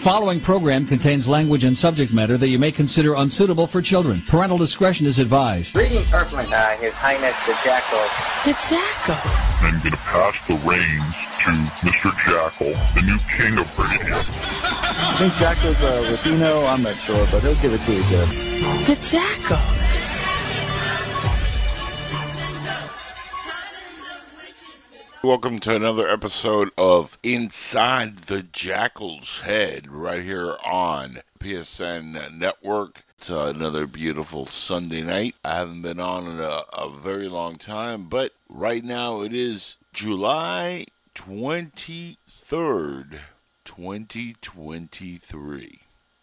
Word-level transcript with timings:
The 0.00 0.04
following 0.08 0.40
program 0.40 0.86
contains 0.86 1.28
language 1.28 1.62
and 1.62 1.76
subject 1.76 2.10
matter 2.10 2.38
that 2.38 2.48
you 2.48 2.58
may 2.58 2.72
consider 2.72 3.16
unsuitable 3.16 3.66
for 3.66 3.82
children. 3.82 4.22
Parental 4.22 4.56
discretion 4.56 5.04
is 5.04 5.18
advised. 5.18 5.74
Greetings, 5.74 6.10
Earthling. 6.10 6.50
Uh, 6.50 6.74
His 6.78 6.94
Highness 6.94 7.36
the 7.44 7.52
Jackal. 7.62 8.00
The 8.48 8.56
Jackal. 8.64 9.20
I'm 9.60 9.78
going 9.80 9.92
to 9.92 9.98
pass 9.98 10.40
the 10.48 10.54
reins 10.64 11.14
to 11.44 11.52
Mr. 11.84 12.16
Jackal, 12.24 12.72
the 12.96 13.02
new 13.04 13.18
king 13.28 13.58
of 13.58 13.68
radio. 13.78 14.16
I 14.16 15.16
think 15.18 15.34
Jackal's 15.34 15.78
a 15.82 16.10
Latino. 16.10 16.64
I'm 16.64 16.82
not 16.82 16.94
sure, 16.94 17.26
but 17.30 17.42
he'll 17.42 17.54
give 17.56 17.74
it 17.74 17.80
to 17.84 17.92
you 17.92 18.02
good. 18.08 18.28
The 18.88 18.96
Jackal. 19.04 19.99
Welcome 25.22 25.58
to 25.58 25.74
another 25.74 26.08
episode 26.08 26.70
of 26.78 27.18
Inside 27.22 28.20
the 28.20 28.42
Jackal's 28.42 29.40
Head, 29.40 29.86
right 29.86 30.22
here 30.22 30.56
on 30.64 31.20
PSN 31.38 32.38
Network. 32.38 33.02
It's 33.18 33.30
uh, 33.30 33.52
another 33.54 33.86
beautiful 33.86 34.46
Sunday 34.46 35.02
night. 35.02 35.34
I 35.44 35.56
haven't 35.56 35.82
been 35.82 36.00
on 36.00 36.26
in 36.26 36.40
a, 36.40 36.62
a 36.72 36.90
very 36.98 37.28
long 37.28 37.58
time, 37.58 38.08
but 38.08 38.32
right 38.48 38.82
now 38.82 39.20
it 39.20 39.34
is 39.34 39.76
July 39.92 40.86
23rd, 41.14 43.18
2023. 43.66 45.80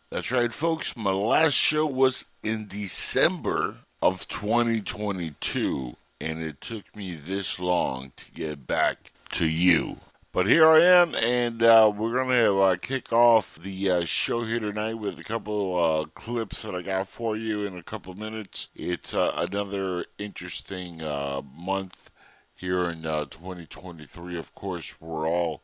That's 0.10 0.32
right, 0.32 0.52
folks. 0.52 0.98
My 0.98 1.12
last 1.12 1.54
show 1.54 1.86
was 1.86 2.26
in 2.42 2.68
December 2.68 3.76
of 4.02 4.28
2022 4.28 5.98
and 6.20 6.42
it 6.42 6.62
took 6.62 6.96
me 6.96 7.16
this 7.16 7.60
long 7.60 8.12
to 8.18 8.32
get 8.32 8.66
back 8.66 9.12
to 9.32 9.46
you. 9.46 9.98
But 10.32 10.46
here 10.46 10.68
I 10.68 10.82
am, 10.82 11.16
and 11.16 11.64
uh, 11.64 11.92
we're 11.96 12.14
going 12.14 12.30
to 12.30 12.60
uh, 12.60 12.76
kick 12.76 13.12
off 13.12 13.58
the 13.62 13.90
uh, 13.90 14.06
show 14.06 14.44
here 14.44 14.60
tonight 14.60 14.96
with 14.96 15.18
a 15.18 15.24
couple 15.24 15.76
uh, 15.84 16.06
clips 16.14 16.62
that 16.62 16.76
I 16.76 16.84
got 16.84 17.08
for 17.08 17.36
you 17.36 17.66
in 17.66 17.76
a 17.76 17.82
couple 17.82 18.14
minutes. 18.14 18.68
It's 18.76 19.16
uh, 19.16 19.32
another 19.36 20.06
interesting 20.20 21.02
uh, 21.02 21.42
month 21.42 22.12
here 22.56 22.88
in 22.90 23.02
2023. 23.02 24.38
Of 24.38 24.54
course, 24.54 24.94
we're 25.00 25.28
all 25.28 25.64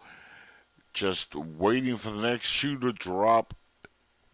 just 0.91 1.35
waiting 1.35 1.97
for 1.97 2.09
the 2.09 2.21
next 2.21 2.47
shoe 2.47 2.79
to 2.79 2.93
drop 2.93 3.53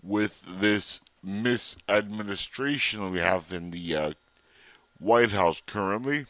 with 0.02 0.46
this 0.48 1.02
misadministration 1.26 3.12
we 3.12 3.20
have 3.20 3.52
in 3.52 3.72
the 3.72 4.16
White 5.00 5.32
House 5.32 5.62
currently, 5.66 6.26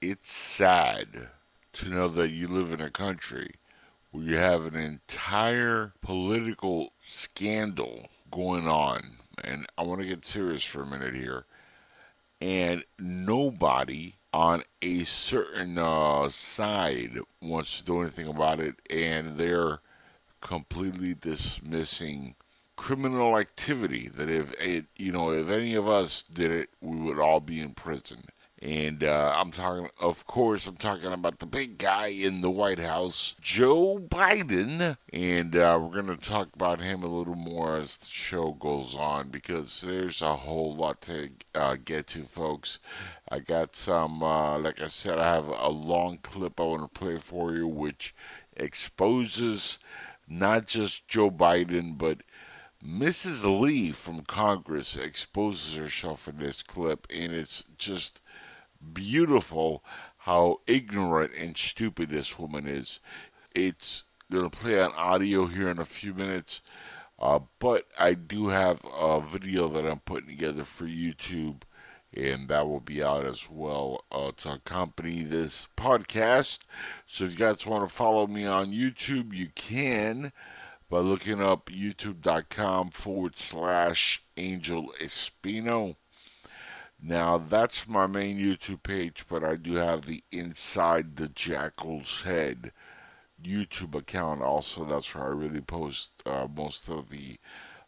it's 0.00 0.32
sad 0.32 1.28
to 1.72 1.88
know 1.88 2.08
that 2.08 2.30
you 2.30 2.48
live 2.48 2.72
in 2.72 2.80
a 2.80 2.90
country 2.90 3.54
where 4.10 4.24
you 4.24 4.36
have 4.38 4.64
an 4.64 4.74
entire 4.74 5.92
political 6.02 6.92
scandal 7.00 8.08
going 8.28 8.66
on. 8.66 9.18
And 9.44 9.66
I 9.78 9.82
want 9.82 10.00
to 10.00 10.06
get 10.08 10.24
serious 10.24 10.64
for 10.64 10.82
a 10.82 10.86
minute 10.86 11.14
here. 11.14 11.44
And 12.40 12.82
nobody 12.98 14.16
on 14.32 14.64
a 14.82 15.04
certain 15.04 15.78
uh, 15.78 16.28
side 16.28 17.18
wants 17.40 17.78
to 17.78 17.84
do 17.84 18.02
anything 18.02 18.26
about 18.26 18.58
it, 18.58 18.74
and 18.90 19.38
they're 19.38 19.78
completely 20.40 21.14
dismissing 21.14 22.34
criminal 22.76 23.38
activity 23.38 24.08
that 24.08 24.28
if 24.28 24.52
it, 24.60 24.86
you 24.96 25.12
know 25.12 25.30
if 25.30 25.48
any 25.48 25.74
of 25.74 25.88
us 25.88 26.22
did 26.22 26.50
it, 26.50 26.70
we 26.80 26.96
would 26.96 27.18
all 27.18 27.40
be 27.40 27.60
in 27.60 27.74
prison. 27.74 28.24
And 28.62 29.02
uh, 29.02 29.34
I'm 29.36 29.50
talking, 29.50 29.88
of 29.98 30.24
course, 30.28 30.68
I'm 30.68 30.76
talking 30.76 31.12
about 31.12 31.40
the 31.40 31.46
big 31.46 31.78
guy 31.78 32.06
in 32.06 32.42
the 32.42 32.50
White 32.50 32.78
House, 32.78 33.34
Joe 33.40 33.98
Biden. 33.98 34.96
And 35.12 35.56
uh, 35.56 35.80
we're 35.82 36.00
going 36.00 36.16
to 36.16 36.28
talk 36.28 36.50
about 36.54 36.78
him 36.80 37.02
a 37.02 37.08
little 37.08 37.34
more 37.34 37.78
as 37.78 37.96
the 37.96 38.06
show 38.06 38.52
goes 38.52 38.94
on 38.94 39.30
because 39.30 39.80
there's 39.80 40.22
a 40.22 40.36
whole 40.36 40.76
lot 40.76 41.00
to 41.02 41.30
uh, 41.56 41.76
get 41.84 42.06
to, 42.08 42.22
folks. 42.22 42.78
I 43.28 43.40
got 43.40 43.74
some, 43.74 44.22
uh, 44.22 44.60
like 44.60 44.80
I 44.80 44.86
said, 44.86 45.18
I 45.18 45.34
have 45.34 45.48
a 45.48 45.68
long 45.68 46.18
clip 46.22 46.60
I 46.60 46.62
want 46.62 46.82
to 46.82 47.00
play 47.00 47.18
for 47.18 47.52
you, 47.52 47.66
which 47.66 48.14
exposes 48.56 49.80
not 50.28 50.68
just 50.68 51.08
Joe 51.08 51.32
Biden, 51.32 51.98
but 51.98 52.18
Mrs. 52.84 53.60
Lee 53.60 53.92
from 53.92 54.22
Congress 54.22 54.96
exposes 54.96 55.76
herself 55.76 56.26
in 56.26 56.38
this 56.38 56.64
clip, 56.64 57.06
and 57.10 57.32
it's 57.32 57.62
just 57.78 58.20
beautiful 58.92 59.84
how 60.18 60.60
ignorant 60.66 61.32
and 61.38 61.56
stupid 61.56 62.10
this 62.10 62.40
woman 62.40 62.66
is. 62.66 62.98
It's 63.54 64.02
going 64.32 64.50
to 64.50 64.56
play 64.56 64.80
on 64.80 64.92
audio 64.94 65.46
here 65.46 65.68
in 65.68 65.78
a 65.78 65.84
few 65.84 66.12
minutes, 66.12 66.60
uh, 67.20 67.38
but 67.60 67.86
I 67.96 68.14
do 68.14 68.48
have 68.48 68.80
a 68.84 69.20
video 69.20 69.68
that 69.68 69.86
I'm 69.86 70.00
putting 70.00 70.30
together 70.30 70.64
for 70.64 70.86
YouTube, 70.86 71.62
and 72.12 72.48
that 72.48 72.66
will 72.66 72.80
be 72.80 73.00
out 73.00 73.24
as 73.24 73.48
well 73.48 74.04
uh, 74.10 74.32
to 74.38 74.54
accompany 74.54 75.22
this 75.22 75.68
podcast. 75.76 76.60
So 77.06 77.26
if 77.26 77.32
you 77.32 77.38
guys 77.38 77.64
want 77.64 77.88
to 77.88 77.94
follow 77.94 78.26
me 78.26 78.44
on 78.44 78.72
YouTube, 78.72 79.32
you 79.32 79.50
can 79.54 80.32
by 80.92 80.98
looking 80.98 81.40
up 81.40 81.70
youtube.com 81.70 82.90
forward 82.90 83.38
slash 83.38 84.22
Angel 84.36 84.92
Espino. 85.00 85.96
Now, 87.02 87.38
that's 87.38 87.88
my 87.88 88.06
main 88.06 88.36
YouTube 88.38 88.82
page, 88.82 89.24
but 89.26 89.42
I 89.42 89.56
do 89.56 89.76
have 89.76 90.04
the 90.04 90.22
Inside 90.30 91.16
the 91.16 91.28
Jackal's 91.28 92.24
Head 92.24 92.72
YouTube 93.42 93.94
account 93.94 94.42
also. 94.42 94.84
That's 94.84 95.14
where 95.14 95.24
I 95.24 95.28
really 95.28 95.62
post 95.62 96.10
uh, 96.26 96.46
most 96.54 96.90
of 96.90 97.08
the 97.08 97.38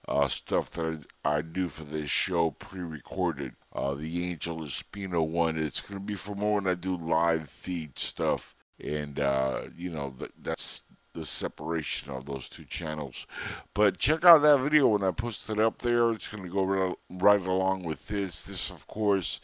uh, 0.09 0.26
stuff 0.26 0.71
that 0.71 1.04
I, 1.26 1.42
do 1.42 1.69
for 1.69 1.84
this 1.84 2.09
show 2.09 2.53
pre 2.53 2.81
recorded. 2.81 3.53
Uh, 3.71 3.92
the 3.92 4.31
Angel 4.31 4.60
Espino 4.60 5.28
one, 5.28 5.59
it's 5.59 5.82
going 5.82 6.00
to 6.00 6.06
be 6.06 6.15
for 6.15 6.34
more 6.34 6.54
when 6.54 6.66
I 6.66 6.75
do 6.75 6.97
live 6.97 7.50
feed 7.50 7.98
stuff. 7.98 8.54
And, 8.82 9.21
uh, 9.21 9.65
you 9.76 9.91
know, 9.91 10.15
that's 10.41 10.84
the 11.15 11.25
separation 11.25 12.11
of 12.11 12.27
those 12.27 12.49
two 12.49 12.65
channels. 12.65 13.27
But 13.73 13.99
check 13.99 14.25
out 14.25 14.43
that 14.43 14.61
video 14.61 14.89
when 14.89 15.05
I 15.05 15.13
post 15.13 15.49
it 15.49 15.61
up 15.61 15.79
there. 15.79 16.11
It's 16.11 16.29
going 16.29 16.43
to 16.43 16.49
go 16.51 16.65
right, 16.65 16.95
right 17.09 17.41
along 17.41 17.85
with 17.85 18.09
this. 18.09 18.43
This, 18.43 18.71
of 18.71 18.87
course, 18.87 19.41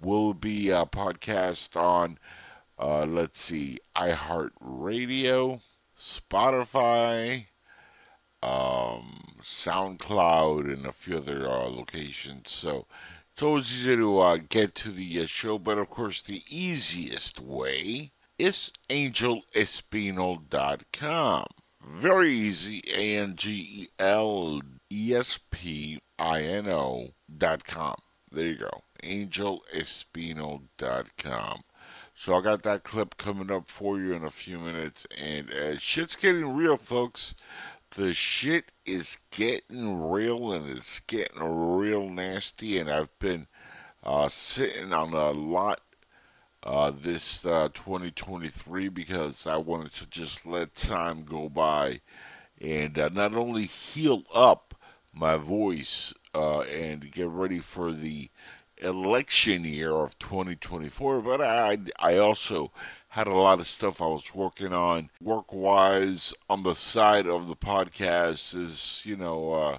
will 0.00 0.34
be 0.34 0.68
a 0.70 0.84
podcast 0.84 1.76
on, 1.76 2.18
uh, 2.78 3.06
let's 3.06 3.40
see, 3.40 3.78
iHeartRadio, 3.96 5.62
Spotify, 5.98 7.46
um, 8.42 9.38
SoundCloud, 9.42 10.72
and 10.72 10.86
a 10.86 10.92
few 10.92 11.16
other 11.16 11.48
uh, 11.48 11.68
locations. 11.68 12.50
So 12.50 12.86
it's 13.32 13.42
always 13.42 13.72
easy 13.72 13.96
to 13.96 14.20
uh, 14.20 14.38
get 14.48 14.74
to 14.76 14.92
the 14.92 15.22
uh, 15.22 15.26
show, 15.26 15.58
but 15.58 15.78
of 15.78 15.88
course, 15.88 16.20
the 16.20 16.42
easiest 16.48 17.40
way 17.40 18.12
it's 18.38 18.72
angelespino.com. 18.90 21.46
Very 21.88 22.32
easy, 22.32 22.82
A 22.92 23.16
N 23.18 23.36
G 23.36 23.52
E 23.52 23.88
L 23.98 24.60
E 24.90 25.14
S 25.14 25.38
P 25.50 26.00
I 26.18 26.40
N 26.40 26.68
O 26.68 27.12
dot 27.38 27.64
com. 27.64 27.96
There 28.30 28.46
you 28.46 28.58
go, 28.58 28.82
angelespino.com. 29.02 31.62
So 32.14 32.34
I 32.34 32.40
got 32.40 32.62
that 32.62 32.82
clip 32.82 33.18
coming 33.18 33.50
up 33.50 33.70
for 33.70 34.00
you 34.00 34.14
in 34.14 34.24
a 34.24 34.30
few 34.30 34.58
minutes, 34.58 35.06
and 35.16 35.52
uh, 35.52 35.78
shit's 35.78 36.16
getting 36.16 36.56
real, 36.56 36.78
folks. 36.78 37.34
The 37.94 38.12
shit 38.12 38.72
is 38.84 39.18
getting 39.30 40.10
real, 40.10 40.52
and 40.52 40.68
it's 40.68 41.00
getting 41.00 41.42
real 41.42 42.08
nasty, 42.08 42.78
and 42.78 42.90
I've 42.90 43.16
been 43.18 43.46
uh, 44.02 44.28
sitting 44.28 44.92
on 44.92 45.12
a 45.12 45.30
lot 45.30 45.80
uh, 46.66 46.90
this 46.90 47.46
uh, 47.46 47.68
2023 47.72 48.88
because 48.88 49.46
I 49.46 49.56
wanted 49.56 49.94
to 49.94 50.06
just 50.06 50.44
let 50.44 50.74
time 50.74 51.24
go 51.24 51.48
by 51.48 52.00
and 52.60 52.98
uh, 52.98 53.08
not 53.08 53.34
only 53.34 53.66
heal 53.66 54.24
up 54.34 54.74
my 55.14 55.36
voice 55.36 56.12
uh, 56.34 56.60
and 56.62 57.12
get 57.12 57.28
ready 57.28 57.60
for 57.60 57.92
the 57.92 58.30
election 58.78 59.64
year 59.64 59.92
of 59.92 60.18
2024, 60.18 61.22
but 61.22 61.40
I 61.40 61.78
I 62.00 62.16
also 62.18 62.72
had 63.10 63.28
a 63.28 63.34
lot 63.34 63.60
of 63.60 63.68
stuff 63.68 64.02
I 64.02 64.06
was 64.06 64.34
working 64.34 64.72
on 64.72 65.10
work 65.20 65.52
wise 65.52 66.34
on 66.50 66.64
the 66.64 66.74
side 66.74 67.26
of 67.28 67.46
the 67.46 67.56
podcast 67.56 68.60
is 68.60 69.02
you 69.06 69.16
know 69.16 69.52
uh, 69.52 69.78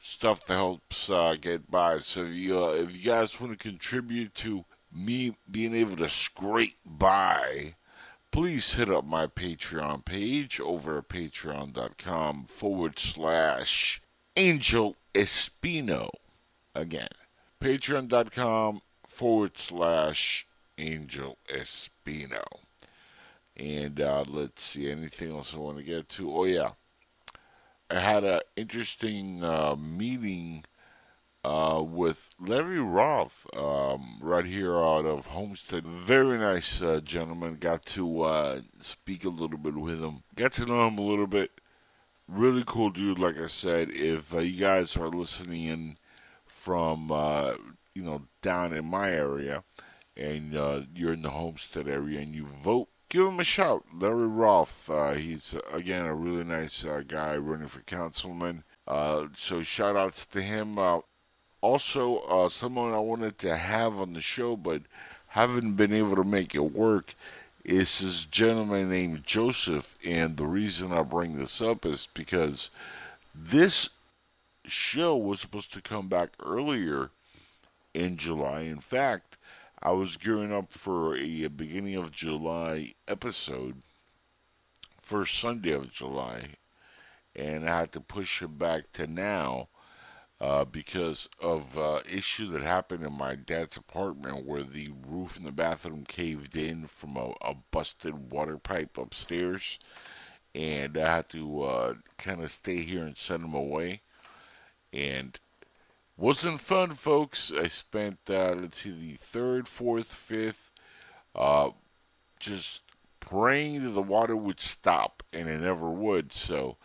stuff 0.00 0.46
that 0.46 0.54
helps 0.54 1.10
uh, 1.10 1.34
get 1.40 1.68
by. 1.68 1.98
So 1.98 2.22
if 2.22 2.32
you 2.32 2.64
if 2.70 2.96
you 2.96 3.02
guys 3.02 3.40
want 3.40 3.58
to 3.58 3.70
contribute 3.70 4.34
to 4.36 4.64
me 4.94 5.36
being 5.50 5.74
able 5.74 5.96
to 5.96 6.08
scrape 6.08 6.78
by, 6.84 7.74
please 8.30 8.74
hit 8.74 8.90
up 8.90 9.04
my 9.04 9.26
Patreon 9.26 10.04
page 10.04 10.60
over 10.60 10.98
at 10.98 11.08
patreon.com 11.08 12.46
forward 12.46 12.98
slash 12.98 14.02
Angel 14.36 14.96
Espino. 15.14 16.10
Again, 16.74 17.08
patreon.com 17.60 18.82
forward 19.06 19.58
slash 19.58 20.46
Angel 20.78 21.36
Espino. 21.52 22.44
And 23.56 24.00
uh, 24.00 24.24
let's 24.26 24.64
see, 24.64 24.90
anything 24.90 25.30
else 25.30 25.54
I 25.54 25.58
want 25.58 25.76
to 25.76 25.82
get 25.82 26.08
to? 26.10 26.34
Oh, 26.34 26.44
yeah. 26.44 26.70
I 27.90 28.00
had 28.00 28.24
an 28.24 28.40
interesting 28.56 29.44
uh, 29.44 29.76
meeting 29.76 30.64
uh, 31.44 31.82
with 31.84 32.30
Larry 32.38 32.80
Roth 32.80 33.46
um, 33.56 34.18
right 34.20 34.44
here 34.44 34.76
out 34.76 35.06
of 35.06 35.26
Homestead. 35.26 35.84
Very 35.86 36.38
nice 36.38 36.80
uh, 36.80 37.00
gentleman. 37.02 37.56
Got 37.56 37.84
to 37.86 38.22
uh, 38.22 38.60
speak 38.80 39.24
a 39.24 39.28
little 39.28 39.58
bit 39.58 39.74
with 39.74 40.02
him. 40.02 40.22
Got 40.36 40.52
to 40.54 40.66
know 40.66 40.86
him 40.86 40.98
a 40.98 41.02
little 41.02 41.26
bit. 41.26 41.50
Really 42.28 42.62
cool 42.64 42.90
dude. 42.90 43.18
Like 43.18 43.38
I 43.38 43.48
said, 43.48 43.90
if 43.90 44.32
uh, 44.32 44.38
you 44.38 44.60
guys 44.60 44.96
are 44.96 45.08
listening 45.08 45.64
in 45.64 45.96
from 46.46 47.10
uh, 47.10 47.54
you 47.94 48.02
know 48.02 48.22
down 48.40 48.72
in 48.72 48.84
my 48.84 49.10
area 49.10 49.64
and 50.16 50.52
you're 50.94 51.12
in 51.12 51.22
the 51.22 51.30
Homestead 51.30 51.88
area 51.88 52.20
and 52.20 52.34
you 52.34 52.46
vote. 52.46 52.88
Give 53.08 53.26
him 53.26 53.40
a 53.40 53.44
shout, 53.44 53.84
Larry 53.94 54.26
Roth. 54.26 54.88
he's 55.16 55.54
again 55.70 56.06
a 56.06 56.14
really 56.14 56.44
nice 56.44 56.84
guy 57.08 57.36
running 57.36 57.68
for 57.68 57.80
councilman. 57.80 58.64
Uh, 58.86 59.26
so 59.36 59.62
shout 59.62 59.96
outs 59.96 60.24
to 60.26 60.40
him. 60.40 60.78
Uh, 60.78 61.00
also, 61.62 62.18
uh, 62.18 62.48
someone 62.48 62.92
I 62.92 62.98
wanted 62.98 63.38
to 63.38 63.56
have 63.56 63.96
on 63.96 64.12
the 64.12 64.20
show, 64.20 64.56
but 64.56 64.82
haven't 65.28 65.76
been 65.76 65.92
able 65.92 66.16
to 66.16 66.24
make 66.24 66.54
it 66.54 66.74
work, 66.74 67.14
is 67.64 68.00
this 68.00 68.24
gentleman 68.24 68.90
named 68.90 69.24
Joseph. 69.24 69.96
And 70.04 70.36
the 70.36 70.46
reason 70.46 70.92
I 70.92 71.02
bring 71.02 71.38
this 71.38 71.62
up 71.62 71.86
is 71.86 72.08
because 72.12 72.68
this 73.34 73.88
show 74.64 75.16
was 75.16 75.40
supposed 75.40 75.72
to 75.72 75.80
come 75.80 76.08
back 76.08 76.30
earlier 76.44 77.10
in 77.94 78.16
July. 78.16 78.62
In 78.62 78.80
fact, 78.80 79.38
I 79.80 79.92
was 79.92 80.16
gearing 80.16 80.52
up 80.52 80.72
for 80.72 81.16
a 81.16 81.46
beginning 81.46 81.96
of 81.96 82.12
July 82.12 82.94
episode, 83.06 83.82
first 85.00 85.38
Sunday 85.38 85.72
of 85.72 85.92
July, 85.92 86.54
and 87.34 87.68
I 87.68 87.80
had 87.80 87.92
to 87.92 88.00
push 88.00 88.42
it 88.42 88.58
back 88.58 88.92
to 88.94 89.06
now 89.06 89.68
uh, 90.42 90.64
because 90.64 91.28
of 91.40 91.78
uh, 91.78 92.00
issue 92.10 92.50
that 92.50 92.62
happened 92.62 93.04
in 93.04 93.12
my 93.12 93.36
dad's 93.36 93.76
apartment 93.76 94.44
where 94.44 94.64
the 94.64 94.90
roof 95.06 95.36
in 95.36 95.44
the 95.44 95.52
bathroom 95.52 96.04
caved 96.06 96.56
in 96.56 96.88
from 96.88 97.16
a, 97.16 97.32
a 97.42 97.54
busted 97.70 98.32
water 98.32 98.58
pipe 98.58 98.98
upstairs, 98.98 99.78
and 100.52 100.98
I 100.98 101.16
had 101.16 101.28
to 101.28 101.62
uh, 101.62 101.94
kind 102.18 102.42
of 102.42 102.50
stay 102.50 102.82
here 102.82 103.04
and 103.04 103.16
send 103.16 103.44
him 103.44 103.54
away, 103.54 104.00
and 104.92 105.38
wasn't 106.16 106.60
fun, 106.60 106.90
folks. 106.96 107.52
I 107.56 107.68
spent 107.68 108.18
uh, 108.28 108.56
let's 108.58 108.82
see 108.82 108.90
the 108.90 109.18
third, 109.20 109.68
fourth, 109.68 110.12
fifth, 110.12 110.72
uh, 111.36 111.70
just 112.40 112.82
praying 113.20 113.84
that 113.84 113.90
the 113.90 114.02
water 114.02 114.34
would 114.34 114.60
stop, 114.60 115.22
and 115.32 115.48
it 115.48 115.60
never 115.60 115.88
would. 115.88 116.32
So 116.32 116.78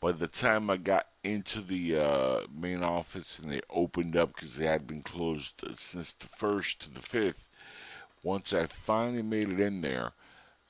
by 0.00 0.10
the 0.10 0.26
time 0.26 0.68
I 0.70 0.76
got 0.76 1.06
into 1.26 1.60
the 1.60 1.96
uh, 1.96 2.40
main 2.54 2.82
office 2.82 3.38
and 3.38 3.50
they 3.50 3.60
opened 3.68 4.16
up 4.16 4.34
because 4.34 4.56
they 4.56 4.66
had 4.66 4.86
been 4.86 5.02
closed 5.02 5.62
since 5.74 6.12
the 6.12 6.28
first 6.28 6.80
to 6.80 6.90
the 6.90 7.02
fifth. 7.02 7.50
Once 8.22 8.52
I 8.52 8.66
finally 8.66 9.22
made 9.22 9.50
it 9.50 9.60
in 9.60 9.80
there, 9.80 10.12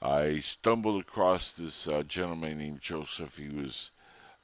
I 0.01 0.41
stumbled 0.41 1.01
across 1.01 1.53
this 1.53 1.87
uh, 1.87 2.03
gentleman 2.03 2.59
named 2.59 2.81
Joseph. 2.81 3.37
He 3.37 3.49
was 3.49 3.91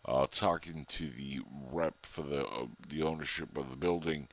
uh, 0.04 0.26
talking 0.30 0.84
to 0.88 1.08
the 1.08 1.40
rep 1.70 2.04
for 2.04 2.22
the 2.22 2.44
uh, 2.44 2.66
the 2.88 3.02
ownership 3.02 3.56
of 3.56 3.70
the 3.70 3.76
building, 3.76 4.28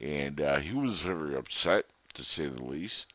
and 0.00 0.40
uh, 0.40 0.58
he 0.58 0.72
was 0.72 1.02
very 1.02 1.36
upset 1.36 1.86
to 2.14 2.22
say 2.24 2.46
the 2.46 2.62
least. 2.62 3.12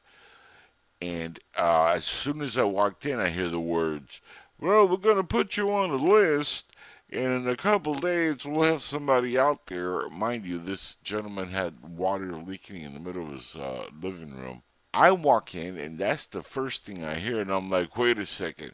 And 1.01 1.39
uh, 1.57 1.88
as 1.88 2.05
soon 2.05 2.41
as 2.41 2.57
I 2.57 2.63
walked 2.63 3.05
in, 3.05 3.19
I 3.19 3.29
hear 3.29 3.50
the 3.50 3.59
words, 3.59 4.21
"Well, 4.59 4.88
we're 4.88 4.97
going 4.97 5.17
to 5.17 5.23
put 5.23 5.57
you 5.57 5.71
on 5.73 5.89
the 5.89 5.97
list." 5.97 6.71
In 7.09 7.47
a 7.47 7.56
couple 7.56 7.95
days, 7.95 8.45
we'll 8.45 8.71
have 8.71 8.81
somebody 8.81 9.38
out 9.38 9.65
there. 9.67 10.07
Mind 10.09 10.45
you, 10.45 10.59
this 10.59 10.97
gentleman 11.03 11.50
had 11.50 11.97
water 11.97 12.35
leaking 12.35 12.83
in 12.83 12.94
the 12.94 13.00
middle 13.00 13.27
of 13.27 13.33
his 13.33 13.56
uh, 13.56 13.85
living 14.01 14.35
room. 14.35 14.61
I 14.94 15.11
walk 15.11 15.56
in, 15.56 15.77
and 15.77 15.97
that's 15.97 16.27
the 16.27 16.44
first 16.44 16.85
thing 16.85 17.03
I 17.03 17.15
hear, 17.15 17.41
and 17.41 17.51
I'm 17.51 17.69
like, 17.69 17.97
wait 17.97 18.19
a 18.19 18.25
second. 18.25 18.73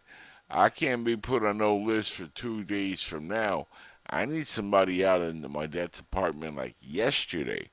I 0.49 0.69
can't 0.69 1.03
be 1.03 1.15
put 1.15 1.43
on 1.43 1.57
no 1.57 1.75
list 1.75 2.13
for 2.13 2.27
two 2.27 2.63
days 2.63 3.01
from 3.01 3.27
now. 3.27 3.67
I 4.07 4.25
need 4.25 4.47
somebody 4.47 5.03
out 5.03 5.21
in 5.21 5.49
my 5.51 5.65
dad's 5.65 5.99
apartment 5.99 6.57
like 6.57 6.75
yesterday. 6.79 7.71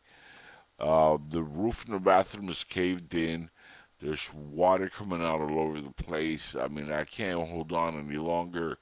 Uh, 0.78 1.18
the 1.28 1.42
roof 1.42 1.84
in 1.86 1.92
the 1.92 1.98
bathroom 1.98 2.48
is 2.48 2.64
caved 2.64 3.14
in. 3.14 3.50
There's 4.00 4.32
water 4.34 4.88
coming 4.88 5.22
out 5.22 5.40
all 5.40 5.58
over 5.60 5.80
the 5.80 5.90
place. 5.90 6.56
I 6.56 6.68
mean, 6.68 6.90
I 6.90 7.04
can't 7.04 7.48
hold 7.48 7.72
on 7.72 7.98
any 7.98 8.18
longer 8.18 8.78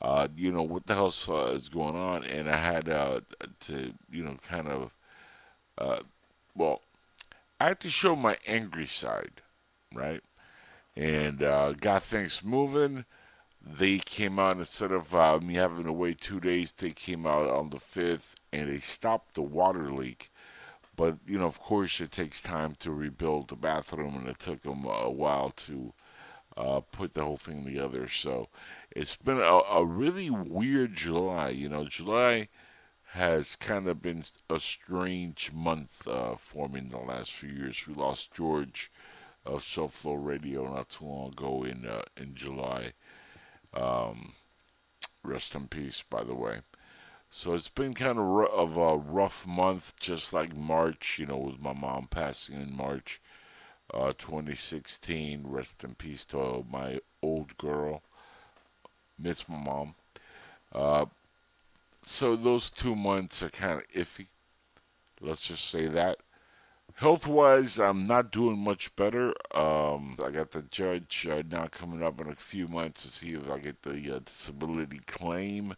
uh, 0.00 0.28
you 0.36 0.52
know, 0.52 0.62
what 0.62 0.86
the 0.86 0.94
hell 0.94 1.14
uh, 1.28 1.52
is 1.52 1.68
going 1.68 1.96
on? 1.96 2.24
And 2.24 2.50
I 2.50 2.58
had 2.58 2.88
uh, 2.88 3.20
to, 3.60 3.92
you 4.10 4.24
know, 4.24 4.36
kind 4.48 4.68
of, 4.68 4.90
uh, 5.78 6.00
well, 6.54 6.82
I 7.60 7.68
had 7.68 7.80
to 7.80 7.90
show 7.90 8.14
my 8.14 8.36
angry 8.46 8.86
side, 8.86 9.42
right? 9.94 10.22
And 10.94 11.42
uh, 11.42 11.72
got 11.72 12.02
things 12.02 12.42
moving. 12.44 13.04
They 13.64 13.98
came 13.98 14.38
out 14.38 14.58
instead 14.58 14.92
of 14.92 15.14
uh, 15.14 15.40
me 15.40 15.54
having 15.54 15.84
to 15.84 15.92
wait 15.92 16.20
two 16.20 16.40
days. 16.40 16.72
They 16.72 16.90
came 16.90 17.26
out 17.26 17.48
on 17.48 17.70
the 17.70 17.80
fifth, 17.80 18.36
and 18.52 18.68
they 18.68 18.80
stopped 18.80 19.34
the 19.34 19.42
water 19.42 19.92
leak. 19.92 20.30
But 20.94 21.16
you 21.26 21.38
know, 21.38 21.46
of 21.46 21.58
course, 21.60 22.00
it 22.00 22.12
takes 22.12 22.40
time 22.40 22.76
to 22.80 22.90
rebuild 22.92 23.48
the 23.48 23.56
bathroom, 23.56 24.16
and 24.16 24.28
it 24.28 24.38
took 24.38 24.62
them 24.62 24.84
a 24.84 25.10
while 25.10 25.50
to 25.50 25.92
uh, 26.56 26.80
put 26.80 27.14
the 27.14 27.24
whole 27.24 27.36
thing 27.36 27.64
together. 27.64 28.08
So 28.08 28.48
it's 28.90 29.16
been 29.16 29.38
a, 29.38 29.42
a 29.42 29.84
really 29.84 30.30
weird 30.30 30.96
July. 30.96 31.50
You 31.50 31.68
know, 31.68 31.84
July 31.84 32.48
has 33.12 33.56
kind 33.56 33.88
of 33.88 34.02
been 34.02 34.24
a 34.50 34.60
strange 34.60 35.52
month 35.52 36.06
uh, 36.06 36.36
for 36.36 36.68
me 36.68 36.80
in 36.80 36.88
the 36.90 36.98
last 36.98 37.32
few 37.32 37.50
years. 37.50 37.86
We 37.86 37.94
lost 37.94 38.34
George 38.34 38.90
of 39.44 39.62
SoFlo 39.62 40.16
Radio 40.18 40.72
not 40.74 40.90
too 40.90 41.04
long 41.04 41.32
ago 41.32 41.62
in 41.64 41.86
uh, 41.86 42.02
in 42.16 42.34
July. 42.34 42.92
Um, 43.72 44.32
rest 45.22 45.54
in 45.54 45.68
peace, 45.68 46.02
by 46.08 46.24
the 46.24 46.34
way. 46.34 46.60
So 47.30 47.54
it's 47.54 47.68
been 47.68 47.92
kind 47.92 48.18
of, 48.18 48.24
r- 48.24 48.46
of 48.46 48.76
a 48.76 48.96
rough 48.96 49.46
month, 49.46 49.94
just 50.00 50.32
like 50.32 50.56
March. 50.56 51.18
You 51.18 51.26
know, 51.26 51.36
with 51.36 51.60
my 51.60 51.72
mom 51.72 52.08
passing 52.10 52.60
in 52.60 52.76
March 52.76 53.20
uh, 53.96 54.12
2016. 54.18 55.44
Rest 55.46 55.74
in 55.82 55.94
peace 55.94 56.24
to 56.26 56.64
my 56.70 57.00
old 57.22 57.56
girl 57.58 58.02
miss 59.18 59.48
my 59.48 59.56
mom. 59.56 59.94
Uh, 60.72 61.06
so 62.02 62.36
those 62.36 62.70
two 62.70 62.94
months 62.94 63.42
are 63.42 63.50
kind 63.50 63.80
of 63.80 63.88
iffy. 63.92 64.26
Let's 65.20 65.42
just 65.42 65.68
say 65.68 65.86
that. 65.88 66.18
Health 66.94 67.26
wise, 67.26 67.78
I'm 67.78 68.06
not 68.06 68.30
doing 68.30 68.58
much 68.58 68.94
better. 68.96 69.34
Um, 69.54 70.16
I 70.24 70.30
got 70.30 70.52
the 70.52 70.62
judge 70.62 71.26
uh, 71.30 71.42
now 71.48 71.66
coming 71.66 72.02
up 72.02 72.20
in 72.20 72.28
a 72.28 72.36
few 72.36 72.68
months 72.68 73.02
to 73.02 73.10
see 73.10 73.32
if 73.32 73.50
I 73.50 73.58
get 73.58 73.82
the 73.82 74.16
uh, 74.16 74.20
disability 74.20 75.00
claim, 75.06 75.74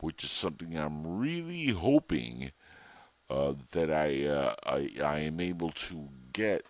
which 0.00 0.24
is 0.24 0.30
something 0.30 0.76
I'm 0.76 1.18
really 1.18 1.68
hoping 1.68 2.50
uh, 3.30 3.54
that 3.72 3.90
I, 3.90 4.26
uh, 4.26 4.54
I 4.64 4.90
I 5.02 5.18
am 5.20 5.40
able 5.40 5.70
to 5.70 6.08
get 6.32 6.66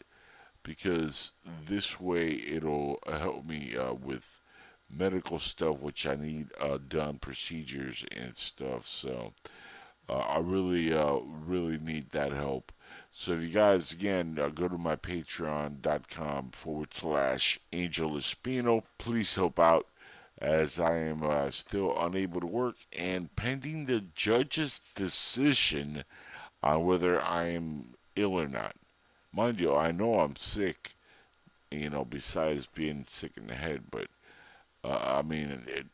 because 0.63 1.33
this 1.67 2.01
way 2.01 2.31
it'll 2.33 2.99
help 3.07 3.47
me 3.47 3.77
uh, 3.77 3.93
with 3.93 4.41
medical 4.89 5.39
stuff 5.39 5.79
which 5.79 6.07
I 6.07 6.17
need 6.17 6.49
uh, 6.61 6.79
done, 6.89 7.19
procedures 7.19 8.05
and 8.15 8.37
stuff. 8.37 8.87
So 8.87 9.33
uh, 10.09 10.15
I 10.15 10.39
really, 10.39 10.93
uh, 10.93 11.19
really 11.47 11.79
need 11.79 12.11
that 12.11 12.33
help. 12.33 12.73
So 13.13 13.33
if 13.33 13.43
you 13.43 13.49
guys 13.49 13.93
again 13.93 14.39
uh, 14.41 14.49
go 14.49 14.69
to 14.69 14.79
my 14.79 14.97
Patreon.com 14.97 16.51
forward 16.51 16.93
slash 16.93 17.61
Angel 17.73 18.13
Espino, 18.13 18.83
please 18.99 19.35
help 19.35 19.59
out 19.59 19.87
as 20.39 20.81
I 20.81 20.97
am 20.97 21.23
uh, 21.23 21.51
still 21.51 21.95
unable 21.99 22.41
to 22.41 22.47
work 22.47 22.77
and 22.93 23.35
pending 23.37 23.87
the 23.87 24.05
judge's 24.15 24.81
decision 24.95 26.05
on 26.63 26.85
whether 26.85 27.21
I 27.21 27.49
am 27.49 27.95
ill 28.17 28.35
or 28.35 28.49
not. 28.49 28.75
Mind 29.33 29.61
you, 29.61 29.75
I 29.75 29.93
know 29.93 30.21
I'm 30.21 30.37
sick, 30.37 30.95
you 31.71 31.91
know, 31.91 32.05
besides 32.05 32.67
being 32.67 33.05
sick 33.09 33.33
in 33.37 33.47
the 33.47 33.55
head, 33.55 33.85
but 33.91 34.09
uh, 34.83 35.19
I 35.19 35.23
mean, 35.23 35.63
it, 35.67 35.87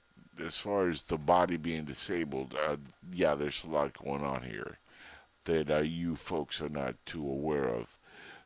as 0.43 0.59
far 0.59 0.89
as 0.89 1.03
the 1.03 1.19
body 1.19 1.57
being 1.57 1.85
disabled, 1.85 2.55
uh, 2.55 2.77
yeah, 3.13 3.35
there's 3.35 3.65
a 3.65 3.69
lot 3.69 4.03
going 4.03 4.25
on 4.25 4.43
here 4.43 4.79
that 5.45 5.71
uh, 5.71 5.79
you 5.79 6.17
folks 6.17 6.61
are 6.61 6.69
not 6.69 6.95
too 7.05 7.23
aware 7.23 7.69
of. 7.69 7.97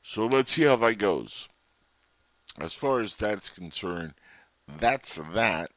So 0.02 0.26
let's 0.26 0.52
see 0.52 0.64
how 0.64 0.76
that 0.76 0.97
goes. 0.97 1.49
As 2.59 2.73
far 2.73 3.00
as 3.00 3.16
that's 3.16 3.49
concerned, 3.49 4.14
that's 4.66 5.18
that. 5.35 5.70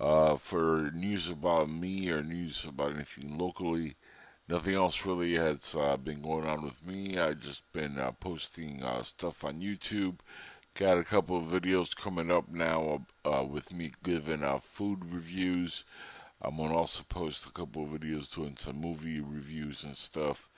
Uh, 0.00 0.36
for 0.36 0.90
news 0.92 1.28
about 1.28 1.70
me 1.70 2.10
or 2.10 2.24
news 2.24 2.64
about 2.64 2.92
anything 2.92 3.38
locally, 3.38 3.94
nothing 4.48 4.74
else 4.74 5.04
really 5.04 5.36
has 5.36 5.74
uh, 5.78 5.96
been 5.96 6.22
going 6.22 6.46
on 6.46 6.62
with 6.62 6.84
me. 6.86 7.18
I've 7.18 7.40
just 7.40 7.70
been 7.72 7.98
uh, 7.98 8.12
posting 8.12 8.82
uh, 8.82 9.02
stuff 9.02 9.44
on 9.44 9.60
YouTube 9.60 10.18
Got 10.74 10.96
a 10.96 11.04
couple 11.04 11.36
of 11.36 11.44
videos 11.44 11.94
coming 11.94 12.30
up 12.30 12.48
now 12.48 13.04
uh, 13.26 13.44
with 13.44 13.70
me 13.70 13.92
giving 14.02 14.42
uh, 14.42 14.58
food 14.58 15.12
reviews. 15.12 15.84
I'm 16.40 16.56
gonna 16.56 16.74
also 16.74 17.02
post 17.06 17.44
a 17.44 17.50
couple 17.50 17.82
of 17.84 17.90
videos 17.90 18.34
doing 18.34 18.56
some 18.58 18.80
movie 18.80 19.20
reviews 19.20 19.84
and 19.84 19.94
stuff, 19.94 20.48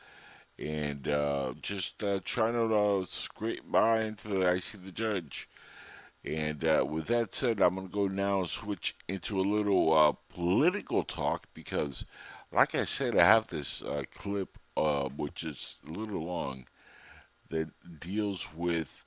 and 0.57 1.09
uh, 1.09 1.55
just 1.61 2.05
uh, 2.05 2.21
trying 2.25 2.53
to 2.53 2.73
uh, 2.73 3.05
scrape 3.09 3.69
by 3.69 4.03
until 4.03 4.47
I 4.47 4.61
see 4.61 4.79
the 4.79 4.93
judge. 4.93 5.49
And 6.25 6.65
uh, 6.65 6.87
with 6.89 7.07
that 7.07 7.35
said, 7.35 7.61
I'm 7.61 7.75
gonna 7.75 7.89
go 7.89 8.07
now 8.07 8.39
and 8.39 8.49
switch 8.49 8.95
into 9.09 9.41
a 9.41 9.43
little 9.43 9.93
uh, 9.93 10.13
political 10.33 11.03
talk 11.03 11.49
because, 11.55 12.05
like 12.55 12.75
I 12.75 12.85
said, 12.85 13.17
I 13.17 13.25
have 13.25 13.49
this 13.49 13.83
uh, 13.83 14.05
clip 14.15 14.59
which 15.17 15.45
is 15.45 15.77
a 15.87 15.91
little 15.91 16.25
long 16.25 16.67
that 17.51 17.69
deals 18.01 18.49
with 18.55 19.05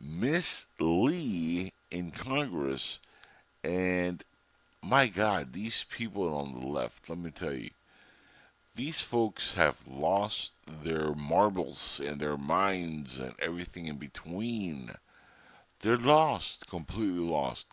Miss 0.00 0.66
Lee 0.78 1.72
in 1.90 2.10
Congress 2.10 2.98
and 3.64 4.24
my 4.82 5.06
God, 5.06 5.52
these 5.52 5.84
people 5.96 6.34
on 6.34 6.54
the 6.54 6.66
left, 6.66 7.08
let 7.08 7.18
me 7.18 7.30
tell 7.30 7.52
you, 7.52 7.70
these 8.74 9.00
folks 9.00 9.54
have 9.54 9.76
lost 9.86 10.52
their 10.66 11.14
marbles 11.14 12.00
and 12.04 12.20
their 12.20 12.36
minds 12.36 13.18
and 13.20 13.34
everything 13.38 13.86
in 13.86 13.96
between. 13.96 14.92
They're 15.80 15.96
lost, 15.96 16.66
completely 16.66 17.24
lost. 17.24 17.66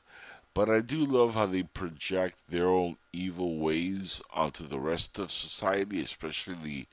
But 0.54 0.70
I 0.70 0.82
do 0.82 1.06
love 1.06 1.36
how 1.36 1.46
they 1.46 1.64
project 1.64 2.38
their 2.50 2.68
own 2.68 2.98
evil 3.14 3.60
ways 3.60 4.22
onto 4.34 4.68
the 4.68 4.80
rest 4.80 5.20
of 5.20 5.32
society, 5.32 6.02
especially 6.02 6.56
the 6.56 6.88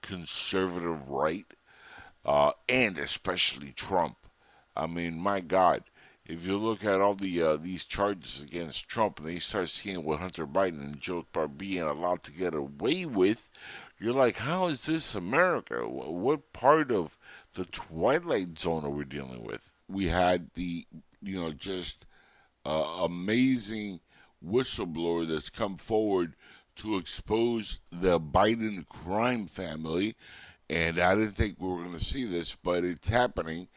conservative 0.00 1.08
right, 1.08 1.46
uh, 2.24 2.52
and 2.68 2.98
especially 2.98 3.72
Trump. 3.72 4.16
I 4.76 4.86
mean, 4.86 5.18
my 5.18 5.40
God, 5.40 5.84
if 6.24 6.44
you 6.44 6.56
look 6.56 6.84
at 6.84 7.00
all 7.00 7.14
the 7.14 7.42
uh, 7.42 7.56
these 7.56 7.84
charges 7.84 8.40
against 8.40 8.88
Trump 8.88 9.18
and 9.18 9.28
they 9.28 9.40
start 9.40 9.68
seeing 9.68 10.04
what 10.04 10.20
Hunter 10.20 10.46
Biden 10.46 10.80
and 10.80 11.00
Joe 11.00 11.26
are 11.34 11.44
allowed 11.88 12.22
to 12.22 12.32
get 12.32 12.54
away 12.54 13.04
with, 13.04 13.48
you're 13.98 14.14
like, 14.14 14.36
how 14.38 14.68
is 14.68 14.86
this 14.86 15.14
America? 15.14 15.86
What 15.86 16.52
part 16.52 16.92
of 16.92 17.18
the 17.54 17.64
twilight 17.64 18.58
zone 18.58 18.84
are 18.84 18.90
we 18.90 19.04
dealing 19.04 19.44
with? 19.44 19.72
We 19.88 20.08
had 20.08 20.50
the, 20.54 20.86
you 21.20 21.40
know, 21.40 21.52
just 21.52 22.06
uh, 22.64 23.04
amazing 23.04 24.00
whistleblower 24.44 25.28
that's 25.28 25.50
come 25.50 25.76
forward 25.76 26.34
to 26.76 26.96
expose 26.96 27.80
the 27.90 28.18
Biden 28.18 28.86
crime 28.88 29.46
family. 29.46 30.16
And 30.68 30.98
I 30.98 31.14
didn't 31.14 31.36
think 31.36 31.56
we 31.58 31.68
were 31.68 31.82
going 31.82 31.98
to 31.98 32.04
see 32.04 32.24
this, 32.24 32.56
but 32.62 32.84
it's 32.84 33.08
happening. 33.08 33.68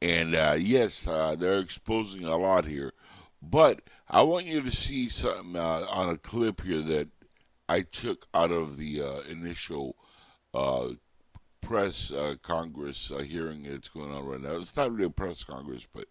And 0.00 0.34
uh, 0.34 0.56
yes, 0.58 1.06
uh, 1.06 1.34
they're 1.38 1.58
exposing 1.58 2.24
a 2.24 2.36
lot 2.36 2.66
here. 2.66 2.92
But 3.40 3.80
I 4.08 4.22
want 4.22 4.46
you 4.46 4.60
to 4.62 4.70
see 4.70 5.08
something 5.08 5.56
uh, 5.56 5.86
on 5.88 6.10
a 6.10 6.18
clip 6.18 6.62
here 6.62 6.82
that 6.82 7.08
I 7.68 7.80
took 7.82 8.26
out 8.34 8.52
of 8.52 8.76
the 8.76 9.02
uh, 9.02 9.20
initial 9.22 9.96
uh, 10.52 10.90
press 11.60 12.10
uh, 12.10 12.34
Congress 12.42 13.10
hearing 13.24 13.62
that's 13.62 13.88
going 13.88 14.12
on 14.12 14.26
right 14.26 14.40
now. 14.40 14.56
It's 14.56 14.76
not 14.76 14.92
really 14.92 15.06
a 15.06 15.10
press 15.10 15.42
Congress, 15.42 15.86
but 15.92 16.06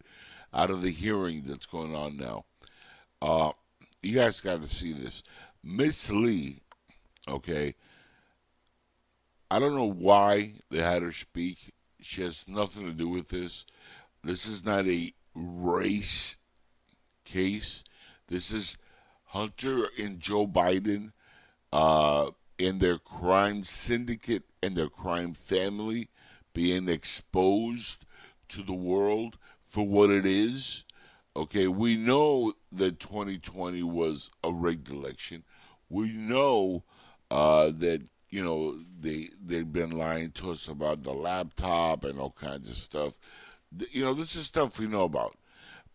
out 0.52 0.70
of 0.70 0.82
the 0.82 0.90
hearing 0.90 1.44
that's 1.46 1.66
going 1.66 1.94
on 1.94 2.16
now. 2.16 2.44
you 4.02 4.14
guys 4.14 4.40
got 4.40 4.62
to 4.62 4.68
see 4.68 4.92
this. 4.92 5.22
Miss 5.62 6.10
Lee, 6.10 6.60
okay. 7.28 7.74
I 9.50 9.58
don't 9.58 9.74
know 9.74 9.84
why 9.84 10.54
they 10.70 10.78
had 10.78 11.02
her 11.02 11.12
speak. 11.12 11.72
She 12.00 12.22
has 12.22 12.48
nothing 12.48 12.84
to 12.84 12.92
do 12.92 13.08
with 13.08 13.28
this. 13.28 13.64
This 14.24 14.46
is 14.46 14.64
not 14.64 14.88
a 14.88 15.12
race 15.34 16.38
case. 17.24 17.84
This 18.28 18.52
is 18.52 18.76
Hunter 19.26 19.88
and 19.98 20.20
Joe 20.20 20.46
Biden 20.46 21.12
uh, 21.72 22.30
and 22.58 22.80
their 22.80 22.98
crime 22.98 23.64
syndicate 23.64 24.44
and 24.62 24.76
their 24.76 24.88
crime 24.88 25.34
family 25.34 26.08
being 26.52 26.88
exposed 26.88 28.04
to 28.48 28.62
the 28.62 28.72
world 28.72 29.38
for 29.72 29.86
what 29.86 30.10
it 30.10 30.24
is. 30.26 30.84
Okay, 31.34 31.66
we 31.66 31.96
know 31.96 32.52
that 32.70 33.00
2020 33.00 33.82
was 33.82 34.30
a 34.44 34.52
rigged 34.52 34.90
election. 34.90 35.44
We 35.88 36.12
know 36.12 36.84
uh, 37.30 37.70
that 37.78 38.02
you 38.28 38.44
know 38.44 38.78
they 39.00 39.30
they've 39.42 39.72
been 39.72 39.90
lying 39.90 40.32
to 40.32 40.50
us 40.50 40.68
about 40.68 41.02
the 41.02 41.12
laptop 41.12 42.04
and 42.04 42.18
all 42.18 42.34
kinds 42.38 42.68
of 42.68 42.76
stuff 42.76 43.14
you 43.90 44.04
know, 44.04 44.14
this 44.14 44.36
is 44.36 44.46
stuff 44.46 44.78
we 44.78 44.86
know 44.86 45.04
about. 45.04 45.36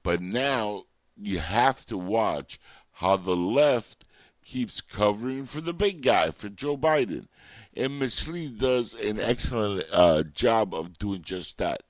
But 0.03 0.21
now 0.21 0.83
you 1.15 1.39
have 1.39 1.85
to 1.87 1.97
watch 1.97 2.59
how 2.93 3.17
the 3.17 3.35
left 3.35 4.05
keeps 4.43 4.81
covering 4.81 5.45
for 5.45 5.61
the 5.61 5.73
big 5.73 6.01
guy, 6.01 6.31
for 6.31 6.49
Joe 6.49 6.77
Biden. 6.77 7.27
And 7.75 7.99
Ms. 7.99 8.27
Lee 8.27 8.47
does 8.47 8.93
an 8.93 9.19
excellent 9.19 9.85
uh, 9.91 10.23
job 10.23 10.73
of 10.73 10.97
doing 10.97 11.21
just 11.21 11.57
that. 11.57 11.83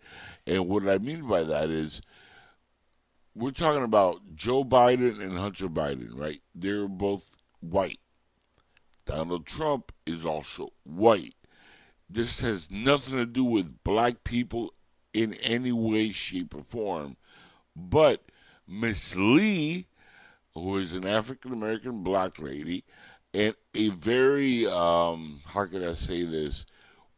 And 0.48 0.70
what 0.70 0.88
I 0.88 0.98
mean 0.98 1.28
by 1.28 1.44
that 1.44 1.70
is, 1.70 2.02
we're 3.36 3.52
talking 3.52 3.84
about 3.84 4.22
Joe 4.34 4.64
Biden 4.64 5.22
and 5.22 5.38
Hunter 5.38 5.68
Biden, 5.68 6.18
right? 6.18 6.42
They're 6.56 6.88
both 6.88 7.30
white. 7.60 8.00
Donald 9.06 9.46
Trump 9.46 9.92
is 10.06 10.26
also 10.26 10.70
white. 10.84 11.36
This 12.10 12.40
has 12.40 12.72
nothing 12.72 13.18
to 13.18 13.26
do 13.26 13.44
with 13.44 13.84
black 13.84 14.24
people 14.24 14.74
in 15.14 15.34
any 15.36 15.74
way, 15.74 16.12
shape, 16.14 16.56
or 16.56 16.64
form. 16.64 17.18
But 17.76 18.24
Miss 18.66 19.16
Lee, 19.18 19.88
who 20.54 20.78
is 20.78 20.94
an 20.94 21.06
African 21.06 21.52
American 21.52 22.04
black 22.04 22.40
lady, 22.40 22.86
and 23.34 23.54
a 23.76 23.90
very, 23.90 24.66
um, 24.66 25.42
how 25.46 25.66
can 25.66 25.84
I 25.84 25.94
say 25.94 26.24
this, 26.24 26.66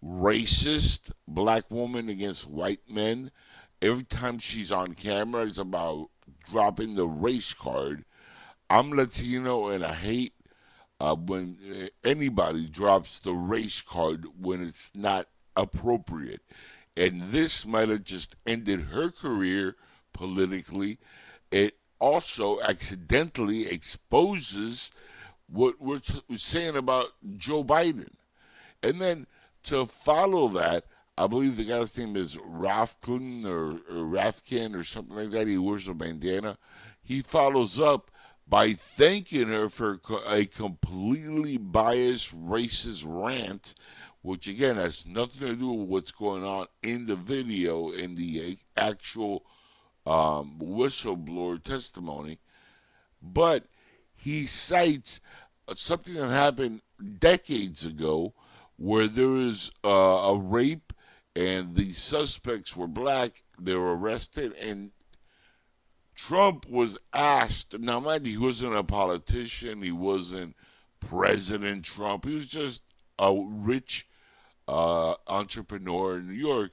racist 0.04 1.12
black 1.28 1.70
woman 1.70 2.10
against 2.10 2.48
white 2.48 2.82
men. 2.90 3.32
Every 3.82 4.04
time 4.04 4.40
she's 4.40 4.72
on 4.72 4.94
camera, 4.94 5.46
it's 5.46 5.58
about 5.58 6.10
dropping 6.50 6.96
the 6.96 7.08
race 7.08 7.54
card. 7.54 8.06
I'm 8.70 8.92
Latino 8.92 9.68
and 9.68 9.84
I 9.84 9.96
hate 9.96 10.34
uh, 11.00 11.16
when 11.16 11.90
anybody 12.04 12.68
drops 12.68 13.20
the 13.20 13.34
race 13.34 13.82
card 13.82 14.26
when 14.40 14.64
it's 14.64 14.92
not 14.94 15.28
appropriate. 15.56 16.42
And 16.96 17.32
this 17.32 17.66
might 17.66 17.90
have 17.90 18.04
just 18.04 18.36
ended 18.46 18.88
her 18.92 19.10
career 19.10 19.76
politically. 20.14 21.00
It 21.52 21.78
also 22.00 22.60
accidentally 22.62 23.68
exposes 23.68 24.92
what 25.48 25.76
we're, 25.80 26.00
t- 26.00 26.22
we're 26.30 26.38
saying 26.38 26.76
about 26.76 27.08
Joe 27.38 27.64
Biden. 27.64 28.12
And 28.84 29.02
then 29.02 29.28
to 29.70 29.86
follow 29.86 30.48
that, 30.50 30.86
I 31.18 31.28
believe 31.28 31.58
the 31.58 31.66
guy's 31.66 31.98
name 31.98 32.16
is 32.16 32.36
Rafkin 32.36 33.46
or, 33.46 33.72
or 33.72 34.06
Rafkin 34.06 34.76
or 34.76 34.84
something 34.84 35.16
like 35.16 35.32
that. 35.32 35.48
He 35.48 35.58
wears 35.58 35.88
a 35.88 35.94
bandana. 35.94 36.58
He 37.02 37.22
follows 37.22 37.80
up 37.80 38.12
by 38.48 38.74
thanking 38.74 39.48
her 39.48 39.70
for 39.70 40.00
a 40.28 40.46
completely 40.46 41.58
biased, 41.58 42.36
racist 42.36 43.04
rant 43.06 43.76
which 44.22 44.48
again 44.48 44.76
has 44.76 45.06
nothing 45.06 45.40
to 45.42 45.56
do 45.56 45.72
with 45.72 45.88
what's 45.88 46.12
going 46.12 46.44
on 46.44 46.68
in 46.84 47.06
the 47.06 47.16
video 47.16 47.92
in 47.92 48.16
the 48.16 48.58
actual 48.76 49.46
um, 50.06 50.60
whistleblower 50.60 51.62
testimony, 51.62 52.40
but 53.22 53.66
he 54.16 54.46
cites 54.46 55.20
something 55.76 56.16
that 56.16 56.30
happened 56.30 56.82
decades 57.20 57.86
ago 57.86 58.34
where 58.80 59.10
there 59.10 59.28
was 59.28 59.72
uh, 59.84 59.90
a 59.90 60.38
rape 60.38 60.94
and 61.36 61.76
the 61.76 61.92
suspects 61.92 62.76
were 62.76 62.88
black. 62.88 63.44
They 63.60 63.76
were 63.76 63.96
arrested 63.96 64.54
and 64.54 64.92
Trump 66.16 66.68
was 66.68 66.98
asked. 67.14 67.78
Now, 67.78 68.00
mind 68.00 68.26
you, 68.26 68.32
he 68.32 68.46
wasn't 68.46 68.76
a 68.76 68.84
politician. 68.84 69.82
He 69.82 69.92
wasn't 69.92 70.56
President 71.00 71.84
Trump. 71.86 72.26
He 72.26 72.36
was 72.36 72.46
just 72.46 72.84
a 73.18 73.34
rich 73.34 74.08
uh, 74.68 75.16
entrepreneur 75.28 76.18
in 76.18 76.28
New 76.28 76.34
York, 76.34 76.72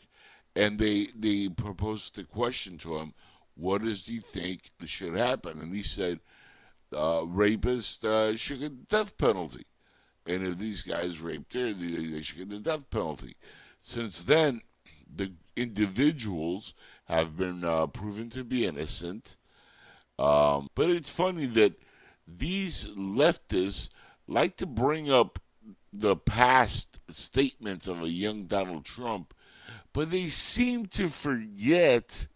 and 0.54 0.78
they 0.78 1.08
they 1.16 1.48
proposed 1.48 2.16
the 2.16 2.25
question 2.25 2.76
to 2.78 2.96
him, 2.96 3.14
"What 3.54 3.82
does 3.82 4.06
he 4.06 4.20
think 4.20 4.70
should 4.84 5.14
happen?" 5.14 5.60
And 5.60 5.75
he 5.75 5.82
said, 5.82 6.20
uh, 6.92 7.22
"Rapists 7.22 8.04
uh, 8.04 8.36
should 8.36 8.60
get 8.60 8.88
death 8.88 9.16
penalty, 9.16 9.66
and 10.26 10.47
if 10.47 10.59
these 10.59 10.83
guys 10.83 11.21
raped 11.21 11.54
her, 11.54 11.73
they, 11.73 12.23
should 12.23 12.38
get 12.38 12.50
the 12.50 12.59
death 12.59 12.90
penalty." 12.90 13.37
Since 13.80 14.23
then, 14.23 14.62
the 15.14 15.33
individuals 15.54 16.75
have 17.04 17.37
been 17.37 17.64
uh, 17.64 17.87
proven 17.87 18.30
to 18.30 18.45
be 18.45 18.66
innocent. 18.66 19.37
Um, 20.18 20.68
but 20.75 20.90
it's 20.90 21.11
funny 21.11 21.47
that 21.47 21.75
these 22.26 22.87
leftists 22.97 23.88
like 24.26 24.56
to 24.56 24.66
bring 24.66 25.11
up 25.11 25.38
the 25.92 26.16
past 26.16 26.99
statements 27.11 27.87
of 27.87 28.02
a 28.02 28.09
young 28.09 28.47
Donald 28.47 28.85
Trump, 28.85 29.35
but 29.92 30.11
they 30.11 30.28
seem 30.28 30.87
to 30.87 31.09
forget 31.09 32.26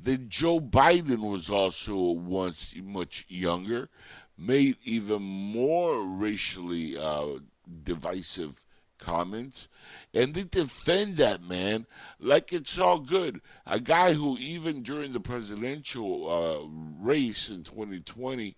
that 0.00 0.28
Joe 0.28 0.60
Biden 0.60 1.30
was 1.30 1.50
also 1.50 1.96
once 1.96 2.74
much 2.82 3.26
younger. 3.28 3.88
Made 4.38 4.76
even 4.84 5.22
more 5.22 6.02
racially 6.02 6.96
uh, 6.96 7.40
divisive 7.82 8.64
comments, 8.98 9.68
and 10.12 10.34
they 10.34 10.44
defend 10.44 11.16
that 11.16 11.42
man 11.42 11.86
like 12.20 12.52
it's 12.52 12.78
all 12.78 13.00
good. 13.00 13.40
A 13.66 13.80
guy 13.80 14.14
who, 14.14 14.36
even 14.38 14.82
during 14.82 15.12
the 15.12 15.20
presidential 15.20 16.30
uh, 16.30 17.04
race 17.04 17.48
in 17.48 17.64
2020, 17.64 18.56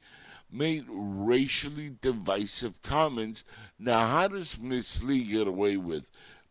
made 0.52 0.84
racially 0.88 1.96
divisive 2.00 2.82
comments. 2.82 3.44
Now, 3.78 4.06
how 4.06 4.28
does 4.28 4.58
Miss 4.58 5.02
Lee 5.02 5.24
get 5.24 5.46
away 5.46 5.76
with 5.76 6.04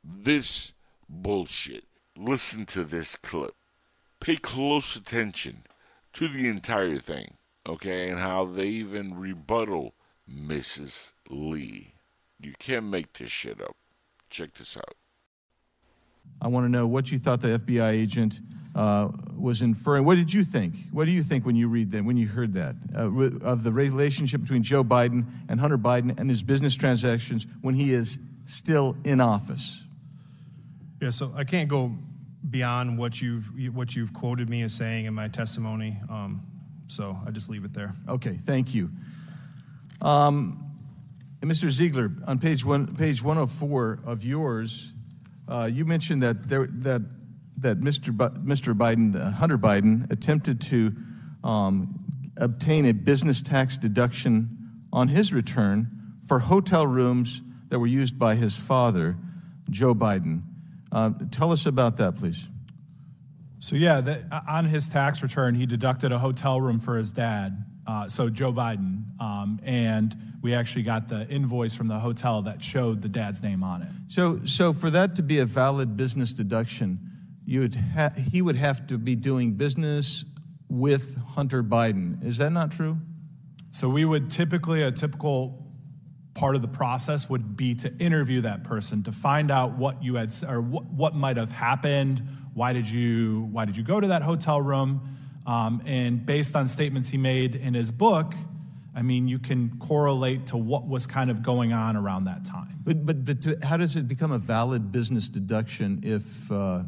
this 0.03 0.73
bullshit? 1.07 1.85
Listen 2.15 2.65
to 2.67 2.83
this 2.83 3.15
clip. 3.15 3.55
Pay 4.19 4.37
close 4.37 4.95
attention 4.95 5.63
to 6.13 6.27
the 6.27 6.47
entire 6.47 6.99
thing, 6.99 7.35
okay, 7.69 8.09
and 8.09 8.19
how 8.19 8.45
they 8.45 8.65
even 8.65 9.17
rebuttal 9.17 9.93
Mrs. 10.29 11.13
Lee. 11.29 11.93
You 12.39 12.53
can't 12.59 12.85
make 12.85 13.13
this 13.13 13.31
shit 13.31 13.61
up. 13.61 13.75
Check 14.29 14.53
this 14.55 14.77
out. 14.77 14.95
I 16.41 16.47
want 16.47 16.65
to 16.65 16.69
know 16.69 16.87
what 16.87 17.11
you 17.11 17.19
thought 17.19 17.41
the 17.41 17.59
FBI 17.59 17.91
agent 17.91 18.39
uh, 18.75 19.09
was 19.35 19.61
inferring. 19.61 20.05
What 20.05 20.15
did 20.15 20.33
you 20.33 20.43
think? 20.43 20.75
What 20.91 21.05
do 21.05 21.11
you 21.11 21.23
think 21.23 21.45
when 21.45 21.55
you 21.55 21.67
read 21.67 21.91
that, 21.91 22.05
when 22.05 22.17
you 22.17 22.27
heard 22.27 22.53
that, 22.53 22.75
uh, 22.95 23.09
of 23.45 23.63
the 23.63 23.71
relationship 23.71 24.41
between 24.41 24.63
Joe 24.63 24.83
Biden 24.83 25.25
and 25.49 25.59
Hunter 25.59 25.77
Biden 25.77 26.17
and 26.17 26.29
his 26.29 26.43
business 26.43 26.75
transactions 26.75 27.47
when 27.61 27.75
he 27.75 27.93
is 27.93 28.19
still 28.45 28.95
in 29.03 29.19
office? 29.19 29.83
Yeah, 31.01 31.09
so 31.09 31.33
I 31.35 31.43
can't 31.43 31.67
go 31.67 31.93
beyond 32.49 32.97
what 32.97 33.21
you've 33.21 33.49
what 33.73 33.95
you've 33.95 34.13
quoted 34.13 34.49
me 34.49 34.61
as 34.61 34.73
saying 34.73 35.05
in 35.05 35.13
my 35.13 35.27
testimony. 35.27 35.97
Um, 36.09 36.43
so 36.89 37.17
I 37.25 37.31
just 37.31 37.49
leave 37.49 37.63
it 37.65 37.73
there. 37.73 37.93
Okay, 38.07 38.37
thank 38.45 38.73
you. 38.73 38.91
Um, 40.01 40.65
Mr. 41.41 41.69
Ziegler, 41.69 42.11
on 42.27 42.39
page 42.39 42.65
one, 42.65 42.95
page 42.95 43.23
104 43.23 43.99
of 44.05 44.25
yours, 44.25 44.93
uh, 45.47 45.69
you 45.71 45.85
mentioned 45.85 46.21
that 46.23 46.49
there, 46.49 46.67
that 46.69 47.01
that 47.57 47.79
Mr. 47.79 48.11
Mr. 48.11 48.73
Biden, 48.73 49.15
uh, 49.15 49.31
Hunter 49.31 49.57
Biden, 49.57 50.11
attempted 50.11 50.61
to 50.61 50.95
um, 51.43 51.99
obtain 52.37 52.85
a 52.85 52.93
business 52.93 53.41
tax 53.41 53.77
deduction 53.77 54.57
on 54.91 55.09
his 55.09 55.33
return 55.33 56.15
for 56.25 56.39
hotel 56.39 56.87
rooms 56.87 57.41
that 57.69 57.79
were 57.79 57.87
used 57.87 58.17
by 58.17 58.35
his 58.35 58.55
father, 58.55 59.17
Joe 59.69 59.93
Biden. 59.93 60.43
Uh, 60.91 61.11
tell 61.31 61.51
us 61.51 61.65
about 61.65 61.97
that, 61.97 62.17
please. 62.17 62.47
So, 63.59 63.75
yeah, 63.75 64.01
the, 64.01 64.43
on 64.47 64.65
his 64.65 64.87
tax 64.87 65.21
return, 65.21 65.55
he 65.55 65.65
deducted 65.65 66.11
a 66.11 66.19
hotel 66.19 66.61
room 66.61 66.79
for 66.79 66.97
his 66.97 67.11
dad, 67.11 67.65
uh, 67.85 68.07
so 68.07 68.29
Joe 68.29 68.53
Biden, 68.53 69.19
um, 69.19 69.59
and 69.63 70.15
we 70.41 70.53
actually 70.53 70.83
got 70.83 71.07
the 71.07 71.27
invoice 71.27 71.73
from 71.73 71.87
the 71.87 71.99
hotel 71.99 72.43
that 72.43 72.63
showed 72.63 73.01
the 73.01 73.09
dad's 73.09 73.41
name 73.41 73.63
on 73.63 73.81
it. 73.81 73.89
So, 74.07 74.41
so 74.45 74.73
for 74.73 74.89
that 74.91 75.15
to 75.15 75.23
be 75.23 75.39
a 75.39 75.45
valid 75.45 75.97
business 75.97 76.31
deduction, 76.31 76.99
you 77.45 77.61
would 77.61 77.75
ha- 77.75 78.13
he 78.15 78.41
would 78.41 78.55
have 78.55 78.85
to 78.87 78.97
be 78.97 79.15
doing 79.15 79.53
business 79.53 80.23
with 80.69 81.17
Hunter 81.29 81.63
Biden. 81.63 82.23
Is 82.23 82.37
that 82.37 82.51
not 82.51 82.71
true? 82.71 82.97
So 83.71 83.89
we 83.89 84.05
would 84.05 84.29
typically, 84.29 84.83
a 84.83 84.91
typical 84.91 85.65
part 86.35 86.55
of 86.55 86.61
the 86.61 86.67
process 86.67 87.27
would 87.27 87.57
be 87.57 87.73
to 87.75 87.91
interview 87.97 88.41
that 88.41 88.63
person 88.63 89.03
to 89.03 89.11
find 89.11 89.49
out 89.49 89.77
what 89.77 90.03
you 90.03 90.15
had 90.15 90.33
or 90.47 90.61
what, 90.61 90.85
what 90.85 91.15
might 91.15 91.37
have 91.37 91.51
happened. 91.51 92.21
Why 92.53 92.73
did 92.73 92.87
you 92.89 93.47
why 93.51 93.65
did 93.65 93.77
you 93.77 93.83
go 93.83 93.99
to 93.99 94.07
that 94.07 94.21
hotel 94.21 94.61
room? 94.61 95.17
Um, 95.45 95.81
and 95.85 96.25
based 96.25 96.55
on 96.55 96.67
statements 96.67 97.09
he 97.09 97.17
made 97.17 97.55
in 97.55 97.73
his 97.73 97.91
book, 97.91 98.33
I 98.95 99.01
mean, 99.01 99.27
you 99.27 99.39
can 99.39 99.79
correlate 99.79 100.47
to 100.47 100.57
what 100.57 100.87
was 100.87 101.07
kind 101.07 101.31
of 101.31 101.41
going 101.41 101.73
on 101.73 101.95
around 101.95 102.25
that 102.25 102.45
time. 102.45 102.79
But 102.83 103.05
but, 103.05 103.25
but 103.25 103.41
to, 103.43 103.57
how 103.63 103.77
does 103.77 103.95
it 103.95 104.07
become 104.07 104.31
a 104.31 104.39
valid 104.39 104.91
business 104.91 105.29
deduction 105.29 106.01
if? 106.03 106.51
Uh, 106.51 106.83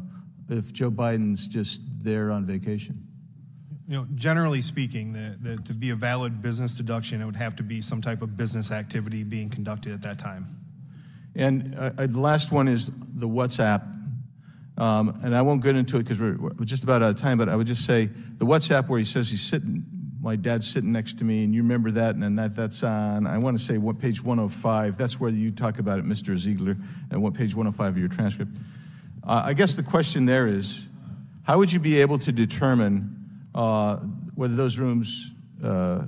if 0.52 0.72
Joe 0.72 0.90
Biden's 0.90 1.48
just 1.48 1.80
there 2.02 2.30
on 2.30 2.46
vacation? 2.46 3.06
You 3.88 3.98
know, 3.98 4.06
generally 4.14 4.60
speaking, 4.60 5.12
the, 5.12 5.36
the, 5.40 5.56
to 5.62 5.74
be 5.74 5.90
a 5.90 5.96
valid 5.96 6.40
business 6.40 6.76
deduction, 6.76 7.20
it 7.20 7.26
would 7.26 7.36
have 7.36 7.56
to 7.56 7.62
be 7.62 7.82
some 7.82 8.00
type 8.00 8.22
of 8.22 8.36
business 8.36 8.70
activity 8.70 9.22
being 9.22 9.50
conducted 9.50 9.92
at 9.92 10.02
that 10.02 10.18
time. 10.18 10.56
And 11.34 11.74
uh, 11.76 11.92
uh 11.98 12.06
the 12.06 12.20
last 12.20 12.52
one 12.52 12.68
is 12.68 12.90
the 13.14 13.28
WhatsApp. 13.28 14.01
Um, 14.78 15.20
and 15.22 15.34
I 15.34 15.42
won't 15.42 15.62
get 15.62 15.76
into 15.76 15.98
it 15.98 16.04
because 16.04 16.20
we're, 16.20 16.36
we're, 16.36 16.64
just 16.64 16.82
about 16.82 17.02
out 17.02 17.10
of 17.10 17.16
time, 17.16 17.36
but 17.36 17.48
I 17.48 17.56
would 17.56 17.66
just 17.66 17.84
say 17.84 18.06
the 18.06 18.46
WhatsApp 18.46 18.88
where 18.88 18.98
he 18.98 19.04
says 19.04 19.30
he's 19.30 19.42
sitting, 19.42 19.84
my 20.20 20.34
dad's 20.34 20.68
sitting 20.68 20.92
next 20.92 21.18
to 21.18 21.24
me, 21.24 21.44
and 21.44 21.54
you 21.54 21.62
remember 21.62 21.90
that, 21.90 22.14
and 22.14 22.38
that, 22.38 22.56
that's 22.56 22.82
on, 22.82 23.26
I 23.26 23.36
want 23.36 23.58
to 23.58 23.62
say 23.62 23.76
what, 23.76 23.98
page 23.98 24.22
105. 24.22 24.96
That's 24.96 25.20
where 25.20 25.30
you 25.30 25.50
talk 25.50 25.78
about 25.78 25.98
it, 25.98 26.06
Mr. 26.06 26.36
Ziegler, 26.36 26.76
and 27.10 27.22
what 27.22 27.34
page 27.34 27.54
105 27.54 27.86
of 27.86 27.98
your 27.98 28.08
transcript. 28.08 28.52
Uh, 29.24 29.42
I 29.44 29.52
guess 29.52 29.74
the 29.74 29.82
question 29.82 30.24
there 30.24 30.46
is 30.46 30.86
how 31.42 31.58
would 31.58 31.72
you 31.72 31.80
be 31.80 32.00
able 32.00 32.18
to 32.20 32.32
determine 32.32 33.48
uh, 33.54 33.96
whether 34.34 34.54
those 34.54 34.78
rooms, 34.78 35.30
uh, 35.62 36.04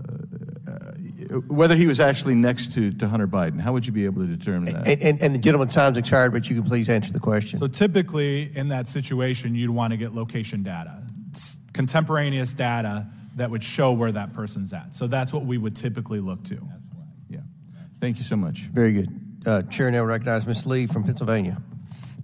whether 1.46 1.76
he 1.76 1.86
was 1.86 2.00
actually 2.00 2.34
next 2.34 2.72
to, 2.72 2.90
to 2.92 3.08
Hunter 3.08 3.28
Biden? 3.28 3.60
How 3.60 3.72
would 3.72 3.86
you 3.86 3.92
be 3.92 4.04
able 4.04 4.22
to 4.22 4.36
determine 4.36 4.72
that? 4.72 4.86
And, 4.86 5.02
and, 5.02 5.22
and 5.22 5.34
the 5.34 5.38
gentleman's 5.38 5.74
time's 5.74 5.96
expired, 5.96 6.32
but 6.32 6.48
you 6.48 6.56
can 6.56 6.64
please 6.64 6.88
answer 6.88 7.12
the 7.12 7.20
question. 7.20 7.58
So 7.58 7.66
typically, 7.66 8.50
in 8.56 8.68
that 8.68 8.88
situation, 8.88 9.54
you'd 9.54 9.70
want 9.70 9.92
to 9.92 9.96
get 9.96 10.14
location 10.14 10.62
data, 10.62 11.02
it's 11.30 11.56
contemporaneous 11.72 12.52
data 12.52 13.06
that 13.36 13.50
would 13.50 13.64
show 13.64 13.92
where 13.92 14.12
that 14.12 14.32
person's 14.32 14.72
at. 14.72 14.94
So 14.94 15.06
that's 15.06 15.32
what 15.32 15.44
we 15.44 15.58
would 15.58 15.76
typically 15.76 16.20
look 16.20 16.44
to. 16.44 16.60
Yeah. 17.28 17.40
Thank 18.00 18.18
you 18.18 18.24
so 18.24 18.36
much. 18.36 18.60
Very 18.60 18.92
good. 18.92 19.08
Uh, 19.46 19.62
Chair 19.62 19.90
now 19.90 20.04
recognizes 20.04 20.46
Ms. 20.46 20.66
Lee 20.66 20.86
from 20.86 21.04
Pennsylvania. 21.04 21.60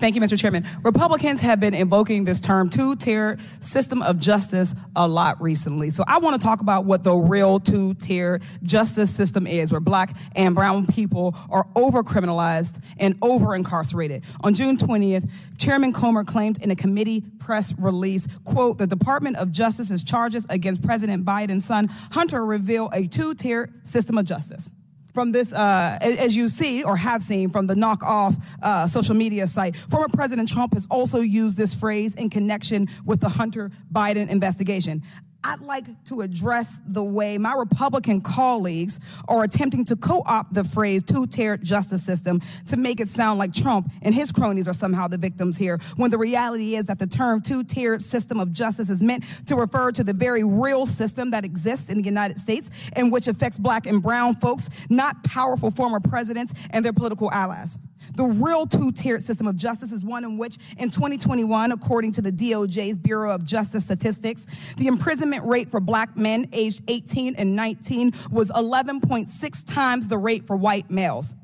Thank 0.01 0.15
you, 0.15 0.23
Mr. 0.23 0.41
Chairman. 0.41 0.67
Republicans 0.83 1.41
have 1.41 1.61
been 1.61 1.75
invoking 1.75 2.25
this 2.25 2.41
term 2.41 2.71
two-tier 2.71 3.37
system 3.61 4.01
of 4.01 4.19
justice 4.19 4.75
a 4.97 5.07
lot 5.07 5.43
recently. 5.43 5.91
So 5.91 6.05
I 6.07 6.17
want 6.21 6.41
to 6.41 6.45
talk 6.45 6.63
about 6.63 6.87
what 6.87 7.05
the 7.05 7.15
real 7.15 7.61
two-tier 7.61 8.41
justice 8.63 9.15
system 9.15 9.47
is, 9.47 9.71
where 9.71 9.81
black 9.81 10.17
and 10.35 10.55
brown 10.55 10.87
people 10.87 11.37
are 11.51 11.67
over-criminalized 11.77 12.83
and 12.97 13.19
over-incarcerated. 13.21 14.25
On 14.41 14.55
June 14.55 14.79
20th, 14.79 15.31
Chairman 15.59 15.93
Comer 15.93 16.25
claimed 16.25 16.63
in 16.63 16.71
a 16.71 16.77
committee 16.77 17.23
press 17.39 17.75
release, 17.77 18.27
quote, 18.45 18.79
the 18.79 18.87
Department 18.87 19.37
of 19.37 19.53
Justice's 19.53 20.03
charges 20.03 20.47
against 20.49 20.81
President 20.81 21.27
Biden's 21.27 21.67
son, 21.67 21.89
Hunter, 22.13 22.43
reveal 22.43 22.89
a 22.95 23.07
two-tier 23.07 23.69
system 23.85 24.17
of 24.17 24.25
justice 24.25 24.71
from 25.15 25.33
this, 25.33 25.53
uh, 25.53 25.99
as 26.01 26.37
you 26.37 26.49
see 26.49 26.83
or 26.83 26.97
have 26.97 27.23
seen 27.23 27.51
from 27.51 27.67
the 27.67 27.75
knockoff 27.75 28.43
uh, 28.63 28.87
social 28.87 29.15
media 29.15 29.47
site, 29.47 29.77
former 29.77 30.09
President 30.09 30.49
Trump 30.49 30.75
has 30.75 30.87
also 30.91 31.21
used 31.21 31.57
this 31.57 31.75
phrase 31.75 32.15
in 32.15 32.31
connection 32.31 32.89
with 33.05 33.21
the 33.21 33.29
Hunter 33.29 33.71
Biden 33.93 34.29
investigation. 34.29 35.03
I'd 35.43 35.61
like 35.61 35.87
to 36.07 36.21
address 36.21 36.81
the 36.87 37.03
way 37.03 37.39
my 37.39 37.55
Republican 37.55 38.21
colleagues 38.21 39.01
are 39.27 39.43
attempting 39.43 39.85
to 39.87 39.97
co 39.97 40.23
opt 40.27 40.53
the 40.53 40.65
phrase 40.65 41.03
two 41.03 41.27
tier 41.27 41.57
justice 41.57 42.03
system 42.03 42.43
to 42.67 42.77
make 42.77 43.01
it 43.01 43.09
sound 43.09 43.39
like 43.39 43.55
Trump 43.55 43.91
and 44.03 44.15
his 44.15 44.33
cronies 44.33 44.69
are 44.69 44.75
somehow 44.75 45.09
the 45.09 45.17
victims 45.17 45.57
here, 45.57 45.79
when 45.97 46.11
the 46.11 46.19
reality 46.19 46.75
is 46.75 46.87
that 46.87 46.99
the 46.99 47.07
term 47.07 47.41
two 47.41 47.65
tier 47.65 47.99
system 47.99 48.39
of 48.39 48.53
justice 48.53 48.91
is 48.91 49.03
meant 49.03 49.25
to 49.47 49.57
refer 49.57 49.91
to 49.93 50.05
the 50.05 50.13
very 50.13 50.45
real 50.45 50.85
system 50.85 51.31
that 51.31 51.45
exists 51.45 51.91
in 51.91 51.99
the 51.99 52.05
United 52.05 52.39
States 52.39 52.71
and 52.93 53.11
which 53.11 53.27
affects 53.27 53.59
black 53.59 53.87
and 53.87 54.03
brown 54.03 54.35
folks, 54.35 54.69
not 54.91 55.23
powerful 55.25 55.71
former 55.71 56.01
presidents 56.01 56.53
and 56.71 56.85
their 56.85 56.93
political 56.93 57.31
allies. 57.33 57.79
The 58.15 58.25
real 58.25 58.67
two 58.67 58.93
tiered 58.93 59.23
system 59.23 59.47
of 59.47 59.57
justice 59.57 59.93
is 59.93 60.05
one 60.05 60.25
in 60.25 60.39
which, 60.39 60.59
in 60.79 60.91
2021, 60.91 61.73
according 61.73 62.13
to 62.13 62.23
the 62.23 62.33
DOJ's 62.33 62.99
Bureau 62.99 63.35
of 63.35 63.45
Justice 63.45 63.85
Statistics, 63.85 64.47
the 64.77 64.87
imprisonment 64.87 65.45
rate 65.45 65.71
for 65.71 65.81
black 65.81 66.17
men 66.17 66.49
aged 66.53 66.83
18 66.89 67.37
and 67.37 67.55
19 67.55 68.13
was 68.31 68.51
11.6 68.51 69.67
times 69.67 70.09
the 70.09 70.19
rate 70.19 70.47
for 70.47 70.57
white 70.57 70.91
males. 70.91 71.35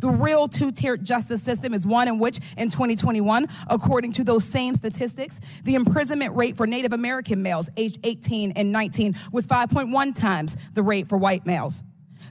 The 0.00 0.08
real 0.08 0.48
two 0.48 0.70
tiered 0.70 1.04
justice 1.04 1.42
system 1.42 1.74
is 1.74 1.86
one 1.86 2.08
in 2.08 2.18
which, 2.18 2.38
in 2.56 2.68
2021, 2.68 3.48
according 3.68 4.12
to 4.12 4.24
those 4.24 4.44
same 4.44 4.74
statistics, 4.74 5.40
the 5.64 5.74
imprisonment 5.74 6.36
rate 6.36 6.56
for 6.56 6.66
Native 6.66 6.92
American 6.92 7.42
males 7.42 7.68
aged 7.76 7.98
18 8.04 8.52
and 8.52 8.70
19 8.70 9.16
was 9.32 9.46
5.1 9.46 10.14
times 10.14 10.56
the 10.74 10.82
rate 10.82 11.08
for 11.08 11.18
white 11.18 11.46
males. 11.46 11.82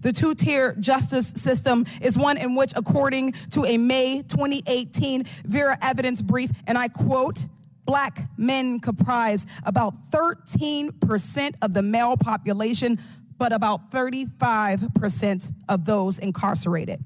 The 0.02 0.14
two 0.14 0.36
tier 0.36 0.76
justice 0.80 1.30
system 1.36 1.86
is 2.02 2.18
one 2.18 2.38
in 2.38 2.56
which, 2.56 2.74
according 2.76 3.34
to 3.52 3.66
a 3.66 3.78
May 3.78 4.22
2018 4.22 5.24
Vera 5.46 5.78
evidence 5.82 6.22
brief, 6.22 6.52
and 6.66 6.78
I 6.78 6.88
quote, 6.88 7.46
black 7.86 8.30
men 8.38 8.80
comprise 8.80 9.46
about 9.64 10.12
13% 10.12 11.56
of 11.62 11.74
the 11.74 11.82
male 11.82 12.18
population, 12.18 13.00
but 13.38 13.54
about 13.54 13.92
35% 13.92 15.52
of 15.70 15.86
those 15.86 16.20
incarcerated. 16.20 17.04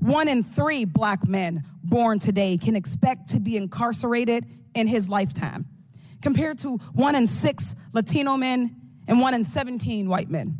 One 0.00 0.26
in 0.26 0.42
three 0.42 0.84
black 0.84 1.28
men 1.28 1.64
born 1.84 2.18
today 2.18 2.56
can 2.56 2.74
expect 2.74 3.30
to 3.30 3.40
be 3.40 3.56
incarcerated 3.56 4.46
in 4.74 4.86
his 4.86 5.08
lifetime, 5.08 5.66
compared 6.20 6.58
to 6.60 6.78
one 6.94 7.14
in 7.14 7.26
six 7.26 7.76
Latino 7.92 8.36
men 8.36 8.74
and 9.06 9.20
one 9.20 9.34
in 9.34 9.44
17 9.44 10.08
white 10.08 10.30
men. 10.30 10.58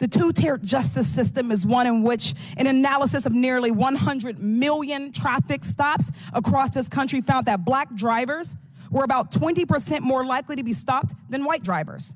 The 0.00 0.08
two 0.08 0.32
tiered 0.32 0.62
justice 0.62 1.06
system 1.06 1.52
is 1.52 1.66
one 1.66 1.86
in 1.86 2.02
which 2.02 2.34
an 2.56 2.66
analysis 2.66 3.26
of 3.26 3.34
nearly 3.34 3.70
100 3.70 4.38
million 4.38 5.12
traffic 5.12 5.62
stops 5.62 6.10
across 6.32 6.70
this 6.70 6.88
country 6.88 7.20
found 7.20 7.44
that 7.46 7.66
black 7.66 7.94
drivers 7.94 8.56
were 8.90 9.04
about 9.04 9.30
20% 9.30 10.00
more 10.00 10.24
likely 10.24 10.56
to 10.56 10.62
be 10.62 10.72
stopped 10.72 11.14
than 11.28 11.44
white 11.44 11.62
drivers. 11.62 12.14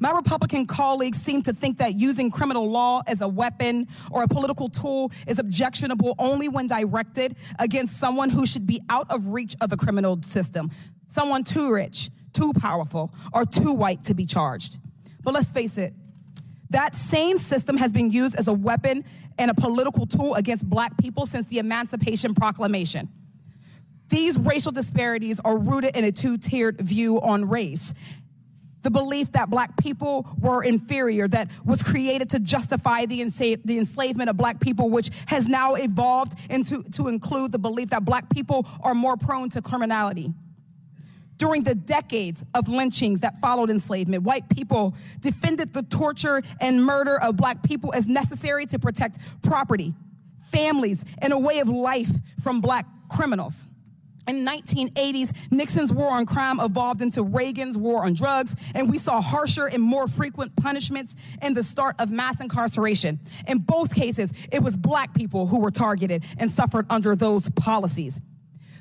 My 0.00 0.10
Republican 0.10 0.66
colleagues 0.66 1.18
seem 1.18 1.42
to 1.42 1.52
think 1.52 1.78
that 1.78 1.94
using 1.94 2.30
criminal 2.30 2.70
law 2.70 3.02
as 3.06 3.20
a 3.20 3.28
weapon 3.28 3.88
or 4.10 4.22
a 4.22 4.28
political 4.28 4.70
tool 4.70 5.12
is 5.26 5.38
objectionable 5.38 6.14
only 6.18 6.48
when 6.48 6.66
directed 6.66 7.36
against 7.58 7.98
someone 7.98 8.30
who 8.30 8.46
should 8.46 8.66
be 8.66 8.80
out 8.88 9.10
of 9.10 9.28
reach 9.28 9.54
of 9.60 9.68
the 9.68 9.76
criminal 9.76 10.18
system, 10.22 10.70
someone 11.08 11.44
too 11.44 11.70
rich, 11.70 12.10
too 12.32 12.54
powerful, 12.54 13.14
or 13.34 13.44
too 13.44 13.74
white 13.74 14.02
to 14.04 14.14
be 14.14 14.24
charged. 14.24 14.78
But 15.22 15.34
let's 15.34 15.52
face 15.52 15.76
it, 15.78 15.94
that 16.72 16.94
same 16.94 17.38
system 17.38 17.76
has 17.76 17.92
been 17.92 18.10
used 18.10 18.36
as 18.36 18.48
a 18.48 18.52
weapon 18.52 19.04
and 19.38 19.50
a 19.50 19.54
political 19.54 20.06
tool 20.06 20.34
against 20.34 20.68
black 20.68 20.96
people 20.98 21.26
since 21.26 21.46
the 21.46 21.58
Emancipation 21.58 22.34
Proclamation. 22.34 23.08
These 24.08 24.38
racial 24.38 24.72
disparities 24.72 25.40
are 25.40 25.56
rooted 25.56 25.96
in 25.96 26.04
a 26.04 26.12
two 26.12 26.36
tiered 26.36 26.80
view 26.80 27.20
on 27.20 27.48
race. 27.48 27.94
The 28.82 28.90
belief 28.90 29.32
that 29.32 29.48
black 29.48 29.76
people 29.76 30.28
were 30.38 30.62
inferior, 30.64 31.28
that 31.28 31.48
was 31.64 31.82
created 31.82 32.30
to 32.30 32.40
justify 32.40 33.06
the, 33.06 33.20
ensa- 33.20 33.60
the 33.64 33.78
enslavement 33.78 34.28
of 34.28 34.36
black 34.36 34.60
people, 34.60 34.90
which 34.90 35.10
has 35.26 35.48
now 35.48 35.74
evolved 35.74 36.38
into 36.50 36.82
to 36.94 37.08
include 37.08 37.52
the 37.52 37.58
belief 37.58 37.90
that 37.90 38.04
black 38.04 38.28
people 38.28 38.66
are 38.82 38.94
more 38.94 39.16
prone 39.16 39.48
to 39.50 39.62
criminality. 39.62 40.32
During 41.42 41.64
the 41.64 41.74
decades 41.74 42.44
of 42.54 42.68
lynchings 42.68 43.18
that 43.22 43.40
followed 43.40 43.68
enslavement, 43.68 44.22
white 44.22 44.48
people 44.48 44.94
defended 45.18 45.72
the 45.72 45.82
torture 45.82 46.40
and 46.60 46.86
murder 46.86 47.20
of 47.20 47.36
black 47.36 47.64
people 47.64 47.92
as 47.92 48.06
necessary 48.06 48.64
to 48.66 48.78
protect 48.78 49.18
property, 49.42 49.92
families, 50.52 51.04
and 51.18 51.32
a 51.32 51.38
way 51.38 51.58
of 51.58 51.68
life 51.68 52.10
from 52.40 52.60
black 52.60 52.86
criminals. 53.08 53.66
In 54.28 54.46
1980s, 54.46 55.32
Nixon's 55.50 55.92
war 55.92 56.12
on 56.12 56.26
crime 56.26 56.60
evolved 56.60 57.02
into 57.02 57.24
Reagan's 57.24 57.76
war 57.76 58.04
on 58.04 58.14
drugs, 58.14 58.54
and 58.76 58.88
we 58.88 58.98
saw 58.98 59.20
harsher 59.20 59.66
and 59.66 59.82
more 59.82 60.06
frequent 60.06 60.54
punishments 60.54 61.16
and 61.40 61.56
the 61.56 61.64
start 61.64 61.96
of 61.98 62.12
mass 62.12 62.40
incarceration. 62.40 63.18
In 63.48 63.58
both 63.58 63.92
cases, 63.96 64.32
it 64.52 64.62
was 64.62 64.76
black 64.76 65.12
people 65.12 65.48
who 65.48 65.58
were 65.58 65.72
targeted 65.72 66.22
and 66.38 66.52
suffered 66.52 66.86
under 66.88 67.16
those 67.16 67.50
policies. 67.50 68.20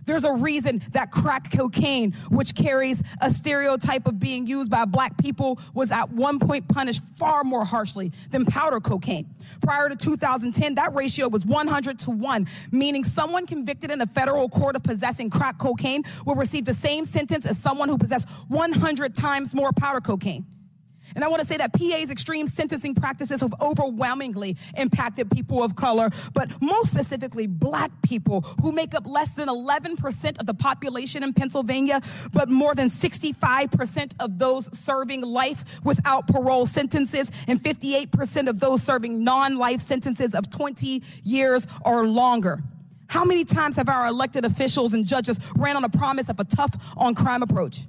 There's 0.06 0.24
a 0.24 0.34
reason 0.34 0.82
that 0.92 1.12
crack 1.12 1.52
cocaine, 1.52 2.14
which 2.30 2.56
carries 2.56 3.04
a 3.22 3.32
stereotype 3.32 4.08
of 4.08 4.20
being 4.20 4.48
used 4.48 4.70
by 4.70 4.86
black 4.86 5.18
people, 5.18 5.60
was 5.74 5.92
at 5.92 6.12
one 6.12 6.40
point 6.40 6.68
punished 6.68 7.02
far 7.18 7.44
more 7.44 7.66
harshly 7.66 8.12
than 8.30 8.46
powder 8.46 8.80
cocaine. 8.80 9.34
Prior 9.62 9.90
to 9.90 9.96
2010, 9.96 10.76
that 10.76 10.94
ratio 10.94 11.28
was 11.28 11.46
100 11.46 12.00
to 12.00 12.12
1, 12.12 12.48
meaning 12.72 13.04
someone 13.04 13.46
convicted 13.46 13.92
in 13.92 14.02
a 14.02 14.08
federal 14.08 14.50
court 14.50 14.76
of 14.76 14.84
possessing 14.84 15.30
crack 15.30 15.58
cocaine 15.58 16.04
will 16.26 16.36
receive 16.36 16.66
the 16.66 16.74
same 16.74 17.06
sentence 17.06 17.46
as 17.46 17.58
someone 17.58 17.90
who 17.90 17.98
possessed 17.98 18.28
100 18.48 19.16
times 19.16 19.54
more 19.54 19.72
powder 19.72 20.02
cocaine. 20.02 20.46
And 21.16 21.24
I 21.24 21.28
want 21.28 21.42
to 21.42 21.48
say 21.48 21.58
that 21.58 21.74
PA's 21.74 22.10
extreme 22.10 22.48
sentencing 22.48 22.96
practices 22.96 23.42
have 23.42 23.54
overwhelmingly 23.62 24.58
impacted 24.76 25.30
people 25.32 25.64
of 25.64 25.76
color, 25.76 26.10
but 26.34 26.62
most 26.62 26.90
specifically, 26.90 27.48
black 27.48 27.92
people 28.02 28.42
who 28.62 28.72
make 28.72 28.94
up 28.94 29.06
less 29.06 29.36
than 29.36 29.48
11% 29.48 30.40
of 30.40 30.46
the 30.46 30.54
population 30.54 31.24
in 31.24 31.34
Pennsylvania, 31.34 32.02
but 32.34 32.50
more 32.50 32.76
than 32.76 32.90
65% 32.90 34.14
of 34.20 34.40
those 34.40 34.78
serving 34.78 35.22
life 35.22 35.82
without 35.84 36.28
parole 36.28 36.66
sentences, 36.66 37.32
and 37.48 37.62
58% 37.62 38.48
of 38.48 38.60
those 38.60 38.84
serving 38.84 39.24
non 39.24 39.58
life 39.58 39.82
sentences 39.82 40.36
of 40.36 40.50
20 40.50 41.04
years 41.24 41.68
or 41.86 42.08
longer. 42.08 42.64
How 43.08 43.26
many 43.26 43.44
times 43.44 43.76
have 43.76 43.90
our 43.90 44.08
elected 44.08 44.46
officials 44.46 44.94
and 44.94 45.06
judges 45.06 45.38
ran 45.58 45.76
on 45.76 45.84
a 45.84 45.90
promise 45.90 46.30
of 46.30 46.40
a 46.40 46.46
tough 46.46 46.74
on 46.96 47.14
crime 47.14 47.44
approach? 47.44 47.86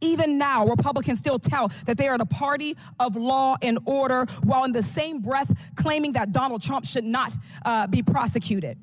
Even 0.00 0.38
now, 0.38 0.66
Republicans 0.66 1.18
still 1.18 1.38
tell 1.38 1.70
that 1.86 1.96
they 1.96 2.08
are 2.08 2.18
the 2.18 2.26
party 2.26 2.76
of 2.98 3.16
law 3.16 3.56
and 3.60 3.78
order, 3.84 4.24
while 4.42 4.64
in 4.64 4.72
the 4.72 4.82
same 4.82 5.20
breath 5.20 5.52
claiming 5.76 6.12
that 6.12 6.32
Donald 6.32 6.62
Trump 6.62 6.86
should 6.86 7.04
not 7.04 7.32
uh, 7.64 7.86
be 7.86 8.02
prosecuted. 8.02 8.78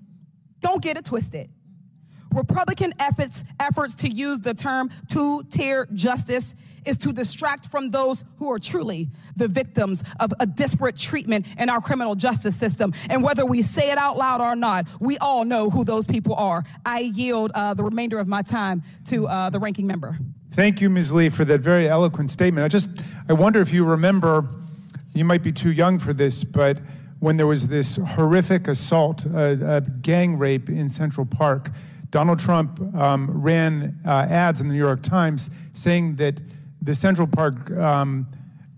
Don't 0.60 0.82
get 0.82 0.98
it 0.98 1.06
twisted. 1.06 1.50
Republican 2.32 2.94
efforts, 3.00 3.44
efforts 3.60 3.96
to 3.96 4.10
use 4.10 4.40
the 4.40 4.54
term 4.54 4.90
two 5.08 5.44
tier 5.50 5.88
justice 5.94 6.56
is 6.86 6.98
to 6.98 7.12
distract 7.12 7.70
from 7.70 7.90
those 7.90 8.24
who 8.38 8.52
are 8.52 8.60
truly 8.60 9.10
the 9.36 9.48
victims 9.48 10.04
of 10.20 10.34
a 10.40 10.46
disparate 10.46 10.96
treatment 10.96 11.46
in 11.58 11.70
our 11.70 11.82
criminal 11.82 12.16
justice 12.16 12.56
system. 12.56 12.94
And 13.10 13.24
whether 13.24 13.46
we 13.46 13.62
say 13.62 13.92
it 13.92 13.98
out 13.98 14.18
loud 14.18 14.40
or 14.40 14.56
not, 14.56 14.88
we 15.00 15.18
all 15.18 15.44
know 15.46 15.70
who 15.70 15.84
those 15.84 16.08
people 16.08 16.36
are. 16.36 16.64
I 16.86 17.00
yield 17.00 17.52
uh, 17.54 17.74
the 17.74 17.84
remainder 17.84 18.20
of 18.20 18.28
my 18.28 18.42
time 18.42 18.84
to 19.06 19.28
uh, 19.28 19.50
the 19.50 19.60
ranking 19.60 19.88
member. 19.88 20.18
Thank 20.52 20.82
you, 20.82 20.90
Ms. 20.90 21.14
Lee, 21.14 21.30
for 21.30 21.46
that 21.46 21.62
very 21.62 21.88
eloquent 21.88 22.32
statement. 22.32 22.66
I 22.66 22.68
just, 22.68 22.90
I 23.30 23.34
wonder 23.34 23.62
if 23.62 23.72
you 23.72 23.86
remember, 23.86 24.48
you 25.14 25.24
might 25.24 25.44
be 25.44 25.52
too 25.52 25.72
young 25.72 26.00
for 26.00 26.14
this, 26.14 26.44
but 26.44 26.80
when 27.20 27.38
there 27.38 27.48
was 27.48 27.68
this 27.68 27.96
horrific 27.98 28.68
assault, 28.68 29.26
a, 29.26 29.78
a 29.78 29.82
gang 29.82 30.38
rape 30.38 30.70
in 30.70 30.90
Central 30.90 31.26
Park, 31.26 31.72
Donald 32.10 32.40
Trump 32.40 32.80
um, 32.96 33.30
ran 33.42 34.00
uh, 34.06 34.28
ads 34.30 34.62
in 34.62 34.68
the 34.68 34.74
New 34.74 34.80
York 34.80 35.04
Times 35.04 35.50
saying 35.74 36.16
that 36.16 36.42
the 36.82 36.96
Central 36.96 37.28
Park 37.28 37.70
um, 37.72 38.26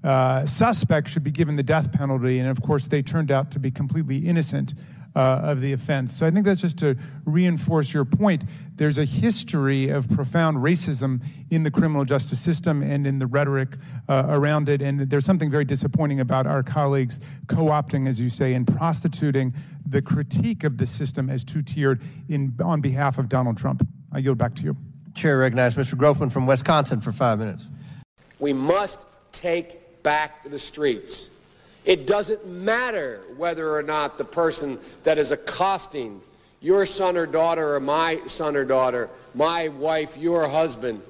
uh, 0.03 0.45
suspect 0.45 1.09
should 1.09 1.23
be 1.23 1.31
given 1.31 1.55
the 1.55 1.63
death 1.63 1.91
penalty, 1.91 2.39
and 2.39 2.49
of 2.49 2.61
course, 2.61 2.87
they 2.87 3.01
turned 3.01 3.31
out 3.31 3.51
to 3.51 3.59
be 3.59 3.69
completely 3.69 4.17
innocent 4.17 4.73
uh, 5.19 5.41
of 5.43 5.59
the 5.59 5.73
offense. 5.73 6.15
So 6.15 6.25
I 6.25 6.31
think 6.31 6.45
that's 6.45 6.61
just 6.61 6.77
to 6.77 6.95
reinforce 7.25 7.93
your 7.93 8.05
point. 8.05 8.45
There's 8.75 8.97
a 8.97 9.03
history 9.03 9.89
of 9.89 10.09
profound 10.09 10.59
racism 10.59 11.21
in 11.49 11.63
the 11.63 11.71
criminal 11.71 12.05
justice 12.05 12.39
system 12.39 12.81
and 12.81 13.05
in 13.05 13.19
the 13.19 13.27
rhetoric 13.27 13.75
uh, 14.07 14.27
around 14.29 14.69
it, 14.69 14.81
and 14.81 15.01
there's 15.01 15.25
something 15.25 15.51
very 15.51 15.65
disappointing 15.65 16.21
about 16.21 16.47
our 16.47 16.63
colleagues 16.63 17.19
co 17.47 17.65
opting, 17.65 18.07
as 18.07 18.17
you 18.17 18.29
say, 18.29 18.53
and 18.53 18.65
prostituting 18.65 19.53
the 19.85 20.01
critique 20.01 20.63
of 20.63 20.77
the 20.77 20.85
system 20.85 21.29
as 21.29 21.43
two 21.43 21.61
tiered 21.61 22.01
on 22.63 22.79
behalf 22.79 23.17
of 23.17 23.27
Donald 23.27 23.57
Trump. 23.57 23.85
I 24.13 24.19
yield 24.19 24.37
back 24.37 24.55
to 24.55 24.63
you. 24.63 24.77
Chair 25.15 25.39
recognizes 25.39 25.87
Mr. 25.87 25.97
Grothman 25.97 26.31
from 26.31 26.47
Wisconsin 26.47 27.01
for 27.01 27.11
five 27.11 27.39
minutes. 27.39 27.67
We 28.39 28.53
must 28.53 29.05
take 29.33 30.01
back 30.01 30.49
the 30.49 30.59
streets. 30.59 31.29
It 31.85 32.05
doesn't 32.05 32.45
matter 32.45 33.21
whether 33.37 33.73
or 33.75 33.83
not 33.83 34.17
the 34.17 34.25
person 34.25 34.79
that 35.03 35.17
is 35.17 35.31
accosting 35.31 36.21
your 36.61 36.85
son 36.85 37.17
or 37.17 37.25
daughter 37.25 37.75
or 37.75 37.79
my 37.79 38.21
son 38.25 38.55
or 38.55 38.65
daughter, 38.65 39.09
my 39.33 39.69
wife, 39.69 40.17
your 40.17 40.47
husband, 40.49 41.01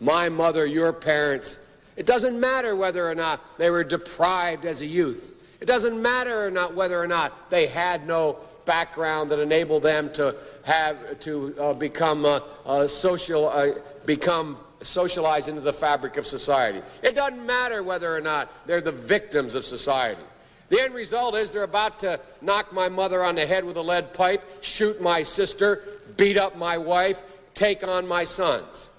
my 0.00 0.28
mother, 0.28 0.64
your 0.64 0.92
parents. 0.92 1.58
It 1.96 2.06
doesn't 2.06 2.38
matter 2.38 2.76
whether 2.76 3.08
or 3.08 3.14
not 3.14 3.40
they 3.58 3.70
were 3.70 3.84
deprived 3.84 4.64
as 4.64 4.80
a 4.80 4.86
youth. 4.86 5.32
It 5.60 5.66
doesn't 5.66 6.00
matter 6.00 6.46
or 6.46 6.50
not 6.50 6.74
whether 6.74 7.00
or 7.00 7.06
not 7.06 7.50
they 7.50 7.66
had 7.66 8.06
no 8.06 8.36
background 8.66 9.30
that 9.30 9.38
enabled 9.38 9.82
them 9.82 10.12
to 10.12 10.36
have 10.64 11.18
to 11.20 11.54
uh, 11.58 11.72
become 11.72 12.24
uh, 12.24 12.40
uh, 12.66 12.86
social, 12.86 13.48
uh, 13.48 13.70
become 14.04 14.58
socialized 14.80 15.48
into 15.48 15.60
the 15.60 15.72
fabric 15.72 16.16
of 16.16 16.26
society. 16.26 16.82
It 17.02 17.14
doesn't 17.14 17.44
matter 17.44 17.82
whether 17.82 18.14
or 18.14 18.20
not 18.20 18.50
they're 18.66 18.80
the 18.80 18.92
victims 18.92 19.54
of 19.54 19.64
society. 19.64 20.22
The 20.68 20.80
end 20.80 20.94
result 20.94 21.34
is 21.34 21.50
they're 21.50 21.62
about 21.62 22.00
to 22.00 22.20
knock 22.42 22.72
my 22.72 22.88
mother 22.88 23.22
on 23.22 23.36
the 23.36 23.46
head 23.46 23.64
with 23.64 23.76
a 23.76 23.82
lead 23.82 24.12
pipe, 24.12 24.42
shoot 24.62 25.00
my 25.00 25.22
sister, 25.22 25.82
beat 26.16 26.36
up 26.36 26.56
my 26.56 26.76
wife, 26.76 27.22
take 27.54 27.86
on 27.86 28.06
my 28.06 28.24
sons. 28.24 28.90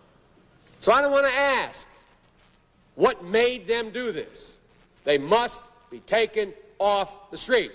So 0.79 0.91
I 0.91 1.01
don't 1.01 1.11
want 1.11 1.27
to 1.27 1.33
ask 1.33 1.87
what 2.95 3.23
made 3.23 3.67
them 3.67 3.91
do 3.91 4.11
this. 4.11 4.55
They 5.03 5.17
must 5.17 5.63
be 5.89 5.99
taken 5.99 6.53
off 6.79 7.31
the 7.31 7.37
street. 7.37 7.71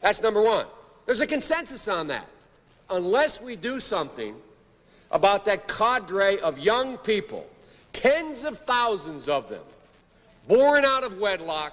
That's 0.00 0.22
number 0.22 0.42
one. 0.42 0.66
There's 1.06 1.20
a 1.20 1.26
consensus 1.26 1.88
on 1.88 2.08
that. 2.08 2.26
Unless 2.90 3.42
we 3.42 3.56
do 3.56 3.80
something 3.80 4.36
about 5.10 5.44
that 5.46 5.68
cadre 5.68 6.38
of 6.40 6.58
young 6.58 6.98
people, 6.98 7.46
tens 7.92 8.44
of 8.44 8.58
thousands 8.58 9.28
of 9.28 9.48
them, 9.48 9.62
born 10.46 10.84
out 10.84 11.04
of 11.04 11.18
wedlock, 11.18 11.72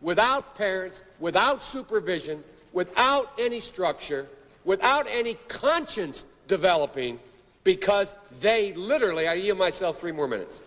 without 0.00 0.56
parents, 0.56 1.02
without 1.18 1.62
supervision, 1.62 2.44
without 2.72 3.32
any 3.38 3.58
structure, 3.60 4.26
without 4.64 5.06
any 5.10 5.34
conscience 5.48 6.24
developing, 6.48 7.18
because 7.64 8.14
they 8.40 8.72
literally, 8.74 9.26
I 9.26 9.34
yield 9.34 9.58
myself 9.58 9.98
three 9.98 10.12
more 10.12 10.28
minutes, 10.28 10.62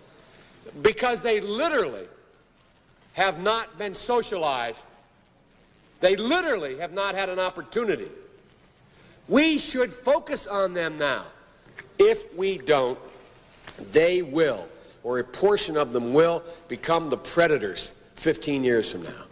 because 0.81 1.21
they 1.21 1.39
literally 1.39 2.05
have 3.13 3.41
not 3.41 3.77
been 3.77 3.93
socialized. 3.93 4.85
They 5.99 6.15
literally 6.15 6.79
have 6.79 6.93
not 6.93 7.15
had 7.15 7.29
an 7.29 7.39
opportunity. 7.39 8.07
We 9.27 9.59
should 9.59 9.93
focus 9.93 10.47
on 10.47 10.73
them 10.73 10.97
now. 10.97 11.25
If 11.99 12.33
we 12.35 12.57
don't, 12.57 12.97
they 13.91 14.21
will, 14.21 14.67
or 15.03 15.19
a 15.19 15.23
portion 15.23 15.77
of 15.77 15.93
them 15.93 16.13
will, 16.13 16.43
become 16.69 17.09
the 17.09 17.17
predators 17.17 17.93
15 18.15 18.63
years 18.63 18.91
from 18.91 19.03
now. 19.03 19.23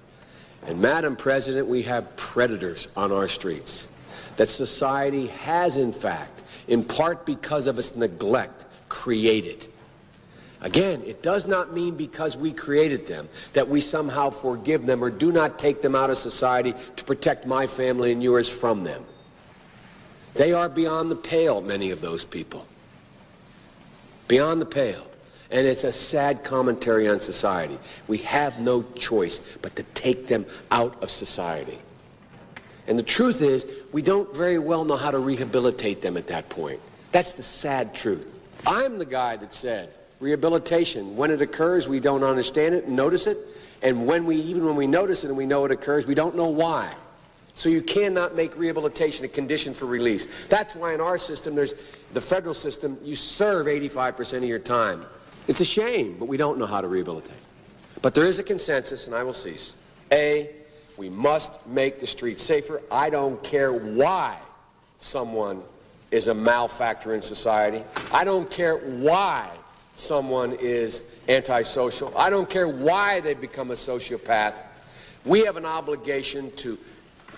And 0.66 0.82
Madam 0.82 1.16
President, 1.16 1.68
we 1.68 1.84
have 1.84 2.16
predators 2.18 2.90
on 2.96 3.12
our 3.14 3.30
streets 3.30 3.88
that 4.36 4.50
society 4.50 5.28
has, 5.28 5.78
in 5.78 5.94
fact, 5.94 6.44
in 6.68 6.84
part 6.84 7.26
because 7.26 7.68
of 7.68 7.80
its 7.80 7.96
neglect, 7.96 8.66
created. 8.90 9.68
Again, 10.60 11.04
it 11.06 11.22
does 11.22 11.48
not 11.48 11.74
mean 11.74 11.96
because 11.96 12.36
we 12.36 12.52
created 12.52 13.08
them 13.08 13.30
that 13.54 13.68
we 13.68 13.80
somehow 13.80 14.30
forgive 14.30 14.86
them 14.86 15.04
or 15.04 15.10
do 15.10 15.32
not 15.32 15.60
take 15.60 15.82
them 15.82 15.96
out 15.96 16.10
of 16.10 16.18
society 16.18 16.74
to 16.96 17.04
protect 17.04 17.46
my 17.46 17.68
family 17.68 18.12
and 18.12 18.22
yours 18.22 18.50
from 18.50 18.84
them. 18.84 19.06
They 20.38 20.54
are 20.54 20.70
beyond 20.70 21.10
the 21.10 21.16
pale, 21.16 21.62
many 21.62 21.92
of 21.92 22.00
those 22.00 22.24
people. 22.24 22.66
Beyond 24.28 24.62
the 24.62 24.66
pale. 24.66 25.06
And 25.50 25.66
it's 25.66 25.84
a 25.84 25.92
sad 25.92 26.44
commentary 26.44 27.08
on 27.08 27.22
society. 27.22 27.80
We 28.08 28.20
have 28.20 28.60
no 28.60 28.84
choice 28.96 29.58
but 29.62 29.76
to 29.78 29.84
take 29.84 30.28
them 30.28 30.46
out 30.70 31.02
of 31.02 31.10
society. 31.10 31.80
And 32.86 33.00
the 33.00 33.04
truth 33.04 33.42
is, 33.42 33.66
we 33.92 34.02
don't 34.02 34.34
very 34.36 34.60
well 34.60 34.86
know 34.86 34.96
how 34.96 35.12
to 35.12 35.20
rehabilitate 35.20 36.02
them 36.02 36.18
at 36.18 36.28
that 36.28 36.50
point. 36.50 36.80
That's 37.12 37.34
the 37.34 37.44
sad 37.44 37.96
truth. 37.96 38.36
I'm 38.66 38.98
the 39.00 39.06
guy 39.06 39.38
that 39.38 39.54
said, 39.54 39.90
rehabilitation, 40.20 41.16
when 41.16 41.32
it 41.32 41.42
occurs, 41.42 41.88
we 41.88 42.00
don't 42.00 42.24
understand 42.24 42.76
it 42.76 42.86
and 42.86 42.96
notice 42.96 43.28
it. 43.28 43.38
And 43.82 44.06
when 44.06 44.26
we, 44.26 44.38
even 44.38 44.66
when 44.66 44.76
we 44.76 44.88
notice 44.88 45.24
it 45.24 45.30
and 45.30 45.38
we 45.38 45.46
know 45.46 45.66
it 45.66 45.72
occurs, 45.72 46.06
we 46.06 46.16
don't 46.16 46.36
know 46.36 46.50
why. 46.50 46.94
So 47.58 47.70
you 47.70 47.82
cannot 47.82 48.36
make 48.36 48.56
rehabilitation 48.56 49.26
a 49.26 49.28
condition 49.28 49.74
for 49.74 49.88
release. 49.88 50.46
That's 50.46 50.76
why 50.76 50.94
in 50.94 51.02
our 51.02 51.18
system, 51.18 51.56
there's 51.56 51.74
the 52.14 52.22
federal 52.22 52.54
system, 52.54 53.00
you 53.04 53.16
serve 53.16 53.66
85% 53.66 54.38
of 54.38 54.44
your 54.44 54.60
time. 54.60 55.04
It's 55.48 55.60
a 55.60 55.66
shame, 55.66 56.18
but 56.20 56.28
we 56.28 56.38
don't 56.38 56.60
know 56.60 56.68
how 56.68 56.82
to 56.82 56.88
rehabilitate. 56.88 57.36
But 58.04 58.14
there 58.14 58.26
is 58.26 58.38
a 58.38 58.44
consensus, 58.44 59.08
and 59.08 59.16
I 59.16 59.24
will 59.24 59.34
cease. 59.34 59.76
A, 60.12 60.52
we 61.00 61.10
must 61.10 61.66
make 61.66 62.00
the 62.00 62.06
streets 62.06 62.44
safer. 62.44 62.80
I 62.92 63.10
don't 63.10 63.44
care 63.44 63.74
why 63.74 64.38
someone 64.98 65.64
is 66.12 66.28
a 66.28 66.36
malfactor 66.36 67.16
in 67.16 67.24
society. 67.24 67.84
I 68.14 68.24
don't 68.24 68.52
care 68.52 68.78
why 68.78 69.50
someone 69.96 70.54
is 70.62 71.04
antisocial. 71.28 72.16
I 72.16 72.30
don't 72.30 72.48
care 72.52 72.68
why 72.68 73.20
they 73.22 73.34
become 73.34 73.72
a 73.72 73.74
sociopath. 73.74 74.54
We 75.26 75.44
have 75.46 75.58
an 75.58 75.66
obligation 75.66 76.52
to 76.58 76.78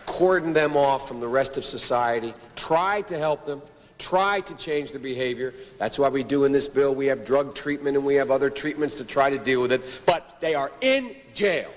cordon 0.10 0.54
them 0.54 0.76
off 0.76 1.08
from 1.08 1.20
the 1.20 1.28
rest 1.28 1.56
of 1.56 1.64
society, 1.64 2.34
try 2.56 3.02
to 3.04 3.18
help 3.18 3.46
them, 3.46 3.62
try 4.00 4.42
to 4.42 4.56
change 4.56 4.90
their 4.90 5.00
behavior. 5.00 5.54
That's 5.78 6.00
why 6.00 6.10
we 6.10 6.24
do 6.24 6.46
in 6.46 6.52
this 6.52 6.68
bill. 6.68 6.96
We 6.96 7.06
have 7.06 7.24
drug 7.24 7.54
treatment 7.54 7.96
and 7.96 8.04
we 8.04 8.16
have 8.16 8.32
other 8.32 8.50
treatments 8.50 8.96
to 8.96 9.06
try 9.06 9.30
to 9.30 9.38
deal 9.38 9.62
with 9.62 9.72
it. 9.72 10.02
But 10.08 10.38
they 10.42 10.56
are 10.56 10.72
in 10.82 11.16
jail, 11.36 11.72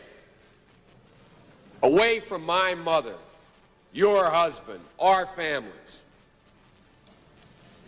away 1.83 2.21
from 2.21 2.47
my 2.47 2.75
mother, 2.75 3.15
your 3.93 4.31
husband, 4.31 4.81
our 4.99 5.27
families. 5.27 6.05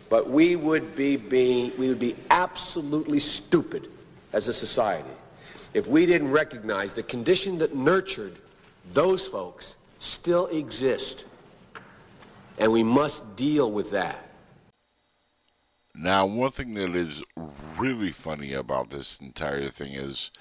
But 0.09 0.29
we 0.29 0.55
would 0.55 0.95
be 0.95 1.17
being, 1.17 1.73
we 1.75 1.89
would 1.89 1.99
be 1.99 2.15
absolutely 2.29 3.19
stupid 3.19 3.87
as 4.31 4.47
a 4.47 4.53
society 4.53 5.09
if 5.73 5.87
we 5.87 6.05
didn't 6.05 6.29
recognize 6.29 6.93
the 6.93 7.01
condition 7.03 7.57
that 7.57 7.75
nurtured 7.75 8.35
those 8.93 9.25
folks 9.25 9.75
still 10.05 10.47
exist. 10.47 11.25
And 12.57 12.71
we 12.71 12.83
must 12.83 13.35
deal 13.35 13.71
with 13.71 13.91
that. 13.91 14.29
Now, 15.93 16.25
one 16.25 16.51
thing 16.51 16.73
that 16.75 16.95
is 16.95 17.23
really 17.77 18.11
funny 18.11 18.53
about 18.53 18.89
this 18.89 19.19
entire 19.19 19.69
thing 19.69 19.93
is 19.93 20.31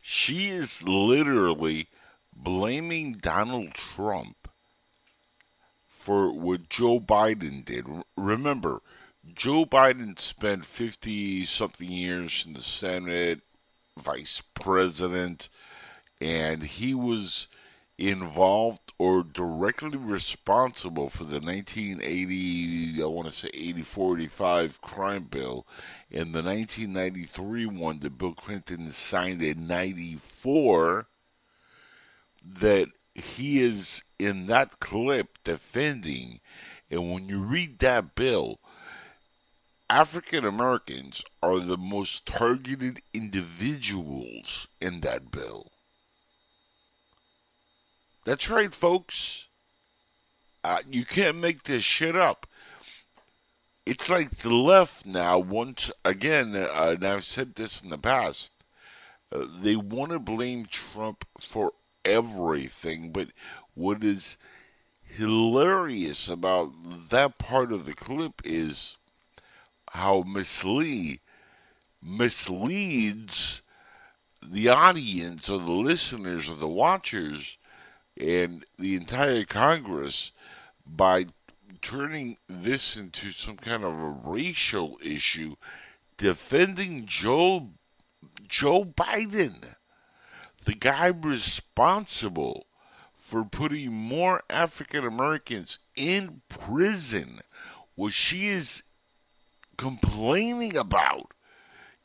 she 0.00 0.48
is 0.48 0.82
literally 0.82 1.88
blaming 2.34 3.12
Donald 3.12 3.74
Trump 3.74 4.48
for 5.86 6.32
what 6.32 6.68
Joe 6.68 7.00
Biden 7.00 7.64
did. 7.64 7.86
Remember, 8.16 8.80
Joe 9.34 9.66
Biden 9.66 10.18
spent 10.18 10.64
50 10.64 11.44
something 11.44 11.90
years 11.90 12.44
in 12.46 12.54
the 12.54 12.60
Senate, 12.60 13.40
vice 13.98 14.42
president, 14.54 15.48
and 16.20 16.62
he 16.62 16.94
was 16.94 17.48
involved 17.98 18.92
or 18.98 19.22
directly 19.22 19.96
responsible 19.96 21.08
for 21.08 21.24
the 21.24 21.40
1980, 21.40 23.02
I 23.02 23.06
want 23.06 23.28
to 23.28 23.34
say 23.34 23.48
84, 23.52 24.18
85 24.18 24.82
crime 24.82 25.24
bill, 25.24 25.66
and 26.10 26.34
the 26.34 26.42
1993 26.42 27.66
one 27.66 28.00
that 28.00 28.18
Bill 28.18 28.34
Clinton 28.34 28.90
signed 28.90 29.42
in 29.42 29.66
94, 29.66 31.06
that 32.44 32.88
he 33.14 33.62
is 33.62 34.02
in 34.18 34.46
that 34.46 34.78
clip 34.78 35.38
defending. 35.42 36.40
And 36.90 37.12
when 37.12 37.28
you 37.28 37.38
read 37.38 37.78
that 37.78 38.14
bill, 38.14 38.60
African 39.88 40.44
Americans 40.44 41.24
are 41.42 41.60
the 41.60 41.76
most 41.76 42.26
targeted 42.26 43.00
individuals 43.14 44.68
in 44.80 45.00
that 45.00 45.30
bill. 45.30 45.70
That's 48.26 48.50
right, 48.50 48.74
folks. 48.74 49.46
Uh, 50.64 50.80
you 50.90 51.04
can't 51.04 51.36
make 51.36 51.62
this 51.62 51.84
shit 51.84 52.16
up. 52.16 52.48
It's 53.86 54.08
like 54.08 54.38
the 54.38 54.52
left 54.52 55.06
now, 55.06 55.38
once 55.38 55.92
again, 56.04 56.56
uh, 56.56 56.94
and 56.94 57.04
I've 57.04 57.22
said 57.22 57.54
this 57.54 57.80
in 57.80 57.90
the 57.90 57.96
past, 57.96 58.52
uh, 59.30 59.44
they 59.62 59.76
want 59.76 60.10
to 60.10 60.18
blame 60.18 60.66
Trump 60.66 61.24
for 61.38 61.74
everything, 62.04 63.12
but 63.12 63.28
what 63.74 64.02
is 64.02 64.36
hilarious 65.04 66.28
about 66.28 66.72
that 67.10 67.38
part 67.38 67.70
of 67.70 67.86
the 67.86 67.94
clip 67.94 68.42
is 68.44 68.96
how 69.92 70.22
Miss 70.22 70.64
Lee 70.64 71.20
misleads 72.02 73.62
the 74.42 74.68
audience 74.68 75.48
or 75.48 75.60
the 75.60 75.70
listeners 75.70 76.50
or 76.50 76.56
the 76.56 76.66
watchers 76.66 77.56
and 78.18 78.64
the 78.78 78.94
entire 78.94 79.44
Congress 79.44 80.32
by 80.86 81.26
turning 81.82 82.36
this 82.48 82.96
into 82.96 83.30
some 83.30 83.56
kind 83.56 83.84
of 83.84 83.92
a 83.92 84.08
racial 84.24 84.98
issue, 85.02 85.56
defending 86.16 87.06
Joe 87.06 87.70
Joe 88.48 88.84
Biden, 88.84 89.74
the 90.64 90.74
guy 90.74 91.06
responsible 91.06 92.66
for 93.16 93.44
putting 93.44 93.92
more 93.92 94.42
African 94.48 95.04
Americans 95.04 95.78
in 95.94 96.42
prison. 96.48 97.40
What 97.94 98.12
she 98.12 98.48
is 98.48 98.82
complaining 99.76 100.76
about 100.76 101.32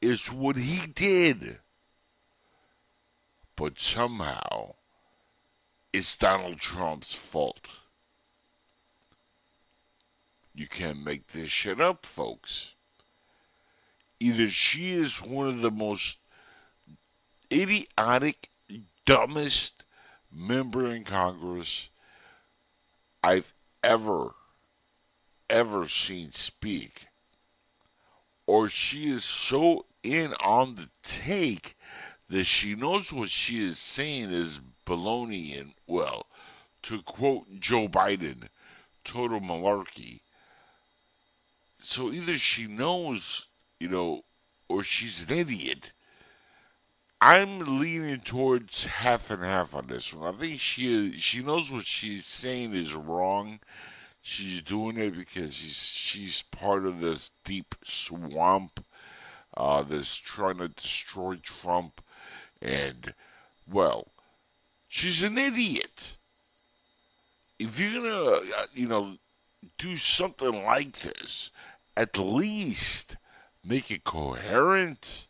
is 0.01 0.31
what 0.31 0.55
he 0.55 0.87
did. 0.87 1.59
But 3.55 3.79
somehow 3.79 4.75
it's 5.93 6.15
Donald 6.15 6.59
Trump's 6.59 7.15
fault. 7.15 7.67
You 10.53 10.67
can't 10.67 11.03
make 11.03 11.27
this 11.27 11.49
shit 11.49 11.79
up, 11.79 12.05
folks. 12.05 12.73
Either 14.19 14.47
she 14.47 14.93
is 14.93 15.21
one 15.21 15.47
of 15.47 15.61
the 15.61 15.71
most 15.71 16.19
idiotic, 17.51 18.49
dumbest 19.05 19.85
member 20.31 20.91
in 20.91 21.03
Congress 21.03 21.89
I've 23.23 23.53
ever, 23.83 24.35
ever 25.49 25.87
seen 25.87 26.33
speak, 26.33 27.07
or 28.45 28.69
she 28.69 29.11
is 29.11 29.23
so 29.23 29.85
in 30.03 30.33
on 30.35 30.75
the 30.75 30.89
take 31.03 31.77
that 32.29 32.45
she 32.45 32.75
knows 32.75 33.11
what 33.11 33.29
she 33.29 33.65
is 33.65 33.77
saying 33.77 34.31
is 34.31 34.61
baloney 34.91 35.59
and, 35.59 35.73
well, 35.87 36.25
to 36.83 37.01
quote 37.01 37.59
Joe 37.59 37.87
Biden, 37.87 38.49
total 39.03 39.39
malarkey. 39.39 40.21
So 41.81 42.11
either 42.11 42.37
she 42.37 42.67
knows, 42.67 43.47
you 43.79 43.87
know, 43.87 44.23
or 44.67 44.83
she's 44.83 45.21
an 45.21 45.31
idiot. 45.31 45.91
I'm 47.19 47.79
leaning 47.79 48.21
towards 48.21 48.85
half 48.85 49.29
and 49.29 49.43
half 49.43 49.75
on 49.75 49.87
this 49.87 50.13
one. 50.13 50.33
I 50.33 50.37
think 50.37 50.59
she 50.59 51.17
she 51.17 51.43
knows 51.43 51.71
what 51.71 51.85
she's 51.85 52.25
saying 52.25 52.73
is 52.73 52.93
wrong. 52.93 53.59
She's 54.23 54.61
doing 54.61 54.97
it 54.97 55.15
because 55.15 55.53
she's 55.53 55.75
she's 55.75 56.41
part 56.41 56.85
of 56.85 56.99
this 56.99 57.31
deep 57.43 57.75
swamp 57.83 58.83
uh, 59.55 59.83
that's 59.83 60.15
trying 60.15 60.57
to 60.57 60.69
destroy 60.69 61.35
Trump, 61.35 62.01
and 62.61 63.13
well, 63.71 64.10
She's 64.93 65.23
an 65.23 65.37
idiot. 65.37 66.17
If 67.57 67.79
you're 67.79 68.03
gonna, 68.03 68.51
uh, 68.57 68.65
you 68.73 68.89
know, 68.89 69.15
do 69.77 69.95
something 69.95 70.65
like 70.65 70.99
this, 70.99 71.49
at 71.95 72.17
least 72.17 73.15
make 73.63 73.89
it 73.89 74.03
coherent, 74.03 75.27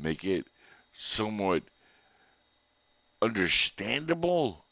make 0.00 0.24
it 0.24 0.46
somewhat 0.92 1.64
understandable. 3.20 4.64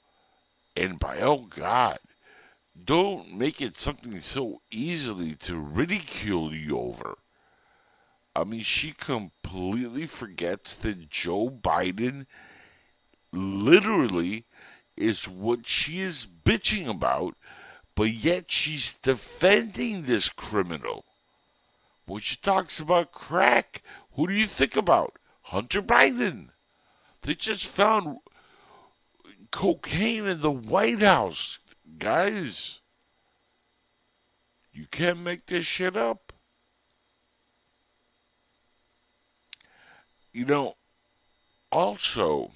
And 0.77 1.01
by 1.01 1.19
oh 1.19 1.49
God, 1.51 1.99
don't 2.85 3.37
make 3.37 3.61
it 3.61 3.77
something 3.77 4.21
so 4.21 4.63
easily 4.71 5.35
to 5.35 5.57
ridicule 5.57 6.55
you 6.55 6.79
over. 6.79 7.19
I 8.37 8.45
mean, 8.45 8.63
she 8.63 8.93
completely 8.93 10.07
forgets 10.07 10.77
that 10.77 11.11
Joe 11.11 11.51
Biden 11.51 12.27
literally 13.33 14.45
is 14.97 15.29
what 15.29 15.67
she 15.67 16.01
is 16.01 16.27
bitching 16.45 16.89
about, 16.89 17.35
but 17.95 18.11
yet 18.11 18.51
she's 18.51 18.95
defending 18.95 20.03
this 20.03 20.29
criminal. 20.29 21.05
When 22.07 22.21
she 22.21 22.37
talks 22.37 22.81
about 22.81 23.13
crack, 23.13 23.83
who 24.15 24.27
do 24.27 24.35
you 24.35 24.47
think 24.47 24.77
about? 24.77 25.19
Hunter 25.43 25.83
Biden. 25.83 26.49
They 27.23 27.35
just 27.35 27.67
found 27.67 28.19
cocaine 29.51 30.27
in 30.27 30.41
the 30.41 30.51
White 30.51 31.03
House. 31.03 31.59
Guys, 31.99 32.81
you 34.73 34.87
can't 34.91 35.21
make 35.21 35.47
this 35.47 35.65
shit 35.65 35.97
up. 35.97 36.33
You 40.33 40.47
know, 40.47 40.77
also, 41.71 42.53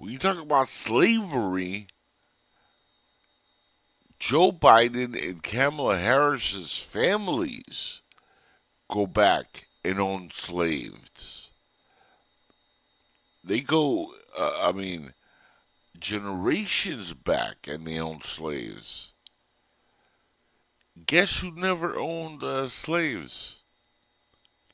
when 0.00 0.10
you 0.10 0.18
talk 0.18 0.38
about 0.38 0.70
slavery, 0.70 1.88
Joe 4.18 4.50
Biden 4.50 5.14
and 5.22 5.42
Kamala 5.42 5.98
Harris's 5.98 6.78
families 6.78 8.00
go 8.90 9.06
back 9.06 9.66
and 9.84 10.00
own 10.00 10.30
slaves. 10.32 11.50
They 13.44 13.60
go, 13.60 14.14
uh, 14.38 14.68
I 14.68 14.72
mean, 14.72 15.12
generations 15.98 17.12
back 17.12 17.68
and 17.68 17.86
they 17.86 17.98
own 17.98 18.22
slaves. 18.22 19.12
Guess 21.06 21.40
who 21.40 21.50
never 21.50 21.98
owned 21.98 22.42
uh, 22.42 22.68
slaves? 22.68 23.56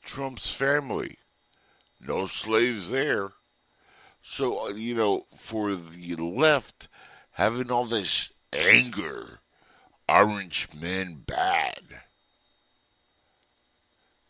Trump's 0.05 0.53
family. 0.53 1.17
No 1.99 2.27
slaves 2.27 2.91
there. 2.91 3.33
So, 4.29 4.67
uh, 4.67 4.73
you 4.73 4.93
know, 4.93 5.25
for 5.35 5.73
the 5.73 6.15
left, 6.17 6.89
having 7.31 7.71
all 7.71 7.85
this 7.85 8.33
anger, 8.51 9.39
orange 10.07 10.67
men 10.77 11.23
bad, 11.25 12.01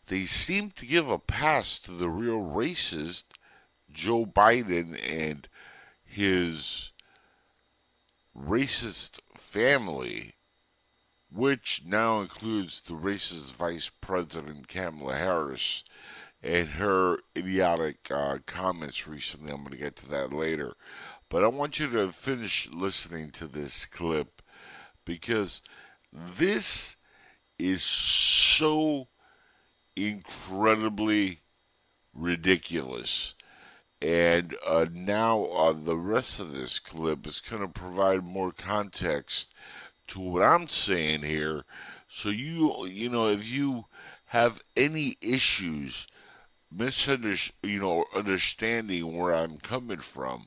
they 0.06 0.24
seem 0.24 0.70
to 0.70 0.86
give 0.86 1.10
a 1.10 1.18
pass 1.18 1.80
to 1.80 1.90
the 1.90 2.08
real 2.08 2.40
racist 2.40 3.24
Joe 3.92 4.24
Biden 4.24 4.96
and 5.04 5.48
his 6.04 6.92
racist 8.34 9.18
family, 9.36 10.36
which 11.30 11.82
now 11.84 12.20
includes 12.20 12.80
the 12.82 12.94
racist 12.94 13.52
Vice 13.52 13.90
President 14.00 14.68
Kamala 14.68 15.16
Harris 15.18 15.82
and 16.42 16.68
her 16.70 17.18
idiotic 17.36 18.10
uh, 18.10 18.38
comments 18.46 19.06
recently. 19.06 19.52
I'm 19.52 19.58
going 19.58 19.72
to 19.72 19.76
get 19.76 19.96
to 19.96 20.08
that 20.08 20.32
later. 20.32 20.74
But 21.28 21.44
I 21.44 21.48
want 21.48 21.78
you 21.78 21.90
to 21.90 22.12
finish 22.12 22.68
listening 22.72 23.30
to 23.32 23.46
this 23.46 23.86
clip 23.86 24.40
because 25.04 25.60
this 26.12 26.96
is 27.58 27.82
so 27.82 29.08
incredibly 29.96 31.40
ridiculous. 32.14 33.34
And 34.00 34.54
uh, 34.66 34.86
now 34.92 35.44
uh, 35.46 35.72
the 35.72 35.96
rest 35.96 36.38
of 36.38 36.52
this 36.52 36.78
clip 36.78 37.26
is 37.26 37.40
going 37.40 37.62
to 37.62 37.68
provide 37.68 38.24
more 38.24 38.52
context 38.52 39.52
to 40.08 40.20
what 40.20 40.42
I'm 40.42 40.68
saying 40.68 41.22
here. 41.22 41.64
So 42.06 42.30
you, 42.30 42.86
you 42.86 43.08
know, 43.10 43.26
if 43.26 43.48
you 43.48 43.86
have 44.26 44.62
any 44.76 45.16
issues, 45.20 46.06
misunderstanding, 46.70 47.70
you 47.70 47.80
know, 47.80 48.04
understanding 48.14 49.16
where 49.16 49.34
I'm 49.34 49.58
coming 49.58 50.00
from, 50.00 50.46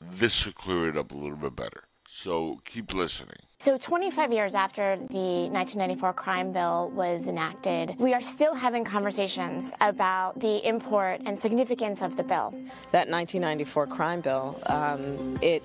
this 0.00 0.44
will 0.44 0.52
clear 0.52 0.88
it 0.88 0.96
up 0.96 1.12
a 1.12 1.16
little 1.16 1.36
bit 1.36 1.56
better. 1.56 1.84
So 2.08 2.60
keep 2.64 2.92
listening. 2.92 3.38
So, 3.58 3.78
25 3.78 4.32
years 4.32 4.54
after 4.54 4.96
the 5.08 5.48
1994 5.48 6.12
crime 6.14 6.52
bill 6.52 6.90
was 6.94 7.26
enacted, 7.26 7.94
we 7.98 8.12
are 8.12 8.20
still 8.20 8.54
having 8.54 8.84
conversations 8.84 9.72
about 9.80 10.38
the 10.40 10.66
import 10.66 11.22
and 11.24 11.38
significance 11.38 12.02
of 12.02 12.16
the 12.16 12.22
bill. 12.22 12.50
That 12.90 13.08
1994 13.08 13.86
crime 13.86 14.20
bill, 14.20 14.60
um, 14.66 15.38
it 15.40 15.62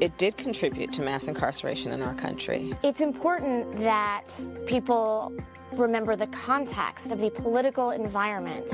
it 0.00 0.18
did 0.18 0.36
contribute 0.36 0.92
to 0.92 1.02
mass 1.02 1.28
incarceration 1.28 1.92
in 1.92 2.02
our 2.02 2.14
country. 2.14 2.74
It's 2.82 3.00
important 3.00 3.78
that 3.78 4.24
people 4.66 5.32
remember 5.72 6.16
the 6.16 6.26
context 6.28 7.12
of 7.12 7.20
the 7.20 7.30
political 7.30 7.90
environment 7.90 8.72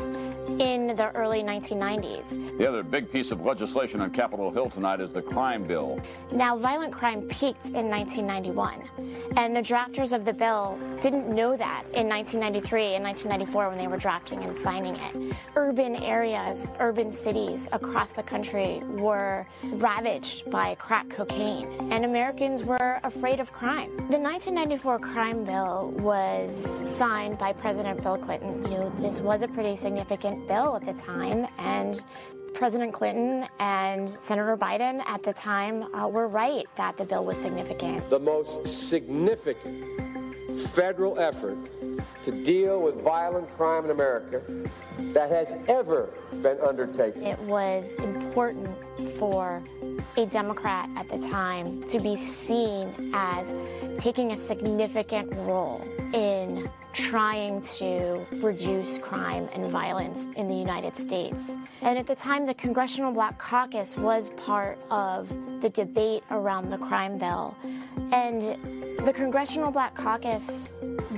in 0.60 0.94
the 0.94 1.10
early 1.14 1.42
1990s. 1.42 2.58
The 2.58 2.68
other 2.68 2.82
big 2.82 3.10
piece 3.10 3.30
of 3.30 3.40
legislation 3.40 4.00
on 4.00 4.10
Capitol 4.10 4.50
Hill 4.50 4.70
tonight 4.70 5.00
is 5.00 5.12
the 5.12 5.22
crime 5.22 5.64
bill. 5.64 6.00
Now, 6.32 6.56
violent 6.56 6.92
crime 6.92 7.22
peaked 7.22 7.66
in 7.66 7.88
1991, 7.88 9.34
and 9.36 9.56
the 9.56 9.60
drafters 9.60 10.12
of 10.12 10.24
the 10.24 10.32
bill 10.32 10.78
didn't 11.02 11.28
know 11.28 11.56
that 11.56 11.84
in 11.92 12.08
1993 12.08 12.94
and 12.94 13.04
1994 13.04 13.68
when 13.68 13.78
they 13.78 13.88
were 13.88 13.96
drafting 13.96 14.44
and 14.44 14.56
signing 14.58 14.96
it. 14.96 15.36
Urban 15.56 15.96
areas, 15.96 16.68
urban 16.78 17.10
cities 17.10 17.68
across 17.72 18.12
the 18.12 18.22
country 18.22 18.80
were 18.84 19.46
ravaged 19.64 20.50
by 20.50 20.74
crack 20.76 21.08
cocaine, 21.10 21.66
and 21.90 22.04
Americans 22.04 22.62
were 22.62 23.00
afraid 23.02 23.40
of 23.40 23.52
crime. 23.52 23.90
The 23.96 24.18
1994 24.18 24.98
crime 25.00 25.44
bill 25.44 25.90
was 25.96 26.52
signed 26.86 27.38
by 27.38 27.52
President 27.52 28.02
Bill 28.02 28.18
Clinton. 28.18 28.62
You 28.70 28.78
know, 28.78 28.92
this 28.98 29.20
was 29.20 29.42
a 29.42 29.48
pretty 29.48 29.76
significant 29.76 30.46
bill 30.46 30.76
at 30.76 30.84
the 30.84 30.94
time, 31.00 31.46
and 31.58 32.02
President 32.54 32.92
Clinton 32.92 33.48
and 33.58 34.16
Senator 34.20 34.56
Biden 34.56 35.04
at 35.06 35.22
the 35.22 35.32
time 35.32 35.92
uh, 35.94 36.06
were 36.08 36.28
right 36.28 36.66
that 36.76 36.96
the 36.96 37.04
bill 37.04 37.24
was 37.24 37.36
significant. 37.38 38.08
The 38.10 38.20
most 38.20 38.66
significant 38.66 40.03
federal 40.54 41.18
effort 41.18 41.58
to 42.22 42.30
deal 42.42 42.80
with 42.80 43.02
violent 43.02 43.50
crime 43.56 43.84
in 43.84 43.90
America 43.90 44.42
that 45.12 45.30
has 45.30 45.52
ever 45.68 46.08
been 46.42 46.58
undertaken. 46.60 47.24
It 47.24 47.38
was 47.40 47.94
important 47.96 48.68
for 49.18 49.62
a 50.16 50.26
Democrat 50.26 50.88
at 50.96 51.08
the 51.08 51.18
time 51.28 51.82
to 51.84 52.00
be 52.00 52.16
seen 52.16 53.12
as 53.14 53.52
taking 54.00 54.32
a 54.32 54.36
significant 54.36 55.34
role 55.36 55.82
in 56.12 56.68
trying 56.94 57.60
to 57.60 58.24
reduce 58.36 58.98
crime 58.98 59.48
and 59.52 59.66
violence 59.66 60.28
in 60.36 60.48
the 60.48 60.54
United 60.54 60.96
States. 60.96 61.52
And 61.82 61.98
at 61.98 62.06
the 62.06 62.14
time, 62.14 62.46
the 62.46 62.54
Congressional 62.54 63.12
Black 63.12 63.38
Caucus 63.38 63.96
was 63.96 64.30
part 64.36 64.78
of 64.90 65.28
the 65.60 65.68
debate 65.68 66.22
around 66.30 66.70
the 66.70 66.78
crime 66.78 67.18
bill. 67.18 67.56
And 68.12 68.98
the 68.98 69.12
Congressional 69.12 69.70
Black 69.70 69.94
Caucus 69.94 70.68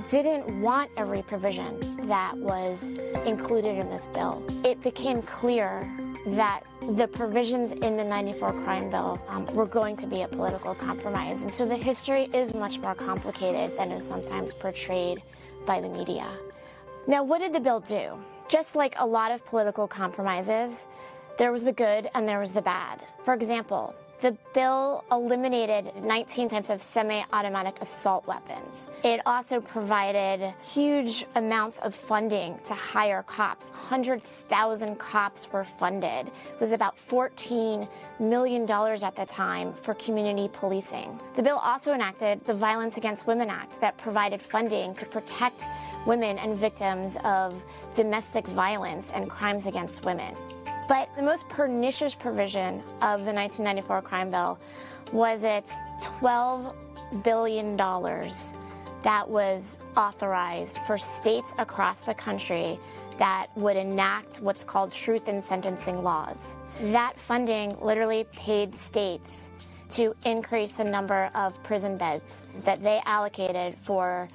didn't 0.09 0.61
want 0.61 0.89
every 0.97 1.21
provision 1.21 1.79
that 2.07 2.35
was 2.37 2.83
included 3.25 3.77
in 3.77 3.89
this 3.89 4.07
bill. 4.07 4.43
It 4.63 4.81
became 4.81 5.21
clear 5.21 5.81
that 6.27 6.63
the 6.95 7.07
provisions 7.07 7.71
in 7.71 7.95
the 7.95 8.03
94 8.03 8.51
crime 8.63 8.89
bill 8.89 9.21
um, 9.29 9.45
were 9.47 9.65
going 9.65 9.95
to 9.97 10.07
be 10.07 10.23
a 10.23 10.27
political 10.27 10.75
compromise. 10.75 11.43
And 11.43 11.51
so 11.51 11.65
the 11.65 11.77
history 11.77 12.29
is 12.33 12.53
much 12.53 12.79
more 12.79 12.95
complicated 12.95 13.77
than 13.77 13.91
is 13.91 14.05
sometimes 14.05 14.53
portrayed 14.53 15.21
by 15.67 15.79
the 15.79 15.89
media. 15.89 16.27
Now, 17.05 17.23
what 17.23 17.39
did 17.39 17.53
the 17.53 17.59
bill 17.59 17.81
do? 17.81 18.17
Just 18.49 18.75
like 18.75 18.95
a 18.97 19.05
lot 19.05 19.31
of 19.31 19.45
political 19.45 19.87
compromises, 19.87 20.87
there 21.37 21.51
was 21.51 21.63
the 21.63 21.71
good 21.71 22.09
and 22.15 22.27
there 22.27 22.39
was 22.39 22.51
the 22.53 22.61
bad. 22.61 23.03
For 23.23 23.35
example, 23.35 23.93
the 24.21 24.35
bill 24.53 25.03
eliminated 25.11 25.91
19 26.01 26.49
types 26.49 26.69
of 26.69 26.81
semi 26.81 27.23
automatic 27.31 27.77
assault 27.81 28.25
weapons. 28.25 28.73
It 29.03 29.21
also 29.25 29.61
provided 29.61 30.53
huge 30.63 31.25
amounts 31.35 31.79
of 31.79 31.93
funding 31.93 32.57
to 32.67 32.73
hire 32.73 33.23
cops. 33.23 33.69
100,000 33.69 34.97
cops 34.97 35.51
were 35.51 35.63
funded. 35.63 36.27
It 36.27 36.59
was 36.59 36.71
about 36.71 36.95
$14 37.09 37.87
million 38.19 38.69
at 38.69 39.15
the 39.15 39.25
time 39.25 39.73
for 39.83 39.93
community 39.93 40.49
policing. 40.51 41.19
The 41.35 41.43
bill 41.43 41.57
also 41.57 41.93
enacted 41.93 42.43
the 42.45 42.53
Violence 42.53 42.97
Against 42.97 43.27
Women 43.27 43.49
Act 43.49 43.79
that 43.81 43.97
provided 43.97 44.41
funding 44.41 44.95
to 44.95 45.05
protect 45.05 45.61
women 46.07 46.39
and 46.39 46.57
victims 46.57 47.17
of 47.23 47.61
domestic 47.93 48.47
violence 48.47 49.11
and 49.13 49.29
crimes 49.29 49.67
against 49.67 50.05
women. 50.05 50.35
But 50.87 51.09
the 51.15 51.21
most 51.21 51.47
pernicious 51.49 52.15
provision 52.15 52.75
of 53.01 53.25
the 53.25 53.33
1994 53.33 54.01
crime 54.03 54.31
bill 54.31 54.57
was 55.11 55.43
its 55.43 55.71
$12 56.21 56.73
billion 57.23 57.75
that 59.03 59.29
was 59.29 59.79
authorized 59.95 60.77
for 60.87 60.97
states 60.97 61.53
across 61.57 61.99
the 62.01 62.13
country 62.13 62.79
that 63.19 63.47
would 63.55 63.75
enact 63.75 64.41
what's 64.41 64.63
called 64.63 64.91
truth 64.91 65.27
in 65.27 65.41
sentencing 65.41 66.03
laws. 66.03 66.37
That 66.81 67.19
funding 67.19 67.77
literally 67.81 68.25
paid 68.33 68.75
states 68.75 69.49
to 69.91 70.15
increase 70.25 70.71
the 70.71 70.83
number 70.83 71.29
of 71.33 71.61
prison 71.63 71.97
beds 71.97 72.43
that 72.63 72.83
they 72.83 73.01
allocated 73.05 73.77
for 73.83 74.29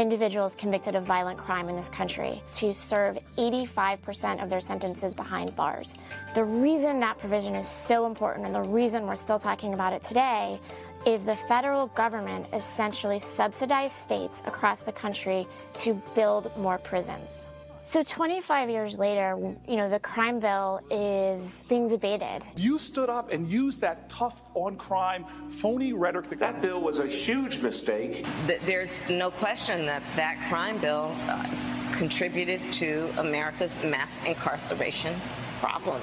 individuals 0.00 0.54
convicted 0.54 0.94
of 0.94 1.04
violent 1.04 1.38
crime 1.38 1.68
in 1.68 1.76
this 1.76 1.90
country 1.90 2.42
to 2.56 2.72
serve 2.72 3.18
85% 3.36 4.42
of 4.42 4.48
their 4.48 4.60
sentences 4.60 5.12
behind 5.12 5.54
bars. 5.54 5.98
The 6.34 6.44
reason 6.44 7.00
that 7.00 7.18
provision 7.18 7.54
is 7.54 7.68
so 7.68 8.06
important 8.06 8.46
and 8.46 8.54
the 8.54 8.62
reason 8.62 9.06
we're 9.06 9.16
still 9.16 9.38
talking 9.38 9.74
about 9.74 9.92
it 9.92 10.02
today 10.02 10.58
is 11.06 11.24
the 11.24 11.36
federal 11.36 11.88
government 11.88 12.46
essentially 12.52 13.18
subsidized 13.18 13.94
states 13.94 14.42
across 14.46 14.80
the 14.80 14.92
country 14.92 15.46
to 15.74 15.94
build 16.14 16.50
more 16.56 16.78
prisons. 16.78 17.46
So 17.90 18.04
25 18.04 18.70
years 18.70 18.98
later, 18.98 19.36
you 19.66 19.74
know, 19.74 19.90
the 19.90 19.98
crime 19.98 20.38
bill 20.38 20.80
is 20.92 21.64
being 21.68 21.88
debated. 21.88 22.44
You 22.56 22.78
stood 22.78 23.10
up 23.10 23.32
and 23.32 23.50
used 23.50 23.80
that 23.80 24.08
tough 24.08 24.44
on 24.54 24.76
crime, 24.76 25.24
phony 25.48 25.92
rhetoric. 25.92 26.38
That 26.38 26.62
bill 26.62 26.80
was 26.80 27.00
a 27.00 27.08
huge 27.08 27.58
mistake. 27.58 28.24
There's 28.64 29.02
no 29.08 29.32
question 29.32 29.86
that 29.86 30.04
that 30.14 30.38
crime 30.48 30.78
bill 30.78 31.12
uh, 31.26 31.44
contributed 31.90 32.60
to 32.74 33.10
America's 33.18 33.76
mass 33.82 34.20
incarceration 34.24 35.20
problem. 35.58 36.00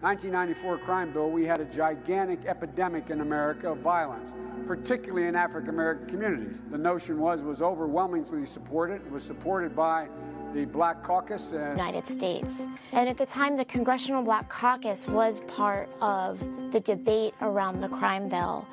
1994 0.00 0.78
crime 0.78 1.12
bill, 1.12 1.30
we 1.30 1.44
had 1.44 1.60
a 1.60 1.64
gigantic 1.66 2.46
epidemic 2.46 3.10
in 3.10 3.20
America 3.20 3.70
of 3.70 3.78
violence, 3.78 4.34
particularly 4.66 5.28
in 5.28 5.36
African 5.36 5.70
American 5.70 6.08
communities. 6.08 6.62
The 6.72 6.78
notion 6.78 7.20
was 7.20 7.42
was 7.42 7.62
overwhelmingly 7.62 8.44
supported. 8.44 9.02
It 9.06 9.10
was 9.12 9.22
supported 9.22 9.76
by 9.76 10.08
the 10.54 10.64
Black 10.64 11.02
Caucus 11.02 11.52
and 11.52 11.78
United 11.78 12.06
States. 12.06 12.62
And 12.92 13.08
at 13.08 13.16
the 13.16 13.26
time, 13.26 13.56
the 13.56 13.64
Congressional 13.64 14.22
Black 14.22 14.48
Caucus 14.48 15.06
was 15.06 15.40
part 15.46 15.88
of 16.00 16.38
the 16.72 16.80
debate 16.80 17.34
around 17.40 17.80
the 17.80 17.88
crime 17.88 18.28
bill. 18.28 18.66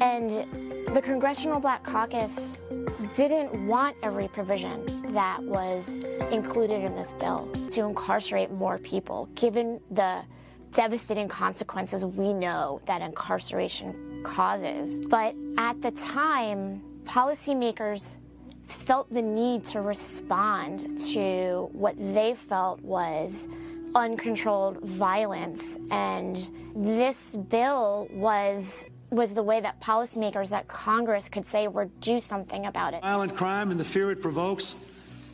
And 0.00 0.86
the 0.94 1.02
Congressional 1.02 1.60
Black 1.60 1.82
Caucus 1.82 2.58
didn't 3.14 3.66
want 3.66 3.96
every 4.02 4.28
provision 4.28 4.84
that 5.12 5.42
was 5.42 5.88
included 6.30 6.82
in 6.82 6.94
this 6.94 7.12
bill 7.12 7.48
to 7.70 7.82
incarcerate 7.82 8.50
more 8.50 8.78
people, 8.78 9.28
given 9.34 9.80
the 9.90 10.22
devastating 10.72 11.28
consequences 11.28 12.04
we 12.04 12.32
know 12.32 12.80
that 12.86 13.00
incarceration 13.00 14.22
causes. 14.24 15.00
But 15.06 15.34
at 15.56 15.80
the 15.80 15.92
time, 15.92 16.82
policymakers 17.04 18.18
felt 18.66 19.12
the 19.12 19.22
need 19.22 19.64
to 19.66 19.80
respond 19.80 20.98
to 21.12 21.68
what 21.72 21.96
they 22.14 22.34
felt 22.34 22.80
was 22.82 23.48
uncontrolled 23.94 24.80
violence. 24.82 25.78
And 25.90 26.48
this 26.74 27.36
bill 27.36 28.08
was 28.12 28.84
was 29.10 29.32
the 29.32 29.42
way 29.42 29.60
that 29.60 29.80
policymakers, 29.80 30.48
that 30.48 30.66
Congress 30.66 31.28
could 31.28 31.46
say, 31.46 31.68
or 31.68 31.84
do 32.00 32.18
something 32.18 32.66
about 32.66 32.92
it. 32.92 33.02
Violent 33.02 33.36
crime 33.36 33.70
and 33.70 33.78
the 33.78 33.84
fear 33.84 34.10
it 34.10 34.20
provokes 34.20 34.74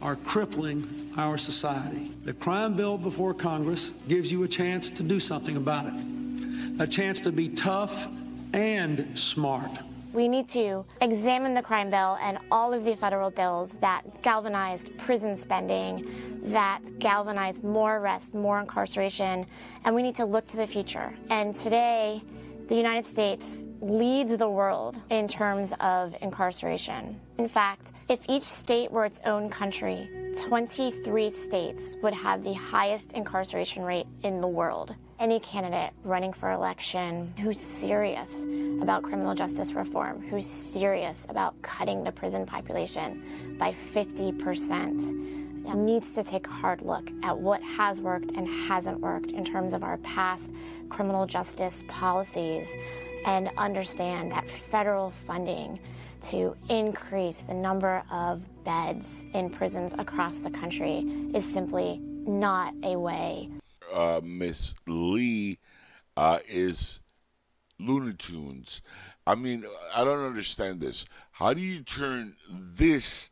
are 0.02 0.16
crippling 0.16 1.12
our 1.16 1.38
society. 1.38 2.10
The 2.24 2.34
crime 2.34 2.76
bill 2.76 2.98
before 2.98 3.32
Congress 3.32 3.94
gives 4.08 4.30
you 4.30 4.42
a 4.42 4.48
chance 4.48 4.90
to 4.90 5.02
do 5.02 5.18
something 5.18 5.56
about 5.56 5.86
it, 5.86 6.80
a 6.80 6.86
chance 6.86 7.20
to 7.20 7.32
be 7.32 7.48
tough 7.48 8.08
and 8.52 9.18
smart. 9.18 9.70
We 10.12 10.28
need 10.28 10.48
to 10.50 10.84
examine 11.00 11.54
the 11.54 11.62
crime 11.62 11.88
bill 11.88 12.18
and 12.20 12.38
all 12.50 12.74
of 12.74 12.84
the 12.84 12.94
federal 12.96 13.30
bills 13.30 13.72
that 13.80 14.02
galvanized 14.20 14.96
prison 14.98 15.38
spending, 15.38 16.42
that 16.52 16.80
galvanized 16.98 17.64
more 17.64 17.96
arrest, 17.96 18.34
more 18.34 18.60
incarceration, 18.60 19.46
and 19.84 19.94
we 19.94 20.02
need 20.02 20.14
to 20.16 20.26
look 20.26 20.46
to 20.48 20.58
the 20.58 20.66
future. 20.66 21.14
And 21.30 21.54
today, 21.54 22.22
the 22.68 22.74
United 22.74 23.06
States 23.06 23.64
leads 23.80 24.36
the 24.36 24.48
world 24.48 25.00
in 25.08 25.28
terms 25.28 25.72
of 25.80 26.14
incarceration. 26.20 27.18
In 27.38 27.48
fact, 27.48 27.92
if 28.08 28.20
each 28.28 28.44
state 28.44 28.90
were 28.90 29.06
its 29.06 29.20
own 29.24 29.48
country, 29.48 30.08
23 30.46 31.30
states 31.30 31.96
would 32.02 32.14
have 32.14 32.44
the 32.44 32.52
highest 32.52 33.12
incarceration 33.12 33.82
rate 33.82 34.06
in 34.22 34.40
the 34.40 34.46
world. 34.46 34.94
Any 35.22 35.38
candidate 35.38 35.92
running 36.02 36.32
for 36.32 36.50
election 36.50 37.32
who's 37.38 37.60
serious 37.60 38.42
about 38.82 39.04
criminal 39.04 39.36
justice 39.36 39.72
reform, 39.72 40.20
who's 40.20 40.44
serious 40.44 41.28
about 41.28 41.54
cutting 41.62 42.02
the 42.02 42.10
prison 42.10 42.44
population 42.44 43.56
by 43.56 43.72
50%, 43.94 45.68
um, 45.68 45.84
needs 45.84 46.12
to 46.16 46.24
take 46.24 46.48
a 46.48 46.50
hard 46.50 46.82
look 46.82 47.08
at 47.22 47.38
what 47.38 47.62
has 47.62 48.00
worked 48.00 48.32
and 48.32 48.48
hasn't 48.48 48.98
worked 48.98 49.30
in 49.30 49.44
terms 49.44 49.74
of 49.74 49.84
our 49.84 49.96
past 49.98 50.52
criminal 50.88 51.24
justice 51.24 51.84
policies 51.86 52.66
and 53.24 53.48
understand 53.56 54.32
that 54.32 54.50
federal 54.50 55.12
funding 55.24 55.78
to 56.22 56.56
increase 56.68 57.42
the 57.42 57.54
number 57.54 58.02
of 58.10 58.42
beds 58.64 59.24
in 59.34 59.50
prisons 59.50 59.94
across 59.98 60.38
the 60.38 60.50
country 60.50 61.30
is 61.32 61.44
simply 61.44 62.00
not 62.26 62.74
a 62.82 62.96
way. 62.96 63.48
Uh, 63.92 64.20
Miss 64.22 64.74
Lee 64.86 65.58
uh, 66.16 66.38
is 66.48 67.00
Looney 67.78 68.14
Tunes. 68.14 68.82
I 69.26 69.34
mean, 69.34 69.64
I 69.94 70.04
don't 70.04 70.24
understand 70.24 70.80
this. 70.80 71.04
How 71.32 71.54
do 71.54 71.60
you 71.60 71.80
turn 71.82 72.36
this 72.50 73.30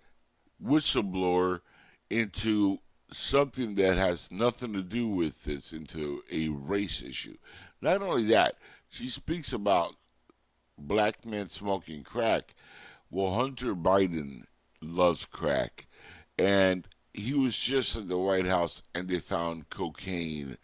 whistleblower 0.62 1.60
into 2.08 2.78
something 3.12 3.74
that 3.74 3.96
has 3.96 4.30
nothing 4.30 4.72
to 4.72 4.82
do 4.82 5.08
with 5.08 5.44
this 5.44 5.72
into 5.72 6.22
a 6.30 6.48
race 6.48 7.02
issue? 7.02 7.36
Not 7.82 8.02
only 8.02 8.26
that, 8.26 8.56
she 8.88 9.08
speaks 9.08 9.52
about 9.52 9.94
black 10.78 11.24
men 11.24 11.48
smoking 11.48 12.04
crack. 12.04 12.54
Well, 13.10 13.34
Hunter 13.34 13.74
Biden 13.74 14.44
loves 14.80 15.26
crack. 15.26 15.86
And 16.38 16.86
he 17.12 17.34
was 17.34 17.56
just 17.56 17.96
at 17.96 18.08
the 18.08 18.18
White 18.18 18.46
House 18.46 18.82
and 18.94 19.08
they 19.08 19.18
found 19.18 19.70
cocaine 19.70 20.56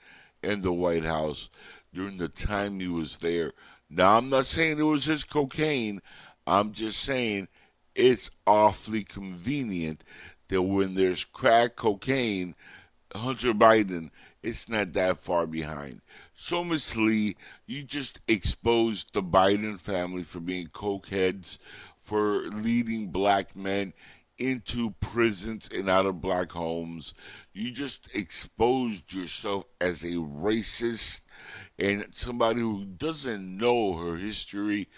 in 0.42 0.62
the 0.62 0.72
White 0.72 1.04
House 1.04 1.48
during 1.92 2.18
the 2.18 2.28
time 2.28 2.80
he 2.80 2.88
was 2.88 3.18
there. 3.18 3.52
Now, 3.88 4.18
I'm 4.18 4.28
not 4.28 4.46
saying 4.46 4.78
it 4.78 4.82
was 4.82 5.06
his 5.06 5.24
cocaine. 5.24 6.02
I'm 6.46 6.72
just 6.72 7.00
saying 7.00 7.48
it's 7.94 8.30
awfully 8.46 9.04
convenient 9.04 10.04
that 10.48 10.62
when 10.62 10.94
there's 10.94 11.24
crack 11.24 11.76
cocaine, 11.76 12.54
Hunter 13.14 13.52
Biden, 13.52 14.10
it's 14.42 14.68
not 14.68 14.92
that 14.92 15.18
far 15.18 15.46
behind. 15.46 16.02
So, 16.34 16.62
Miss 16.62 16.96
Lee, 16.96 17.36
you 17.66 17.82
just 17.82 18.20
exposed 18.28 19.12
the 19.12 19.22
Biden 19.22 19.80
family 19.80 20.22
for 20.22 20.40
being 20.40 20.68
cokeheads, 20.68 21.58
for 22.02 22.48
leading 22.50 23.08
black 23.08 23.56
men 23.56 23.92
into 24.38 24.94
prisons 25.00 25.68
and 25.72 25.88
out 25.88 26.06
of 26.06 26.20
black 26.20 26.52
homes. 26.52 27.14
You 27.52 27.70
just 27.70 28.08
exposed 28.14 29.12
yourself 29.12 29.64
as 29.80 30.02
a 30.02 30.16
racist 30.16 31.22
and 31.78 32.06
somebody 32.14 32.60
who 32.60 32.84
doesn't 32.84 33.56
know 33.56 33.94
her 33.94 34.16
history. 34.16 34.88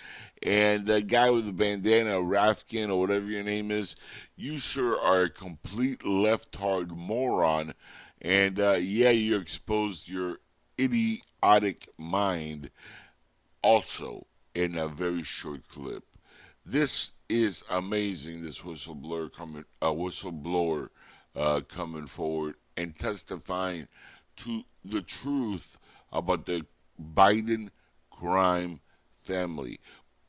And 0.42 0.86
the 0.86 1.00
guy 1.00 1.30
with 1.30 1.46
the 1.46 1.52
bandana, 1.52 2.16
Raskin, 2.20 2.90
or 2.90 3.00
whatever 3.00 3.26
your 3.26 3.42
name 3.42 3.70
is, 3.70 3.96
you, 4.36 4.58
sir, 4.58 4.96
are 4.96 5.22
a 5.22 5.30
complete 5.30 6.06
left-hard 6.06 6.92
moron. 6.92 7.74
And 8.20 8.60
uh, 8.60 8.72
yeah, 8.74 9.10
you 9.10 9.36
exposed 9.36 10.08
your 10.08 10.38
idiotic 10.78 11.88
mind 11.96 12.70
also 13.62 14.26
in 14.54 14.78
a 14.78 14.88
very 14.88 15.22
short 15.22 15.68
clip. 15.68 16.04
This 16.64 17.10
is 17.28 17.62
amazing. 17.68 18.42
This 18.42 18.60
whistleblower 18.60 19.32
coming, 19.32 19.64
uh, 19.82 19.86
whistleblower 19.86 20.88
uh, 21.36 21.60
coming 21.68 22.06
forward 22.06 22.54
and 22.76 22.98
testifying 22.98 23.88
to 24.36 24.62
the 24.84 25.02
truth 25.02 25.78
about 26.12 26.46
the 26.46 26.64
Biden 27.00 27.70
crime 28.10 28.80
family. 29.18 29.80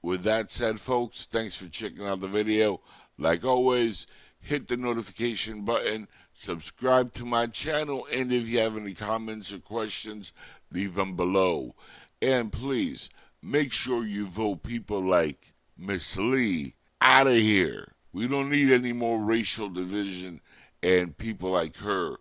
With 0.02 0.24
that 0.24 0.52
said, 0.52 0.80
folks, 0.80 1.26
thanks 1.26 1.58
for 1.58 1.68
checking 1.68 2.06
out 2.06 2.20
the 2.20 2.28
video. 2.28 2.82
Like 3.18 3.44
always, 3.44 4.08
hit 4.40 4.68
the 4.68 4.78
notification 4.78 5.64
button, 5.66 6.08
subscribe 6.34 7.14
to 7.14 7.26
my 7.26 7.48
channel, 7.48 8.08
and 8.12 8.32
if 8.32 8.48
you 8.48 8.60
have 8.60 8.78
any 8.78 8.94
comments 8.94 9.52
or 9.52 9.60
questions, 9.60 10.32
leave 10.72 10.96
them 10.96 11.16
below. 11.16 11.76
And 12.22 12.52
please, 12.52 13.10
make 13.42 13.74
sure 13.74 14.06
you 14.06 14.26
vote 14.26 14.64
people 14.64 15.02
like 15.02 15.54
Miss 15.78 16.18
Lee 16.18 16.76
out 17.02 17.28
of 17.28 17.36
here. 17.36 17.94
We 18.12 18.28
don't 18.28 18.50
need 18.50 18.72
any 18.72 18.94
more 18.94 19.20
racial 19.20 19.70
division 19.70 20.42
and 20.82 21.18
people 21.18 21.52
like 21.52 21.78
her 21.78 22.18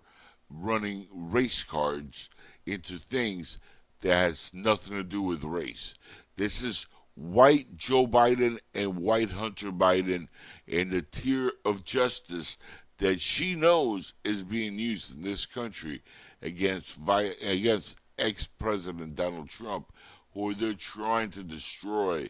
running 0.50 1.08
race 1.12 1.62
cards 1.64 2.28
into 2.66 2.98
things 2.98 3.58
that 4.00 4.14
has 4.14 4.50
nothing 4.52 4.96
to 4.96 5.02
do 5.02 5.22
with 5.22 5.44
race. 5.44 5.94
This 6.36 6.62
is 6.62 6.86
white 7.14 7.76
Joe 7.76 8.06
Biden 8.06 8.58
and 8.74 8.98
white 8.98 9.32
Hunter 9.32 9.72
Biden 9.72 10.28
and 10.70 10.90
the 10.90 11.02
tier 11.02 11.52
of 11.64 11.84
justice 11.84 12.56
that 12.98 13.20
she 13.20 13.54
knows 13.54 14.12
is 14.24 14.42
being 14.42 14.78
used 14.78 15.14
in 15.14 15.22
this 15.22 15.46
country 15.46 16.02
against 16.42 16.98
against 17.42 17.96
ex-president 18.18 19.14
Donald 19.14 19.48
Trump, 19.48 19.92
who 20.34 20.54
they're 20.54 20.74
trying 20.74 21.30
to 21.30 21.42
destroy 21.42 22.28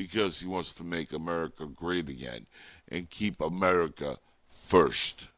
because 0.00 0.40
he 0.40 0.46
wants 0.46 0.72
to 0.72 0.82
make 0.82 1.12
America 1.12 1.66
great 1.66 2.08
again 2.08 2.46
and 2.88 3.10
keep 3.10 3.38
America 3.38 4.16
first. 4.48 5.28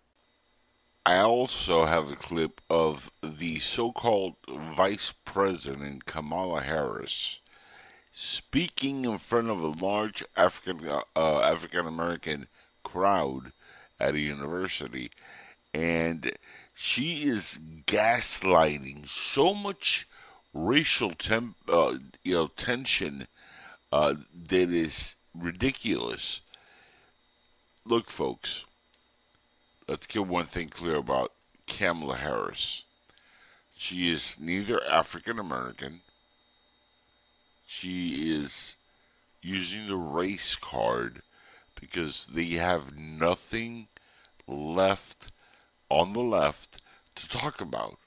I 1.05 1.17
also 1.17 1.85
have 1.87 2.09
a 2.09 2.15
clip 2.15 2.61
of 2.71 3.11
the 3.25 3.59
so-called 3.59 4.35
Vice 4.49 5.15
President 5.25 6.05
Kamala 6.05 6.63
Harris 6.63 7.41
speaking 8.13 9.05
in 9.05 9.19
front 9.19 9.51
of 9.51 9.61
a 9.61 9.85
large 9.85 10.23
African 10.37 10.89
uh, 10.89 11.41
African 11.41 11.89
American 11.89 12.47
crowd 12.85 13.51
at 13.99 14.15
a 14.15 14.21
university, 14.21 15.11
and 15.75 16.31
she 16.73 17.29
is 17.29 17.59
gaslighting 17.85 19.09
so 19.09 19.55
much 19.55 20.07
racial 20.55 21.11
temp, 21.11 21.57
uh, 21.69 21.95
you 22.23 22.35
know, 22.35 22.47
tension 22.47 23.27
uh, 23.93 24.15
that 24.49 24.71
is 24.71 25.17
ridiculous. 25.35 26.41
Look, 27.85 28.11
folks, 28.11 28.65
let's 29.87 30.07
get 30.07 30.27
one 30.27 30.47
thing 30.47 30.69
clear 30.69 30.97
about 30.97 31.33
Kamala 31.67 32.17
Harris. 32.17 32.85
She 33.75 34.11
is 34.11 34.37
neither 34.41 34.83
African 34.85 35.39
American. 35.39 36.01
She 37.67 38.33
is 38.33 38.77
using 39.43 39.89
the 39.89 39.97
race 39.97 40.55
card 40.55 41.23
because 41.79 42.27
they 42.33 42.51
have 42.53 42.97
nothing 42.97 43.89
left 44.47 45.33
on 45.89 46.13
the 46.13 46.21
left 46.21 46.81
to 47.17 47.29
talk 47.29 47.61
about. 47.61 47.99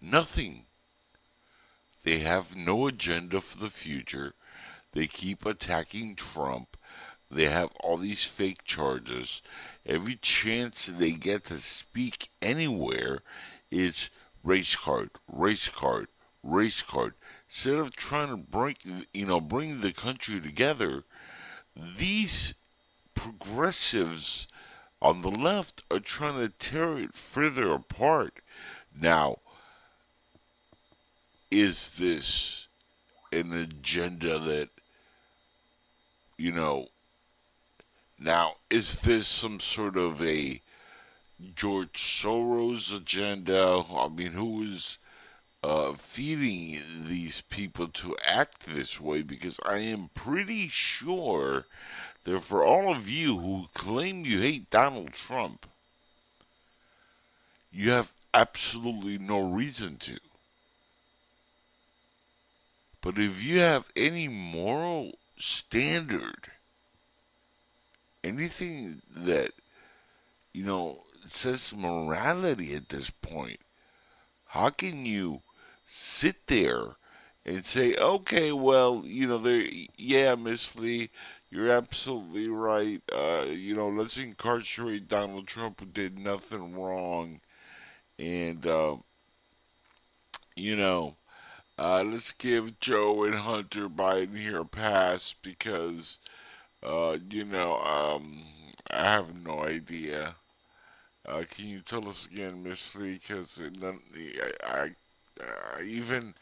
Nothing. 0.00 0.64
They 2.02 2.18
have 2.18 2.56
no 2.56 2.86
agenda 2.86 3.40
for 3.40 3.58
the 3.58 3.70
future. 3.70 4.34
They 4.92 5.06
keep 5.06 5.46
attacking 5.46 6.16
Trump. 6.16 6.76
They 7.30 7.46
have 7.46 7.70
all 7.80 7.96
these 7.96 8.24
fake 8.24 8.64
charges. 8.64 9.40
Every 9.86 10.16
chance 10.16 10.86
they 10.86 11.12
get 11.12 11.44
to 11.46 11.58
speak 11.58 12.30
anywhere, 12.42 13.22
it's 13.70 14.10
race 14.42 14.74
card, 14.74 15.10
race 15.30 15.68
card, 15.68 16.08
race 16.42 16.82
card. 16.82 17.14
Instead 17.48 17.74
of 17.74 17.94
trying 17.94 18.30
to 18.30 18.36
bring, 18.36 18.76
you 19.12 19.26
know, 19.26 19.40
bring 19.40 19.80
the 19.80 19.92
country 19.92 20.40
together, 20.40 21.04
these 21.76 22.54
progressives 23.14 24.46
on 25.02 25.22
the 25.22 25.30
left 25.30 25.82
are 25.90 26.00
trying 26.00 26.38
to 26.40 26.48
tear 26.48 26.98
it 26.98 27.14
further 27.14 27.72
apart. 27.72 28.34
Now, 28.98 29.38
is 31.50 31.90
this 31.98 32.68
an 33.32 33.52
agenda 33.52 34.38
that, 34.38 34.68
you 36.40 36.50
know, 36.52 36.88
now, 38.18 38.54
is 38.70 38.96
this 39.00 39.28
some 39.28 39.60
sort 39.60 39.96
of 39.98 40.22
a 40.22 40.62
George 41.54 41.92
Soros 41.94 42.96
agenda? 42.96 43.84
I 43.90 44.08
mean, 44.08 44.32
who 44.32 44.62
is 44.62 44.98
uh, 45.62 45.92
feeding 45.92 46.80
these 47.06 47.42
people 47.42 47.88
to 47.88 48.16
act 48.24 48.66
this 48.66 48.98
way? 48.98 49.20
Because 49.20 49.60
I 49.66 49.78
am 49.78 50.08
pretty 50.14 50.68
sure 50.68 51.66
that 52.24 52.42
for 52.42 52.64
all 52.64 52.90
of 52.90 53.06
you 53.06 53.38
who 53.38 53.66
claim 53.74 54.24
you 54.24 54.40
hate 54.40 54.70
Donald 54.70 55.12
Trump, 55.12 55.66
you 57.70 57.90
have 57.90 58.12
absolutely 58.32 59.18
no 59.18 59.40
reason 59.40 59.96
to. 59.98 60.18
But 63.02 63.18
if 63.18 63.42
you 63.42 63.60
have 63.60 63.84
any 63.94 64.28
moral 64.28 65.18
standard, 65.40 66.52
anything 68.22 69.02
that, 69.14 69.52
you 70.52 70.64
know, 70.64 71.02
says 71.28 71.74
morality 71.74 72.74
at 72.74 72.88
this 72.88 73.10
point, 73.10 73.60
how 74.46 74.70
can 74.70 75.06
you 75.06 75.40
sit 75.86 76.46
there 76.46 76.96
and 77.44 77.64
say, 77.64 77.94
okay, 77.96 78.52
well, 78.52 79.02
you 79.04 79.26
know, 79.26 79.38
there, 79.38 79.66
yeah, 79.96 80.34
Miss 80.34 80.76
Lee, 80.76 81.10
you're 81.50 81.70
absolutely 81.70 82.48
right. 82.48 83.02
Uh, 83.12 83.46
you 83.48 83.74
know, 83.74 83.88
let's 83.88 84.16
incarcerate 84.18 85.08
Donald 85.08 85.46
Trump 85.46 85.80
who 85.80 85.86
did 85.86 86.18
nothing 86.18 86.74
wrong. 86.74 87.40
And, 88.18 88.66
uh, 88.66 88.96
you 90.54 90.76
know, 90.76 91.16
uh, 91.80 92.04
let's 92.04 92.32
give 92.32 92.78
Joe 92.78 93.24
and 93.24 93.36
Hunter 93.36 93.88
Biden 93.88 94.36
here 94.36 94.60
a 94.60 94.64
pass 94.66 95.34
because, 95.40 96.18
uh, 96.82 97.16
you 97.30 97.42
know, 97.42 97.78
um, 97.78 98.42
I 98.90 99.04
have 99.04 99.34
no 99.34 99.62
idea. 99.62 100.36
Uh, 101.26 101.44
can 101.50 101.68
you 101.68 101.80
tell 101.80 102.06
us 102.06 102.26
again, 102.30 102.62
Miss 102.62 102.94
Lee? 102.94 103.14
Because 103.14 103.62
I, 103.82 104.52
I, 104.62 104.90
I, 105.40 105.82
even 105.82 106.34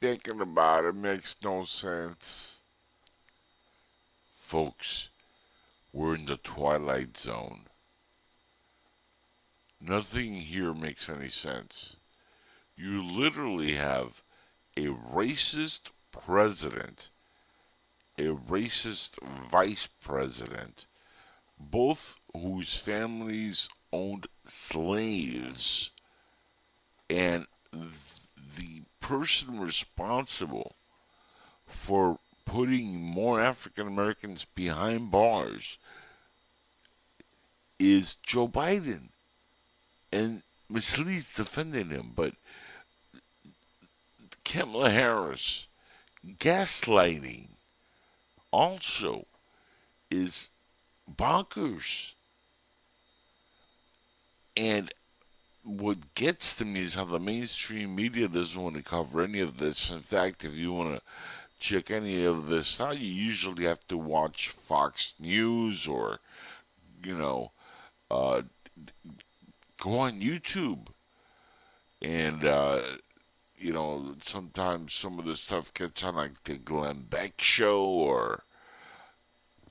thinking 0.00 0.40
about 0.40 0.84
it 0.84 0.96
makes 0.96 1.36
no 1.40 1.62
sense. 1.62 2.58
Folks, 4.40 5.08
we're 5.92 6.16
in 6.16 6.26
the 6.26 6.36
twilight 6.36 7.16
zone. 7.16 7.66
Nothing 9.80 10.34
here 10.34 10.74
makes 10.74 11.08
any 11.08 11.28
sense. 11.28 11.94
You 12.76 13.00
literally 13.00 13.76
have 13.76 14.22
a 14.80 14.94
racist 15.14 15.90
president, 16.10 17.10
a 18.18 18.22
racist 18.22 19.18
vice 19.50 19.88
president, 20.02 20.86
both 21.58 22.16
whose 22.32 22.74
families 22.76 23.68
owned 23.92 24.26
slaves, 24.46 25.90
and 27.10 27.46
the 27.72 28.82
person 29.00 29.60
responsible 29.60 30.76
for 31.66 32.18
putting 32.46 33.02
more 33.02 33.38
African 33.38 33.86
Americans 33.86 34.46
behind 34.54 35.10
bars 35.10 35.76
is 37.78 38.16
Joe 38.22 38.48
Biden. 38.48 39.08
And 40.10 40.42
Ms. 40.70 40.98
Lee's 40.98 41.26
defending 41.34 41.90
him, 41.90 42.12
but 42.14 42.34
Kamala 44.50 44.90
Harris 44.90 45.68
gaslighting 46.26 47.50
also 48.50 49.26
is 50.10 50.48
bonkers. 51.08 52.14
And 54.56 54.92
what 55.62 56.14
gets 56.16 56.56
to 56.56 56.64
me 56.64 56.82
is 56.82 56.96
how 56.96 57.04
the 57.04 57.20
mainstream 57.20 57.94
media 57.94 58.26
doesn't 58.26 58.60
want 58.60 58.74
to 58.74 58.82
cover 58.82 59.22
any 59.22 59.38
of 59.38 59.58
this. 59.58 59.88
In 59.88 60.00
fact, 60.00 60.44
if 60.44 60.54
you 60.54 60.72
want 60.72 60.96
to 60.96 61.02
check 61.60 61.88
any 61.92 62.24
of 62.24 62.48
this 62.48 62.80
out, 62.80 62.98
you 62.98 63.06
usually 63.06 63.66
have 63.66 63.86
to 63.86 63.96
watch 63.96 64.48
Fox 64.48 65.14
News 65.20 65.86
or, 65.86 66.18
you 67.04 67.16
know, 67.16 67.52
uh, 68.10 68.42
go 69.78 70.00
on 70.00 70.20
YouTube. 70.20 70.88
And, 72.02 72.44
uh, 72.44 72.80
you 73.60 73.72
know, 73.72 74.16
sometimes 74.22 74.94
some 74.94 75.18
of 75.18 75.26
the 75.26 75.36
stuff 75.36 75.72
gets 75.74 76.02
on 76.02 76.16
like 76.16 76.44
the 76.44 76.54
Glenn 76.54 77.02
Beck 77.08 77.40
show 77.42 77.84
or 77.84 78.44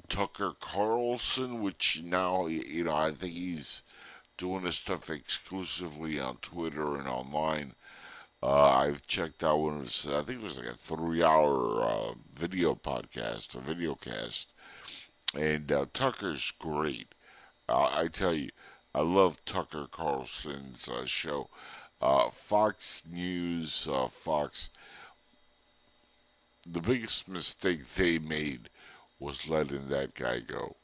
Tucker 0.08 0.54
Carlson, 0.60 1.62
which 1.62 2.02
now, 2.04 2.48
you 2.48 2.84
know, 2.84 2.96
I 2.96 3.12
think 3.12 3.34
he's 3.34 3.82
doing 4.38 4.64
this 4.64 4.78
stuff 4.78 5.10
exclusively 5.10 6.20
on 6.20 6.38
Twitter 6.38 6.98
and 6.98 7.08
online. 7.08 7.74
Uh, 8.42 8.70
I've 8.70 9.06
checked 9.06 9.44
out 9.44 9.60
one 9.60 9.78
of 9.80 9.82
his, 9.82 10.08
I 10.08 10.24
think 10.24 10.40
it 10.40 10.44
was 10.44 10.58
like 10.58 10.68
a 10.68 10.76
three 10.76 11.24
hour 11.24 11.84
uh, 11.84 12.14
video 12.34 12.76
podcast, 12.76 13.56
a 13.56 13.60
video 13.60 13.96
cast. 13.96 14.54
And 15.34 15.72
uh, 15.72 15.86
Tucker's 15.94 16.52
great. 16.58 17.14
I 17.68 18.08
tell 18.08 18.34
you, 18.34 18.50
I 18.96 19.02
love 19.02 19.46
Tucker 19.46 19.88
Carlson's 19.92 20.90
uh, 20.90 21.06
show. 21.06 21.50
Uh, 22.02 22.30
Fox 22.30 23.04
News, 23.12 23.88
uh, 23.92 24.08
Fox, 24.08 24.70
the 26.66 26.80
biggest 26.80 27.28
mistake 27.28 27.82
they 27.96 28.20
made 28.20 28.70
was 29.20 29.50
letting 29.50 29.90
that 29.90 30.14
guy 30.16 30.40
go. 30.40 30.76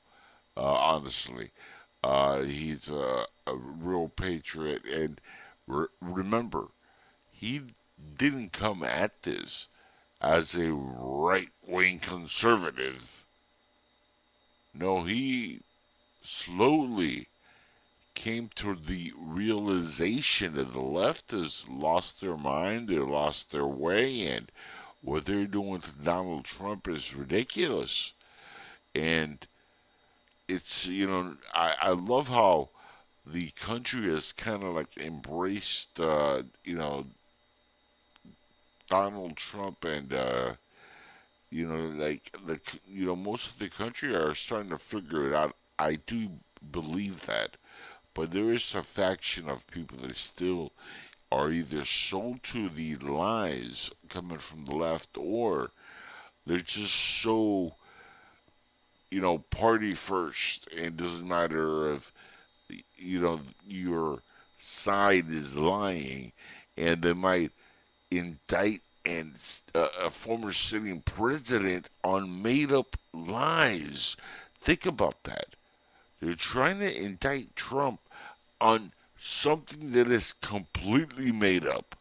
honestly, 0.57 1.51
he's 2.03 2.89
a, 2.89 3.25
a 3.47 3.55
real 3.55 4.09
patriot. 4.09 4.83
And 4.85 5.21
re- 5.67 5.87
remember, 6.01 6.67
he 7.31 7.61
didn't 8.17 8.51
come 8.51 8.83
at 8.83 9.23
this 9.23 9.67
as 10.21 10.55
a 10.55 10.71
right 10.71 11.49
wing 11.65 11.99
conservative. 11.99 13.25
No, 14.73 15.03
he 15.03 15.61
slowly 16.21 17.27
came 18.15 18.49
to 18.55 18.75
the 18.75 19.13
realization 19.17 20.55
that 20.55 20.73
the 20.73 20.81
left 20.81 21.31
has 21.31 21.65
lost 21.69 22.21
their 22.21 22.37
mind, 22.37 22.87
they 22.87 22.97
lost 22.97 23.51
their 23.51 23.67
way, 23.67 24.25
and 24.25 24.51
what 25.01 25.25
they're 25.25 25.45
doing 25.45 25.81
to 25.81 25.91
Donald 25.91 26.45
Trump 26.45 26.87
is 26.87 27.13
ridiculous. 27.13 28.13
And 28.95 29.45
it's, 30.47 30.87
you 30.87 31.07
know, 31.07 31.35
I, 31.53 31.75
I 31.79 31.89
love 31.89 32.29
how 32.29 32.69
the 33.25 33.51
country 33.51 34.11
has 34.11 34.31
kind 34.31 34.63
of 34.63 34.75
like 34.75 34.97
embraced, 34.97 35.99
uh, 35.99 36.43
you 36.63 36.75
know, 36.75 37.05
Donald 38.89 39.35
Trump 39.35 39.83
and, 39.83 40.13
uh, 40.13 40.53
you 41.49 41.67
know, 41.67 42.03
like 42.03 42.35
the, 42.45 42.59
you 42.87 43.05
know, 43.05 43.15
most 43.15 43.51
of 43.51 43.59
the 43.59 43.69
country 43.69 44.15
are 44.15 44.35
starting 44.35 44.69
to 44.69 44.77
figure 44.77 45.27
it 45.27 45.35
out. 45.35 45.55
I 45.77 45.95
do 45.95 46.29
believe 46.71 47.25
that, 47.25 47.57
but 48.15 48.31
there 48.31 48.51
is 48.51 48.73
a 48.73 48.81
faction 48.81 49.47
of 49.47 49.67
people 49.67 49.99
that 49.99 50.17
still 50.17 50.71
are 51.31 51.51
either 51.51 51.85
sold 51.85 52.41
to 52.41 52.69
the 52.69 52.95
lies 52.95 53.91
coming 54.09 54.39
from 54.39 54.65
the 54.65 54.75
left 54.75 55.17
or 55.17 55.69
they're 56.45 56.57
just 56.59 56.95
so 56.95 57.75
you 59.09 59.21
know 59.21 59.39
party 59.39 59.93
first. 59.93 60.67
And 60.75 60.97
doesn't 60.97 61.27
matter 61.27 61.93
if 61.93 62.11
you 62.97 63.21
know 63.21 63.41
your 63.67 64.19
side 64.57 65.29
is 65.29 65.57
lying 65.57 66.31
and 66.77 67.01
they 67.01 67.13
might 67.13 67.51
indict 68.09 68.81
and 69.05 69.35
uh, 69.75 69.87
a 70.01 70.09
former 70.09 70.51
sitting 70.51 71.01
president 71.01 71.89
on 72.03 72.41
made 72.41 72.71
up 72.71 72.97
lies. 73.13 74.17
Think 74.57 74.85
about 74.85 75.23
that. 75.23 75.55
They're 76.19 76.33
trying 76.33 76.79
to 76.79 76.91
indict 76.91 77.55
Trump 77.55 77.99
on 78.65 78.91
something 79.15 79.91
that 79.91 80.09
is 80.09 80.33
completely 80.41 81.31
made 81.31 81.67
up. 81.67 81.95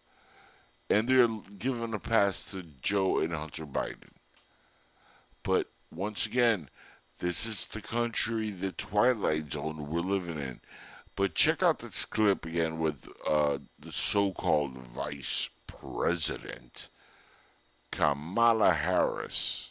And 0.88 1.06
they're 1.06 1.28
giving 1.58 1.92
a 1.92 1.98
pass 1.98 2.50
to 2.52 2.62
Joe 2.80 3.18
and 3.18 3.34
Hunter 3.34 3.66
Biden. 3.66 4.14
But 5.42 5.66
once 5.94 6.24
again, 6.24 6.70
this 7.18 7.44
is 7.44 7.66
the 7.66 7.82
country, 7.82 8.50
the 8.50 8.72
twilight 8.72 9.52
zone 9.52 9.90
we're 9.90 10.00
living 10.00 10.38
in. 10.38 10.60
But 11.16 11.34
check 11.34 11.62
out 11.62 11.80
this 11.80 12.06
clip 12.06 12.46
again 12.46 12.78
with 12.78 13.08
uh, 13.26 13.58
the 13.78 13.92
so 13.92 14.32
called 14.32 14.78
vice 14.78 15.50
president, 15.66 16.88
Kamala 17.90 18.72
Harris. 18.72 19.70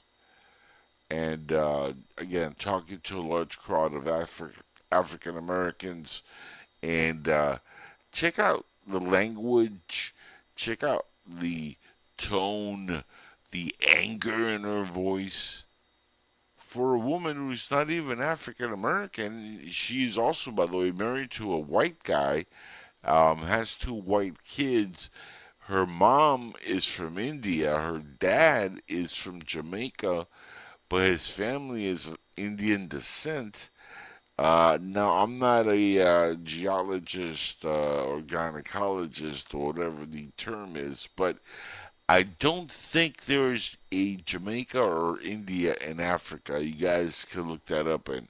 And 1.10 1.52
uh, 1.52 1.94
again, 2.20 2.56
talking 2.58 3.00
to 3.04 3.20
a 3.20 3.22
large 3.22 3.58
crowd 3.58 3.94
of 3.94 4.04
Afri- 4.04 4.54
African 4.92 5.38
Americans 5.38 6.22
and 6.84 7.30
uh, 7.30 7.58
check 8.12 8.38
out 8.38 8.66
the 8.86 9.00
language, 9.00 10.14
check 10.56 10.84
out 10.84 11.06
the 11.26 11.78
tone, 12.18 13.06
the 13.52 13.74
anger 13.96 14.50
in 14.50 14.64
her 14.64 14.84
voice. 14.84 15.64
For 16.58 16.94
a 16.94 17.00
woman 17.00 17.38
who's 17.38 17.72
not 17.72 17.90
even 17.90 18.20
African 18.20 18.74
American, 18.74 19.62
she's 19.70 20.18
also, 20.18 20.52
by 20.52 20.66
the 20.66 20.76
way, 20.76 20.92
married 20.92 21.32
to 21.32 21.54
a 21.54 21.60
white 21.60 22.04
guy, 22.04 22.46
um, 23.06 23.44
has 23.44 23.76
two 23.76 23.94
white 23.94 24.44
kids. 24.44 25.10
Her 25.68 25.86
mom 25.86 26.54
is 26.66 26.84
from 26.84 27.18
India, 27.18 27.78
her 27.78 28.00
dad 28.00 28.82
is 28.90 29.16
from 29.16 29.42
Jamaica, 29.42 30.28
but 30.90 31.08
his 31.08 31.30
family 31.30 31.88
is 31.88 32.10
Indian 32.36 32.90
descent 32.90 33.70
uh, 34.38 34.80
now, 34.82 35.12
I'm 35.12 35.38
not 35.38 35.68
a 35.68 36.00
uh, 36.02 36.34
geologist 36.44 37.64
uh, 37.64 38.04
or 38.04 38.22
gynecologist 38.22 39.54
or 39.54 39.68
whatever 39.68 40.06
the 40.06 40.30
term 40.38 40.76
is, 40.76 41.08
but 41.16 41.38
I 42.10 42.24
don't 42.24 42.72
think 42.72 43.26
there's 43.26 43.78
a 43.92 44.16
Jamaica 44.18 44.80
or 44.80 45.22
India 45.22 45.76
in 45.80 46.00
Africa. 46.00 46.64
You 46.64 46.74
guys 46.74 47.26
can 47.26 47.50
look 47.50 47.66
that 47.68 47.88
up 47.88 48.10
and 48.10 48.28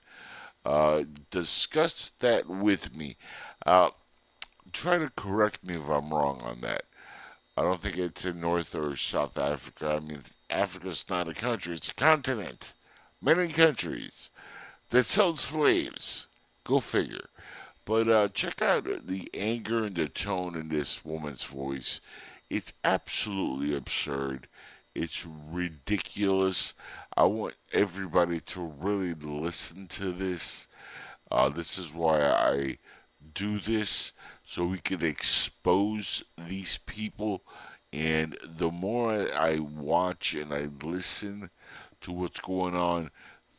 uh, 0.65 1.03
discuss 1.31 2.11
that 2.19 2.47
with 2.49 2.93
me. 2.93 3.15
Uh, 3.65 3.91
try 4.73 4.97
to 4.97 5.09
correct 5.15 5.63
me 5.63 5.75
if 5.75 5.89
I'm 5.89 6.13
wrong 6.13 6.41
on 6.41 6.59
that. 6.61 6.83
I 7.55 7.61
don't 7.61 7.81
think 7.81 7.97
it's 7.97 8.25
in 8.25 8.41
North 8.41 8.75
or 8.75 8.95
South 8.97 9.37
Africa. 9.37 9.95
I 9.95 9.99
mean, 9.99 10.23
Africa's 10.49 11.05
not 11.09 11.29
a 11.29 11.33
country, 11.33 11.75
it's 11.75 11.89
a 11.89 11.93
continent. 11.93 12.73
Many 13.21 13.47
countries 13.53 14.29
that 14.93 15.07
sold 15.07 15.39
slaves. 15.39 16.27
Go 16.63 16.79
figure. 16.79 17.25
But 17.83 18.07
uh, 18.07 18.27
check 18.27 18.61
out 18.61 19.07
the 19.07 19.27
anger 19.33 19.85
and 19.85 19.95
the 19.95 20.07
tone 20.07 20.55
in 20.55 20.69
this 20.69 21.03
woman's 21.03 21.41
voice. 21.41 21.99
It's 22.47 22.73
absolutely 22.83 23.75
absurd. 23.75 24.47
It's 24.93 25.25
ridiculous. 25.25 26.75
I 27.17 27.23
want 27.23 27.55
everybody 27.71 28.39
to 28.41 28.61
really 28.61 29.15
listen 29.15 29.87
to 29.87 30.11
this. 30.11 30.67
Uh, 31.31 31.49
this 31.49 31.79
is 31.79 31.91
why 31.91 32.21
I 32.23 32.77
do 33.33 33.59
this, 33.59 34.11
so 34.45 34.65
we 34.65 34.77
can 34.77 35.03
expose 35.03 36.23
these 36.37 36.77
people. 36.85 37.41
And 37.91 38.37
the 38.45 38.69
more 38.69 39.33
I 39.33 39.57
watch 39.57 40.35
and 40.35 40.53
I 40.53 40.67
listen 40.83 41.49
to 42.01 42.11
what's 42.11 42.41
going 42.41 42.75
on, 42.75 43.09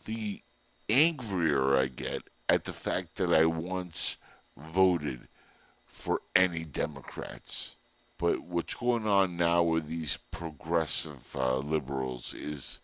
the 0.04 0.43
angrier 0.88 1.76
I 1.76 1.86
get 1.86 2.22
at 2.48 2.64
the 2.64 2.72
fact 2.72 3.16
that 3.16 3.32
I 3.32 3.44
once 3.46 4.16
voted 4.56 5.28
for 5.86 6.20
any 6.34 6.64
Democrats. 6.64 7.76
But 8.18 8.42
what's 8.42 8.74
going 8.74 9.06
on 9.06 9.36
now 9.36 9.62
with 9.62 9.88
these 9.88 10.18
progressive 10.30 11.34
uh, 11.34 11.58
liberals 11.58 12.32
is 12.34 12.80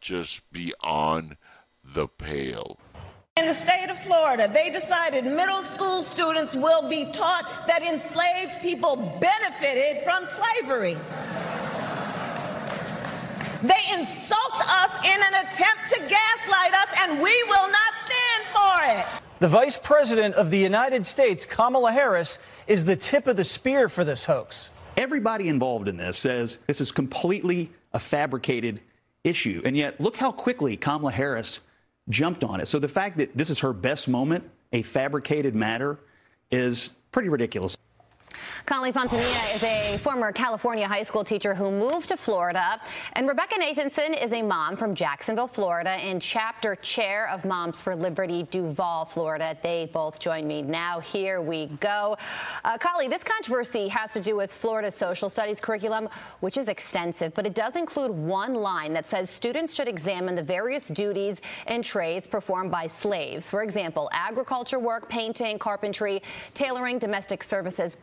just 0.00 0.50
beyond 0.52 1.36
the 1.84 2.08
pale. 2.08 2.78
In 3.36 3.46
the 3.46 3.54
state 3.54 3.88
of 3.88 3.98
Florida, 3.98 4.48
they 4.52 4.70
decided 4.70 5.24
middle 5.24 5.62
school 5.62 6.02
students 6.02 6.54
will 6.54 6.88
be 6.88 7.06
taught 7.12 7.66
that 7.66 7.82
enslaved 7.82 8.60
people 8.60 8.96
benefited 9.20 10.02
from 10.02 10.26
slavery. 10.26 10.96
They 13.62 13.82
insult 13.92 14.68
us 14.68 14.98
in 15.04 15.20
an 15.20 15.46
attempt 15.46 15.90
to 15.90 16.00
gaslight 16.00 16.72
us, 16.72 16.94
and 17.00 17.20
we 17.20 17.42
will 17.44 17.70
not 17.70 17.92
stand 18.04 18.44
for 18.52 18.98
it. 18.98 19.22
The 19.40 19.48
Vice 19.48 19.76
President 19.76 20.34
of 20.34 20.50
the 20.50 20.58
United 20.58 21.04
States, 21.04 21.44
Kamala 21.44 21.92
Harris, 21.92 22.38
is 22.66 22.86
the 22.86 22.96
tip 22.96 23.26
of 23.26 23.36
the 23.36 23.44
spear 23.44 23.88
for 23.88 24.04
this 24.04 24.24
hoax. 24.24 24.70
Everybody 24.96 25.48
involved 25.48 25.88
in 25.88 25.96
this 25.96 26.16
says 26.16 26.58
this 26.66 26.80
is 26.80 26.90
completely 26.90 27.70
a 27.92 28.00
fabricated 28.00 28.80
issue. 29.24 29.60
And 29.64 29.76
yet, 29.76 30.00
look 30.00 30.16
how 30.16 30.32
quickly 30.32 30.76
Kamala 30.76 31.12
Harris 31.12 31.60
jumped 32.08 32.44
on 32.44 32.60
it. 32.60 32.68
So 32.68 32.78
the 32.78 32.88
fact 32.88 33.18
that 33.18 33.36
this 33.36 33.50
is 33.50 33.60
her 33.60 33.72
best 33.72 34.08
moment, 34.08 34.44
a 34.72 34.82
fabricated 34.82 35.54
matter, 35.54 35.98
is 36.50 36.90
pretty 37.12 37.28
ridiculous. 37.28 37.76
Kali 38.66 38.92
Fontanilla 38.92 39.54
is 39.54 39.62
a 39.64 39.98
former 39.98 40.32
California 40.32 40.86
high 40.86 41.02
school 41.02 41.24
teacher 41.24 41.54
who 41.54 41.70
moved 41.70 42.08
to 42.08 42.16
Florida. 42.16 42.80
And 43.14 43.26
Rebecca 43.28 43.56
Nathanson 43.56 44.22
is 44.22 44.32
a 44.32 44.42
mom 44.42 44.76
from 44.76 44.94
Jacksonville, 44.94 45.48
Florida, 45.48 45.90
and 45.90 46.20
chapter 46.20 46.76
chair 46.76 47.28
of 47.28 47.44
Moms 47.44 47.80
for 47.80 47.96
Liberty, 47.96 48.44
Duval, 48.44 49.06
Florida. 49.06 49.56
They 49.62 49.90
both 49.92 50.20
join 50.20 50.46
me 50.46 50.62
now. 50.62 51.00
Here 51.00 51.40
we 51.40 51.66
go. 51.80 52.16
Uh, 52.64 52.78
Kali, 52.78 53.08
this 53.08 53.24
controversy 53.24 53.88
has 53.88 54.12
to 54.12 54.20
do 54.20 54.36
with 54.36 54.52
Florida's 54.52 54.94
social 54.94 55.28
studies 55.28 55.60
curriculum, 55.60 56.08
which 56.40 56.56
is 56.56 56.68
extensive, 56.68 57.34
but 57.34 57.46
it 57.46 57.54
does 57.54 57.76
include 57.76 58.10
one 58.10 58.54
line 58.54 58.92
that 58.92 59.06
says 59.06 59.30
students 59.30 59.74
should 59.74 59.88
examine 59.88 60.34
the 60.34 60.42
various 60.42 60.88
duties 60.88 61.40
and 61.66 61.82
trades 61.82 62.26
performed 62.26 62.70
by 62.70 62.86
slaves. 62.86 63.48
For 63.48 63.62
example, 63.62 64.08
agriculture 64.12 64.78
work, 64.78 65.08
painting, 65.08 65.58
carpentry, 65.58 66.22
tailoring, 66.54 66.98
domestic 66.98 67.42
services, 67.42 67.96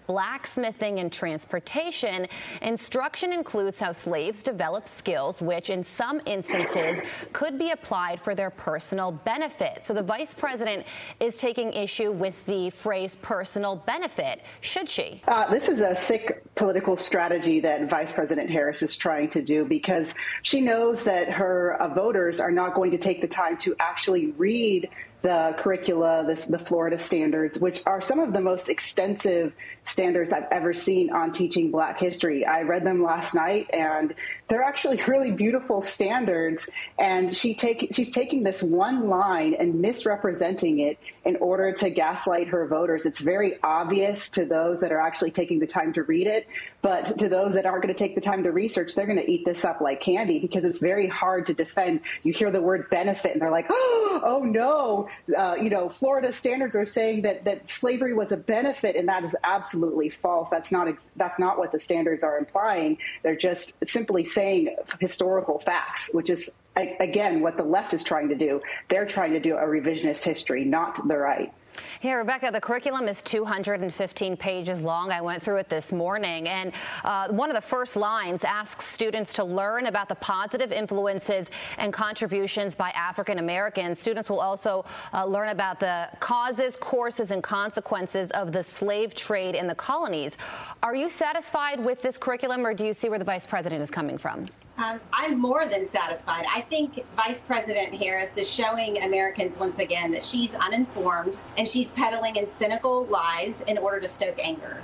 blacksmithing 0.48 1.00
and 1.00 1.12
transportation, 1.12 2.26
instruction 2.62 3.34
includes 3.34 3.80
how 3.80 3.92
slaves 3.92 4.42
develop 4.42 4.88
skills 4.88 5.42
which 5.42 5.70
in 5.70 5.84
some 5.84 6.22
instances 6.26 7.02
could 7.34 7.60
be 7.60 7.72
applied 7.72 8.22
for 8.22 8.34
their 8.34 8.50
personal 8.50 9.12
benefit. 9.12 9.84
So 9.84 9.94
the 9.94 10.02
vice 10.02 10.34
president 10.34 10.86
is 11.20 11.36
taking 11.36 11.74
issue 11.74 12.14
with 12.14 12.46
the 12.46 12.70
phrase 12.70 13.18
personal 13.18 13.76
benefit. 13.76 14.42
Should 14.62 14.88
she? 14.88 15.22
Uh, 15.28 15.52
this 15.52 15.68
is 15.68 15.82
a 15.82 15.94
sick 15.94 16.42
political 16.56 16.96
strategy 16.96 17.60
that 17.60 17.90
Vice 17.90 18.14
President 18.14 18.50
Harris 18.50 18.82
is 18.82 18.96
trying 18.96 19.30
to 19.32 19.42
do 19.42 19.66
because 19.66 20.14
she 20.44 20.62
knows 20.62 21.04
that 21.04 21.30
her 21.30 21.76
uh, 21.82 21.94
voters 21.94 22.40
are 22.40 22.52
not 22.52 22.74
going 22.74 22.92
to 22.92 22.98
take 22.98 23.20
the 23.20 23.28
time 23.28 23.58
to 23.58 23.76
actually 23.80 24.28
read 24.38 24.90
the 25.28 25.54
curricula, 25.58 26.24
this, 26.26 26.46
the 26.46 26.58
Florida 26.58 26.98
standards, 26.98 27.60
which 27.60 27.84
are 27.86 28.00
some 28.00 28.18
of 28.18 28.32
the 28.32 28.40
most 28.40 28.70
extensive 28.70 29.52
standards 29.84 30.32
I've 30.32 30.48
ever 30.54 30.74
seen 30.74 31.10
on 31.12 31.34
teaching 31.34 31.70
Black 31.70 32.00
history. 32.00 32.46
I 32.46 32.62
read 32.62 32.86
them 32.86 33.04
last 33.04 33.36
night, 33.36 33.70
and 33.74 34.16
they're 34.48 34.64
actually 34.64 35.02
really 35.08 35.32
beautiful 35.32 35.82
standards. 35.82 36.70
And 37.00 37.36
she 37.36 37.56
take 37.56 37.90
she's 37.94 38.12
taking 38.12 38.44
this 38.44 38.64
one 38.64 39.08
line 39.08 39.54
and 39.54 39.76
misrepresenting 39.82 40.80
it 40.80 40.98
in 41.26 41.36
order 41.38 41.72
to 41.74 41.90
gaslight 41.90 42.48
her 42.48 42.66
voters. 42.68 43.06
It's 43.06 43.20
very 43.20 43.60
obvious 43.62 44.30
to 44.30 44.46
those 44.46 44.80
that 44.80 44.92
are 44.92 45.02
actually 45.02 45.32
taking 45.32 45.60
the 45.60 45.68
time 45.68 45.92
to 45.94 46.04
read 46.04 46.26
it, 46.26 46.48
but 46.82 47.18
to 47.20 47.28
those 47.28 47.54
that 47.54 47.66
aren't 47.66 47.84
going 47.84 47.94
to 47.94 47.98
take 47.98 48.16
the 48.16 48.22
time 48.22 48.44
to 48.44 48.52
research, 48.52 48.96
they're 48.96 49.06
going 49.06 49.18
to 49.18 49.30
eat 49.30 49.44
this 49.44 49.66
up 49.66 49.82
like 49.82 50.00
candy 50.00 50.40
because 50.40 50.64
it's 50.64 50.78
very 50.78 51.08
hard 51.08 51.46
to 51.48 51.54
defend. 51.54 52.00
You 52.24 52.32
hear 52.32 52.50
the 52.50 52.62
word 52.62 52.90
benefit, 52.90 53.34
and 53.34 53.42
they're 53.42 53.52
like, 53.52 53.68
oh, 53.70 54.22
oh 54.24 54.40
no, 54.40 55.10
uh, 55.38 55.56
you 55.62 55.70
know, 55.70 55.90
Florida 55.90 56.32
standards 56.32 56.76
are 56.76 56.86
saying 56.86 57.24
that 57.24 57.44
that 57.44 57.70
slavery 57.70 58.14
was 58.14 58.32
a 58.32 58.38
benefit, 58.38 58.96
and 58.96 59.10
that 59.10 59.26
is 59.26 59.36
absolutely 59.44 60.10
false. 60.10 60.50
That's 60.50 60.72
not 60.72 60.88
that's 61.18 61.40
not 61.40 61.58
what 61.58 61.74
the 61.74 61.80
standards 61.80 62.24
are 62.24 62.38
implying. 62.38 62.98
They're 63.24 63.36
just 63.36 63.74
simply 63.86 64.24
saying 64.38 64.76
historical 65.00 65.58
facts, 65.66 66.12
which 66.14 66.30
is 66.30 66.54
again 66.76 67.42
what 67.42 67.58
the 67.58 67.64
left 67.64 67.96
is 67.96 68.04
trying 68.04 68.30
to 68.30 68.36
do. 68.36 68.62
They're 68.88 69.08
trying 69.08 69.34
to 69.34 69.40
do 69.40 69.56
a 69.56 69.64
revisionist 69.64 70.24
history, 70.24 70.64
not 70.64 71.08
the 71.08 71.18
right. 71.18 71.52
Yeah, 72.02 72.14
Rebecca, 72.14 72.50
the 72.52 72.62
curriculum 72.62 73.08
is 73.08 73.22
215 73.22 74.38
pages 74.38 74.84
long. 74.84 75.12
I 75.12 75.22
went 75.22 75.42
through 75.42 75.58
it 75.58 75.70
this 75.70 75.92
morning, 75.92 76.48
and 76.48 76.74
uh, 77.04 77.30
one 77.30 77.50
of 77.50 77.56
the 77.56 77.62
first 77.62 77.96
lines 77.96 78.44
asks 78.44 78.86
students 78.86 79.34
to 79.34 79.44
learn 79.44 79.88
about 79.88 80.10
the 80.10 80.16
positive 80.16 80.72
influences 80.72 81.50
and 81.78 81.92
contributions 81.92 82.76
by 82.76 82.90
African 82.92 83.40
Americans. 83.40 84.00
Students 84.00 84.30
will 84.30 84.40
also 84.40 84.86
uh, 85.14 85.26
learn 85.26 85.50
about 85.50 85.80
the 85.80 86.10
causes, 86.20 86.76
courses, 86.76 87.32
and 87.32 87.42
consequences 87.44 88.32
of 88.32 88.52
the 88.52 88.64
slave 88.64 89.16
trade 89.16 89.56
in 89.56 89.68
the 89.68 89.76
colonies. 89.76 90.38
Are 90.84 90.96
you 90.96 91.10
satisfied 91.10 91.80
with 91.80 92.02
this 92.02 92.18
curriculum, 92.18 92.66
or 92.66 92.74
do 92.74 92.86
you 92.86 92.94
see 92.94 93.10
where 93.10 93.20
the 93.20 93.26
vice 93.26 93.46
president 93.46 93.82
is 93.82 93.92
coming 93.92 94.18
from? 94.18 94.48
Um, 94.78 95.02
I'm 95.12 95.40
more 95.40 95.68
than 95.68 95.88
satisfied. 95.88 96.46
I 96.54 96.62
think 96.62 97.04
Vice 97.16 97.42
President 97.42 97.96
Harris 97.96 98.38
is 98.38 98.48
showing 98.48 99.04
Americans 99.04 99.58
once 99.58 99.80
again 99.80 100.12
that 100.12 100.22
she's 100.22 100.54
uninformed 100.54 101.36
and 101.58 101.68
she's 101.68 101.92
peddling 101.92 102.36
in 102.36 102.46
cynical 102.46 103.06
lies 103.06 103.62
in 103.62 103.80
order 103.80 104.00
to 104.00 104.08
stoke 104.08 104.38
anger. 104.38 104.84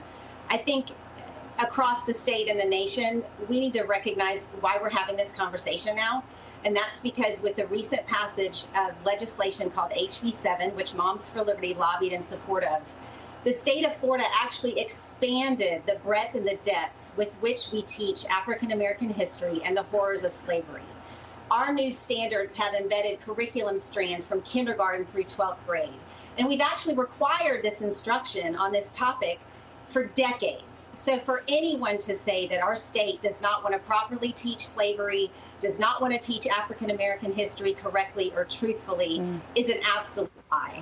I 0.49 0.57
think 0.57 0.87
across 1.59 2.05
the 2.05 2.13
state 2.13 2.49
and 2.49 2.59
the 2.59 2.65
nation, 2.65 3.23
we 3.47 3.59
need 3.59 3.73
to 3.73 3.83
recognize 3.83 4.47
why 4.61 4.79
we're 4.81 4.89
having 4.89 5.15
this 5.15 5.31
conversation 5.31 5.95
now. 5.95 6.23
And 6.65 6.75
that's 6.75 6.99
because 6.99 7.41
with 7.41 7.55
the 7.55 7.67
recent 7.67 8.07
passage 8.07 8.65
of 8.75 8.93
legislation 9.05 9.69
called 9.69 9.91
HB 9.91 10.33
7, 10.33 10.71
which 10.75 10.95
Moms 10.95 11.29
for 11.29 11.43
Liberty 11.43 11.75
lobbied 11.75 12.13
in 12.13 12.23
support 12.23 12.63
of, 12.63 12.81
the 13.43 13.53
state 13.53 13.85
of 13.85 13.95
Florida 13.97 14.25
actually 14.33 14.79
expanded 14.79 15.83
the 15.85 15.95
breadth 15.95 16.35
and 16.35 16.47
the 16.47 16.57
depth 16.63 17.11
with 17.17 17.33
which 17.41 17.71
we 17.71 17.81
teach 17.81 18.25
African 18.27 18.71
American 18.71 19.09
history 19.09 19.61
and 19.65 19.75
the 19.75 19.83
horrors 19.83 20.23
of 20.23 20.33
slavery. 20.33 20.83
Our 21.51 21.73
new 21.73 21.91
standards 21.91 22.55
have 22.55 22.73
embedded 22.73 23.21
curriculum 23.21 23.77
strands 23.79 24.25
from 24.25 24.41
kindergarten 24.43 25.05
through 25.07 25.25
12th 25.25 25.65
grade. 25.67 25.99
And 26.37 26.47
we've 26.47 26.61
actually 26.61 26.95
required 26.95 27.63
this 27.63 27.81
instruction 27.81 28.55
on 28.55 28.71
this 28.71 28.91
topic 28.93 29.39
for 29.87 30.05
decades. 30.05 30.89
So 30.93 31.19
for 31.19 31.43
anyone 31.47 31.99
to 31.99 32.17
say 32.17 32.47
that 32.47 32.61
our 32.61 32.75
state 32.75 33.21
does 33.21 33.41
not 33.41 33.63
want 33.63 33.73
to 33.73 33.79
properly 33.79 34.31
teach 34.31 34.67
slavery, 34.67 35.29
does 35.61 35.79
not 35.79 36.01
want 36.01 36.13
to 36.13 36.19
teach 36.19 36.47
African 36.47 36.89
American 36.89 37.31
history 37.31 37.73
correctly 37.73 38.33
or 38.35 38.45
truthfully 38.45 39.19
mm. 39.19 39.39
is 39.55 39.69
an 39.69 39.79
absolute 39.83 40.31
lie. 40.51 40.81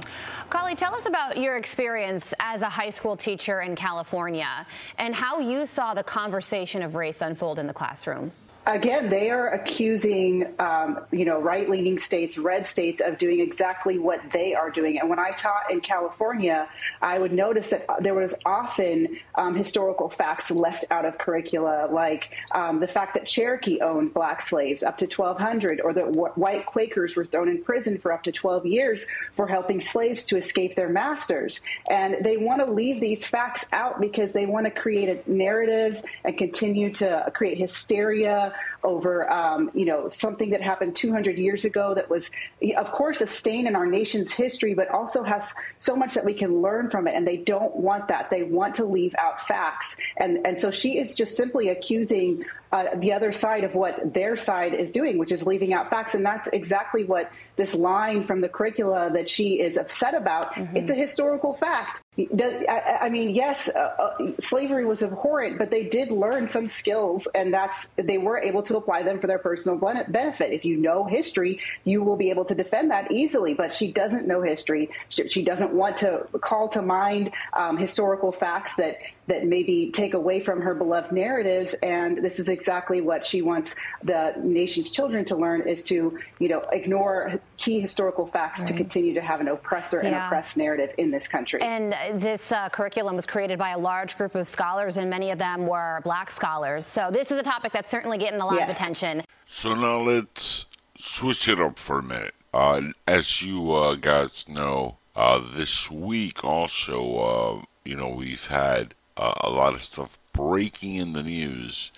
Kali, 0.49 0.75
tell 0.75 0.95
us 0.95 1.05
about 1.05 1.37
your 1.37 1.57
experience 1.57 2.33
as 2.39 2.61
a 2.61 2.69
high 2.69 2.89
school 2.89 3.15
teacher 3.15 3.61
in 3.61 3.75
California 3.75 4.65
and 4.97 5.13
how 5.13 5.39
you 5.39 5.65
saw 5.65 5.93
the 5.93 6.03
conversation 6.03 6.81
of 6.81 6.95
race 6.95 7.21
unfold 7.21 7.59
in 7.59 7.65
the 7.65 7.73
classroom. 7.73 8.31
Again, 8.67 9.09
they 9.09 9.31
are 9.31 9.49
accusing, 9.49 10.53
um, 10.59 10.99
you 11.11 11.25
know, 11.25 11.41
right-leaning 11.41 11.97
states, 11.97 12.37
red 12.37 12.67
states, 12.67 13.01
of 13.01 13.17
doing 13.17 13.39
exactly 13.39 13.97
what 13.97 14.21
they 14.31 14.53
are 14.53 14.69
doing. 14.69 14.99
And 14.99 15.09
when 15.09 15.17
I 15.17 15.31
taught 15.31 15.71
in 15.71 15.81
California, 15.81 16.69
I 17.01 17.17
would 17.17 17.33
notice 17.33 17.69
that 17.69 17.87
there 18.01 18.13
was 18.13 18.35
often 18.45 19.17
um, 19.33 19.55
historical 19.55 20.11
facts 20.11 20.51
left 20.51 20.85
out 20.91 21.05
of 21.05 21.17
curricula, 21.17 21.87
like 21.91 22.29
um, 22.51 22.79
the 22.79 22.87
fact 22.87 23.15
that 23.15 23.25
Cherokee 23.25 23.81
owned 23.81 24.13
black 24.13 24.43
slaves 24.43 24.83
up 24.83 24.95
to 24.99 25.05
1,200, 25.05 25.81
or 25.81 25.91
that 25.93 26.11
white 26.37 26.67
Quakers 26.67 27.15
were 27.15 27.25
thrown 27.25 27.49
in 27.49 27.63
prison 27.63 27.97
for 27.97 28.13
up 28.13 28.21
to 28.23 28.31
12 28.31 28.67
years 28.67 29.07
for 29.35 29.47
helping 29.47 29.81
slaves 29.81 30.27
to 30.27 30.37
escape 30.37 30.75
their 30.75 30.89
masters. 30.89 31.61
And 31.89 32.23
they 32.23 32.37
want 32.37 32.59
to 32.59 32.71
leave 32.71 33.01
these 33.01 33.25
facts 33.25 33.65
out 33.71 33.99
because 33.99 34.33
they 34.33 34.45
want 34.45 34.67
to 34.67 34.71
create 34.71 35.27
narratives 35.27 36.03
and 36.23 36.37
continue 36.37 36.93
to 36.93 37.31
create 37.33 37.57
hysteria 37.57 38.50
over, 38.83 39.31
um, 39.31 39.71
you 39.73 39.85
know, 39.85 40.07
something 40.07 40.49
that 40.51 40.61
happened 40.61 40.95
200 40.95 41.37
years 41.37 41.65
ago 41.65 41.93
that 41.93 42.09
was, 42.09 42.31
of 42.77 42.91
course, 42.91 43.21
a 43.21 43.27
stain 43.27 43.67
in 43.67 43.75
our 43.75 43.85
nation's 43.85 44.31
history, 44.31 44.73
but 44.73 44.89
also 44.89 45.23
has 45.23 45.53
so 45.79 45.95
much 45.95 46.13
that 46.13 46.25
we 46.25 46.33
can 46.33 46.61
learn 46.61 46.89
from 46.89 47.07
it. 47.07 47.15
And 47.15 47.27
they 47.27 47.37
don't 47.37 47.75
want 47.75 48.07
that. 48.07 48.29
They 48.29 48.43
want 48.43 48.75
to 48.75 48.85
leave 48.85 49.15
out 49.17 49.47
facts. 49.47 49.97
And, 50.17 50.45
and 50.45 50.57
so 50.57 50.71
she 50.71 50.97
is 50.97 51.15
just 51.15 51.35
simply 51.35 51.69
accusing 51.69 52.45
uh, 52.71 52.95
the 52.95 53.11
other 53.11 53.31
side 53.31 53.63
of 53.63 53.75
what 53.75 54.13
their 54.13 54.37
side 54.37 54.73
is 54.73 54.91
doing, 54.91 55.17
which 55.17 55.31
is 55.31 55.45
leaving 55.45 55.73
out 55.73 55.89
facts. 55.89 56.15
And 56.15 56.25
that's 56.25 56.47
exactly 56.53 57.03
what 57.03 57.29
this 57.57 57.75
line 57.75 58.25
from 58.25 58.39
the 58.39 58.47
curricula 58.47 59.11
that 59.11 59.29
she 59.29 59.59
is 59.59 59.77
upset 59.77 60.13
about. 60.13 60.53
Mm-hmm. 60.53 60.77
It's 60.77 60.89
a 60.89 60.95
historical 60.95 61.55
fact. 61.55 62.01
I, 62.17 63.07
mean, 63.09 63.29
yes, 63.29 63.69
uh, 63.69 63.79
uh, 63.79 64.31
slavery 64.37 64.83
was 64.83 65.01
abhorrent, 65.01 65.57
but 65.57 65.69
they 65.69 65.85
did 65.85 66.11
learn 66.11 66.49
some 66.49 66.67
skills, 66.67 67.25
and 67.33 67.53
that's 67.53 67.87
they 67.95 68.17
were 68.17 68.37
able 68.37 68.61
to 68.63 68.75
apply 68.75 69.03
them 69.03 69.17
for 69.21 69.27
their 69.27 69.39
personal 69.39 69.77
benefit. 69.77 70.51
If 70.51 70.65
you 70.65 70.75
know 70.75 71.05
history, 71.05 71.61
you 71.85 72.03
will 72.03 72.17
be 72.17 72.29
able 72.29 72.43
to 72.45 72.53
defend 72.53 72.91
that 72.91 73.09
easily. 73.13 73.53
But 73.53 73.73
she 73.73 73.93
doesn't 73.93 74.27
know 74.27 74.41
history. 74.41 74.89
She, 75.07 75.29
she 75.29 75.41
doesn't 75.41 75.71
want 75.71 75.95
to 75.97 76.27
call 76.41 76.67
to 76.69 76.81
mind 76.81 77.31
um, 77.53 77.77
historical 77.77 78.33
facts 78.33 78.75
that 78.75 78.97
that 79.27 79.45
maybe 79.45 79.91
take 79.91 80.13
away 80.13 80.39
from 80.39 80.61
her 80.61 80.73
beloved 80.73 81.11
narratives. 81.11 81.73
And 81.75 82.23
this 82.23 82.39
is 82.39 82.49
exactly 82.49 83.01
what 83.01 83.25
she 83.25 83.41
wants 83.41 83.75
the 84.03 84.33
nation's 84.37 84.89
children 84.89 85.23
to 85.25 85.35
learn: 85.35 85.67
is 85.67 85.81
to 85.83 86.19
you 86.39 86.49
know 86.49 86.61
ignore 86.71 87.39
key 87.57 87.79
historical 87.79 88.27
facts 88.27 88.61
right. 88.61 88.69
to 88.69 88.73
continue 88.73 89.13
to 89.13 89.21
have 89.21 89.39
an 89.41 89.47
oppressor 89.47 89.99
and 89.99 90.15
oppressed 90.15 90.57
narrative 90.57 90.93
in 90.97 91.11
this 91.11 91.27
country. 91.27 91.61
And 91.61 91.93
this 92.21 92.51
uh, 92.51 92.69
curriculum 92.69 93.15
was 93.15 93.25
created 93.25 93.59
by 93.59 93.71
a 93.71 93.77
large 93.77 94.17
group 94.17 94.35
of 94.35 94.47
scholars, 94.47 94.97
and 94.97 95.09
many 95.09 95.31
of 95.31 95.37
them 95.37 95.67
were 95.67 96.01
black 96.03 96.31
scholars. 96.31 96.85
So 96.85 97.09
this 97.11 97.31
is 97.31 97.39
a 97.39 97.43
topic 97.43 97.71
that's 97.71 97.91
certainly 97.91 98.17
getting 98.17 98.41
a 98.41 98.45
lot 98.45 98.55
yes. 98.55 98.69
of 98.69 98.75
attention. 98.75 99.23
So 99.45 99.75
now 99.75 100.01
let's 100.01 100.65
switch 100.97 101.47
it 101.47 101.59
up 101.59 101.77
for 101.77 101.99
a 101.99 102.03
minute. 102.03 102.33
Uh, 102.53 102.81
as 103.07 103.41
you 103.41 103.71
uh, 103.73 103.95
guys 103.95 104.45
know, 104.47 104.97
uh, 105.15 105.41
this 105.53 105.89
week 105.89 106.43
also, 106.43 107.17
uh, 107.17 107.65
you 107.83 107.95
know, 107.95 108.09
we've 108.09 108.47
had 108.47 108.93
uh, 109.21 109.33
a 109.41 109.49
lot 109.49 109.73
of 109.73 109.83
stuff 109.83 110.17
breaking 110.33 110.95
in 110.95 111.13
the 111.13 111.23
news, 111.23 111.91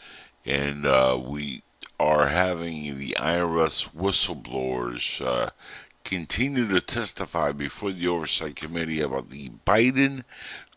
and 0.45 0.83
we 1.25 1.63
are 1.99 2.27
having 2.27 2.97
the 2.97 3.15
IRS 3.17 3.89
whistleblowers 3.95 5.25
uh, 5.25 5.51
continue 6.03 6.67
to 6.67 6.81
testify 6.81 7.51
before 7.51 7.91
the 7.91 8.07
Oversight 8.07 8.55
Committee 8.55 9.01
about 9.01 9.29
the 9.29 9.51
Biden 9.65 10.23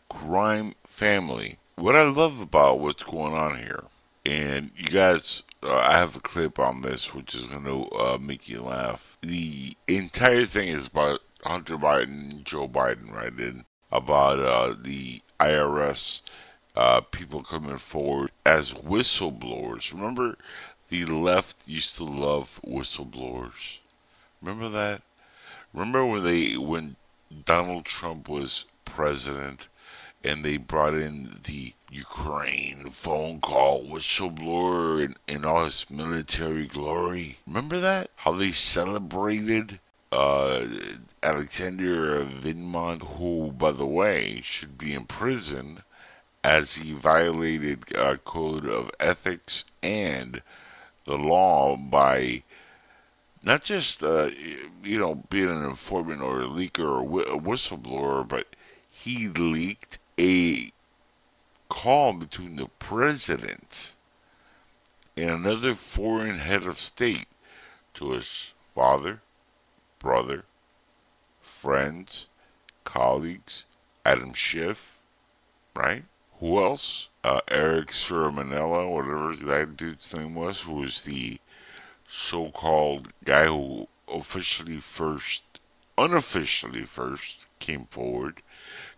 crime 0.09 0.73
family. 0.85 1.57
What 1.75 1.95
I 1.95 2.03
love 2.03 2.41
about 2.41 2.79
what's 2.79 3.03
going 3.03 3.33
on 3.33 3.59
here, 3.59 3.83
and 4.25 4.71
you 4.75 4.87
guys, 4.87 5.43
uh, 5.61 5.75
I 5.75 5.97
have 5.97 6.15
a 6.15 6.21
clip 6.21 6.59
on 6.59 6.81
this 6.81 7.13
which 7.13 7.35
is 7.35 7.45
going 7.45 7.65
to 7.65 7.91
uh, 7.91 8.17
make 8.19 8.47
you 8.47 8.63
laugh. 8.63 9.17
The 9.21 9.75
entire 9.87 10.45
thing 10.45 10.69
is 10.69 10.87
about 10.87 11.19
Hunter 11.43 11.77
Biden 11.77 12.43
Joe 12.43 12.67
Biden, 12.67 13.11
right? 13.11 13.33
And 13.33 13.65
about 13.91 14.39
uh, 14.39 14.75
the 14.81 15.21
IRS 15.39 16.21
uh, 16.75 17.01
people 17.01 17.43
coming 17.43 17.77
forward 17.77 18.31
as 18.45 18.73
whistleblowers. 18.73 19.91
Remember 19.91 20.37
the 20.89 21.05
left 21.05 21.67
used 21.67 21.97
to 21.97 22.03
love 22.03 22.59
whistleblowers. 22.65 23.79
Remember 24.41 24.69
that? 24.69 25.01
Remember 25.73 26.05
when 26.05 26.23
they 26.23 26.55
when 26.55 26.95
Donald 27.45 27.85
Trump 27.85 28.29
was 28.29 28.65
president 28.85 29.67
and 30.23 30.43
they 30.43 30.57
brought 30.57 30.93
in 30.93 31.39
the 31.43 31.73
Ukraine 31.89 32.89
phone 32.89 33.39
call 33.39 33.83
whistleblower 33.83 35.03
in, 35.03 35.15
in 35.27 35.45
all 35.45 35.65
his 35.65 35.89
military 35.89 36.67
glory. 36.67 37.39
Remember 37.47 37.79
that? 37.79 38.09
How 38.17 38.33
they 38.33 38.51
celebrated 38.51 39.79
uh, 40.11 40.65
Alexander 41.21 42.25
Vindman, 42.25 43.01
who, 43.17 43.51
by 43.51 43.71
the 43.71 43.85
way, 43.85 44.41
should 44.41 44.77
be 44.77 44.93
in 44.93 45.05
prison 45.05 45.83
as 46.43 46.75
he 46.75 46.93
violated 46.93 47.83
a 47.95 48.17
code 48.17 48.65
of 48.65 48.89
ethics 48.99 49.65
and 49.83 50.41
the 51.05 51.17
law 51.17 51.75
by 51.75 52.43
not 53.43 53.63
just 53.63 54.03
uh, 54.03 54.29
you 54.83 54.99
know 54.99 55.15
being 55.29 55.49
an 55.49 55.63
informant 55.63 56.21
or 56.21 56.41
a 56.41 56.47
leaker 56.47 56.85
or 56.85 57.21
a 57.23 57.39
whistleblower, 57.39 58.27
but 58.27 58.47
he 58.89 59.27
leaked 59.27 59.99
a 60.19 60.71
call 61.69 62.13
between 62.13 62.55
the 62.55 62.67
president 62.79 63.93
and 65.15 65.29
another 65.29 65.73
foreign 65.73 66.39
head 66.39 66.65
of 66.65 66.77
state 66.77 67.27
to 67.93 68.11
his 68.11 68.53
father, 68.73 69.21
brother, 69.99 70.45
friends, 71.41 72.27
colleagues, 72.83 73.65
Adam 74.05 74.33
Schiff, 74.33 74.99
right? 75.75 76.03
Who 76.39 76.63
else? 76.63 77.09
Uh, 77.23 77.41
Eric 77.47 77.89
Ciaramella, 77.89 78.89
whatever 78.89 79.35
that 79.35 79.75
dude's 79.75 80.13
name 80.13 80.35
was, 80.35 80.61
who 80.61 80.73
was 80.73 81.01
the 81.01 81.39
so-called 82.07 83.09
guy 83.25 83.47
who 83.47 83.87
officially 84.07 84.77
first, 84.77 85.41
unofficially 85.97 86.83
first, 86.83 87.45
came 87.59 87.85
forward. 87.85 88.41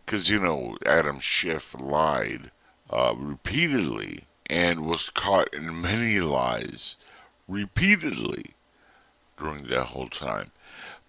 Because, 0.06 0.30
you 0.30 0.40
know, 0.40 0.78
Adam 0.86 1.20
Schiff 1.20 1.76
lied 1.80 2.52
uh, 2.90 3.14
repeatedly 3.16 4.26
and 4.48 4.82
was 4.82 5.10
caught 5.10 5.54
in 5.54 5.82
many 5.82 6.20
lies 6.20 6.98
repeatedly 7.48 8.56
during 9.38 9.68
that 9.68 9.86
whole 9.86 10.10
time. 10.10 10.52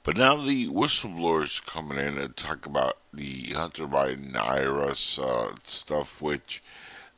But 0.03 0.17
now 0.17 0.37
the 0.37 0.67
whistleblowers 0.69 1.65
coming 1.67 1.99
in 1.99 2.17
and 2.17 2.35
talk 2.35 2.65
about 2.65 2.97
the 3.13 3.53
Hunter 3.53 3.87
Biden 3.87 4.33
IRS 4.33 5.19
uh, 5.19 5.57
stuff, 5.63 6.23
which 6.23 6.63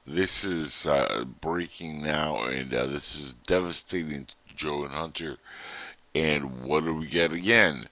this 0.05 0.45
is 0.45 0.85
uh, 0.85 1.25
breaking 1.41 2.03
now, 2.03 2.43
and 2.43 2.75
uh, 2.75 2.87
this 2.87 3.15
is 3.15 3.35
devastating 3.35 4.25
to 4.25 4.35
Joe 4.57 4.85
and 4.85 4.95
Hunter. 4.95 5.39
And 6.13 6.63
what 6.65 6.83
do 6.83 6.95
we 6.95 7.07
get 7.07 7.33
again? 7.33 7.89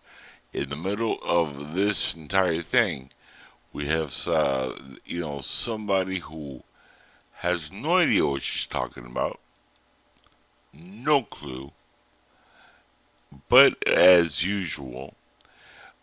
In 0.52 0.68
the 0.70 0.76
middle 0.76 1.18
of 1.22 1.74
this 1.74 2.14
entire 2.14 2.60
thing, 2.60 3.10
we 3.72 3.86
have, 3.86 4.12
uh, 4.26 4.72
you 5.04 5.20
know, 5.20 5.40
somebody 5.40 6.18
who 6.18 6.64
has 7.34 7.70
no 7.70 7.98
idea 7.98 8.26
what 8.26 8.42
she's 8.42 8.66
talking 8.66 9.06
about, 9.06 9.38
no 10.72 11.22
clue, 11.22 11.70
but 13.48 13.86
as 13.86 14.44
usual, 14.44 15.14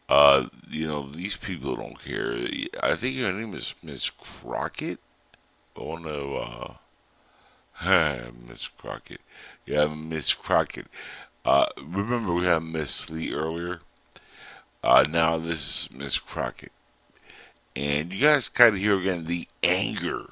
uh, 0.09 0.47
you 0.69 0.87
know, 0.87 1.09
these 1.11 1.35
people 1.35 1.75
don't 1.75 2.01
care. 2.01 2.47
I 2.81 2.95
think 2.95 3.17
her 3.17 3.33
name 3.33 3.53
is 3.53 3.75
Miss 3.83 4.09
Crockett. 4.09 4.99
Oh 5.75 5.97
no, 5.97 6.77
uh, 7.81 8.31
Miss 8.47 8.67
Crockett. 8.67 9.21
Yeah, 9.65 9.87
Miss 9.87 10.33
Crockett. 10.33 10.87
Uh, 11.43 11.67
remember 11.77 12.33
we 12.33 12.45
had 12.45 12.63
Miss 12.63 13.09
Lee 13.09 13.33
earlier. 13.33 13.81
Uh, 14.83 15.03
now 15.09 15.37
this 15.37 15.59
is 15.59 15.89
Miss 15.91 16.19
Crockett, 16.19 16.71
and 17.75 18.13
you 18.13 18.21
guys 18.21 18.47
kind 18.47 18.75
of 18.75 18.81
hear 18.81 18.97
again 18.97 19.25
the 19.25 19.47
anger 19.63 20.31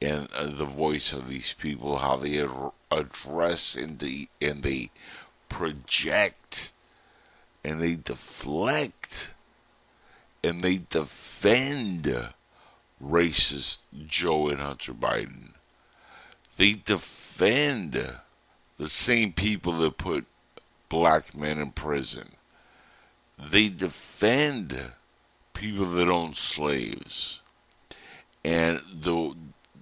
in 0.00 0.28
uh, 0.34 0.46
the 0.46 0.64
voice 0.64 1.12
of 1.12 1.28
these 1.28 1.54
people, 1.58 1.98
how 1.98 2.16
they 2.16 2.40
ad- 2.40 2.72
address 2.90 3.74
and 3.74 3.98
the 3.98 4.28
and 4.40 4.62
they 4.62 4.90
project 5.48 6.72
and 7.64 7.80
they 7.80 7.94
deflect 7.94 9.32
and 10.42 10.62
they 10.62 10.78
defend 10.90 12.28
racist 13.02 13.78
Joe 14.06 14.48
and 14.48 14.60
Hunter 14.60 14.94
Biden. 14.94 15.52
They 16.56 16.72
defend 16.72 18.16
the 18.78 18.88
same 18.88 19.32
people 19.32 19.78
that 19.78 19.98
put 19.98 20.26
black 20.88 21.36
men 21.36 21.58
in 21.58 21.72
prison. 21.72 22.32
They 23.38 23.68
defend 23.68 24.92
people 25.54 25.84
that 25.84 26.08
own 26.08 26.34
slaves. 26.34 27.40
And 28.44 28.80
the 28.92 29.34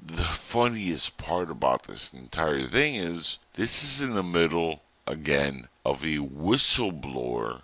the 0.05 0.23
funniest 0.23 1.19
part 1.19 1.51
about 1.51 1.85
this 1.85 2.13
entire 2.13 2.67
thing 2.67 2.95
is 2.95 3.39
this 3.55 3.83
is 3.83 4.01
in 4.01 4.15
the 4.15 4.23
middle 4.23 4.81
again 5.07 5.69
of 5.85 6.03
a 6.03 6.19
whistleblower 6.19 7.63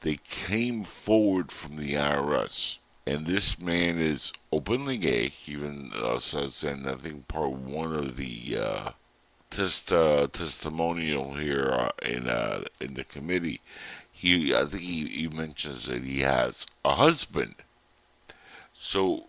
they 0.00 0.16
came 0.16 0.84
forward 0.84 1.52
from 1.52 1.76
the 1.76 1.94
IRS. 1.94 2.78
And 3.06 3.26
this 3.26 3.58
man 3.58 3.98
is 3.98 4.32
openly 4.52 4.98
gay. 4.98 5.32
Even 5.46 5.92
uh, 5.94 6.18
says 6.18 6.62
in, 6.64 6.86
I 6.86 6.94
think, 6.94 7.28
part 7.28 7.50
one 7.50 7.94
of 7.94 8.16
the 8.16 8.56
uh, 8.56 8.90
test, 9.50 9.92
uh, 9.92 10.28
testimonial 10.32 11.34
here 11.34 11.70
uh, 11.70 12.06
in 12.06 12.28
uh, 12.28 12.64
in 12.78 12.94
the 12.94 13.04
committee, 13.04 13.60
he 14.12 14.54
I 14.54 14.64
think 14.64 14.82
he, 14.82 15.08
he 15.08 15.28
mentions 15.28 15.86
that 15.86 16.04
he 16.04 16.20
has 16.20 16.66
a 16.84 16.94
husband. 16.94 17.56
So, 18.74 19.24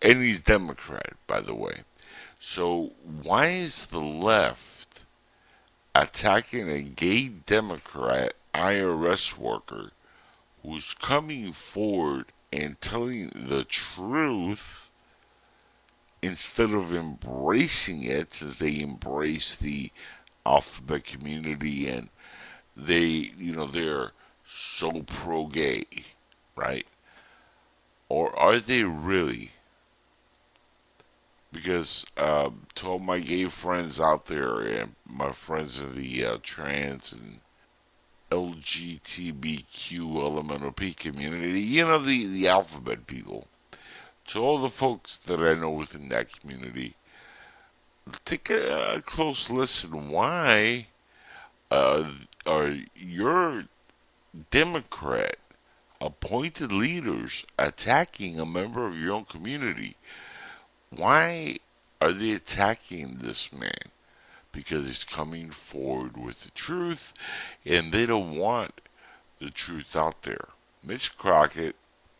and 0.00 0.22
he's 0.22 0.40
Democrat, 0.40 1.14
by 1.26 1.40
the 1.40 1.54
way. 1.54 1.82
So, 2.38 2.92
why 3.22 3.48
is 3.48 3.86
the 3.86 4.00
left 4.00 4.93
attacking 5.94 6.68
a 6.68 6.82
gay 6.82 7.28
Democrat 7.28 8.34
IRS 8.54 9.36
worker 9.36 9.92
who's 10.62 10.94
coming 10.94 11.52
forward 11.52 12.26
and 12.52 12.80
telling 12.80 13.30
the 13.34 13.64
truth 13.64 14.90
instead 16.22 16.72
of 16.72 16.94
embracing 16.94 18.02
it 18.02 18.40
as 18.42 18.58
they 18.58 18.80
embrace 18.80 19.56
the 19.56 19.90
alphabet 20.46 21.04
community 21.04 21.86
and 21.88 22.08
they 22.76 23.32
you 23.36 23.52
know 23.52 23.66
they're 23.66 24.12
so 24.46 25.02
pro 25.02 25.46
gay 25.46 25.86
right? 26.56 26.86
Or 28.08 28.36
are 28.38 28.58
they 28.60 28.84
really 28.84 29.52
because 31.54 32.04
uh, 32.16 32.50
to 32.74 32.86
all 32.88 32.98
my 32.98 33.20
gay 33.20 33.46
friends 33.46 34.00
out 34.00 34.26
there 34.26 34.58
and 34.58 34.96
my 35.06 35.30
friends 35.30 35.80
in 35.80 35.94
the 35.94 36.26
uh, 36.26 36.38
trans 36.42 37.12
and 37.12 37.40
LGBTQ 38.30 39.64
LMNOP 40.00 40.96
community, 40.96 41.60
you 41.60 41.84
know, 41.84 41.98
the, 41.98 42.26
the 42.26 42.48
alphabet 42.48 43.06
people, 43.06 43.46
to 44.26 44.40
all 44.40 44.58
the 44.58 44.68
folks 44.68 45.16
that 45.18 45.40
I 45.40 45.54
know 45.54 45.70
within 45.70 46.08
that 46.08 46.40
community, 46.40 46.96
take 48.24 48.50
a, 48.50 48.96
a 48.96 49.00
close 49.02 49.48
listen. 49.48 50.08
Why 50.08 50.88
uh, 51.70 52.10
are 52.44 52.76
your 52.96 53.66
Democrat 54.50 55.36
appointed 56.00 56.72
leaders 56.72 57.44
attacking 57.56 58.40
a 58.40 58.44
member 58.44 58.86
of 58.86 58.98
your 58.98 59.12
own 59.12 59.24
community? 59.24 59.96
Why 60.96 61.58
are 62.00 62.12
they 62.12 62.32
attacking 62.32 63.18
this 63.20 63.52
man? 63.52 63.90
because 64.54 64.86
he's 64.86 65.04
coming 65.04 65.50
forward 65.50 66.16
with 66.16 66.42
the 66.42 66.50
truth, 66.52 67.12
and 67.66 67.92
they 67.92 68.06
don't 68.06 68.36
want 68.36 68.80
the 69.40 69.50
truth 69.50 69.96
out 69.96 70.22
there. 70.22 70.48
Miss 70.82 71.08
Crockett, 71.08 71.74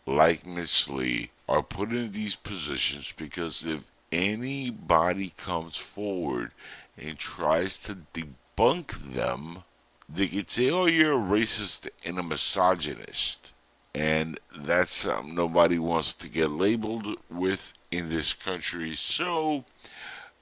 like 0.05 0.45
Miss 0.45 0.89
Lee, 0.89 1.31
are 1.49 1.63
put 1.63 1.91
in 1.91 2.11
these 2.11 2.37
positions 2.37 3.15
because 3.17 3.65
if 3.65 3.85
anybody 4.11 5.33
comes 5.37 5.77
forward 5.77 6.51
and 6.99 7.19
tries 7.19 7.79
to 7.81 7.99
debunk 8.13 9.15
them, 9.15 9.63
they 10.09 10.27
could 10.27 10.51
say, 10.51 10.71
oh, 10.71 10.87
you're 10.87 11.15
a 11.15 11.17
racist 11.17 11.89
and 12.05 12.19
a 12.19 12.23
misogynist. 12.23 13.53
And 13.95 14.41
that's 14.57 14.93
something 14.93 15.35
nobody 15.35 15.79
wants 15.79 16.13
to 16.15 16.29
get 16.29 16.51
labeled 16.51 17.17
with 17.31 17.75
in 17.91 18.09
this 18.09 18.33
country. 18.33 18.95
So 18.97 19.65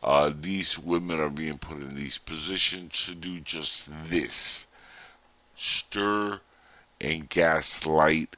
uh, 0.02 0.32
these 0.38 0.78
women 0.78 1.20
are 1.20 1.30
being 1.30 1.58
put 1.58 1.82
in 1.82 1.94
these 1.94 2.18
positions 2.18 3.04
to 3.06 3.14
do 3.14 3.40
just 3.40 3.90
this 4.08 4.66
stir 5.54 6.40
and 7.00 7.28
gaslight 7.28 8.36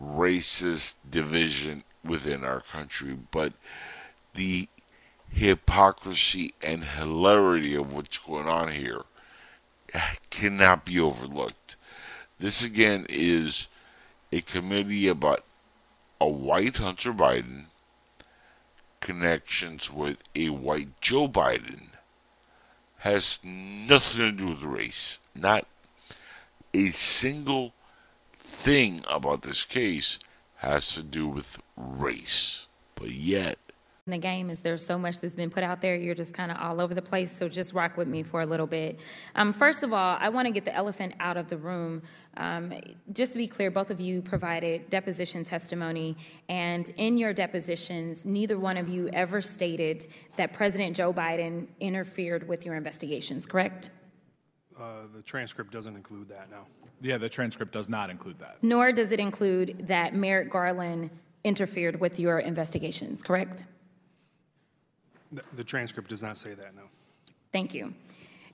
racist 0.00 0.94
division 1.08 1.84
within 2.04 2.44
our 2.44 2.60
country. 2.60 3.16
But 3.30 3.52
the 4.34 4.68
hypocrisy 5.30 6.54
and 6.60 6.84
hilarity 6.84 7.74
of 7.74 7.92
what's 7.92 8.18
going 8.18 8.48
on 8.48 8.72
here 8.72 9.02
cannot 10.30 10.84
be 10.84 10.98
overlooked. 10.98 11.76
This 12.38 12.62
again 12.62 13.06
is 13.08 13.68
a 14.34 14.40
committee 14.40 15.06
about 15.06 15.44
a 16.20 16.26
white 16.26 16.78
Hunter 16.78 17.12
Biden 17.12 17.66
connections 19.00 19.92
with 19.92 20.18
a 20.34 20.48
white 20.48 21.00
Joe 21.00 21.28
Biden 21.28 21.90
has 22.98 23.38
nothing 23.44 24.18
to 24.18 24.32
do 24.32 24.48
with 24.48 24.62
race. 24.62 25.20
Not 25.36 25.68
a 26.72 26.90
single 26.90 27.74
thing 28.36 29.04
about 29.08 29.42
this 29.42 29.64
case 29.64 30.18
has 30.56 30.92
to 30.94 31.04
do 31.04 31.28
with 31.28 31.58
race. 31.76 32.66
But 32.96 33.10
yet, 33.10 33.58
in 34.06 34.10
the 34.10 34.18
game 34.18 34.50
is 34.50 34.60
there's 34.60 34.84
so 34.84 34.98
much 34.98 35.20
that's 35.20 35.34
been 35.34 35.48
put 35.48 35.62
out 35.62 35.80
there. 35.80 35.96
You're 35.96 36.14
just 36.14 36.34
kind 36.34 36.50
of 36.50 36.58
all 36.58 36.78
over 36.78 36.92
the 36.92 37.00
place. 37.00 37.32
So 37.32 37.48
just 37.48 37.72
rock 37.72 37.96
with 37.96 38.06
me 38.06 38.22
for 38.22 38.42
a 38.42 38.46
little 38.46 38.66
bit. 38.66 39.00
Um, 39.34 39.54
first 39.54 39.82
of 39.82 39.94
all, 39.94 40.18
I 40.20 40.28
want 40.28 40.46
to 40.46 40.52
get 40.52 40.66
the 40.66 40.74
elephant 40.74 41.14
out 41.20 41.38
of 41.38 41.48
the 41.48 41.56
room. 41.56 42.02
Um, 42.36 42.72
just 43.12 43.32
to 43.32 43.38
be 43.38 43.46
clear, 43.46 43.70
both 43.70 43.90
of 43.90 44.00
you 44.00 44.20
provided 44.22 44.90
deposition 44.90 45.44
testimony, 45.44 46.16
and 46.48 46.88
in 46.96 47.16
your 47.16 47.32
depositions, 47.32 48.24
neither 48.24 48.58
one 48.58 48.76
of 48.76 48.88
you 48.88 49.08
ever 49.12 49.40
stated 49.40 50.06
that 50.36 50.52
President 50.52 50.96
Joe 50.96 51.12
Biden 51.12 51.66
interfered 51.80 52.48
with 52.48 52.66
your 52.66 52.74
investigations, 52.74 53.46
correct? 53.46 53.90
Uh, 54.78 55.02
the 55.14 55.22
transcript 55.22 55.70
doesn't 55.70 55.94
include 55.94 56.28
that, 56.28 56.50
no. 56.50 56.64
Yeah, 57.00 57.18
the 57.18 57.28
transcript 57.28 57.72
does 57.72 57.88
not 57.88 58.10
include 58.10 58.38
that. 58.40 58.56
Nor 58.62 58.90
does 58.92 59.12
it 59.12 59.20
include 59.20 59.86
that 59.86 60.14
Merrick 60.14 60.50
Garland 60.50 61.10
interfered 61.44 62.00
with 62.00 62.18
your 62.18 62.38
investigations, 62.38 63.22
correct? 63.22 63.64
The, 65.30 65.42
the 65.56 65.64
transcript 65.64 66.08
does 66.08 66.22
not 66.22 66.36
say 66.36 66.54
that, 66.54 66.74
no. 66.74 66.82
Thank 67.52 67.74
you. 67.74 67.94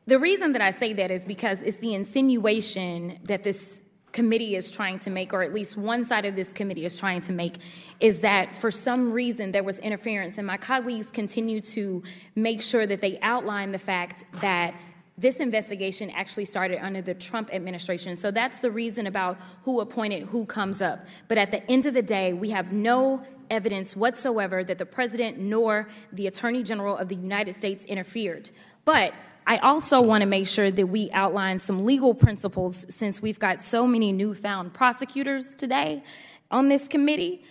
The 0.06 0.18
reason 0.18 0.52
that 0.52 0.62
I 0.62 0.70
say 0.70 0.92
that 0.94 1.10
is 1.10 1.24
because 1.24 1.62
it's 1.62 1.76
the 1.76 1.94
insinuation 1.94 3.18
that 3.24 3.42
this 3.42 3.82
committee 4.12 4.56
is 4.56 4.70
trying 4.70 4.98
to 4.98 5.10
make, 5.10 5.32
or 5.32 5.42
at 5.42 5.54
least 5.54 5.76
one 5.76 6.04
side 6.04 6.24
of 6.24 6.34
this 6.34 6.52
committee 6.52 6.84
is 6.84 6.98
trying 6.98 7.20
to 7.20 7.32
make, 7.32 7.58
is 8.00 8.20
that 8.22 8.56
for 8.56 8.70
some 8.70 9.12
reason 9.12 9.52
there 9.52 9.62
was 9.62 9.78
interference. 9.78 10.36
And 10.38 10.46
my 10.46 10.56
colleagues 10.56 11.10
continue 11.10 11.60
to 11.60 12.02
make 12.34 12.60
sure 12.60 12.86
that 12.86 13.00
they 13.00 13.18
outline 13.20 13.72
the 13.72 13.78
fact 13.78 14.24
that 14.40 14.74
this 15.16 15.38
investigation 15.38 16.10
actually 16.10 16.46
started 16.46 16.82
under 16.82 17.02
the 17.02 17.14
Trump 17.14 17.50
administration. 17.52 18.16
So 18.16 18.30
that's 18.30 18.60
the 18.60 18.70
reason 18.70 19.06
about 19.06 19.38
who 19.64 19.80
appointed 19.80 20.24
who 20.24 20.46
comes 20.46 20.80
up. 20.80 21.06
But 21.28 21.36
at 21.36 21.50
the 21.50 21.70
end 21.70 21.84
of 21.84 21.94
the 21.94 22.02
day, 22.02 22.32
we 22.32 22.50
have 22.50 22.72
no 22.72 23.24
evidence 23.50 23.94
whatsoever 23.94 24.64
that 24.64 24.78
the 24.78 24.86
president 24.86 25.38
nor 25.38 25.88
the 26.10 26.26
attorney 26.26 26.62
general 26.62 26.96
of 26.96 27.08
the 27.08 27.16
United 27.16 27.54
States 27.54 27.84
interfered. 27.84 28.50
But 28.84 29.12
I 29.50 29.56
also 29.56 30.00
want 30.00 30.22
to 30.22 30.28
make 30.28 30.46
sure 30.46 30.70
that 30.70 30.86
we 30.86 31.10
outline 31.10 31.58
some 31.58 31.84
legal 31.84 32.14
principles 32.14 32.86
since 32.88 33.20
we've 33.20 33.40
got 33.40 33.60
so 33.60 33.84
many 33.84 34.12
newfound 34.12 34.72
prosecutors 34.72 35.56
today 35.56 36.04
on 36.52 36.68
this 36.68 36.86
committee. 36.86 37.44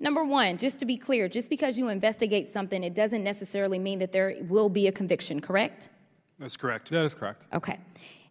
Number 0.00 0.24
one, 0.24 0.56
just 0.56 0.80
to 0.80 0.86
be 0.86 0.96
clear, 0.96 1.28
just 1.28 1.50
because 1.50 1.78
you 1.78 1.90
investigate 1.90 2.48
something, 2.48 2.82
it 2.82 2.94
doesn't 2.94 3.22
necessarily 3.22 3.78
mean 3.78 3.98
that 3.98 4.12
there 4.12 4.34
will 4.48 4.70
be 4.70 4.86
a 4.86 4.92
conviction, 4.92 5.42
correct? 5.42 5.90
That's 6.38 6.56
correct. 6.56 6.88
That 6.88 7.04
is 7.04 7.12
correct. 7.12 7.46
Okay. 7.52 7.78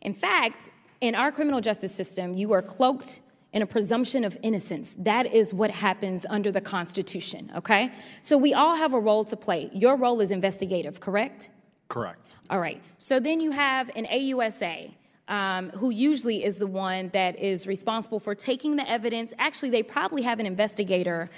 In 0.01 0.15
fact, 0.15 0.71
in 0.99 1.13
our 1.13 1.31
criminal 1.31 1.61
justice 1.61 1.93
system, 1.93 2.33
you 2.33 2.53
are 2.53 2.61
cloaked 2.63 3.21
in 3.53 3.61
a 3.61 3.67
presumption 3.67 4.23
of 4.23 4.35
innocence. 4.41 4.95
That 4.95 5.27
is 5.31 5.53
what 5.53 5.69
happens 5.69 6.25
under 6.27 6.51
the 6.51 6.61
Constitution, 6.61 7.51
okay? 7.55 7.91
So 8.23 8.35
we 8.35 8.55
all 8.55 8.77
have 8.77 8.95
a 8.95 8.99
role 8.99 9.23
to 9.25 9.37
play. 9.37 9.69
Your 9.75 9.95
role 9.95 10.21
is 10.21 10.31
investigative, 10.31 10.99
correct? 10.99 11.51
Correct. 11.91 12.33
All 12.49 12.59
right. 12.59 12.81
So 12.97 13.19
then 13.19 13.39
you 13.41 13.51
have 13.51 13.89
an 13.95 14.05
AUSA. 14.05 14.93
Um, 15.27 15.69
who 15.69 15.91
usually 15.91 16.43
is 16.43 16.57
the 16.57 16.67
one 16.67 17.09
that 17.13 17.39
is 17.39 17.65
responsible 17.65 18.19
for 18.19 18.35
taking 18.35 18.75
the 18.75 18.89
evidence. 18.89 19.33
Actually, 19.39 19.69
they 19.69 19.81
probably 19.81 20.23
have 20.23 20.41
an 20.41 20.45
investigator 20.45 21.29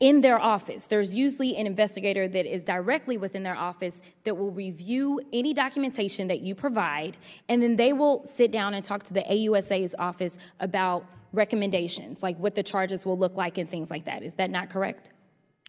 in 0.00 0.20
their 0.20 0.40
office. 0.40 0.86
There's 0.86 1.14
usually 1.14 1.56
an 1.56 1.66
investigator 1.66 2.26
that 2.26 2.46
is 2.46 2.64
directly 2.64 3.16
within 3.16 3.44
their 3.44 3.56
office 3.56 4.02
that 4.24 4.36
will 4.36 4.50
review 4.50 5.20
any 5.32 5.52
documentation 5.52 6.26
that 6.28 6.40
you 6.40 6.56
provide, 6.56 7.16
and 7.48 7.62
then 7.62 7.76
they 7.76 7.92
will 7.92 8.24
sit 8.24 8.50
down 8.50 8.74
and 8.74 8.84
talk 8.84 9.04
to 9.04 9.14
the 9.14 9.22
AUSA's 9.22 9.94
office 9.98 10.38
about 10.58 11.04
recommendations, 11.32 12.22
like 12.22 12.36
what 12.38 12.54
the 12.56 12.62
charges 12.62 13.04
will 13.04 13.18
look 13.18 13.36
like 13.36 13.58
and 13.58 13.68
things 13.68 13.90
like 13.90 14.04
that. 14.06 14.22
Is 14.22 14.34
that 14.34 14.50
not 14.50 14.70
correct? 14.70 15.12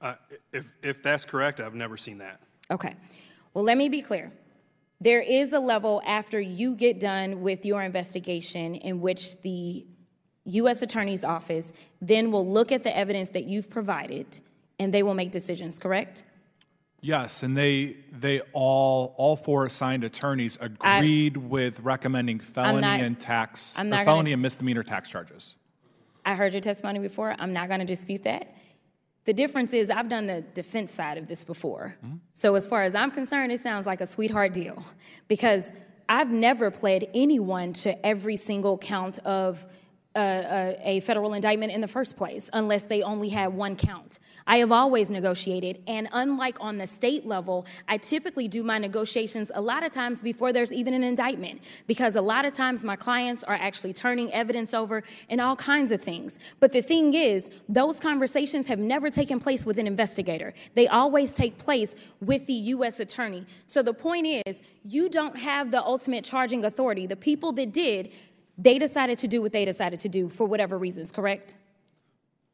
Uh, 0.02 0.16
if, 0.54 0.66
if 0.82 1.04
that's 1.04 1.26
correct, 1.26 1.60
I've 1.60 1.76
never 1.76 1.98
seen 1.98 2.20
that. 2.20 2.40
Okay. 2.72 2.96
Well, 3.54 3.64
let 3.64 3.78
me 3.78 3.90
be 3.90 4.02
clear. 4.02 4.32
There 5.02 5.22
is 5.22 5.54
a 5.54 5.60
level 5.60 6.02
after 6.06 6.40
you 6.40 6.76
get 6.76 7.00
done 7.00 7.42
with 7.42 7.66
your 7.66 7.82
investigation 7.84 8.76
in 8.76 9.00
which 9.00 9.42
the 9.42 9.88
U.S. 10.46 10.82
Attorney's 10.82 11.24
Office 11.24 11.74
then 12.02 12.32
will 12.32 12.48
look 12.48 12.72
at 12.72 12.84
the 12.84 12.96
evidence 12.96 13.32
that 13.32 13.46
you've 13.46 13.70
provided 13.70 14.42
and 14.78 14.94
they 14.94 15.04
will 15.04 15.14
make 15.14 15.32
decisions, 15.32 15.80
correct? 15.80 16.24
Yes, 17.02 17.44
and 17.44 17.58
they 17.58 17.98
they 18.12 18.42
all 18.52 19.14
all 19.16 19.38
four 19.38 19.66
assigned 19.66 20.04
attorneys 20.04 20.58
agreed 20.60 21.38
I, 21.38 21.40
with 21.40 21.80
recommending 21.80 22.40
felony 22.40 22.82
not, 22.82 23.00
and 23.00 23.18
tax, 23.18 23.78
not 23.78 24.02
uh, 24.02 24.04
felony 24.04 24.32
gonna, 24.32 24.34
and 24.34 24.42
misdemeanor 24.42 24.84
tax 24.84 25.10
charges. 25.10 25.56
I 26.26 26.36
heard 26.36 26.54
your 26.54 26.62
testimony 26.62 27.00
before. 27.00 27.36
I'm 27.40 27.54
not 27.54 27.70
going 27.70 27.80
to 27.80 27.86
dispute 27.86 28.24
that. 28.24 28.54
The 29.30 29.34
difference 29.34 29.74
is 29.74 29.92
I've 29.92 30.10
done 30.10 30.26
the 30.26 30.42
defense 30.56 30.92
side 30.92 31.20
of 31.20 31.28
this 31.28 31.44
before. 31.44 31.96
Mm-hmm. 32.04 32.16
So 32.34 32.56
as 32.56 32.66
far 32.66 32.82
as 32.82 32.96
I'm 32.96 33.12
concerned, 33.12 33.52
it 33.52 33.60
sounds 33.60 33.86
like 33.86 34.02
a 34.02 34.08
sweetheart 34.08 34.54
deal 34.54 34.84
because 35.28 35.72
I've 36.10 36.32
never 36.32 36.72
pled 36.72 37.06
anyone 37.14 37.74
to 37.74 38.04
every 38.04 38.36
single 38.36 38.80
count 38.80 39.20
of 39.20 39.68
a, 40.16 40.78
a, 40.84 41.00
federal 41.02 41.34
indictment 41.34 41.72
in 41.72 41.82
the 41.82 41.88
first 41.88 42.18
place 42.18 42.50
unless 42.54 42.86
they 42.86 43.04
only 43.04 43.30
had 43.30 43.54
one 43.54 43.76
count. 43.76 44.18
I 44.48 44.58
have 44.58 44.72
always 44.72 45.12
negotiated, 45.12 45.84
and 45.86 46.10
unlike 46.12 46.58
on 46.60 46.80
the 46.80 46.88
state 46.88 47.28
level, 47.28 47.68
I 47.88 47.98
typically 47.98 48.48
do 48.48 48.64
my 48.64 48.80
negotiations 48.80 49.52
a 49.54 49.62
lot 49.62 49.86
of 49.86 49.92
times 49.92 50.24
before 50.24 50.52
there's 50.52 50.74
even 50.74 50.96
an 50.96 51.04
indictment 51.04 51.62
because 51.86 52.16
a 52.16 52.22
lot 52.22 52.46
of 52.46 52.54
times 52.54 52.84
my 52.84 52.96
clients 52.96 53.44
are 53.44 53.54
actually 53.54 53.94
turning 53.94 54.34
evidence 54.34 54.74
over 54.74 55.04
and 55.30 55.40
all 55.40 55.56
kinds 55.56 55.92
of 55.92 56.02
things. 56.02 56.40
But 56.60 56.72
the 56.72 56.82
thing 56.82 57.14
is, 57.14 57.52
those 57.68 58.00
conversations 58.00 58.66
have 58.68 58.80
never 58.80 59.12
taken 59.12 59.40
place 59.40 59.64
with 59.64 59.78
an 59.78 59.86
investigator, 59.86 60.56
they 60.74 60.88
always 60.88 61.36
take 61.36 61.60
place 61.60 61.94
with 62.20 62.48
the 62.48 62.54
U.S. 62.54 63.00
attorney. 63.00 63.46
So 63.68 63.84
the 63.84 63.94
point 63.94 64.26
is, 64.48 64.64
you 64.84 65.10
don't 65.10 65.38
have 65.38 65.70
the 65.70 65.84
ultimate 65.84 66.24
charging 66.24 66.66
authority. 66.66 67.06
The 67.06 67.16
people 67.16 67.52
that 67.54 67.72
did 67.72 68.12
they 68.60 68.78
decided 68.78 69.18
to 69.20 69.28
do 69.28 69.42
what 69.42 69.54
they 69.54 69.66
decided 69.66 70.00
to 70.02 70.10
do 70.10 70.28
for 70.30 70.46
whatever 70.46 70.78
reasons, 70.78 71.12
correct? 71.12 71.56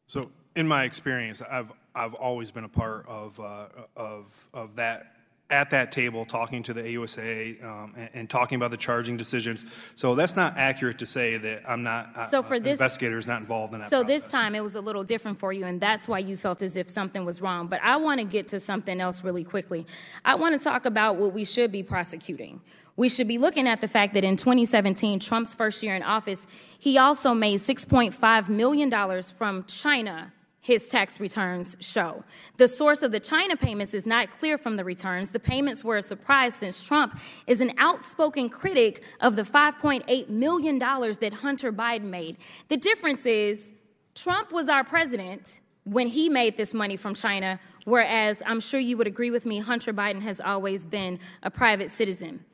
So, 0.07 0.29
in 0.55 0.67
my 0.67 0.83
experience, 0.83 1.41
I've 1.41 1.71
I've 1.95 2.13
always 2.13 2.51
been 2.51 2.63
a 2.63 2.69
part 2.69 3.05
of 3.07 3.39
uh, 3.39 3.67
of 3.95 4.47
of 4.53 4.75
that 4.75 5.15
at 5.49 5.69
that 5.69 5.91
table 5.91 6.25
talking 6.25 6.63
to 6.63 6.73
the 6.73 6.81
AUSA 6.81 7.63
um, 7.63 7.93
and, 7.95 8.09
and, 8.15 8.29
talking 8.29 8.55
about 8.55 8.71
the 8.71 8.77
charging 8.77 9.15
decisions. 9.15 9.63
So 9.93 10.15
that's 10.15 10.35
not 10.35 10.57
accurate 10.57 10.97
to 10.99 11.05
say 11.05 11.37
that 11.37 11.61
I'm 11.69 11.83
not. 11.83 12.09
Uh, 12.15 12.25
so 12.25 12.41
for 12.41 12.55
uh, 12.55 12.59
this 12.59 12.79
investigator 12.79 13.19
is 13.19 13.27
not 13.27 13.41
involved 13.41 13.73
in 13.73 13.79
that. 13.79 13.89
So 13.89 14.03
process. 14.03 14.23
this 14.23 14.31
time 14.31 14.55
it 14.55 14.63
was 14.63 14.73
a 14.73 14.81
little 14.81 15.03
different 15.03 15.37
for 15.37 15.53
you, 15.53 15.65
and 15.65 15.79
that's 15.79 16.07
why 16.07 16.19
you 16.19 16.35
felt 16.35 16.63
as 16.63 16.75
if 16.75 16.89
something 16.89 17.25
was 17.25 17.41
wrong. 17.41 17.67
But 17.67 17.79
I 17.83 17.97
want 17.97 18.19
to 18.21 18.25
get 18.25 18.47
to 18.49 18.59
something 18.59 18.99
else 18.99 19.23
really 19.23 19.43
quickly. 19.43 19.85
I 20.23 20.35
want 20.35 20.59
to 20.59 20.63
talk 20.63 20.85
about 20.85 21.17
what 21.17 21.33
we 21.33 21.45
should 21.45 21.71
be 21.71 21.83
prosecuting. 21.83 22.61
We 22.97 23.09
should 23.09 23.27
be 23.27 23.37
looking 23.37 23.67
at 23.67 23.81
the 23.81 23.87
fact 23.87 24.13
that 24.13 24.23
in 24.23 24.37
2017, 24.37 25.19
Trump's 25.19 25.53
first 25.53 25.83
year 25.83 25.95
in 25.95 26.03
office, 26.03 26.47
he 26.79 26.97
also 26.97 27.33
made 27.33 27.59
$6.5 27.59 28.49
million 28.49 29.21
from 29.23 29.65
China, 29.65 30.31
his 30.61 30.89
tax 30.89 31.19
returns 31.19 31.75
show. 31.81 32.23
The 32.55 32.69
source 32.69 33.03
of 33.03 33.11
the 33.11 33.19
China 33.19 33.57
payments 33.57 33.93
is 33.93 34.07
not 34.07 34.31
clear 34.31 34.57
from 34.57 34.77
the 34.77 34.85
returns. 34.85 35.31
The 35.31 35.41
payments 35.41 35.83
were 35.83 35.97
a 35.97 36.01
surprise 36.01 36.55
since 36.55 36.87
Trump 36.87 37.19
is 37.47 37.59
an 37.59 37.73
outspoken 37.77 38.47
critic 38.47 39.03
of 39.19 39.35
the 39.35 39.43
$5.8 39.43 40.29
million 40.29 40.79
that 40.79 41.33
Hunter 41.41 41.73
Biden 41.73 42.05
made. 42.05 42.37
The 42.69 42.77
difference 42.77 43.25
is 43.25 43.73
Trump 44.15 44.53
was 44.53 44.69
our 44.69 44.85
president 44.85 45.59
when 45.83 46.07
he 46.07 46.29
made 46.29 46.55
this 46.55 46.73
money 46.73 46.95
from 46.95 47.13
China, 47.13 47.59
whereas 47.83 48.41
I'm 48.45 48.61
sure 48.61 48.79
you 48.79 48.95
would 48.97 49.05
agree 49.05 49.31
with 49.31 49.45
me, 49.45 49.59
Hunter 49.59 49.93
Biden 49.93 50.21
has 50.21 50.39
always 50.39 50.85
been 50.85 51.19
a 51.43 51.51
private 51.51 51.91
citizen. 51.91 52.45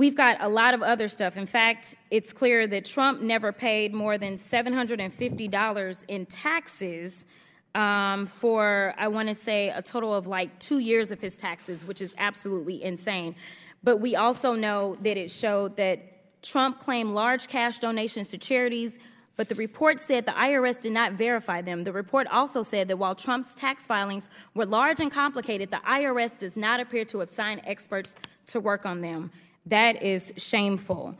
We've 0.00 0.16
got 0.16 0.38
a 0.40 0.48
lot 0.48 0.72
of 0.72 0.82
other 0.82 1.08
stuff. 1.08 1.36
In 1.36 1.44
fact, 1.44 1.94
it's 2.10 2.32
clear 2.32 2.66
that 2.66 2.86
Trump 2.86 3.20
never 3.20 3.52
paid 3.52 3.92
more 3.92 4.16
than 4.16 4.36
$750 4.36 6.04
in 6.08 6.24
taxes 6.24 7.26
um, 7.74 8.26
for, 8.26 8.94
I 8.96 9.08
want 9.08 9.28
to 9.28 9.34
say, 9.34 9.68
a 9.68 9.82
total 9.82 10.14
of 10.14 10.26
like 10.26 10.58
two 10.58 10.78
years 10.78 11.10
of 11.10 11.20
his 11.20 11.36
taxes, 11.36 11.84
which 11.84 12.00
is 12.00 12.14
absolutely 12.16 12.82
insane. 12.82 13.34
But 13.84 13.98
we 13.98 14.16
also 14.16 14.54
know 14.54 14.96
that 15.02 15.18
it 15.18 15.30
showed 15.30 15.76
that 15.76 16.42
Trump 16.42 16.80
claimed 16.80 17.10
large 17.10 17.46
cash 17.46 17.78
donations 17.78 18.30
to 18.30 18.38
charities, 18.38 18.98
but 19.36 19.50
the 19.50 19.54
report 19.54 20.00
said 20.00 20.24
the 20.24 20.32
IRS 20.32 20.80
did 20.80 20.92
not 20.92 21.12
verify 21.12 21.60
them. 21.60 21.84
The 21.84 21.92
report 21.92 22.26
also 22.28 22.62
said 22.62 22.88
that 22.88 22.96
while 22.96 23.14
Trump's 23.14 23.54
tax 23.54 23.86
filings 23.86 24.30
were 24.54 24.64
large 24.64 24.98
and 25.00 25.12
complicated, 25.12 25.70
the 25.70 25.82
IRS 25.86 26.38
does 26.38 26.56
not 26.56 26.80
appear 26.80 27.04
to 27.04 27.18
have 27.18 27.28
signed 27.28 27.60
experts 27.64 28.16
to 28.46 28.60
work 28.60 28.86
on 28.86 29.02
them. 29.02 29.30
That 29.70 30.02
is 30.02 30.32
shameful. 30.36 31.16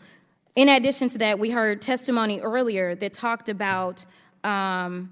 In 0.57 0.69
addition 0.69 1.09
to 1.11 1.19
that, 1.19 1.39
we 1.39 1.51
heard 1.51 1.81
testimony 1.81 2.41
earlier 2.41 2.95
that 2.97 3.13
talked 3.13 3.49
about 3.49 4.05
um, 4.45 5.11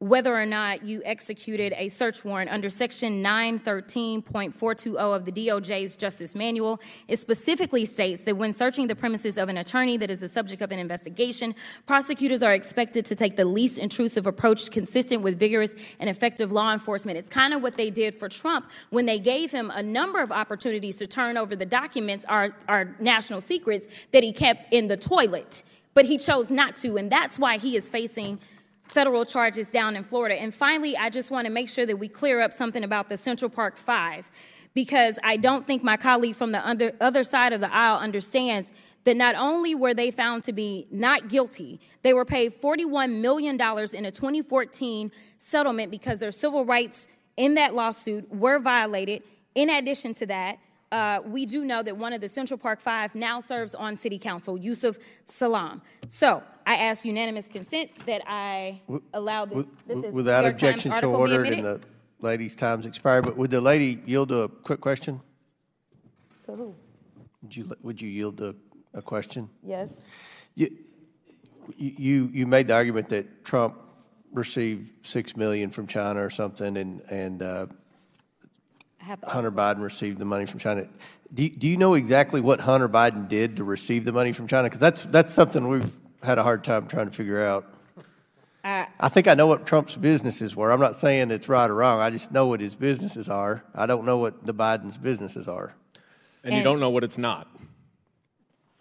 whether 0.00 0.32
or 0.32 0.46
not 0.46 0.84
you 0.84 1.02
executed 1.04 1.74
a 1.76 1.88
search 1.88 2.24
warrant 2.24 2.48
under 2.52 2.70
Section 2.70 3.20
913.420 3.20 4.96
of 4.96 5.24
the 5.24 5.32
DOJ's 5.32 5.96
Justice 5.96 6.36
Manual. 6.36 6.80
It 7.08 7.18
specifically 7.18 7.84
states 7.84 8.22
that 8.22 8.36
when 8.36 8.52
searching 8.52 8.86
the 8.86 8.94
premises 8.94 9.36
of 9.36 9.48
an 9.48 9.58
attorney 9.58 9.96
that 9.96 10.08
is 10.08 10.20
the 10.20 10.28
subject 10.28 10.62
of 10.62 10.70
an 10.70 10.78
investigation, 10.78 11.52
prosecutors 11.86 12.44
are 12.44 12.54
expected 12.54 13.06
to 13.06 13.16
take 13.16 13.34
the 13.34 13.44
least 13.44 13.80
intrusive 13.80 14.28
approach 14.28 14.70
consistent 14.70 15.22
with 15.22 15.36
vigorous 15.36 15.74
and 15.98 16.08
effective 16.08 16.52
law 16.52 16.72
enforcement. 16.72 17.18
It's 17.18 17.30
kind 17.30 17.52
of 17.52 17.60
what 17.60 17.74
they 17.74 17.90
did 17.90 18.14
for 18.14 18.28
Trump 18.28 18.70
when 18.90 19.06
they 19.06 19.18
gave 19.18 19.50
him 19.50 19.72
a 19.74 19.82
number 19.82 20.22
of 20.22 20.30
opportunities 20.30 20.94
to 20.98 21.08
turn 21.08 21.36
over 21.36 21.56
the 21.56 21.66
documents, 21.66 22.24
our, 22.26 22.54
our 22.68 22.94
national 23.00 23.40
secrets, 23.40 23.88
that 24.12 24.22
he 24.22 24.32
kept 24.32 24.72
in 24.72 24.86
the 24.86 24.96
toilet. 24.96 25.64
But 25.94 26.04
he 26.04 26.18
chose 26.18 26.52
not 26.52 26.76
to, 26.78 26.96
and 26.96 27.10
that's 27.10 27.36
why 27.40 27.58
he 27.58 27.74
is 27.74 27.90
facing 27.90 28.38
federal 28.88 29.24
charges 29.24 29.70
down 29.70 29.96
in 29.96 30.04
Florida. 30.04 30.34
And 30.34 30.54
finally, 30.54 30.96
I 30.96 31.10
just 31.10 31.30
want 31.30 31.46
to 31.46 31.52
make 31.52 31.68
sure 31.68 31.86
that 31.86 31.96
we 31.96 32.08
clear 32.08 32.40
up 32.40 32.52
something 32.52 32.84
about 32.84 33.08
the 33.08 33.16
Central 33.16 33.50
Park 33.50 33.76
Five, 33.76 34.30
because 34.74 35.18
I 35.22 35.36
don't 35.36 35.66
think 35.66 35.82
my 35.82 35.96
colleague 35.96 36.36
from 36.36 36.52
the 36.52 36.66
under, 36.66 36.92
other 37.00 37.24
side 37.24 37.52
of 37.52 37.60
the 37.60 37.72
aisle 37.74 37.98
understands 37.98 38.72
that 39.04 39.16
not 39.16 39.34
only 39.34 39.74
were 39.74 39.94
they 39.94 40.10
found 40.10 40.42
to 40.44 40.52
be 40.52 40.86
not 40.90 41.28
guilty, 41.28 41.80
they 42.02 42.12
were 42.12 42.24
paid 42.24 42.60
$41 42.60 43.20
million 43.20 43.54
in 43.54 44.04
a 44.04 44.10
2014 44.10 45.10
settlement 45.38 45.90
because 45.90 46.18
their 46.18 46.30
civil 46.30 46.64
rights 46.64 47.08
in 47.36 47.54
that 47.54 47.74
lawsuit 47.74 48.30
were 48.30 48.58
violated. 48.58 49.22
In 49.54 49.70
addition 49.70 50.12
to 50.14 50.26
that, 50.26 50.58
uh, 50.90 51.20
we 51.24 51.46
do 51.46 51.64
know 51.64 51.82
that 51.82 51.96
one 51.96 52.12
of 52.12 52.20
the 52.20 52.28
Central 52.28 52.58
Park 52.58 52.80
Five 52.80 53.14
now 53.14 53.40
serves 53.40 53.74
on 53.74 53.96
City 53.96 54.18
Council, 54.18 54.56
Yusef 54.56 54.98
Salaam. 55.24 55.82
So 56.08 56.42
I 56.68 56.76
ask 56.76 57.06
unanimous 57.06 57.48
consent 57.48 57.90
that 58.04 58.20
I 58.26 58.82
allow 59.14 59.46
this, 59.46 59.64
that 59.86 60.02
this 60.02 60.14
Without 60.14 60.42
New 60.42 60.48
York 60.48 60.58
Times 60.58 60.84
objection 60.84 60.90
to 60.90 60.94
article 60.96 61.14
be 61.16 61.20
ordered 61.20 61.46
admitted. 61.46 61.64
and 61.64 61.80
the 61.80 61.80
lady's 62.20 62.54
time's 62.54 62.84
expired, 62.84 63.24
but 63.24 63.38
would 63.38 63.50
the 63.50 63.60
lady 63.60 63.98
yield 64.04 64.28
to 64.28 64.40
a 64.40 64.48
quick 64.50 64.82
question? 64.82 65.18
So 66.44 66.54
who? 66.56 66.74
Would 67.40 67.56
you, 67.56 67.72
would 67.80 68.02
you 68.02 68.10
yield 68.10 68.36
to 68.38 68.54
a 68.92 69.00
question? 69.00 69.48
Yes. 69.62 70.08
You, 70.56 70.68
you, 71.78 72.28
you 72.34 72.46
made 72.46 72.68
the 72.68 72.74
argument 72.74 73.08
that 73.08 73.46
Trump 73.46 73.78
received 74.34 75.06
six 75.06 75.38
million 75.38 75.70
from 75.70 75.86
China 75.86 76.22
or 76.22 76.28
something, 76.28 76.76
and, 76.76 77.00
and 77.08 77.42
uh, 77.42 77.66
I 79.00 79.04
have 79.04 79.22
the 79.22 79.26
Hunter 79.28 79.50
Biden 79.50 79.80
received 79.80 80.18
the 80.18 80.26
money 80.26 80.44
from 80.44 80.60
China. 80.60 80.86
Do, 81.32 81.44
you- 81.44 81.50
do 81.50 81.66
you 81.66 81.78
know 81.78 81.94
exactly 81.94 82.42
what 82.42 82.60
Hunter 82.60 82.90
Biden 82.90 83.26
did 83.26 83.56
to 83.56 83.64
receive 83.64 84.04
the 84.04 84.12
money 84.12 84.32
from 84.32 84.46
China? 84.48 84.64
Because 84.64 84.80
that's, 84.80 85.02
that's 85.04 85.32
something 85.32 85.66
we've 85.66 85.90
had 86.22 86.38
a 86.38 86.42
hard 86.42 86.64
time 86.64 86.86
trying 86.86 87.06
to 87.06 87.12
figure 87.12 87.40
out. 87.40 87.66
Uh, 88.64 88.84
I 88.98 89.08
think 89.08 89.28
I 89.28 89.34
know 89.34 89.46
what 89.46 89.66
Trump's 89.66 89.96
businesses 89.96 90.56
were. 90.56 90.70
I'm 90.70 90.80
not 90.80 90.96
saying 90.96 91.30
it's 91.30 91.48
right 91.48 91.70
or 91.70 91.74
wrong. 91.74 92.00
I 92.00 92.10
just 92.10 92.32
know 92.32 92.46
what 92.48 92.60
his 92.60 92.74
businesses 92.74 93.28
are. 93.28 93.62
I 93.74 93.86
don't 93.86 94.04
know 94.04 94.18
what 94.18 94.44
the 94.44 94.52
Biden's 94.52 94.98
businesses 94.98 95.48
are. 95.48 95.74
And, 96.44 96.54
you 96.54 96.62
don't 96.62 96.80
know 96.80 96.90
what 96.90 97.04
it's 97.04 97.18
not. 97.18 97.48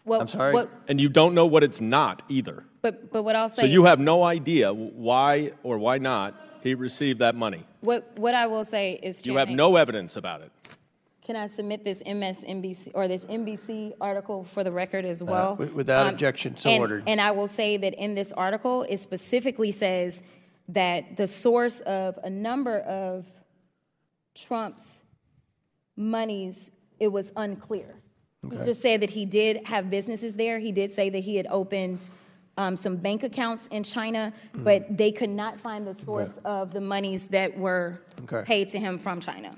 well, 0.05 0.21
I'm 0.21 0.27
sorry? 0.27 0.53
What, 0.53 0.69
And 0.87 0.99
you 0.99 1.09
don't 1.09 1.33
know 1.33 1.45
what 1.45 1.63
it's 1.63 1.81
not 1.81 2.23
either. 2.29 2.63
but 2.81 3.11
but 3.11 3.23
what 3.23 3.35
I'll 3.35 3.49
say. 3.49 3.63
So 3.63 3.65
you 3.65 3.85
have 3.85 3.99
no 3.99 4.23
idea 4.23 4.73
why 4.73 5.51
or 5.63 5.77
why 5.77 5.97
not 5.97 6.35
he 6.63 6.75
received 6.75 7.19
that 7.19 7.35
money. 7.35 7.65
what 7.81 8.17
what 8.17 8.33
I 8.33 8.47
will 8.47 8.63
say 8.63 8.99
is. 9.03 9.25
You 9.25 9.37
have 9.37 9.49
no 9.49 9.75
evidence 9.75 10.15
about 10.15 10.41
it. 10.41 10.51
Can 11.27 11.35
I 11.35 11.47
submit 11.47 11.83
this 11.83 12.01
MSNBC 12.03 12.91
or 12.93 13.09
this 13.09 13.25
NBC 13.25 13.91
article 13.99 14.45
for 14.45 14.63
the 14.63 14.71
record 14.71 15.03
as 15.03 15.21
well? 15.21 15.47
Uh, 15.51 15.55
wi- 15.55 15.73
without 15.75 16.07
objection, 16.07 16.55
so 16.55 16.69
and, 16.69 16.79
ordered. 16.79 17.03
And 17.05 17.19
I 17.19 17.31
will 17.31 17.49
say 17.49 17.75
that 17.75 17.93
in 17.95 18.15
this 18.15 18.31
article, 18.31 18.83
it 18.87 19.01
specifically 19.01 19.73
says 19.73 20.23
that 20.69 21.17
the 21.17 21.27
source 21.27 21.81
of 21.81 22.17
a 22.23 22.29
number 22.29 22.79
of 22.79 23.29
Trump's 24.35 25.03
monies 25.97 26.71
it 26.97 27.09
was 27.09 27.33
unclear. 27.35 27.95
He 28.49 28.55
Okay. 28.55 28.65
just 28.65 28.81
said 28.81 29.01
that 29.01 29.09
he 29.09 29.25
did 29.25 29.65
have 29.65 29.89
businesses 29.89 30.37
there. 30.37 30.59
He 30.59 30.71
did 30.71 30.93
say 30.93 31.09
that 31.09 31.19
he 31.19 31.35
had 31.35 31.47
opened 31.49 32.09
um, 32.59 32.75
some 32.77 32.95
bank 32.95 33.21
accounts 33.21 33.67
in 33.67 33.83
China, 33.83 34.33
Mm. 34.55 34.63
but 34.63 34.97
they 34.97 35.11
could 35.11 35.29
not 35.29 35.59
find 35.59 35.85
the 35.85 35.93
source 35.93 36.39
of 36.45 36.71
the 36.71 36.81
monies 36.81 37.27
that 37.27 37.55
were 37.57 37.99
Okay. 38.23 38.43
paid 38.45 38.69
to 38.69 38.79
him 38.79 38.97
from 38.97 39.19
China. 39.19 39.53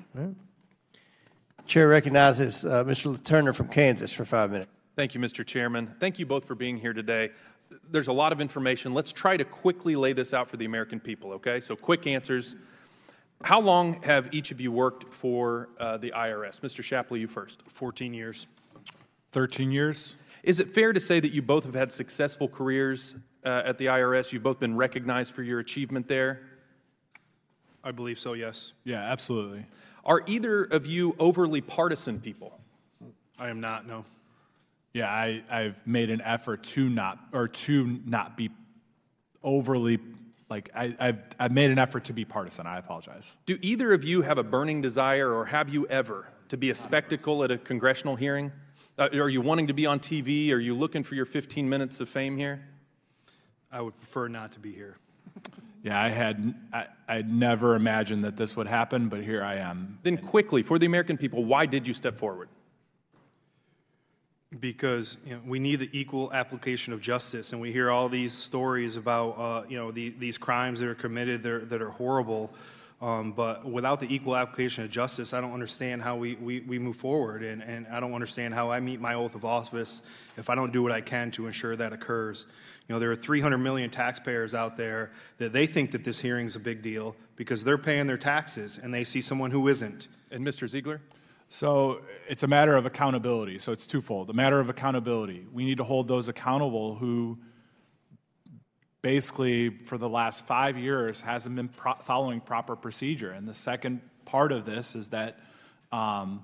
Chair 1.70 1.88
recognizes 1.88 2.66
uh, 2.66 2.84
Mr. 2.84 3.24
Turner 3.24 3.54
from 3.54 3.68
Kansas 3.68 4.12
for 4.12 4.26
five 4.26 4.50
minutes. 4.50 4.72
Thank 4.96 5.14
you, 5.14 5.22
Mr. 5.22 5.46
Chairman. 5.46 5.94
Thank 6.00 6.18
you 6.18 6.26
both 6.26 6.46
for 6.46 6.56
being 6.56 6.78
here 6.78 6.94
today. 6.94 7.30
There's 7.92 8.08
a 8.08 8.14
lot 8.14 8.34
of 8.34 8.42
information. 8.42 8.96
Let's 8.96 9.14
try 9.14 9.38
to 9.38 9.46
quickly 9.46 9.96
lay 9.96 10.14
this 10.14 10.34
out 10.34 10.50
for 10.50 10.58
the 10.58 10.66
American 10.66 11.00
people, 11.00 11.32
okay? 11.34 11.62
So, 11.62 11.76
quick 11.76 12.08
answers. 12.08 12.56
How 13.44 13.62
long 13.62 14.02
have 14.02 14.34
each 14.34 14.50
of 14.50 14.60
you 14.60 14.72
worked 14.72 15.14
for 15.14 15.70
uh, 15.80 15.98
the 15.98 16.10
IRS? 16.10 16.60
Mr. 16.62 16.84
Shapley, 16.84 17.20
you 17.20 17.28
first. 17.28 17.62
14 17.68 18.16
years. 18.16 18.48
13 19.32 19.72
years. 19.72 20.16
Is 20.42 20.60
it 20.60 20.72
fair 20.72 20.92
to 20.92 21.00
say 21.00 21.20
that 21.20 21.32
you 21.32 21.44
both 21.44 21.66
have 21.66 21.76
had 21.76 21.92
successful 21.92 22.48
careers 22.48 23.14
uh, 23.46 23.62
at 23.64 23.78
the 23.78 23.86
IRS? 23.86 24.34
You've 24.34 24.42
both 24.42 24.60
been 24.60 24.76
recognized 24.76 25.36
for 25.36 25.44
your 25.44 25.60
achievement 25.60 26.08
there? 26.08 26.42
I 27.84 27.92
believe 27.92 28.18
so, 28.18 28.34
yes. 28.34 28.74
Yeah, 28.84 29.04
absolutely. 29.04 29.66
Are 30.06 30.24
either 30.26 30.64
of 30.64 30.86
you 30.86 31.16
overly 31.20 31.62
partisan 31.62 32.20
people? 32.20 32.60
I 33.38 33.50
am 33.50 33.62
not, 33.62 33.88
no. 33.88 34.06
Yeah, 34.94 35.10
I, 35.10 35.44
I've 35.50 35.86
made 35.86 36.10
an 36.10 36.22
effort 36.22 36.64
to 36.64 36.90
not 36.90 37.20
or 37.32 37.48
to 37.48 38.00
not 38.06 38.36
be 38.36 38.50
overly 39.44 40.00
like 40.50 40.70
I, 40.74 40.96
I've 41.00 41.20
I've 41.40 41.52
made 41.52 41.70
an 41.70 41.78
effort 41.78 42.06
to 42.06 42.14
be 42.14 42.26
partisan. 42.26 42.66
I 42.66 42.80
apologize. 42.80 43.38
Do 43.46 43.58
either 43.62 43.94
of 43.94 44.04
you 44.04 44.24
have 44.24 44.38
a 44.40 44.44
burning 44.44 44.82
desire, 44.82 45.32
or 45.32 45.46
have 45.46 45.70
you 45.70 45.88
ever, 45.88 46.28
to 46.50 46.58
be 46.58 46.72
a 46.72 46.76
spectacle 46.76 47.44
at 47.44 47.52
a 47.52 47.58
congressional 47.58 48.16
hearing? 48.16 48.52
Uh, 48.98 49.10
are 49.14 49.30
you 49.30 49.42
wanting 49.42 49.68
to 49.68 49.74
be 49.74 49.86
on 49.86 50.00
TV? 50.00 50.52
Are 50.52 50.60
you 50.60 50.76
looking 50.76 51.04
for 51.04 51.16
your 51.16 51.26
15 51.26 51.70
minutes 51.70 52.00
of 52.00 52.10
fame 52.10 52.36
here? 52.36 52.66
I 53.72 53.82
would 53.82 53.96
prefer 53.98 54.28
not 54.28 54.52
to 54.54 54.60
be 54.60 54.74
here. 54.74 54.98
Yeah, 55.84 56.02
I 56.02 56.10
had 56.10 56.56
I, 56.74 56.88
I'd 57.08 57.32
never 57.32 57.76
imagined 57.76 58.26
that 58.26 58.36
this 58.36 58.56
would 58.56 58.68
happen, 58.68 59.08
but 59.08 59.24
here 59.24 59.44
I 59.44 59.56
am. 59.56 60.00
Then, 60.04 60.18
quickly, 60.18 60.62
for 60.62 60.78
the 60.78 60.86
American 60.86 61.18
people, 61.18 61.46
why 61.46 61.66
did 61.66 61.88
you 61.88 61.94
step 61.94 62.18
forward? 62.18 62.50
because 64.60 65.18
you 65.26 65.34
know, 65.36 65.42
we 65.46 65.60
need 65.60 65.78
the 65.78 65.90
equal 65.94 66.34
application 66.34 66.92
of 66.94 67.02
justice, 67.02 67.54
and 67.54 67.62
we 67.62 67.72
hear 67.72 67.92
all 67.92 68.10
these 68.10 68.34
stories 68.34 68.98
about 68.98 69.38
uh, 69.38 69.64
you 69.70 69.78
know 69.78 69.92
the, 69.92 70.10
these 70.18 70.38
crimes 70.38 70.80
that 70.80 70.90
are 70.90 70.96
committed 70.96 71.44
that 71.44 71.52
are, 71.52 71.66
that 71.66 71.82
are 71.82 71.90
horrible. 71.90 72.52
Um, 73.02 73.32
but 73.32 73.64
without 73.64 74.02
the 74.02 74.14
equal 74.14 74.36
application 74.36 74.84
of 74.84 74.90
justice, 74.90 75.34
I 75.34 75.40
don't 75.40 75.54
understand 75.54 76.02
how 76.02 76.18
we, 76.18 76.36
we, 76.36 76.60
we 76.60 76.80
move 76.80 76.98
forward, 76.98 77.44
and, 77.44 77.64
and 77.64 77.88
I 77.88 78.02
don't 78.02 78.14
understand 78.14 78.54
how 78.54 78.72
I 78.72 78.82
meet 78.82 79.00
my 79.00 79.14
oath 79.14 79.36
of 79.36 79.46
office 79.46 80.02
if 80.36 80.50
I 80.50 80.56
don't 80.56 80.74
do 80.74 80.84
what 80.84 80.92
I 80.92 81.00
can 81.00 81.32
to 81.32 81.48
ensure 81.48 81.78
that 81.78 81.94
occurs. 81.94 82.46
You 82.90 82.96
know, 82.96 83.00
there 83.00 83.12
are 83.12 83.16
300 83.16 83.60
million 83.60 83.92
taxpayers 83.92 84.56
out 84.56 84.76
there 84.76 85.12
that 85.38 85.54
they 85.54 85.68
think 85.68 85.92
that 85.92 86.04
this 86.04 86.20
hearing 86.20 86.48
is 86.48 86.56
a 86.56 86.60
big 86.60 86.82
deal 86.82 87.16
because 87.36 87.64
they're 87.64 87.78
paying 87.78 88.08
their 88.08 88.18
taxes 88.18 88.80
and 88.82 88.92
they 88.92 89.04
see 89.04 89.22
someone 89.22 89.52
who 89.52 89.68
isn't. 89.68 90.08
And 90.32 90.46
Mr. 90.46 90.68
Ziegler? 90.68 91.00
So 91.50 92.02
it's 92.28 92.42
a 92.42 92.48
matter 92.48 92.76
of 92.76 92.88
accountability. 92.88 93.60
So 93.60 93.72
it's 93.72 93.86
twofold. 93.86 94.32
A 94.32 94.34
matter 94.34 94.60
of 94.60 94.70
accountability. 94.70 95.46
We 95.54 95.66
need 95.66 95.78
to 95.78 95.84
hold 95.84 96.08
those 96.08 96.28
accountable 96.28 96.96
who 96.96 97.38
basically 99.04 99.70
for 99.70 100.00
the 100.00 100.10
last 100.10 100.44
five 100.46 100.76
years 100.76 101.22
hasn't 101.22 101.56
been 101.56 101.70
pro- 101.70 101.94
following 101.94 102.42
proper 102.42 102.76
procedure. 102.76 103.32
And 103.32 103.48
the 103.48 103.54
second 103.54 104.02
part 104.26 104.52
of 104.52 104.66
this 104.66 104.96
is 104.96 105.10
that 105.10 105.38
um, 105.92 106.44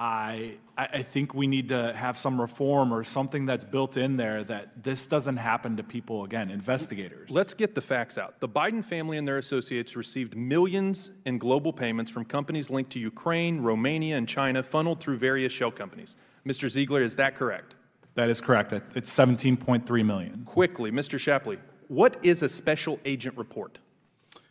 I, 0.00 0.58
I 0.76 1.02
think 1.02 1.34
we 1.34 1.48
need 1.48 1.70
to 1.70 1.92
have 1.92 2.16
some 2.16 2.40
reform 2.40 2.94
or 2.94 3.02
something 3.02 3.46
that's 3.46 3.64
built 3.64 3.96
in 3.96 4.16
there 4.16 4.44
that 4.44 4.84
this 4.84 5.08
doesn't 5.08 5.38
happen 5.38 5.76
to 5.76 5.82
people 5.82 6.22
again, 6.22 6.52
investigators. 6.52 7.30
Let's 7.30 7.52
get 7.52 7.74
the 7.74 7.80
facts 7.80 8.16
out. 8.16 8.38
The 8.38 8.48
Biden 8.48 8.84
family 8.84 9.18
and 9.18 9.26
their 9.26 9.38
associates 9.38 9.96
received 9.96 10.36
millions 10.36 11.10
in 11.24 11.38
global 11.38 11.72
payments 11.72 12.12
from 12.12 12.24
companies 12.24 12.70
linked 12.70 12.92
to 12.92 13.00
Ukraine, 13.00 13.60
Romania, 13.60 14.16
and 14.16 14.28
China, 14.28 14.62
funneled 14.62 15.00
through 15.00 15.16
various 15.16 15.52
shell 15.52 15.72
companies. 15.72 16.14
Mr. 16.46 16.68
Ziegler, 16.68 17.02
is 17.02 17.16
that 17.16 17.34
correct? 17.34 17.74
That 18.14 18.30
is 18.30 18.40
correct. 18.40 18.72
It's 18.72 19.12
17.3 19.12 20.06
million. 20.06 20.44
Quickly, 20.44 20.92
Mr. 20.92 21.18
Shapley, 21.18 21.58
what 21.88 22.18
is 22.22 22.44
a 22.44 22.48
special 22.48 23.00
agent 23.04 23.36
report? 23.36 23.80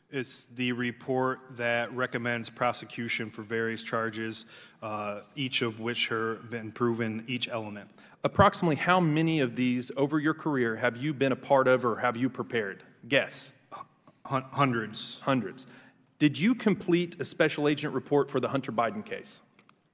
It's 0.09 0.45
the 0.45 0.71
report 0.71 1.39
that 1.57 1.93
recommends 1.93 2.49
prosecution 2.49 3.29
for 3.29 3.41
various 3.41 3.83
charges, 3.83 4.45
uh, 4.81 5.21
each 5.35 5.61
of 5.61 5.81
which 5.81 6.07
have 6.07 6.49
been 6.49 6.71
proven, 6.71 7.25
each 7.27 7.49
element. 7.49 7.89
Approximately 8.23 8.77
how 8.77 9.01
many 9.01 9.41
of 9.41 9.57
these 9.57 9.91
over 9.97 10.17
your 10.17 10.33
career 10.33 10.77
have 10.77 10.95
you 10.95 11.13
been 11.13 11.33
a 11.33 11.37
part 11.37 11.67
of 11.67 11.83
or 11.83 11.97
have 11.97 12.15
you 12.15 12.29
prepared? 12.29 12.83
Guess. 13.09 13.51
Hun- 14.25 14.45
hundreds. 14.51 15.19
Hundreds. 15.23 15.67
Did 16.19 16.39
you 16.39 16.55
complete 16.55 17.19
a 17.19 17.25
special 17.25 17.67
agent 17.67 17.93
report 17.93 18.31
for 18.31 18.39
the 18.39 18.47
Hunter 18.47 18.71
Biden 18.71 19.05
case? 19.05 19.41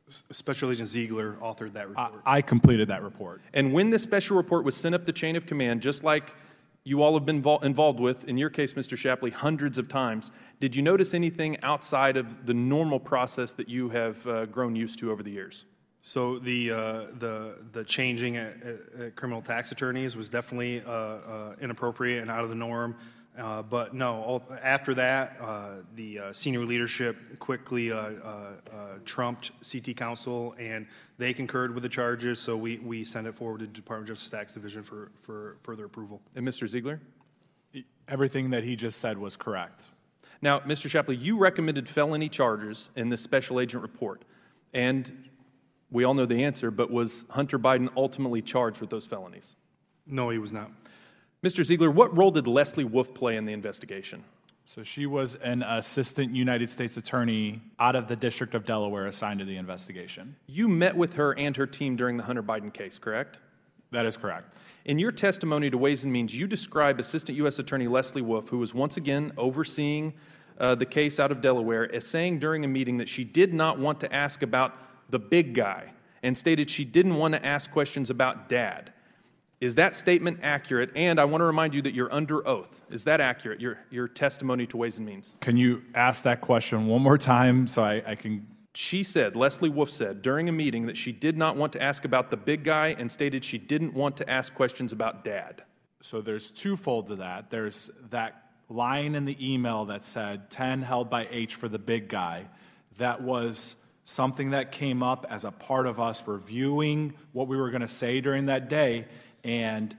S- 0.07 0.23
Special 0.31 0.69
Agent 0.69 0.89
Ziegler 0.89 1.33
authored 1.41 1.73
that 1.73 1.89
report. 1.89 2.21
I 2.25 2.41
completed 2.41 2.87
that 2.89 3.01
report. 3.03 3.41
And 3.53 3.73
when 3.73 3.89
this 3.89 4.03
special 4.03 4.37
report 4.37 4.63
was 4.63 4.75
sent 4.75 4.93
up 4.93 5.05
the 5.05 5.13
chain 5.13 5.35
of 5.35 5.45
command, 5.45 5.81
just 5.81 6.03
like 6.03 6.35
you 6.85 7.01
all 7.01 7.13
have 7.13 7.25
been 7.25 7.41
vol- 7.41 7.63
involved 7.63 7.99
with, 7.99 8.25
in 8.25 8.37
your 8.37 8.49
case, 8.49 8.73
Mr. 8.73 8.97
Shapley, 8.97 9.31
hundreds 9.31 9.77
of 9.77 9.87
times. 9.87 10.31
Did 10.59 10.75
you 10.75 10.81
notice 10.81 11.13
anything 11.13 11.57
outside 11.63 12.17
of 12.17 12.45
the 12.45 12.53
normal 12.53 12.99
process 12.99 13.53
that 13.53 13.69
you 13.69 13.89
have 13.89 14.25
uh, 14.27 14.45
grown 14.47 14.75
used 14.75 14.99
to 14.99 15.11
over 15.11 15.23
the 15.23 15.31
years? 15.31 15.65
So 16.01 16.37
the 16.37 16.71
uh, 16.71 16.75
the 17.17 17.63
the 17.71 17.85
changing 17.85 18.35
at, 18.35 18.57
at 18.99 19.15
criminal 19.15 19.41
tax 19.41 19.71
attorneys 19.71 20.17
was 20.17 20.29
definitely 20.29 20.81
uh, 20.85 20.91
uh, 20.91 21.55
inappropriate 21.61 22.21
and 22.21 22.29
out 22.29 22.43
of 22.43 22.49
the 22.49 22.57
norm. 22.57 22.97
Uh, 23.37 23.63
but 23.63 23.95
no, 23.95 24.21
all, 24.21 24.43
after 24.61 24.93
that, 24.93 25.37
uh, 25.41 25.69
the 25.95 26.19
uh, 26.19 26.33
senior 26.33 26.59
leadership 26.59 27.17
quickly 27.39 27.91
trumped 29.05 29.51
CT 29.69 29.95
Counsel, 29.95 30.55
and 30.59 30.87
they 31.17 31.33
concurred 31.33 31.73
with 31.73 31.83
the 31.83 31.89
charges. 31.89 32.39
So 32.39 32.55
we, 32.55 32.77
we 32.77 33.03
sent 33.03 33.27
it 33.27 33.33
forward 33.33 33.59
to 33.59 33.65
the 33.65 33.71
Department 33.71 34.09
of 34.09 34.15
Justice 34.15 34.29
Tax 34.29 34.53
Division 34.53 34.83
for, 34.83 35.11
for 35.21 35.57
further 35.63 35.85
approval. 35.85 36.21
And 36.35 36.47
Mr. 36.47 36.67
Ziegler? 36.67 36.99
Everything 38.07 38.51
that 38.51 38.63
he 38.63 38.75
just 38.75 38.99
said 38.99 39.17
was 39.17 39.35
correct. 39.37 39.87
Now, 40.41 40.59
Mr. 40.59 40.89
Shapley, 40.89 41.15
you 41.15 41.37
recommended 41.37 41.87
felony 41.87 42.27
charges 42.27 42.89
in 42.95 43.09
this 43.09 43.21
special 43.21 43.61
agent 43.61 43.81
report. 43.81 44.23
And 44.73 45.29
we 45.89 46.03
all 46.03 46.13
know 46.13 46.25
the 46.25 46.43
answer, 46.43 46.69
but 46.69 46.91
was 46.91 47.23
Hunter 47.29 47.57
Biden 47.57 47.89
ultimately 47.95 48.41
charged 48.41 48.81
with 48.81 48.89
those 48.89 49.05
felonies? 49.05 49.55
No, 50.05 50.29
he 50.29 50.37
was 50.37 50.51
not. 50.51 50.71
Mr. 51.43 51.61
Ziegler, 51.61 51.91
what 51.91 52.15
role 52.17 52.31
did 52.31 52.47
Leslie 52.47 52.85
Wolf 52.85 53.13
play 53.13 53.35
in 53.35 53.43
the 53.43 53.51
investigation? 53.51 54.23
So 54.63 54.81
she 54.81 55.05
was 55.05 55.35
an 55.35 55.61
assistant 55.61 56.33
United 56.33 56.69
States 56.69 56.95
attorney 56.95 57.59
out 57.79 57.97
of 57.97 58.07
the 58.07 58.15
District 58.15 58.55
of 58.55 58.65
Delaware 58.65 59.07
assigned 59.07 59.39
to 59.39 59.45
the 59.45 59.57
investigation. 59.57 60.37
You 60.47 60.69
met 60.69 60.95
with 60.95 61.15
her 61.15 61.37
and 61.37 61.57
her 61.57 61.67
team 61.67 61.97
during 61.97 62.15
the 62.15 62.23
Hunter 62.23 62.41
Biden 62.41 62.73
case, 62.73 62.97
correct? 62.97 63.39
That 63.91 64.05
is 64.05 64.15
correct. 64.15 64.55
In 64.85 64.97
your 64.97 65.11
testimony 65.11 65.69
to 65.69 65.77
Ways 65.77 66.05
and 66.05 66.13
Means, 66.13 66.33
you 66.33 66.47
describe 66.47 66.97
Assistant 67.01 67.37
U.S. 67.39 67.59
Attorney 67.59 67.87
Leslie 67.89 68.21
Wolf, 68.21 68.47
who 68.47 68.59
was 68.59 68.73
once 68.73 68.95
again 68.95 69.33
overseeing 69.37 70.13
uh, 70.59 70.75
the 70.75 70.85
case 70.85 71.19
out 71.19 71.29
of 71.29 71.41
Delaware, 71.41 71.93
as 71.93 72.07
saying 72.07 72.39
during 72.39 72.63
a 72.63 72.69
meeting 72.69 72.97
that 72.97 73.09
she 73.09 73.25
did 73.25 73.53
not 73.53 73.77
want 73.77 73.99
to 73.99 74.15
ask 74.15 74.43
about 74.43 74.77
the 75.09 75.19
big 75.19 75.53
guy 75.53 75.91
and 76.23 76.37
stated 76.37 76.69
she 76.69 76.85
didn't 76.85 77.15
want 77.15 77.33
to 77.33 77.45
ask 77.45 77.69
questions 77.69 78.09
about 78.09 78.47
dad. 78.47 78.93
Is 79.63 79.75
that 79.75 79.95
statement 79.95 80.39
accurate? 80.43 80.91
And 80.93 81.21
I 81.21 81.23
want 81.23 81.39
to 81.39 81.45
remind 81.45 81.73
you 81.73 81.81
that 81.83 81.93
you're 81.93 82.13
under 82.13 82.45
oath. 82.45 82.81
Is 82.89 83.05
that 83.05 83.21
accurate, 83.21 83.61
your, 83.61 83.79
your 83.89 84.09
testimony 84.09 84.67
to 84.67 84.75
Ways 84.75 84.97
and 84.97 85.05
Means? 85.07 85.37
Can 85.39 85.55
you 85.55 85.83
ask 85.95 86.25
that 86.25 86.41
question 86.41 86.87
one 86.87 87.01
more 87.01 87.17
time 87.17 87.67
so 87.67 87.81
I, 87.81 88.03
I 88.05 88.15
can 88.15 88.45
she 88.75 89.03
said, 89.03 89.35
Leslie 89.35 89.69
Wolf 89.69 89.89
said, 89.89 90.21
during 90.23 90.49
a 90.49 90.51
meeting 90.51 90.87
that 90.87 90.97
she 90.97 91.11
did 91.11 91.37
not 91.37 91.55
want 91.55 91.73
to 91.73 91.81
ask 91.81 92.05
about 92.05 92.31
the 92.31 92.37
big 92.37 92.63
guy 92.63 92.87
and 92.97 93.09
stated 93.09 93.45
she 93.45 93.59
didn't 93.59 93.93
want 93.93 94.17
to 94.17 94.27
ask 94.27 94.53
questions 94.53 94.91
about 94.91 95.23
dad. 95.23 95.61
So 96.01 96.21
there's 96.21 96.49
twofold 96.49 97.07
to 97.07 97.17
that. 97.17 97.51
There's 97.51 97.91
that 98.09 98.49
line 98.69 99.13
in 99.15 99.25
the 99.25 99.53
email 99.53 99.85
that 99.85 100.03
said 100.03 100.49
10 100.49 100.81
held 100.81 101.09
by 101.09 101.27
H 101.29 101.53
for 101.53 101.69
the 101.69 101.77
big 101.77 102.09
guy. 102.09 102.47
That 102.97 103.21
was 103.21 103.85
something 104.05 104.49
that 104.49 104.71
came 104.71 105.01
up 105.01 105.25
as 105.29 105.45
a 105.45 105.51
part 105.51 105.85
of 105.85 105.99
us 105.99 106.27
reviewing 106.27 107.13
what 107.31 107.47
we 107.47 107.55
were 107.55 107.69
going 107.69 107.81
to 107.81 107.87
say 107.87 108.19
during 108.21 108.47
that 108.47 108.69
day. 108.69 109.05
And 109.43 109.95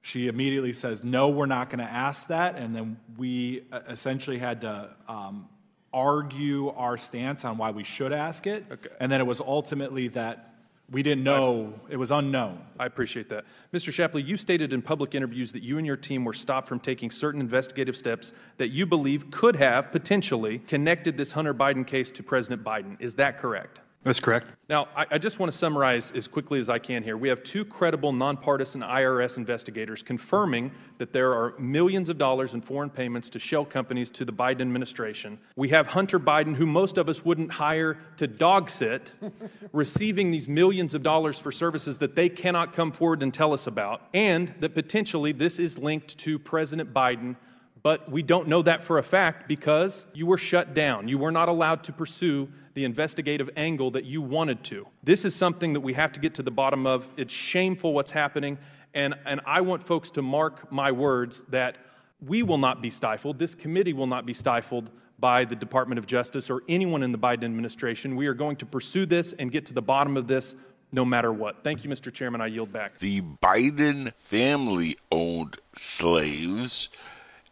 she 0.00 0.28
immediately 0.28 0.72
says, 0.72 1.04
No, 1.04 1.28
we're 1.28 1.46
not 1.46 1.70
going 1.70 1.84
to 1.84 1.90
ask 1.90 2.28
that. 2.28 2.56
And 2.56 2.74
then 2.74 2.98
we 3.16 3.64
uh, 3.72 3.80
essentially 3.88 4.38
had 4.38 4.62
to 4.62 4.90
um, 5.08 5.48
argue 5.92 6.70
our 6.70 6.96
stance 6.96 7.44
on 7.44 7.58
why 7.58 7.70
we 7.70 7.84
should 7.84 8.12
ask 8.12 8.46
it. 8.46 8.64
Okay. 8.70 8.88
And 8.98 9.10
then 9.10 9.20
it 9.20 9.26
was 9.26 9.40
ultimately 9.40 10.08
that 10.08 10.46
we 10.90 11.04
didn't 11.04 11.22
know, 11.22 11.74
it 11.88 11.96
was 11.96 12.10
unknown. 12.10 12.60
I 12.78 12.86
appreciate 12.86 13.28
that. 13.28 13.44
Mr. 13.72 13.92
Shapley, 13.92 14.22
you 14.22 14.36
stated 14.36 14.72
in 14.72 14.82
public 14.82 15.14
interviews 15.14 15.52
that 15.52 15.62
you 15.62 15.78
and 15.78 15.86
your 15.86 15.96
team 15.96 16.24
were 16.24 16.32
stopped 16.32 16.68
from 16.68 16.80
taking 16.80 17.12
certain 17.12 17.40
investigative 17.40 17.96
steps 17.96 18.32
that 18.56 18.68
you 18.68 18.86
believe 18.86 19.30
could 19.30 19.54
have 19.54 19.92
potentially 19.92 20.58
connected 20.58 21.16
this 21.16 21.32
Hunter 21.32 21.54
Biden 21.54 21.86
case 21.86 22.10
to 22.12 22.24
President 22.24 22.64
Biden. 22.64 23.00
Is 23.00 23.14
that 23.16 23.38
correct? 23.38 23.78
That's 24.02 24.18
correct. 24.18 24.46
Now, 24.70 24.88
I, 24.96 25.04
I, 25.10 25.18
just 25.18 25.38
want 25.38 25.52
to 25.52 25.58
summarize 25.58 26.10
as 26.12 26.26
quickly 26.26 26.58
as 26.58 26.70
I 26.70 26.78
can 26.78 27.02
here. 27.02 27.18
We 27.18 27.28
have 27.28 27.42
two 27.42 27.66
credible, 27.66 28.14
nonpartisan 28.14 28.80
IRS 28.80 29.36
investigators 29.36 30.02
confirming 30.02 30.72
that 30.96 31.12
there 31.12 31.32
are 31.32 31.54
millions 31.58 32.08
of 32.08 32.16
dollars 32.16 32.54
in 32.54 32.62
foreign 32.62 32.88
payments 32.88 33.28
to 33.30 33.38
shell 33.38 33.66
companies 33.66 34.08
to 34.12 34.24
the 34.24 34.32
Biden 34.32 34.62
administration. 34.62 35.38
We 35.54 35.68
have 35.68 35.88
Hunter 35.88 36.18
Biden, 36.18 36.56
who 36.56 36.64
most 36.64 36.96
of 36.96 37.10
us 37.10 37.26
wouldn't 37.26 37.52
hire 37.52 37.98
to 38.16 38.26
dog 38.26 38.70
sit, 38.70 39.12
receiving 39.72 40.30
these 40.30 40.48
millions 40.48 40.94
of 40.94 41.02
dollars 41.02 41.38
for 41.38 41.52
services 41.52 41.98
that 41.98 42.16
they 42.16 42.30
cannot 42.30 42.72
come 42.72 42.92
forward 42.92 43.22
and 43.22 43.34
tell 43.34 43.52
us 43.52 43.66
about, 43.66 44.00
and 44.14 44.54
that 44.60 44.74
potentially 44.74 45.32
this 45.32 45.58
is 45.58 45.78
linked 45.78 46.16
to 46.20 46.38
President 46.38 46.94
Biden 46.94 47.36
but 47.82 48.10
we 48.10 48.22
don't 48.22 48.48
know 48.48 48.62
that 48.62 48.82
for 48.82 48.98
a 48.98 49.02
fact 49.02 49.48
because 49.48 50.06
you 50.12 50.26
were 50.26 50.38
shut 50.38 50.74
down. 50.74 51.08
You 51.08 51.18
were 51.18 51.30
not 51.30 51.48
allowed 51.48 51.82
to 51.84 51.92
pursue 51.92 52.48
the 52.80 52.86
investigative 52.86 53.50
angle 53.58 53.90
that 53.90 54.06
you 54.06 54.22
wanted 54.22 54.64
to. 54.64 54.86
This 55.04 55.26
is 55.26 55.34
something 55.34 55.74
that 55.74 55.80
we 55.80 55.92
have 55.92 56.12
to 56.12 56.20
get 56.20 56.32
to 56.36 56.42
the 56.42 56.50
bottom 56.50 56.86
of. 56.86 57.06
It's 57.18 57.30
shameful 57.30 57.92
what's 57.92 58.10
happening. 58.10 58.56
And, 58.94 59.16
and 59.26 59.42
I 59.44 59.60
want 59.60 59.82
folks 59.82 60.10
to 60.12 60.22
mark 60.22 60.72
my 60.72 60.90
words 60.90 61.42
that 61.50 61.76
we 62.22 62.42
will 62.42 62.56
not 62.56 62.80
be 62.80 62.88
stifled. 62.88 63.38
This 63.38 63.54
committee 63.54 63.92
will 63.92 64.06
not 64.06 64.24
be 64.24 64.32
stifled 64.32 64.90
by 65.18 65.44
the 65.44 65.54
Department 65.54 65.98
of 65.98 66.06
Justice 66.06 66.48
or 66.48 66.62
anyone 66.70 67.02
in 67.02 67.12
the 67.12 67.18
Biden 67.18 67.44
administration. 67.44 68.16
We 68.16 68.28
are 68.28 68.34
going 68.34 68.56
to 68.56 68.64
pursue 68.64 69.04
this 69.04 69.34
and 69.34 69.52
get 69.52 69.66
to 69.66 69.74
the 69.74 69.82
bottom 69.82 70.16
of 70.16 70.26
this 70.26 70.54
no 70.90 71.04
matter 71.04 71.34
what. 71.34 71.62
Thank 71.62 71.84
you, 71.84 71.90
Mr. 71.90 72.10
Chairman. 72.10 72.40
I 72.40 72.46
yield 72.46 72.72
back. 72.72 72.98
The 72.98 73.20
Biden 73.20 74.14
family 74.16 74.96
owned 75.12 75.58
slaves 75.76 76.88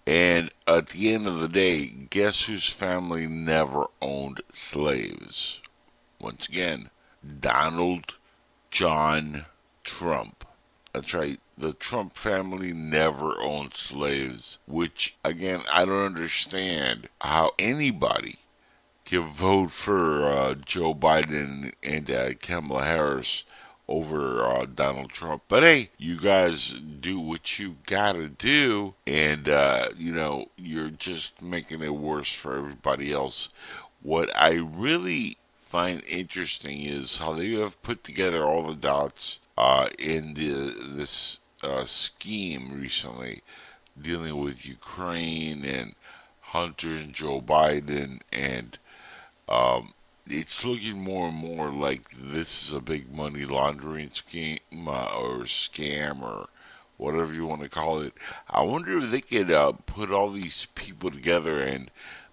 and 0.09 0.51
at 0.67 0.89
the 0.89 1.13
end 1.13 1.27
of 1.27 1.39
the 1.39 1.49
day, 1.49 1.85
guess 1.85 2.45
whose 2.45 2.71
family 2.71 3.27
never 3.27 3.89
owned 4.01 4.41
slaves? 4.55 5.61
Once 6.19 6.49
again, 6.49 6.89
Donald 7.41 8.17
John 8.71 9.45
Trump. 9.85 10.47
That's 10.95 11.13
right. 11.13 11.39
The 11.59 11.75
Trump 11.75 12.17
family 12.17 12.73
never 12.73 13.39
owned 13.39 13.75
slaves, 13.75 14.61
which, 14.67 15.15
again, 15.23 15.65
I 15.71 15.85
don't 15.85 16.07
understand 16.07 17.11
how 17.21 17.53
anybody 17.59 18.39
can 19.05 19.27
vote 19.27 19.73
for 19.73 20.33
uh, 20.33 20.55
Joe 20.55 20.95
Biden 20.95 21.75
and 21.83 22.11
uh, 22.11 22.33
Kamala 22.41 22.85
Harris 22.85 23.45
over 23.89 24.45
uh, 24.45 24.67
Donald 24.67 25.11
Trump. 25.11 25.43
But 25.49 25.63
hey, 25.63 25.91
you 25.97 26.21
guys 26.21 26.77
do 27.01 27.19
what 27.19 27.59
you 27.59 27.77
gotta 27.87 28.29
do, 28.29 28.95
and 29.07 29.49
uh, 29.49 29.89
you 29.97 30.13
know 30.13 30.49
you're 30.57 30.91
just 30.91 31.41
making 31.41 31.83
it 31.83 31.95
worse 31.95 32.33
for 32.33 32.57
everybody 32.57 33.13
else. 33.13 33.49
What 34.03 34.35
I 34.37 34.51
really 34.53 35.39
find 35.57 36.03
interesting 36.05 36.83
is 36.83 37.19
how 37.19 37.35
they 37.35 37.53
have 37.53 37.83
put 37.83 38.05
together 38.05 38.45
all 38.45 38.67
the 38.67 38.75
dots 38.75 39.39
uh, 39.57 39.89
in 39.99 40.35
the 40.35 40.75
this 40.95 41.39
uh, 41.63 41.85
scheme 41.85 42.81
recently, 42.81 43.43
dealing 44.01 44.37
with 44.37 44.67
Ukraine 44.67 45.65
and 45.65 45.95
Hunter 46.41 46.95
and 46.97 47.13
Joe 47.13 47.41
Biden 47.41 48.21
and 48.33 48.79
um, 49.49 49.93
it's 50.31 50.65
looking 50.65 51.03
more 51.03 51.29
and 51.29 51.37
more 51.37 51.71
like 51.71 52.11
this 52.17 52.67
is 52.67 52.73
a 52.73 52.81
big 52.81 53.13
money 53.13 53.45
laundering 53.45 54.11
scheme 54.11 54.59
uh, 54.87 55.17
or 55.17 55.41
scam 55.45 56.23
or 56.23 56.49
whatever 56.97 57.33
you 57.33 57.47
want 57.47 57.63
to 57.63 57.69
call 57.69 58.01
it. 58.01 58.13
I 58.51 58.63
wonder 58.63 58.99
if 58.99 59.11
they 59.11 59.21
could 59.21 59.51
uh, 59.51 59.73
put 59.87 60.11
all 60.11 60.31
these 60.31 60.67
people 60.75 61.11
together 61.11 61.63
and 61.63 61.91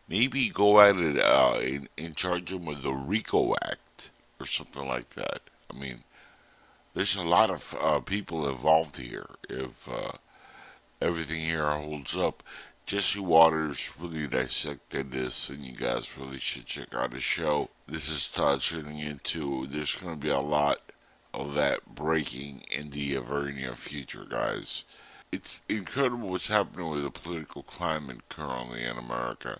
maybe 0.07 0.49
go 0.49 0.81
at 0.81 0.97
it 0.97 1.19
uh, 1.19 1.59
and, 1.61 1.89
and 1.97 2.15
charge 2.15 2.49
them 2.49 2.65
with 2.65 2.83
the 2.83 2.93
RICO 2.93 3.55
Act 3.61 4.11
or 4.39 4.45
something 4.45 4.87
like 4.87 5.13
that. 5.15 5.41
I 5.71 5.77
mean, 5.77 6.03
there's 6.93 7.15
a 7.15 7.23
lot 7.23 7.49
of 7.49 7.75
uh, 7.79 7.99
people 7.99 8.49
involved 8.49 8.97
here. 8.97 9.29
If 9.49 9.87
uh, 9.87 10.13
everything 11.01 11.41
here 11.41 11.69
holds 11.69 12.17
up, 12.17 12.43
Jesse 12.85 13.19
Watters 13.19 13.91
really 13.99 14.27
dissected 14.27 15.11
this, 15.11 15.49
and 15.49 15.65
you 15.65 15.75
guys 15.75 16.17
really 16.17 16.37
should 16.37 16.67
check 16.67 16.93
out 16.93 17.13
his 17.13 17.23
show. 17.23 17.69
This 17.87 18.07
is 18.07 18.31
uh, 18.37 18.59
turning 18.59 18.99
into, 18.99 19.65
there's 19.67 19.95
going 19.95 20.13
to 20.13 20.19
be 20.19 20.29
a 20.29 20.39
lot 20.39 20.91
of 21.33 21.55
that 21.55 21.95
breaking 21.95 22.63
in 22.69 22.91
the 22.91 23.17
very 23.17 23.53
near 23.53 23.75
future, 23.75 24.25
guys. 24.29 24.83
It's 25.31 25.61
incredible 25.67 26.29
what's 26.29 26.47
happening 26.47 26.89
with 26.91 27.03
the 27.03 27.09
political 27.09 27.63
climate 27.63 28.29
currently 28.29 28.85
in 28.85 28.97
America. 28.97 29.59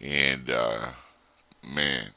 And, 0.00 0.50
uh, 0.50 0.88
man, 1.62 2.10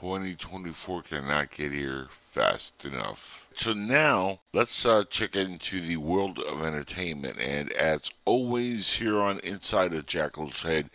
2024 0.00 1.02
cannot 1.02 1.50
get 1.50 1.70
here 1.70 2.06
fast 2.10 2.84
enough. 2.84 3.46
So 3.56 3.74
now 3.74 4.40
let's 4.52 4.86
uh, 4.86 5.04
check 5.08 5.36
into 5.36 5.80
the 5.80 5.98
world 5.98 6.38
of 6.38 6.62
entertainment. 6.62 7.38
And 7.38 7.70
as 7.72 8.10
always, 8.24 8.94
here 8.94 9.20
on 9.20 9.38
Inside 9.40 9.92
of 9.92 10.06
Jackal's 10.06 10.62
Head, 10.62 10.88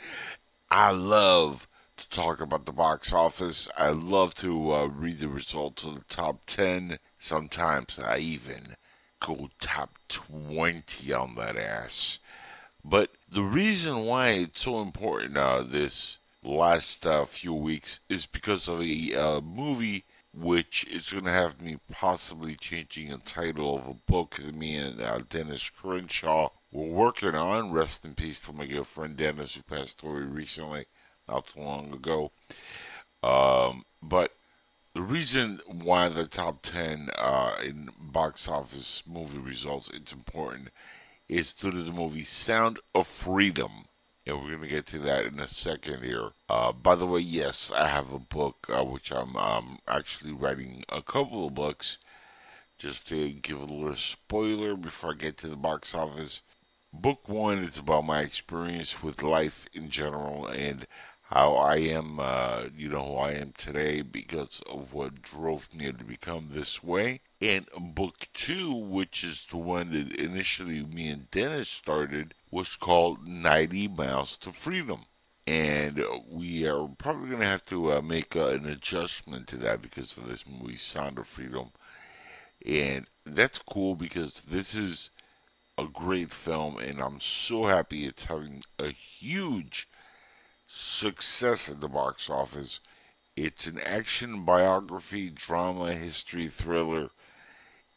I 0.71 0.91
love 0.91 1.67
to 1.97 2.09
talk 2.09 2.41
about 2.41 2.65
the 2.65 2.71
box 2.71 3.13
office. 3.13 3.69
I 3.77 3.89
love 3.89 4.33
to 4.35 4.73
uh, 4.73 4.85
read 4.87 5.19
the 5.19 5.27
results 5.27 5.83
of 5.83 5.95
the 5.95 6.05
top 6.09 6.41
10. 6.47 6.97
Sometimes 7.19 7.99
I 7.99 8.17
even 8.17 8.75
go 9.19 9.49
top 9.59 9.91
20 10.09 11.13
on 11.13 11.35
that 11.35 11.55
ass. 11.55 12.17
But 12.83 13.11
the 13.31 13.43
reason 13.43 14.05
why 14.05 14.29
it's 14.29 14.61
so 14.61 14.81
important 14.81 15.37
uh, 15.37 15.61
this 15.61 16.17
last 16.51 17.05
uh, 17.05 17.25
few 17.25 17.53
weeks 17.53 17.99
is 18.09 18.25
because 18.25 18.67
of 18.67 18.81
a 18.81 19.13
uh, 19.13 19.41
movie 19.41 20.05
which 20.33 20.85
is 20.87 21.11
going 21.11 21.25
to 21.25 21.31
have 21.31 21.61
me 21.61 21.77
possibly 21.91 22.55
changing 22.55 23.09
the 23.09 23.17
title 23.17 23.77
of 23.77 23.87
a 23.87 24.11
book 24.11 24.35
that 24.35 24.53
me 24.53 24.75
and 24.75 25.01
uh, 25.01 25.19
Dennis 25.29 25.69
Crenshaw 25.69 26.49
were 26.71 26.85
working 26.87 27.33
on. 27.33 27.71
Rest 27.71 28.05
in 28.05 28.13
peace 28.13 28.39
to 28.41 28.53
my 28.53 28.67
good 28.67 28.85
friend 28.85 29.17
Dennis, 29.17 29.55
who 29.55 29.63
passed 29.63 30.03
away 30.03 30.21
recently, 30.21 30.85
not 31.27 31.47
too 31.47 31.61
long 31.61 31.91
ago. 31.91 32.31
Um, 33.23 33.85
but 34.01 34.33
the 34.93 35.01
reason 35.01 35.59
why 35.65 36.09
the 36.09 36.25
top 36.25 36.61
10 36.61 37.09
uh, 37.17 37.55
in 37.63 37.89
box 37.99 38.47
office 38.47 39.03
movie 39.07 39.39
results 39.39 39.89
it's 39.93 40.13
important 40.13 40.69
is 41.27 41.53
due 41.53 41.71
to 41.71 41.83
the 41.83 41.91
movie 41.91 42.23
Sound 42.23 42.79
of 42.93 43.07
Freedom 43.07 43.86
and 44.27 44.41
we're 44.41 44.49
going 44.49 44.61
to 44.61 44.67
get 44.67 44.85
to 44.87 44.99
that 44.99 45.25
in 45.25 45.39
a 45.39 45.47
second 45.47 46.03
here. 46.03 46.31
Uh, 46.49 46.73
by 46.73 46.95
the 46.95 47.05
way, 47.05 47.21
yes, 47.21 47.71
I 47.73 47.87
have 47.87 48.11
a 48.11 48.19
book 48.19 48.67
uh, 48.69 48.83
which 48.83 49.11
I'm 49.11 49.37
um, 49.37 49.79
actually 49.87 50.33
writing 50.33 50.83
a 50.89 51.01
couple 51.01 51.47
of 51.47 51.55
books. 51.55 51.97
Just 52.77 53.07
to 53.07 53.31
give 53.31 53.59
a 53.59 53.65
little 53.65 53.95
spoiler 53.95 54.75
before 54.75 55.11
I 55.11 55.15
get 55.15 55.37
to 55.37 55.47
the 55.47 55.55
box 55.55 55.95
office. 55.95 56.41
Book 56.93 57.27
one 57.27 57.59
is 57.59 57.79
about 57.79 58.05
my 58.05 58.21
experience 58.21 59.01
with 59.01 59.23
life 59.23 59.65
in 59.73 59.89
general 59.89 60.45
and 60.45 60.85
how 61.29 61.55
I 61.55 61.77
am, 61.77 62.19
uh, 62.19 62.65
you 62.75 62.89
know, 62.89 63.05
who 63.05 63.15
I 63.15 63.31
am 63.31 63.53
today 63.57 64.01
because 64.01 64.61
of 64.69 64.93
what 64.93 65.21
drove 65.21 65.73
me 65.73 65.91
to 65.91 66.03
become 66.03 66.49
this 66.51 66.81
way. 66.81 67.21
And 67.41 67.67
book 67.77 68.27
two, 68.33 68.73
which 68.73 69.23
is 69.23 69.45
the 69.49 69.57
one 69.57 69.91
that 69.91 70.15
initially 70.15 70.83
me 70.83 71.09
and 71.09 71.29
Dennis 71.31 71.69
started, 71.69 72.33
was 72.51 72.75
called 72.75 73.27
90 73.27 73.87
Miles 73.89 74.37
to 74.37 74.51
Freedom. 74.51 75.05
And 75.45 76.03
we 76.29 76.67
are 76.67 76.87
probably 76.97 77.29
going 77.29 77.41
to 77.41 77.47
have 77.47 77.65
to 77.67 77.93
uh, 77.93 78.01
make 78.01 78.35
uh, 78.35 78.47
an 78.47 78.65
adjustment 78.65 79.47
to 79.47 79.57
that 79.57 79.81
because 79.81 80.17
of 80.17 80.27
this 80.27 80.45
movie, 80.45 80.75
Sound 80.75 81.17
of 81.17 81.27
Freedom. 81.27 81.71
And 82.65 83.07
that's 83.25 83.59
cool 83.59 83.95
because 83.95 84.41
this 84.41 84.75
is 84.75 85.09
a 85.77 85.85
great 85.85 86.33
film, 86.33 86.79
and 86.79 86.99
I'm 86.99 87.21
so 87.21 87.67
happy 87.67 88.05
it's 88.05 88.25
having 88.25 88.63
a 88.79 88.89
huge 88.89 89.87
success 90.67 91.69
at 91.69 91.81
the 91.81 91.87
box 91.87 92.29
office. 92.29 92.79
It's 93.35 93.67
an 93.67 93.79
action 93.79 94.43
biography, 94.43 95.29
drama, 95.29 95.93
history, 95.93 96.47
thriller. 96.47 97.11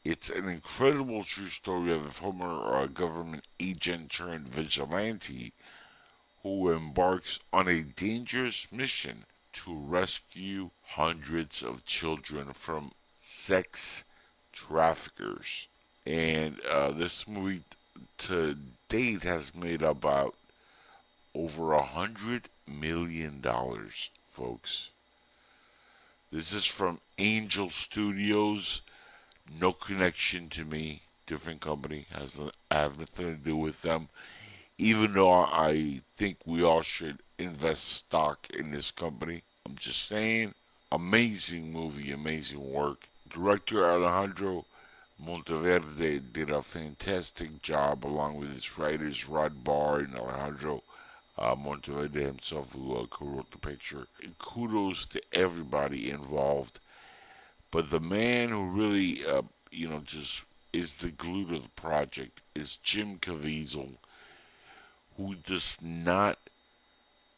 It's 0.03 0.31
an 0.31 0.49
incredible 0.49 1.25
true 1.25 1.49
story 1.49 1.93
of 1.93 2.07
a 2.07 2.11
former 2.11 2.75
uh, 2.75 2.87
government 2.87 3.47
agent 3.59 4.11
turned 4.11 4.49
vigilante 4.49 5.53
who 6.43 6.71
embarks 6.71 7.39
on 7.53 7.69
a 7.69 7.83
dangerous 7.83 8.67
mission 8.73 9.27
to 9.53 9.75
rescue 9.75 10.71
hundreds 10.83 11.63
of 11.63 11.85
children 11.85 12.55
from 12.55 12.93
sex 13.21 14.05
traffickers. 14.53 15.67
And 16.07 16.59
uh, 16.65 16.93
this 16.93 17.29
movie 17.29 17.63
to 18.19 18.57
date 18.89 19.23
has 19.23 19.55
made 19.55 19.83
about 19.83 20.35
over 21.35 21.75
a 21.75 21.83
hundred 21.83 22.49
million 22.67 23.43
dollars, 23.43 24.09
folks. 24.33 24.89
This 26.33 26.55
is 26.55 26.65
from 26.65 27.01
Angel 27.19 27.69
Studios. 27.69 28.81
No 29.59 29.73
connection 29.73 30.49
to 30.51 30.65
me. 30.65 31.03
Different 31.27 31.61
company. 31.61 32.07
Has 32.11 32.39
I 32.71 32.75
have 32.75 32.99
nothing 32.99 33.37
to 33.37 33.45
do 33.45 33.57
with 33.57 33.83
them. 33.83 34.09
Even 34.79 35.15
though 35.15 35.33
I 35.33 36.03
think 36.17 36.39
we 36.47 36.63
all 36.63 36.83
should 36.83 37.19
invest 37.39 37.89
stock 37.89 38.49
in 38.51 38.71
this 38.71 38.91
company. 38.91 39.43
I'm 39.67 39.77
just 39.77 40.07
saying. 40.07 40.55
Amazing 40.93 41.73
movie, 41.73 42.11
amazing 42.11 42.73
work. 42.73 43.09
Director 43.33 43.89
Alejandro 43.89 44.65
Monteverde 45.25 46.19
did 46.19 46.51
a 46.51 46.63
fantastic 46.63 47.63
job 47.63 48.05
along 48.05 48.37
with 48.37 48.53
his 48.53 48.79
writers 48.79 49.29
Rod 49.29 49.63
Barr 49.63 50.01
and 50.01 50.17
Alejandro 50.17 50.83
uh, 51.39 51.55
Monteverde 51.55 52.23
himself, 52.23 52.73
who 52.73 52.97
uh, 52.97 53.07
co-wrote 53.07 53.51
the 53.51 53.59
picture. 53.59 54.07
And 54.23 54.37
kudos 54.39 55.07
to 55.07 55.21
everybody 55.33 56.11
involved. 56.11 56.81
But 57.71 57.91
the 57.91 58.01
man 58.01 58.49
who 58.49 58.65
really, 58.65 59.25
uh, 59.25 59.43
you 59.71 59.89
know, 59.89 60.01
just 60.05 60.45
is 60.73 60.95
the 60.97 61.11
glue 61.11 61.47
to 61.47 61.59
the 61.59 61.69
project 61.77 62.41
is 62.55 62.77
Jim 62.77 63.19
Caviezel, 63.19 63.97
who 65.17 65.35
does 65.35 65.79
not 65.81 66.39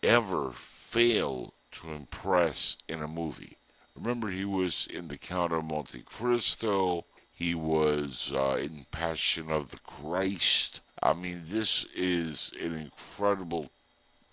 ever 0.03 0.51
fail 0.53 1.55
to 1.73 1.91
impress 1.91 2.77
in 2.89 3.03
a 3.03 3.09
movie. 3.09 3.57
Remember, 3.95 4.31
he 4.31 4.45
was 4.45 4.87
in 4.91 5.09
The 5.09 5.19
Count 5.19 5.53
of 5.53 5.65
Monte 5.65 6.03
Cristo. 6.03 7.05
He 7.35 7.55
was 7.55 8.33
uh, 8.35 8.59
in 8.61 8.87
Passion 8.91 9.51
of 9.51 9.71
the 9.71 9.79
Christ. 9.79 10.81
I 11.03 11.13
mean, 11.13 11.45
this 11.49 11.85
is 11.95 12.53
an 12.61 12.75
incredible 12.75 13.71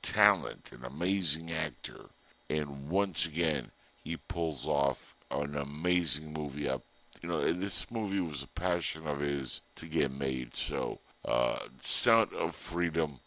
talent, 0.02 0.72
an 0.72 0.86
amazing 0.86 1.52
actor, 1.52 2.06
and 2.50 2.90
once 2.90 3.26
again 3.26 3.72
he 4.04 4.16
pulls 4.18 4.66
off 4.66 5.16
an 5.32 5.56
amazing 5.56 6.34
movie. 6.34 6.70
Up, 6.70 6.84
you 7.22 7.30
know, 7.30 7.52
this 7.54 7.90
movie 7.92 8.22
was 8.22 8.44
a 8.44 8.48
passion 8.48 9.08
of 9.08 9.20
his 9.20 9.62
to 9.76 9.86
get 9.86 10.12
made. 10.12 10.56
So, 10.56 11.00
uh, 11.26 11.60
Sound 11.84 12.34
of 12.34 12.56
Freedom, 12.56 13.20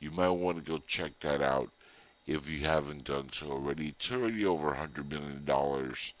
you 0.00 0.10
might 0.10 0.30
want 0.30 0.58
to 0.58 0.70
go 0.70 0.82
check 0.86 1.20
that 1.20 1.40
out 1.40 1.70
if 2.26 2.48
you 2.48 2.66
haven't 2.66 3.04
done 3.04 3.30
so 3.32 3.50
already. 3.50 3.88
It's 3.88 4.10
already 4.10 4.44
over 4.44 4.72
a 4.72 4.78
hundred 4.78 5.10
million 5.10 5.44
dollars 5.44 6.12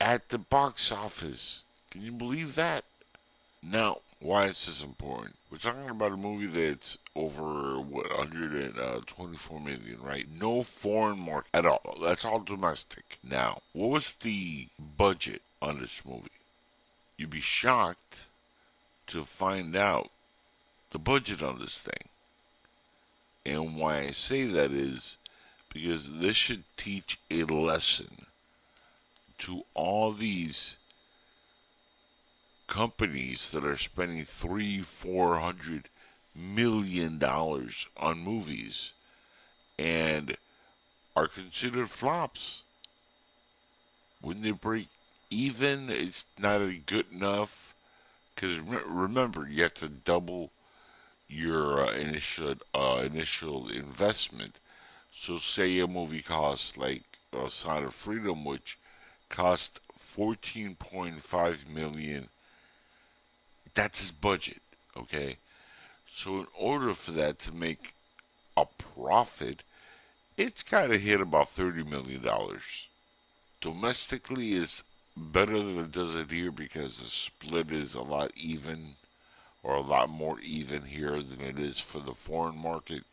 at 0.00 0.28
the 0.28 0.38
box 0.38 0.90
office. 0.90 1.62
Can 1.90 2.02
you 2.02 2.12
believe 2.12 2.54
that? 2.54 2.84
Now, 3.62 3.98
why 4.24 4.46
is 4.46 4.64
this 4.64 4.82
important? 4.82 5.36
We're 5.50 5.58
talking 5.58 5.90
about 5.90 6.12
a 6.12 6.16
movie 6.16 6.46
that's 6.46 6.96
over 7.14 7.78
what 7.78 8.08
124 8.08 9.56
uh, 9.56 9.60
million, 9.60 9.98
right? 10.02 10.26
No 10.40 10.62
foreign 10.62 11.18
market 11.18 11.50
at 11.52 11.66
all. 11.66 11.98
That's 12.02 12.24
all 12.24 12.40
domestic. 12.40 13.18
Now, 13.22 13.60
what 13.74 13.90
was 13.90 14.16
the 14.22 14.68
budget 14.78 15.42
on 15.60 15.78
this 15.78 16.00
movie? 16.06 16.30
You'd 17.18 17.28
be 17.28 17.42
shocked 17.42 18.26
to 19.08 19.26
find 19.26 19.76
out 19.76 20.08
the 20.90 20.98
budget 20.98 21.42
on 21.42 21.58
this 21.58 21.76
thing. 21.76 22.08
And 23.44 23.76
why 23.76 24.04
I 24.04 24.10
say 24.12 24.46
that 24.46 24.72
is 24.72 25.18
because 25.70 26.10
this 26.10 26.36
should 26.36 26.64
teach 26.78 27.18
a 27.30 27.44
lesson 27.44 28.24
to 29.40 29.64
all 29.74 30.12
these 30.12 30.76
companies 32.66 33.50
that 33.50 33.64
are 33.64 33.76
spending 33.78 34.24
three, 34.24 34.82
four 34.82 35.40
hundred 35.40 35.88
million 36.34 37.18
dollars 37.18 37.86
on 37.96 38.18
movies 38.18 38.92
and 39.78 40.36
are 41.16 41.28
considered 41.28 41.90
flops. 41.90 42.62
When 44.20 44.42
they 44.42 44.50
break 44.52 44.88
even, 45.30 45.90
it's 45.90 46.24
not 46.38 46.58
good 46.86 47.06
enough. 47.12 47.74
Because 48.34 48.58
remember, 48.58 49.48
you 49.48 49.62
have 49.62 49.74
to 49.74 49.88
double 49.88 50.50
your 51.28 51.86
uh, 51.86 51.92
initial 51.92 52.54
uh, 52.74 53.02
initial 53.04 53.68
investment. 53.68 54.56
So, 55.12 55.38
say 55.38 55.78
a 55.78 55.86
movie 55.86 56.22
costs 56.22 56.76
like 56.76 57.04
uh, 57.32 57.48
Sound 57.48 57.86
of 57.86 57.94
Freedom, 57.94 58.44
which 58.44 58.78
cost 59.28 59.80
14.5 59.98 61.68
million 61.68 62.28
that's 63.74 64.00
his 64.00 64.10
budget, 64.10 64.62
okay? 64.96 65.38
So 66.06 66.38
in 66.38 66.46
order 66.56 66.94
for 66.94 67.12
that 67.12 67.38
to 67.40 67.54
make 67.54 67.94
a 68.56 68.66
profit, 68.66 69.62
it's 70.36 70.62
got 70.62 70.88
to 70.88 70.98
hit 70.98 71.20
about 71.20 71.50
thirty 71.50 71.82
million 71.82 72.22
dollars. 72.22 72.86
Domestically 73.60 74.54
is 74.54 74.82
better 75.16 75.58
than 75.58 75.78
it 75.78 75.92
does 75.92 76.14
it 76.14 76.30
here 76.30 76.50
because 76.50 76.98
the 76.98 77.08
split 77.08 77.70
is 77.70 77.94
a 77.94 78.02
lot 78.02 78.32
even 78.36 78.94
or 79.62 79.76
a 79.76 79.80
lot 79.80 80.08
more 80.08 80.40
even 80.40 80.82
here 80.82 81.22
than 81.22 81.40
it 81.40 81.58
is 81.58 81.78
for 81.78 82.00
the 82.00 82.14
foreign 82.14 82.56
market 82.56 83.04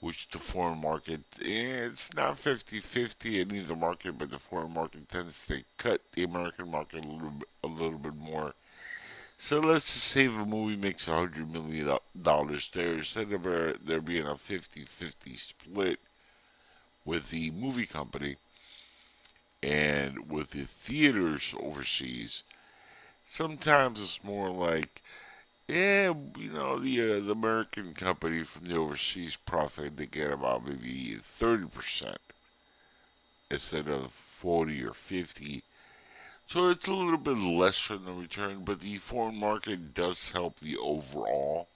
which 0.00 0.28
the 0.30 0.38
foreign 0.38 0.80
market 0.80 1.20
eh, 1.40 1.86
it's 1.86 2.12
not 2.14 2.36
50-50 2.36 3.40
in 3.40 3.54
either 3.56 3.76
market 3.76 4.18
but 4.18 4.30
the 4.30 4.38
foreign 4.38 4.74
market 4.74 5.08
tends 5.08 5.40
to 5.46 5.62
cut 5.78 6.00
the 6.12 6.24
American 6.24 6.70
market 6.70 7.04
a 7.04 7.08
little 7.08 7.32
a 7.62 7.68
little 7.68 7.98
bit 7.98 8.16
more 8.16 8.54
so 9.38 9.60
let's 9.60 9.84
just 9.94 10.04
say 10.08 10.26
if 10.26 10.32
a 10.32 10.44
movie 10.44 10.76
makes 10.76 11.08
a 11.08 11.12
hundred 11.14 11.50
million 11.50 11.98
dollars 12.20 12.70
there, 12.74 12.94
instead 12.98 13.32
of 13.32 13.42
there 13.84 14.00
being 14.00 14.26
a 14.26 14.36
50-50 14.36 15.36
split 15.36 16.00
with 17.04 17.30
the 17.30 17.50
movie 17.52 17.86
company 17.86 18.36
and 19.62 20.30
with 20.30 20.50
the 20.50 20.64
theaters 20.64 21.54
overseas, 21.60 22.42
Sometimes 23.28 24.00
it's 24.00 24.24
more 24.24 24.50
like, 24.50 25.02
yeah, 25.68 26.14
you 26.38 26.50
know, 26.52 26.78
the 26.78 27.00
uh, 27.02 27.20
the 27.20 27.32
American 27.32 27.94
company 27.94 28.44
from 28.44 28.66
the 28.68 28.76
overseas 28.76 29.36
profit 29.36 29.96
they 29.96 30.06
get 30.06 30.32
about 30.32 30.66
maybe 30.66 31.18
thirty 31.22 31.66
percent 31.66 32.18
instead 33.50 33.88
of 33.88 34.12
forty 34.12 34.82
or 34.84 34.92
fifty. 34.92 35.62
So 36.48 36.70
it's 36.70 36.86
a 36.86 36.92
little 36.92 37.18
bit 37.18 37.36
less 37.36 37.88
than 37.88 38.04
the 38.04 38.12
return, 38.12 38.62
but 38.64 38.78
the 38.80 38.98
foreign 38.98 39.34
market 39.34 39.94
does 39.94 40.30
help 40.30 40.60
the 40.60 40.76
overall 40.76 41.66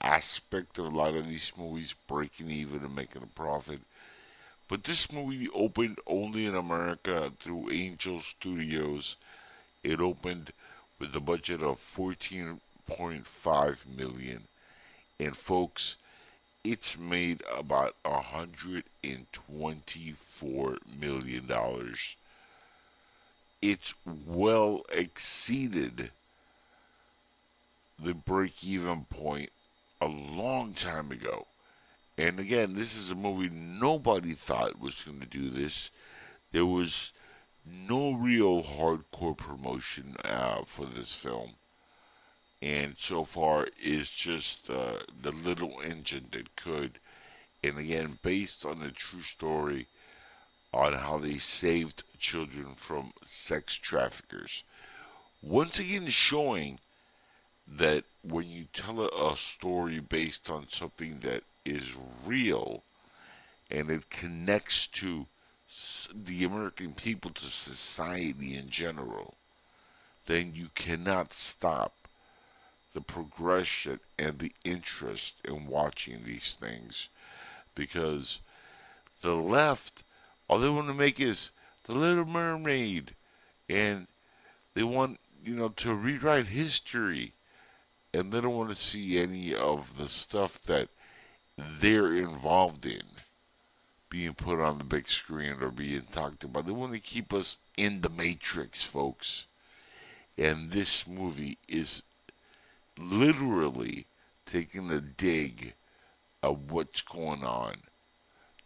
aspect 0.00 0.78
of 0.78 0.86
a 0.86 0.96
lot 0.96 1.14
of 1.14 1.28
these 1.28 1.52
movies 1.58 1.94
breaking 2.08 2.50
even 2.50 2.84
and 2.84 2.96
making 2.96 3.22
a 3.22 3.26
profit. 3.26 3.80
But 4.66 4.84
this 4.84 5.12
movie 5.12 5.50
opened 5.52 5.98
only 6.06 6.46
in 6.46 6.54
America 6.54 7.34
through 7.38 7.70
Angel 7.70 8.20
Studios. 8.20 9.16
It 9.84 10.00
opened 10.00 10.54
with 10.98 11.14
a 11.14 11.20
budget 11.20 11.62
of 11.62 11.78
14.5 11.78 13.86
million. 13.94 14.44
And 15.20 15.36
folks, 15.36 15.96
it's 16.64 16.96
made 16.96 17.42
about 17.54 17.94
124 18.04 20.78
million 20.98 21.46
dollars. 21.46 22.16
It's 23.62 23.94
well 24.04 24.82
exceeded 24.90 26.10
the 27.96 28.12
break 28.12 28.64
even 28.64 29.04
point 29.04 29.50
a 30.00 30.06
long 30.06 30.74
time 30.74 31.12
ago. 31.12 31.46
And 32.18 32.40
again, 32.40 32.74
this 32.74 32.96
is 32.96 33.12
a 33.12 33.14
movie 33.14 33.48
nobody 33.48 34.34
thought 34.34 34.80
was 34.80 35.04
going 35.04 35.20
to 35.20 35.26
do 35.26 35.48
this. 35.48 35.90
There 36.50 36.66
was 36.66 37.12
no 37.64 38.12
real 38.12 38.64
hardcore 38.64 39.36
promotion 39.36 40.16
uh, 40.24 40.62
for 40.66 40.84
this 40.86 41.14
film. 41.14 41.52
And 42.60 42.96
so 42.98 43.24
far, 43.24 43.68
it's 43.80 44.10
just 44.10 44.68
uh, 44.68 45.00
the 45.20 45.32
little 45.32 45.80
engine 45.80 46.26
that 46.32 46.56
could. 46.56 46.98
And 47.62 47.78
again, 47.78 48.18
based 48.22 48.66
on 48.66 48.82
a 48.82 48.90
true 48.90 49.22
story 49.22 49.86
on 50.72 50.94
how 50.94 51.18
they 51.18 51.38
saved 51.38 52.02
children 52.18 52.74
from 52.76 53.12
sex 53.28 53.74
traffickers. 53.74 54.62
Once 55.42 55.78
again, 55.78 56.08
showing 56.08 56.78
that 57.66 58.04
when 58.22 58.48
you 58.48 58.66
tell 58.72 59.00
a, 59.00 59.36
story 59.36 60.00
based 60.00 60.50
on 60.50 60.66
something 60.68 61.20
that 61.20 61.42
is 61.64 61.88
real 62.24 62.82
and 63.70 63.90
it 63.90 64.10
connects 64.10 64.86
to 64.86 65.26
the 66.14 66.44
American 66.44 66.92
people, 66.92 67.30
to 67.30 67.44
society 67.44 68.54
in 68.54 68.68
general, 68.68 69.34
then 70.26 70.52
you 70.54 70.68
cannot 70.74 71.32
stop 71.32 71.94
the 72.94 73.00
progression 73.00 73.98
and 74.18 74.38
the 74.38 74.52
interest 74.64 75.34
in 75.44 75.66
watching 75.66 76.22
these 76.24 76.56
things 76.60 77.08
because 77.74 78.38
the 79.22 79.34
left, 79.34 80.02
all 80.52 80.58
they 80.58 80.68
want 80.68 80.88
to 80.88 80.94
make 80.94 81.18
is 81.18 81.50
the 81.84 81.94
Little 81.94 82.26
Mermaid, 82.26 83.14
and 83.70 84.06
they 84.74 84.82
want 84.82 85.18
you 85.42 85.54
know 85.54 85.70
to 85.70 85.94
rewrite 85.94 86.48
history 86.48 87.32
and 88.12 88.30
they 88.30 88.40
don't 88.42 88.54
want 88.54 88.68
to 88.68 88.74
see 88.74 89.18
any 89.18 89.54
of 89.54 89.96
the 89.96 90.06
stuff 90.06 90.60
that 90.66 90.90
they're 91.56 92.14
involved 92.14 92.84
in 92.84 93.02
being 94.10 94.34
put 94.34 94.60
on 94.60 94.76
the 94.76 94.84
big 94.84 95.08
screen 95.08 95.56
or 95.62 95.70
being 95.70 96.02
talked 96.12 96.44
about. 96.44 96.66
They 96.66 96.72
want 96.72 96.92
to 96.92 96.98
keep 96.98 97.32
us 97.32 97.56
in 97.78 98.02
the 98.02 98.10
matrix, 98.10 98.82
folks. 98.82 99.46
And 100.36 100.70
this 100.70 101.06
movie 101.06 101.56
is 101.66 102.02
literally 102.98 104.04
taking 104.44 104.90
a 104.90 105.00
dig 105.00 105.72
of 106.42 106.70
what's 106.70 107.00
going 107.00 107.42
on. 107.42 107.76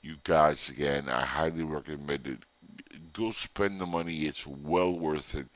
You 0.07 0.19
guys, 0.23 0.71
again, 0.71 1.09
I 1.09 1.25
highly 1.25 1.65
recommend 1.65 2.29
it. 2.29 2.39
Go 3.13 3.33
spend 3.33 3.81
the 3.81 3.87
money, 3.87 4.27
it's 4.27 4.47
well 4.47 4.93
worth 4.93 5.35
it. 5.35 5.49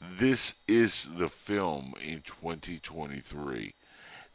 This 0.00 0.54
is 0.68 1.08
the 1.18 1.28
film 1.28 1.94
in 2.00 2.22
2023 2.22 3.74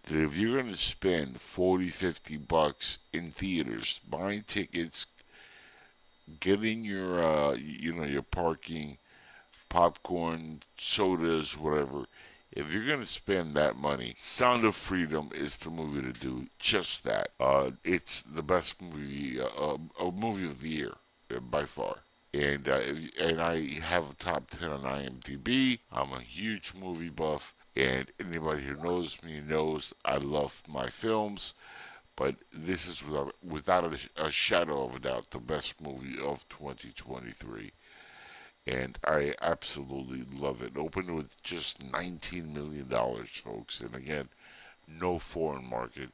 that 0.04 0.24
if 0.24 0.36
you're 0.36 0.62
going 0.62 0.74
to 0.74 0.78
spend 0.78 1.40
40 1.40 1.90
50 1.90 2.36
bucks 2.36 2.98
in 3.14 3.32
theaters 3.32 4.02
buying 4.10 4.44
tickets 4.46 5.06
getting 6.42 6.84
your 6.84 7.24
uh, 7.24 7.54
you 7.54 7.94
know 7.94 8.04
your 8.04 8.24
parking 8.24 8.98
popcorn 9.70 10.64
sodas 10.78 11.58
whatever 11.58 12.08
if 12.52 12.74
you're 12.74 12.88
going 12.88 13.00
to 13.00 13.06
spend 13.06 13.54
that 13.56 13.76
money 13.76 14.14
sound 14.18 14.64
of 14.64 14.76
freedom 14.76 15.30
is 15.34 15.58
the 15.58 15.70
movie 15.70 16.02
to 16.02 16.14
do 16.14 16.48
just 16.60 17.04
that 17.04 17.30
uh, 17.40 17.72
it's 17.84 18.22
the 18.22 18.44
best 18.44 18.82
movie 18.82 19.40
uh, 19.40 19.78
a 20.00 20.12
movie 20.12 20.46
of 20.46 20.62
the 20.62 20.70
year 20.70 20.94
uh, 21.36 21.40
by 21.40 21.66
far 21.66 21.98
and 22.36 22.68
uh, 22.68 22.82
and 23.18 23.42
I 23.42 23.80
have 23.80 24.10
a 24.10 24.14
top 24.14 24.50
ten 24.50 24.70
on 24.70 24.82
IMDb. 24.82 25.80
I'm 25.92 26.12
a 26.12 26.20
huge 26.20 26.74
movie 26.78 27.10
buff, 27.10 27.56
and 27.76 28.12
anybody 28.20 28.64
who 28.64 28.76
knows 28.76 29.18
me 29.24 29.40
knows 29.40 29.94
I 30.04 30.18
love 30.18 30.62
my 30.68 30.90
films. 30.90 31.54
But 32.18 32.36
this 32.54 32.88
is 32.88 33.04
without, 33.04 33.36
without 33.44 33.94
a, 33.94 34.26
a 34.26 34.32
shadow 34.32 34.86
of 34.86 34.96
a 34.96 35.00
doubt 35.00 35.32
the 35.32 35.40
best 35.40 35.82
movie 35.82 36.18
of 36.22 36.48
2023 36.50 37.72
and 38.68 38.98
I 39.04 39.36
absolutely 39.42 40.24
love 40.38 40.62
it. 40.62 40.78
Opened 40.78 41.16
with 41.16 41.42
just 41.44 41.80
$19 41.80 42.54
million, 42.54 42.88
folks, 42.88 43.80
and 43.80 43.96
again, 43.96 44.30
no 44.88 45.20
foreign 45.20 45.70
market, 45.70 46.10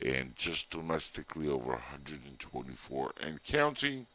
and 0.00 0.34
just 0.36 0.70
domestically 0.70 1.48
over 1.48 1.72
124 1.72 3.12
and 3.20 3.42
counting 3.42 4.06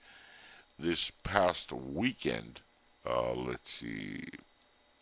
this 0.79 1.11
past 1.23 1.71
weekend. 1.71 2.61
Uh, 3.05 3.33
let's 3.33 3.71
see. 3.71 4.25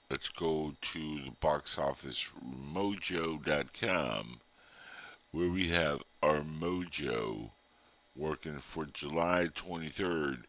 Let's 0.09 0.29
go 0.29 0.73
to 0.79 0.99
the 1.25 1.31
box 1.41 1.77
office 1.77 2.29
mojo.com 2.73 4.39
where 5.31 5.49
we 5.49 5.69
have 5.69 6.01
our 6.21 6.41
mojo 6.41 7.49
working 8.15 8.59
for 8.59 8.85
July 8.85 9.49
23rd, 9.53 10.43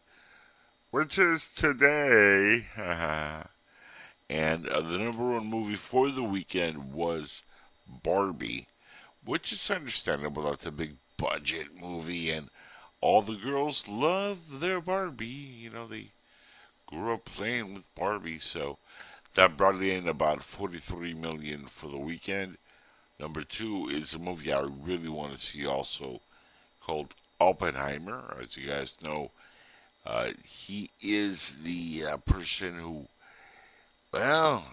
which 0.91 1.17
is 1.17 1.47
today. 1.55 2.65
and 4.29 4.67
uh, 4.67 4.81
the 4.81 4.97
number 4.97 5.31
one 5.31 5.47
movie 5.47 5.75
for 5.75 6.09
the 6.09 6.23
weekend 6.23 6.93
was 6.93 7.43
Barbie, 8.03 8.67
which 9.23 9.51
is 9.51 9.69
understandable. 9.69 10.43
That's 10.43 10.65
a 10.65 10.71
big 10.71 10.95
budget 11.17 11.67
movie, 11.79 12.31
and 12.31 12.49
all 13.01 13.21
the 13.21 13.35
girls 13.35 13.87
love 13.87 14.59
their 14.59 14.81
Barbie. 14.81 15.25
You 15.25 15.69
know, 15.71 15.87
they 15.87 16.11
grew 16.85 17.13
up 17.13 17.25
playing 17.25 17.73
with 17.73 17.95
Barbie, 17.95 18.39
so 18.39 18.77
that 19.35 19.57
brought 19.57 19.81
in 19.81 20.07
about 20.07 20.41
43 20.41 21.13
million 21.13 21.67
for 21.67 21.89
the 21.89 21.97
weekend. 21.97 22.57
Number 23.19 23.43
two 23.43 23.89
is 23.89 24.13
a 24.13 24.19
movie 24.19 24.53
I 24.53 24.61
really 24.61 25.09
want 25.09 25.35
to 25.35 25.39
see 25.39 25.65
also 25.65 26.21
called 26.81 27.13
Oppenheimer. 27.39 28.37
As 28.41 28.55
you 28.57 28.67
guys 28.67 28.97
know, 29.01 29.31
uh, 30.07 30.29
he 30.41 30.89
is 31.01 31.57
the 31.63 32.05
uh, 32.05 32.17
person 32.17 32.75
who, 32.75 33.07
well, 34.13 34.63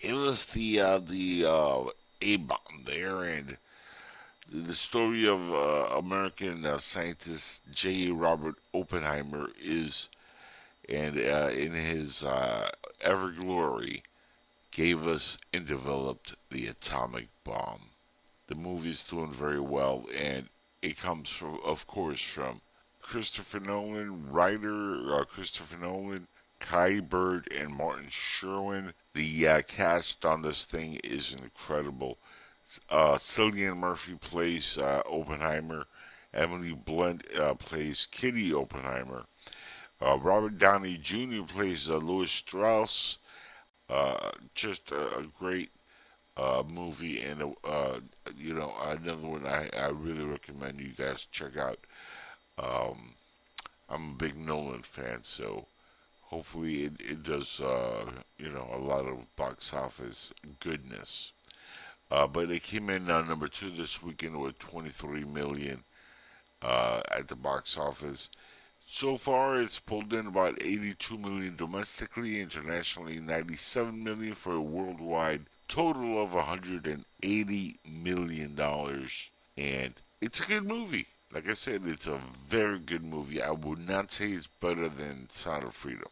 gave 0.00 0.14
us 0.14 0.44
the 0.44 0.78
uh, 0.78 0.98
the 0.98 1.44
uh, 1.44 1.84
A 2.20 2.36
bomb 2.36 2.84
there, 2.86 3.24
and 3.24 3.56
the 4.48 4.74
story 4.74 5.26
of 5.26 5.52
uh, 5.52 5.96
American 5.96 6.64
uh, 6.64 6.78
scientist 6.78 7.62
J. 7.74 8.10
Robert 8.10 8.54
Oppenheimer 8.72 9.48
is, 9.60 10.08
and 10.88 11.18
in 11.18 11.72
his 11.72 12.24
ever 13.02 13.30
glory, 13.30 14.04
gave 14.70 15.04
us 15.04 15.36
and 15.52 15.66
developed 15.66 16.36
the 16.48 16.68
atomic 16.68 17.26
bomb. 17.42 17.90
The 18.46 18.54
movie 18.54 18.90
is 18.90 19.02
doing 19.02 19.32
very 19.32 19.60
well, 19.60 20.04
and 20.16 20.48
it 20.80 20.96
comes 20.96 21.28
from, 21.28 21.58
of 21.64 21.88
course, 21.88 22.22
from 22.22 22.60
Christopher 23.02 23.60
Nolan, 23.60 24.30
writer 24.30 25.14
uh, 25.14 25.24
Christopher 25.24 25.76
Nolan, 25.76 26.28
Kai 26.60 27.00
Bird, 27.00 27.48
and 27.54 27.74
Martin 27.74 28.08
Sherwin. 28.08 28.94
The 29.14 29.48
uh, 29.48 29.62
cast 29.62 30.24
on 30.24 30.42
this 30.42 30.64
thing 30.64 31.00
is 31.04 31.34
incredible. 31.34 32.18
Uh, 32.88 33.16
Cillian 33.16 33.76
Murphy 33.76 34.14
plays 34.14 34.78
uh, 34.78 35.02
Oppenheimer. 35.06 35.86
Emily 36.32 36.72
Blunt 36.72 37.24
uh, 37.36 37.54
plays 37.54 38.06
Kitty 38.10 38.54
Oppenheimer. 38.54 39.26
Uh, 40.00 40.16
Robert 40.18 40.58
Downey 40.58 40.96
Jr. 40.96 41.42
plays 41.46 41.90
uh, 41.90 41.96
Lewis 41.96 42.30
Strauss. 42.30 43.18
Uh, 43.90 44.30
just 44.54 44.90
a, 44.90 45.18
a 45.18 45.26
great 45.38 45.70
uh, 46.36 46.62
movie, 46.66 47.20
and 47.20 47.40
you 48.36 48.54
know 48.54 48.72
another 48.80 49.26
one 49.26 49.46
I, 49.46 49.68
I 49.76 49.88
really 49.88 50.24
recommend 50.24 50.78
you 50.78 50.92
guys 50.96 51.26
check 51.30 51.58
out. 51.58 51.78
Um, 52.58 53.14
I'm 53.88 54.10
a 54.10 54.14
big 54.14 54.36
Nolan 54.36 54.82
fan, 54.82 55.20
so 55.22 55.66
hopefully 56.22 56.84
it, 56.84 56.92
it 56.98 57.22
does 57.22 57.60
you 58.38 58.50
know, 58.50 58.68
a 58.72 58.78
lot 58.78 59.06
of 59.06 59.34
box 59.36 59.72
office 59.74 60.32
goodness. 60.60 61.32
Uh, 62.10 62.26
but 62.26 62.50
it 62.50 62.62
came 62.62 62.90
in 62.90 63.10
uh, 63.10 63.22
number 63.22 63.48
two 63.48 63.70
this 63.70 64.02
weekend 64.02 64.38
with 64.38 64.58
23 64.58 65.24
million 65.24 65.82
uh, 66.60 67.00
at 67.10 67.28
the 67.28 67.34
box 67.34 67.78
office. 67.78 68.28
So 68.86 69.16
far, 69.16 69.62
it's 69.62 69.78
pulled 69.78 70.12
in 70.12 70.26
about 70.26 70.60
82 70.60 71.16
million 71.16 71.56
domestically, 71.56 72.40
internationally 72.40 73.18
97 73.18 74.04
million 74.04 74.34
for 74.34 74.54
a 74.54 74.60
worldwide 74.60 75.46
total 75.68 76.22
of 76.22 76.34
180 76.34 77.76
million 77.88 78.54
dollars. 78.54 79.30
And 79.56 79.94
it's 80.20 80.40
a 80.40 80.44
good 80.44 80.66
movie. 80.66 81.06
Like 81.32 81.48
I 81.48 81.54
said, 81.54 81.82
it's 81.86 82.06
a 82.06 82.20
very 82.48 82.78
good 82.78 83.02
movie. 83.02 83.40
I 83.40 83.52
would 83.52 83.88
not 83.88 84.12
say 84.12 84.32
it's 84.32 84.46
better 84.46 84.88
than 84.88 85.30
Sound 85.30 85.64
of 85.64 85.74
Freedom. 85.74 86.10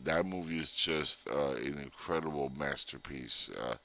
That 0.00 0.24
movie 0.24 0.58
is 0.58 0.70
just 0.70 1.28
uh, 1.28 1.52
an 1.56 1.78
incredible 1.78 2.50
masterpiece. 2.56 3.50
Uh, 3.50 3.76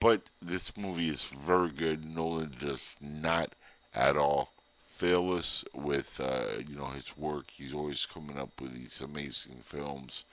but 0.00 0.28
this 0.42 0.76
movie 0.76 1.08
is 1.08 1.24
very 1.24 1.70
good. 1.70 2.04
Nolan 2.04 2.54
does 2.60 2.96
not 3.00 3.54
at 3.94 4.16
all 4.18 4.50
fail 4.86 5.32
us 5.32 5.64
with 5.72 6.20
uh, 6.20 6.58
you 6.68 6.76
know 6.76 6.88
his 6.88 7.16
work. 7.16 7.46
He's 7.50 7.72
always 7.72 8.04
coming 8.04 8.38
up 8.38 8.60
with 8.60 8.74
these 8.74 9.00
amazing 9.00 9.60
films. 9.64 10.24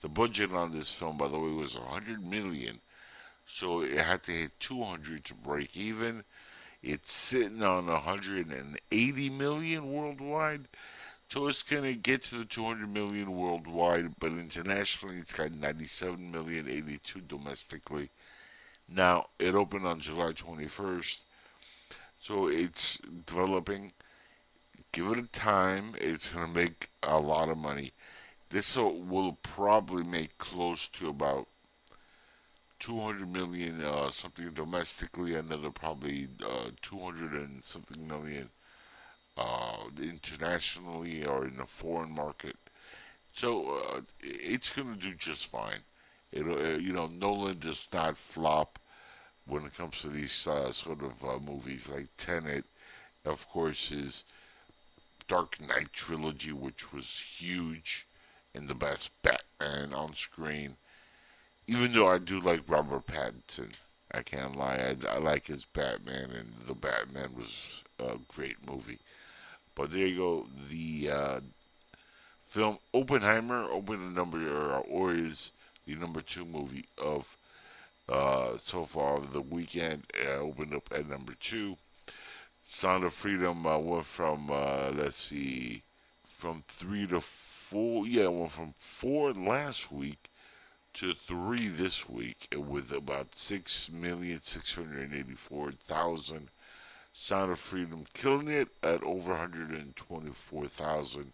The 0.00 0.08
budget 0.08 0.52
on 0.52 0.72
this 0.72 0.92
film, 0.92 1.16
by 1.16 1.28
the 1.28 1.38
way, 1.38 1.50
was 1.50 1.78
100 1.78 2.24
million, 2.28 2.80
so 3.46 3.82
it 3.82 3.98
had 3.98 4.24
to 4.24 4.32
hit 4.32 4.58
200 4.58 5.24
to 5.26 5.34
break 5.34 5.76
even. 5.76 6.24
It's 6.82 7.12
sitting 7.12 7.62
on 7.62 7.86
180 7.86 9.30
million 9.30 9.92
worldwide. 9.92 10.68
So 11.28 11.46
it's 11.46 11.62
going 11.62 11.84
to 11.84 11.94
get 11.94 12.24
to 12.24 12.38
the 12.38 12.44
200 12.44 12.92
million 12.92 13.34
worldwide, 13.34 14.18
but 14.18 14.32
internationally 14.32 15.16
it's 15.16 15.32
got 15.32 15.52
97 15.52 16.30
million, 16.30 16.68
82 16.68 17.20
domestically. 17.20 18.10
Now, 18.86 19.28
it 19.38 19.54
opened 19.54 19.86
on 19.86 20.00
July 20.00 20.32
21st, 20.32 21.20
so 22.20 22.48
it's 22.48 22.98
developing. 23.26 23.92
Give 24.92 25.06
it 25.06 25.18
a 25.18 25.22
time, 25.22 25.94
it's 25.98 26.28
going 26.28 26.52
to 26.52 26.60
make 26.60 26.90
a 27.02 27.16
lot 27.18 27.48
of 27.48 27.56
money. 27.56 27.92
This 28.50 28.76
will 28.76 29.38
probably 29.42 30.02
make 30.02 30.36
close 30.36 30.86
to 30.88 31.08
about 31.08 31.48
200 32.82 33.32
million 33.32 33.80
uh, 33.80 34.10
something 34.10 34.50
domestically, 34.50 35.36
another 35.36 35.70
probably 35.70 36.26
uh, 36.44 36.70
200 36.82 37.32
and 37.32 37.62
something 37.62 38.08
million 38.08 38.48
uh, 39.38 39.84
internationally 40.00 41.24
or 41.24 41.46
in 41.46 41.58
the 41.58 41.64
foreign 41.64 42.12
market. 42.12 42.56
So 43.32 43.68
uh, 43.68 44.00
it's 44.20 44.70
going 44.70 44.92
to 44.92 45.00
do 45.00 45.14
just 45.14 45.46
fine. 45.46 45.82
It, 46.32 46.44
uh, 46.44 46.76
you 46.78 46.92
know, 46.92 47.06
Nolan 47.06 47.60
does 47.60 47.86
not 47.92 48.18
flop 48.18 48.80
when 49.46 49.64
it 49.64 49.76
comes 49.76 50.00
to 50.00 50.08
these 50.08 50.48
uh, 50.48 50.72
sort 50.72 51.02
of 51.04 51.22
movies 51.40 51.88
like 51.88 52.08
Tenet. 52.16 52.64
Of 53.24 53.48
course, 53.48 53.92
is 53.92 54.24
Dark 55.28 55.60
Knight 55.60 55.92
trilogy, 55.92 56.52
which 56.52 56.92
was 56.92 57.24
huge 57.38 58.08
and 58.52 58.66
the 58.66 58.74
best 58.74 59.10
Batman 59.22 59.94
on 59.94 60.14
screen 60.14 60.78
even 61.72 61.92
though 61.94 62.08
I 62.08 62.18
do 62.18 62.38
like 62.38 62.68
Robert 62.68 63.06
Pattinson, 63.06 63.70
I 64.12 64.20
can't 64.22 64.56
lie. 64.56 64.76
I, 64.76 65.14
I 65.14 65.18
like 65.18 65.46
his 65.46 65.64
Batman, 65.64 66.30
and 66.30 66.52
the 66.66 66.74
Batman 66.74 67.30
was 67.34 67.82
a 67.98 68.18
great 68.28 68.56
movie. 68.66 68.98
But 69.74 69.90
there 69.90 70.06
you 70.06 70.16
go. 70.16 70.46
The 70.68 71.10
uh, 71.10 71.40
film 72.42 72.76
Oppenheimer 72.92 73.64
opened 73.70 74.14
number, 74.14 74.76
or, 74.80 75.14
is 75.14 75.52
the 75.86 75.94
number 75.94 76.20
two 76.20 76.44
movie 76.44 76.84
of 76.98 77.36
uh, 78.06 78.58
so 78.58 78.84
far 78.84 79.20
the 79.20 79.40
weekend. 79.40 80.04
Uh, 80.22 80.40
opened 80.40 80.74
up 80.74 80.90
at 80.94 81.08
number 81.08 81.32
two. 81.40 81.76
Sound 82.62 83.04
of 83.04 83.14
Freedom 83.14 83.66
uh, 83.66 83.78
went 83.78 84.04
from 84.04 84.50
uh, 84.50 84.90
let's 84.90 85.16
see, 85.16 85.82
from 86.22 86.64
three 86.68 87.06
to 87.06 87.22
four. 87.22 88.06
Yeah, 88.06 88.26
went 88.26 88.52
from 88.52 88.74
four 88.78 89.32
last 89.32 89.90
week 89.90 90.28
to 90.94 91.14
three 91.14 91.68
this 91.68 92.08
week 92.08 92.54
with 92.56 92.92
about 92.92 93.36
six 93.36 93.90
million 93.90 94.40
six 94.42 94.74
hundred 94.74 95.14
eighty-four 95.14 95.72
thousand. 95.72 96.48
Sound 97.14 97.52
of 97.52 97.58
Freedom 97.58 98.06
killing 98.14 98.48
it 98.48 98.68
at 98.82 99.02
over 99.02 99.32
124,000. 99.32 101.32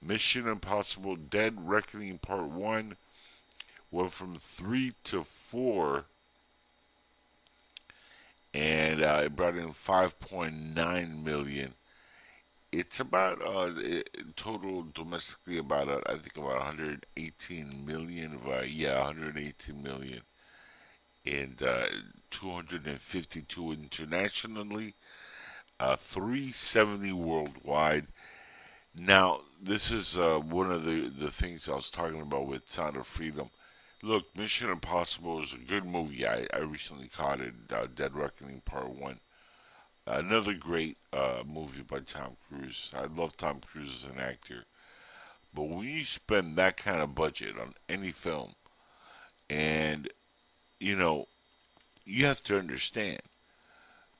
Mission 0.00 0.46
Impossible 0.46 1.16
Dead 1.16 1.68
Reckoning 1.68 2.18
Part 2.18 2.44
1 2.44 2.96
went 3.90 4.12
from 4.12 4.36
3 4.36 4.92
to 5.04 5.24
4 5.24 6.04
and 8.54 9.02
uh, 9.02 9.22
it 9.24 9.36
brought 9.36 9.56
in 9.56 9.70
5.9 9.70 11.24
million 11.24 11.74
it's 12.72 13.00
about 13.00 13.42
uh, 13.42 13.70
total 14.36 14.86
domestically 14.94 15.58
about 15.58 15.88
uh, 15.88 16.00
I 16.06 16.12
think 16.12 16.36
about 16.36 16.60
118 16.60 17.84
million. 17.84 18.38
Uh, 18.46 18.60
yeah, 18.60 19.04
118 19.04 19.82
million, 19.82 20.22
and 21.26 21.62
uh, 21.62 21.86
252 22.30 23.72
internationally, 23.72 24.94
uh, 25.80 25.96
370 25.96 27.12
worldwide. 27.12 28.06
Now, 28.94 29.40
this 29.60 29.90
is 29.90 30.18
uh, 30.18 30.38
one 30.38 30.70
of 30.70 30.84
the 30.84 31.08
the 31.08 31.30
things 31.30 31.68
I 31.68 31.74
was 31.74 31.90
talking 31.90 32.20
about 32.20 32.46
with 32.46 32.70
Sound 32.70 32.96
of 32.96 33.06
Freedom. 33.06 33.50
Look, 34.02 34.34
Mission 34.36 34.70
Impossible 34.70 35.42
is 35.42 35.52
a 35.52 35.58
good 35.58 35.84
movie. 35.84 36.26
I, 36.26 36.46
I 36.54 36.58
recently 36.60 37.08
caught 37.08 37.40
it, 37.40 37.52
uh, 37.70 37.86
Dead 37.94 38.14
Reckoning 38.14 38.62
Part 38.64 38.88
One 38.88 39.20
Another 40.12 40.54
great 40.54 40.96
uh, 41.12 41.44
movie 41.46 41.82
by 41.82 42.00
Tom 42.00 42.36
Cruise. 42.48 42.90
I 42.96 43.04
love 43.04 43.36
Tom 43.36 43.60
Cruise 43.60 44.02
as 44.04 44.10
an 44.10 44.18
actor. 44.18 44.64
But 45.54 45.68
when 45.68 45.86
you 45.86 46.02
spend 46.04 46.56
that 46.56 46.76
kind 46.76 47.00
of 47.00 47.14
budget 47.14 47.56
on 47.56 47.74
any 47.88 48.10
film, 48.10 48.54
and, 49.48 50.08
you 50.80 50.96
know, 50.96 51.28
you 52.04 52.26
have 52.26 52.42
to 52.44 52.58
understand 52.58 53.20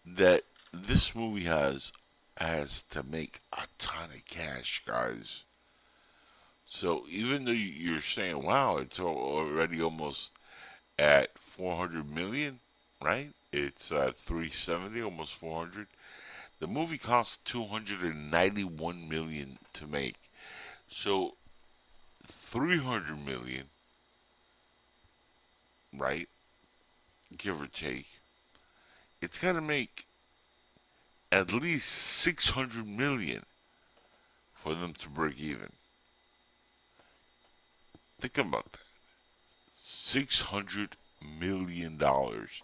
that 0.07 0.45
this 0.73 1.13
movie 1.13 1.47
has 1.47 1.93
has 2.37 2.85
to 2.85 3.03
make 3.03 3.41
a 3.53 3.63
ton 3.79 4.11
of 4.15 4.25
cash, 4.27 4.83
guys. 4.87 5.43
So 6.65 7.05
even 7.11 7.45
though 7.45 7.51
you're 7.51 8.01
saying, 8.01 8.45
"Wow, 8.45 8.77
it's 8.77 9.01
already 9.01 9.83
almost 9.83 10.31
at 10.97 11.37
400 11.37 12.09
million," 12.09 12.61
right? 13.03 13.35
It's 13.53 13.91
uh, 13.91 14.13
370, 14.15 15.03
almost 15.03 15.35
400. 15.35 15.89
The 16.61 16.67
movie 16.67 16.99
cost 16.99 17.45
291 17.45 19.09
million 19.09 19.59
to 19.73 19.87
make. 19.87 20.17
So 20.89 21.35
300 22.25 23.25
million, 23.25 23.65
right? 25.97 26.29
Give 27.37 27.61
or 27.61 27.67
take. 27.67 28.07
It's 29.21 29.39
got 29.39 29.53
to 29.53 29.61
make 29.61 30.07
at 31.33 31.53
least 31.53 31.89
600 31.89 32.87
million 32.87 33.45
for 34.55 34.75
them 34.75 34.95
to 34.95 35.09
break 35.09 35.39
even. 35.39 35.73
Think 38.21 38.39
about 38.39 38.73
that. 38.73 38.79
600 39.73 40.97
million 41.23 41.97
dollars 41.97 42.63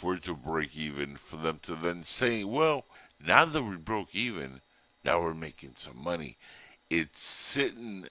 for 0.00 0.14
it 0.14 0.22
to 0.22 0.34
break 0.34 0.74
even, 0.74 1.14
for 1.14 1.36
them 1.36 1.60
to 1.62 1.74
then 1.74 2.02
say, 2.04 2.42
well, 2.42 2.86
now 3.22 3.44
that 3.44 3.62
we 3.62 3.76
broke 3.76 4.14
even, 4.14 4.62
now 5.04 5.20
we're 5.20 5.34
making 5.34 5.72
some 5.74 6.02
money. 6.02 6.38
It's 6.88 7.22
sitting 7.22 8.06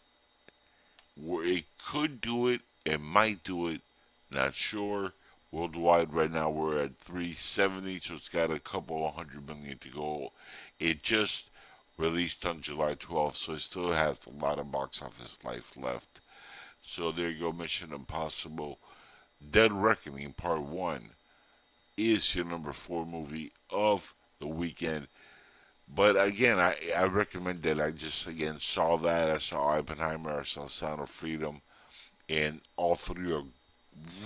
where 1.20 1.44
it 1.44 1.66
could 1.84 2.22
do 2.22 2.48
it, 2.48 2.62
it 2.86 3.02
might 3.02 3.44
do 3.44 3.68
it, 3.68 3.82
not 4.30 4.54
sure. 4.54 5.14
Worldwide 5.52 6.14
right 6.14 6.32
now 6.32 6.52
we're 6.52 6.78
at 6.78 7.00
370, 7.00 8.00
so 8.02 8.14
it's 8.14 8.30
got 8.30 8.52
a 8.52 8.60
couple 8.60 9.10
hundred 9.10 9.48
million 9.48 9.80
to 9.80 9.90
go. 9.90 10.32
It 10.80 11.02
just 11.02 11.46
released 11.98 12.46
on 12.46 12.62
July 12.62 12.94
12th, 12.94 13.36
so 13.36 13.54
it 13.54 13.62
still 13.62 13.94
has 13.94 14.20
a 14.28 14.46
lot 14.46 14.60
of 14.60 14.72
box 14.72 15.02
office 15.02 15.40
life 15.44 15.76
left. 15.76 16.22
So 16.84 17.12
there 17.12 17.32
you 17.32 17.40
go, 17.40 17.52
Mission 17.52 17.94
Impossible 17.94 18.78
Dead 19.50 19.74
Reckoning 19.74 20.34
Part 20.34 20.62
1 20.62 21.10
is 22.00 22.36
your 22.36 22.46
number 22.46 22.74
four 22.74 23.06
movie 23.06 23.52
of 23.70 24.14
the 24.40 24.48
weekend. 24.48 25.08
But 25.94 26.22
again, 26.22 26.60
I, 26.60 26.76
I 26.96 27.06
recommend 27.06 27.64
that. 27.64 27.80
I 27.80 27.92
just, 27.92 28.28
again, 28.28 28.60
saw 28.60 28.98
that. 28.98 29.30
I 29.30 29.38
saw 29.40 29.78
Oppenheimer. 29.78 30.40
I 30.40 30.44
saw 30.44 30.68
Sound 30.68 31.02
of 31.02 31.10
Freedom. 31.10 31.62
And 32.28 32.62
all 32.78 32.96
three 32.96 33.34
are 33.34 33.44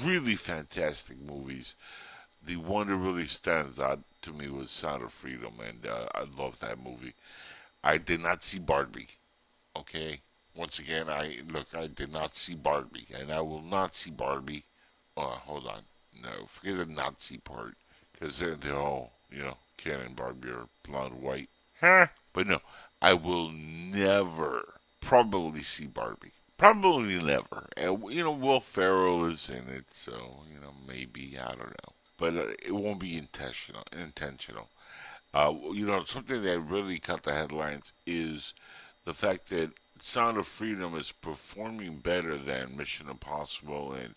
really 0.04 0.36
fantastic 0.36 1.18
movies. 1.20 1.76
The 2.46 2.58
one 2.58 2.88
that 2.88 2.96
really 2.96 3.28
stands 3.28 3.80
out 3.80 4.02
to 4.24 4.34
me 4.34 4.50
was 4.50 4.72
Sound 4.72 5.04
of 5.04 5.14
Freedom. 5.14 5.54
And 5.66 5.86
uh, 5.86 6.08
I 6.14 6.26
love 6.38 6.60
that 6.60 6.84
movie. 6.84 7.14
I 7.84 7.98
did 7.98 8.20
not 8.20 8.44
see 8.44 8.60
Barbie. 8.60 9.08
Okay? 9.76 10.20
once 10.56 10.80
again, 10.80 11.10
I 11.10 11.40
look. 11.48 11.68
I 11.74 11.88
did 11.88 12.12
not 12.12 12.36
see 12.36 12.56
Barbie, 12.56 13.08
and 13.14 13.32
I 13.32 13.42
will 13.42 13.62
not 13.62 13.96
see 13.96 14.12
Barbie. 14.12 14.66
Uh, 15.18 15.38
hold 15.38 15.68
on, 15.68 15.82
no, 16.22 16.46
forget 16.48 16.78
the 16.78 16.86
Nazi 16.86 17.38
part, 17.38 17.76
because 18.12 18.40
they're, 18.40 18.56
they're 18.56 18.76
all 18.76 19.14
you 19.32 19.44
know. 19.44 19.58
Ken 19.84 20.00
and 20.00 20.16
Barbie 20.16 20.50
are 20.50 20.70
blonde 20.84 21.22
white. 21.22 21.50
Huh? 21.82 22.08
But 22.32 22.48
no, 22.48 22.62
I 23.02 23.14
will 23.14 23.50
never 23.50 24.76
probably 25.02 25.62
see 25.62 25.88
Barbie. 25.88 26.32
Probably 26.58 27.22
never. 27.22 27.68
And, 27.76 28.02
you 28.10 28.24
know, 28.24 28.32
Will 28.32 28.62
Ferrell 28.62 29.26
is 29.26 29.50
in 29.50 29.68
it, 29.68 29.88
so 29.94 30.44
you 30.50 30.60
know 30.62 30.74
maybe 30.88 31.38
I 31.38 31.50
don't 31.50 31.60
know, 31.60 31.94
but 32.18 32.38
uh, 32.38 32.54
it 32.66 32.72
won't 32.74 33.02
be 33.02 33.18
intentional. 33.18 33.84
Intentional. 33.92 34.70
Uh, 35.34 35.54
you 35.74 35.86
know, 35.86 36.04
something 36.06 36.42
that 36.44 36.60
really 36.60 37.00
caught 37.00 37.24
the 37.24 37.34
headlines 37.34 37.92
is 38.06 38.54
the 39.04 39.14
fact 39.14 39.50
that 39.50 39.72
Sound 40.00 40.38
of 40.38 40.48
Freedom 40.48 40.96
is 40.96 41.12
performing 41.12 41.98
better 41.98 42.38
than 42.38 42.78
Mission 42.78 43.10
Impossible 43.10 43.92
and 43.92 44.16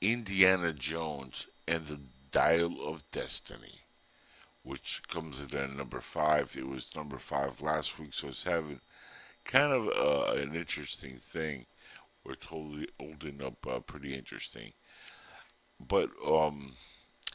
Indiana 0.00 0.72
Jones 0.72 1.46
and 1.66 1.86
the 1.86 2.00
Dial 2.30 2.86
of 2.86 3.10
Destiny, 3.12 3.80
which 4.62 5.02
comes 5.08 5.40
in 5.40 5.54
at 5.54 5.70
number 5.70 6.00
five. 6.00 6.54
It 6.56 6.66
was 6.66 6.94
number 6.94 7.18
five 7.18 7.62
last 7.62 7.98
week, 7.98 8.12
so 8.12 8.28
it's 8.28 8.44
having 8.44 8.80
kind 9.44 9.72
of 9.72 9.88
uh, 9.88 10.32
an 10.40 10.54
interesting 10.54 11.18
thing. 11.18 11.66
We're 12.24 12.34
totally 12.34 12.88
holding 13.00 13.40
up 13.42 13.66
uh, 13.66 13.78
pretty 13.80 14.14
interesting, 14.14 14.72
but 15.80 16.10
um, 16.26 16.72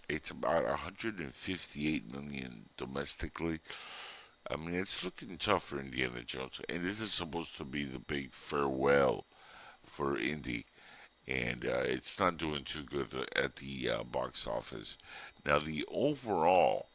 it's 0.09 0.29
about 0.29 0.65
158 0.65 2.13
million 2.13 2.65
domestically. 2.77 3.59
I 4.49 4.57
mean, 4.57 4.75
it's 4.75 5.03
looking 5.03 5.37
tough 5.37 5.63
for 5.63 5.79
Indiana 5.79 6.23
Jones, 6.23 6.59
and 6.67 6.85
this 6.85 6.99
is 6.99 7.13
supposed 7.13 7.55
to 7.57 7.63
be 7.63 7.85
the 7.85 7.99
big 7.99 8.33
farewell 8.33 9.25
for 9.85 10.17
Indy, 10.17 10.65
and 11.27 11.65
uh, 11.65 11.83
it's 11.83 12.19
not 12.19 12.37
doing 12.37 12.63
too 12.63 12.83
good 12.83 13.07
at 13.35 13.57
the 13.57 13.89
uh, 13.89 14.03
box 14.03 14.47
office. 14.47 14.97
Now, 15.45 15.59
the 15.59 15.85
overall 15.89 16.87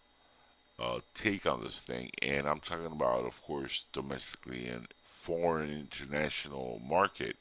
uh, 0.78 1.01
take 1.15 1.47
on 1.47 1.62
this 1.62 1.81
thing, 1.81 2.11
and 2.20 2.47
I'm 2.48 2.61
talking 2.61 2.86
about, 2.86 3.24
of 3.24 3.43
course, 3.43 3.85
domestically 3.93 4.66
and 4.66 4.89
foreign 5.09 5.70
international 5.70 6.81
market, 6.86 7.36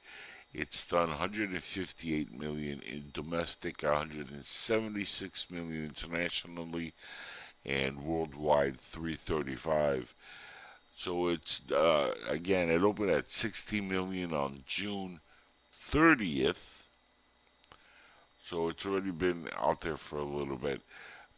it's 0.53 0.85
done 0.85 1.09
158 1.09 2.39
million 2.39 2.81
in 2.81 3.11
domestic, 3.13 3.83
176 3.83 5.51
million 5.51 5.83
internationally, 5.83 6.93
and 7.65 8.03
worldwide 8.03 8.79
335. 8.79 10.13
So 10.95 11.27
it's 11.27 11.61
uh, 11.71 12.13
again 12.29 12.69
it 12.69 12.81
opened 12.81 13.09
at 13.09 13.29
16 13.29 13.85
million 13.85 14.33
on 14.33 14.63
June 14.65 15.19
30th. 15.91 16.83
So 18.43 18.69
it's 18.69 18.85
already 18.85 19.11
been 19.11 19.49
out 19.57 19.81
there 19.81 19.97
for 19.97 20.17
a 20.17 20.23
little 20.23 20.57
bit, 20.57 20.81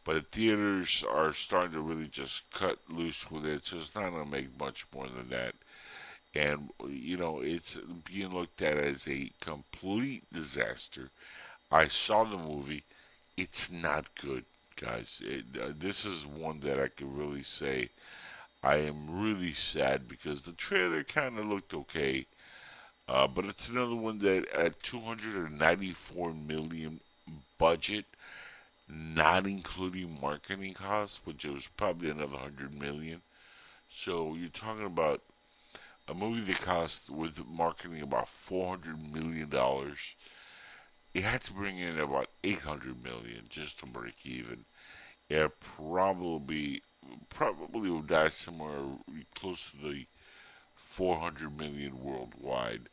but 0.04 0.14
the 0.14 0.20
theaters 0.20 1.04
are 1.08 1.32
starting 1.32 1.72
to 1.72 1.80
really 1.80 2.08
just 2.08 2.50
cut 2.50 2.78
loose 2.88 3.30
with 3.30 3.46
it. 3.46 3.66
So 3.66 3.78
it's 3.78 3.94
not 3.94 4.10
going 4.10 4.24
to 4.24 4.30
make 4.30 4.58
much 4.58 4.86
more 4.94 5.06
than 5.08 5.28
that. 5.30 5.54
And 6.34 6.70
you 6.86 7.16
know 7.16 7.40
it's 7.40 7.78
being 8.04 8.34
looked 8.34 8.60
at 8.60 8.76
as 8.76 9.08
a 9.08 9.32
complete 9.40 10.24
disaster. 10.32 11.10
I 11.72 11.88
saw 11.88 12.24
the 12.24 12.36
movie; 12.36 12.84
it's 13.36 13.70
not 13.70 14.14
good 14.14 14.44
guys. 14.76 15.22
It, 15.24 15.44
uh, 15.60 15.72
this 15.76 16.04
is 16.04 16.26
one 16.26 16.60
that 16.60 16.78
I 16.78 16.88
could 16.88 17.12
really 17.16 17.42
say 17.42 17.88
I 18.62 18.76
am 18.76 19.20
really 19.20 19.54
sad 19.54 20.08
because 20.08 20.42
the 20.42 20.52
trailer 20.52 21.04
kind 21.04 21.38
of 21.38 21.46
looked 21.46 21.72
okay, 21.72 22.26
uh, 23.08 23.26
but 23.26 23.44
it's 23.46 23.68
another 23.68 23.96
one 23.96 24.18
that 24.18 24.46
at 24.54 24.82
294 24.82 26.32
million 26.32 27.00
budget, 27.58 28.04
not 28.88 29.46
including 29.46 30.18
marketing 30.20 30.74
costs, 30.74 31.20
which 31.24 31.44
was 31.44 31.68
probably 31.76 32.10
another 32.10 32.36
100 32.36 32.78
million. 32.78 33.22
So 33.90 34.34
you're 34.34 34.50
talking 34.50 34.84
about 34.86 35.22
a 36.06 36.14
movie 36.14 36.52
that 36.52 36.62
cost 36.62 37.10
with 37.10 37.46
marketing 37.46 38.02
about 38.02 38.28
400 38.28 39.12
million 39.12 39.48
dollars 39.48 40.14
it 41.14 41.24
had 41.24 41.42
to 41.42 41.52
bring 41.52 41.78
in 41.78 41.98
about 41.98 42.30
800 42.44 43.02
million 43.02 43.46
just 43.48 43.80
to 43.80 43.86
break 43.86 44.14
even. 44.24 44.64
It 45.28 45.52
probably 45.60 46.82
probably 47.30 47.90
will 47.90 48.02
die 48.02 48.28
somewhere 48.28 48.82
close 49.34 49.70
to 49.70 49.76
the 49.88 50.06
400 50.76 51.56
million 51.56 52.02
worldwide. 52.02 52.88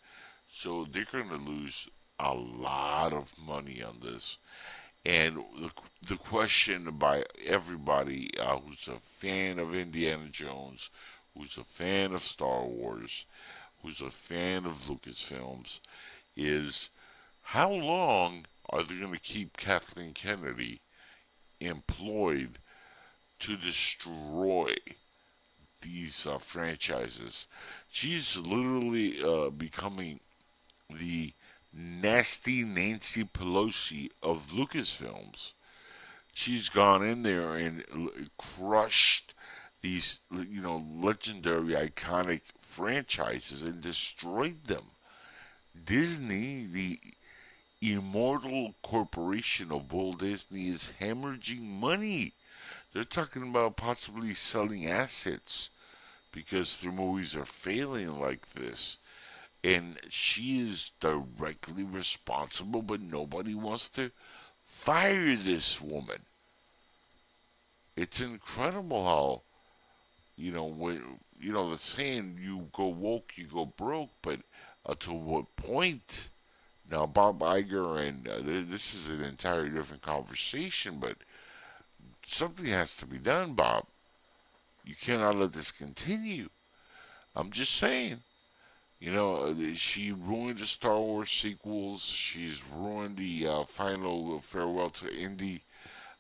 So 0.58 0.88
they're 0.90 1.04
going 1.12 1.28
to 1.28 1.36
lose 1.36 1.90
a 2.18 2.34
lot 2.34 3.12
of 3.12 3.38
money 3.38 3.84
on 3.84 4.00
this. 4.02 4.38
And 5.06 5.44
the, 5.60 5.70
the 6.08 6.16
question 6.16 6.90
by 6.98 7.26
everybody 7.46 8.32
uh, 8.40 8.60
who's 8.60 8.88
a 8.88 8.98
fan 8.98 9.60
of 9.60 9.76
Indiana 9.76 10.30
Jones, 10.32 10.92
who's 11.36 11.58
a 11.58 11.66
fan 11.66 12.14
of 12.14 12.24
Star 12.24 12.64
Wars, 12.64 13.26
who's 13.82 14.00
a 14.00 14.10
fan 14.10 14.66
of 14.66 14.88
Lucasfilms, 14.88 15.82
is 16.38 16.90
how 17.42 17.70
long 17.70 18.46
are 18.70 18.82
they 18.82 18.96
going 18.96 19.12
to 19.12 19.20
keep 19.20 19.58
Kathleen 19.58 20.14
Kennedy 20.14 20.80
employed 21.60 22.60
to 23.40 23.58
destroy 23.58 24.74
these 25.82 26.26
uh, 26.26 26.38
franchises? 26.38 27.46
She's 27.92 28.38
literally 28.38 29.22
uh, 29.22 29.50
becoming 29.50 30.22
the 30.90 31.34
nasty 31.74 32.64
Nancy 32.64 33.24
Pelosi 33.24 34.10
of 34.22 34.52
Lucasfilms. 34.52 35.54
She's 36.34 36.70
gone 36.70 37.04
in 37.04 37.24
there 37.24 37.56
and 37.56 37.84
crushed 38.38 39.34
these, 39.82 40.20
you 40.32 40.62
know, 40.62 40.84
legendary, 41.02 41.74
iconic 41.74 42.42
franchises 42.60 43.62
and 43.62 43.82
destroyed 43.82 44.66
them. 44.66 44.84
Disney, 45.86 46.66
the 46.66 47.00
immortal 47.82 48.76
corporation 48.82 49.72
of 49.72 49.92
Walt 49.92 50.20
Disney 50.20 50.70
is 50.70 50.94
hemorrhaging 51.00 51.62
money. 51.62 52.34
They're 52.94 53.04
talking 53.04 53.44
about 53.44 53.78
possibly 53.78 54.34
selling 54.34 54.90
assets 54.90 55.70
because 56.32 56.78
their 56.78 56.92
movies 56.92 57.36
are 57.36 57.46
failing 57.46 58.20
like 58.20 58.54
this. 58.54 58.98
And 59.66 59.98
she 60.10 60.62
is 60.62 60.92
directly 61.00 61.82
responsible, 61.82 62.84
but 62.84 63.02
nobody 63.02 63.56
wants 63.56 63.90
to 63.92 64.12
fire 64.64 65.36
this 65.36 65.82
woman. 65.82 66.20
It's 67.96 68.22
incredible 68.22 69.06
how, 69.06 69.42
you 70.36 70.52
know, 70.52 70.66
when, 70.66 71.02
you 71.40 71.52
know, 71.52 71.72
the 71.72 71.80
saying, 71.80 72.38
you 72.40 72.68
go 72.74 72.90
woke, 72.90 73.32
you 73.38 73.48
go 73.48 73.66
broke, 73.66 74.12
but 74.22 74.42
uh, 74.86 74.94
to 75.00 75.12
what 75.12 75.56
point? 75.56 76.30
Now, 76.92 77.08
Bob 77.08 77.40
Iger, 77.40 78.08
and 78.08 78.28
uh, 78.28 78.42
this 78.70 78.94
is 78.94 79.08
an 79.08 79.24
entirely 79.24 79.72
different 79.72 80.04
conversation, 80.04 81.00
but 81.00 81.18
something 82.24 82.68
has 82.68 82.96
to 82.98 83.08
be 83.08 83.18
done, 83.18 83.54
Bob. 83.54 83.88
You 84.84 84.94
cannot 84.94 85.38
let 85.38 85.54
this 85.54 85.72
continue. 85.72 86.50
I'm 87.36 87.50
just 87.50 87.74
saying. 87.74 88.20
You 89.06 89.12
know, 89.12 89.56
she 89.76 90.12
ruined 90.12 90.58
the 90.58 90.66
Star 90.66 91.00
Wars 91.00 91.30
sequels. 91.30 92.02
She's 92.02 92.64
ruined 92.76 93.18
the 93.18 93.48
uh, 93.48 93.64
final 93.66 94.40
farewell 94.40 94.90
to 94.90 95.16
Indy. 95.16 95.62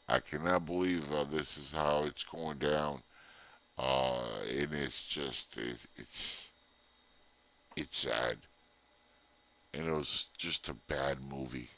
I 0.08 0.20
cannot 0.20 0.68
believe 0.68 1.12
uh, 1.12 1.24
this 1.24 1.58
is 1.58 1.72
how 1.72 2.04
it's 2.04 2.24
going 2.24 2.60
down. 2.60 3.02
Uh, 3.76 4.22
and 4.48 4.72
it's 4.72 5.04
just, 5.04 5.58
it, 5.58 5.80
it's, 5.98 6.50
it's 7.76 7.98
sad 7.98 8.38
and 9.74 9.88
it 9.88 9.92
was 9.92 10.28
just 10.38 10.70
a 10.70 10.74
bad 10.74 11.18
movie. 11.28 11.72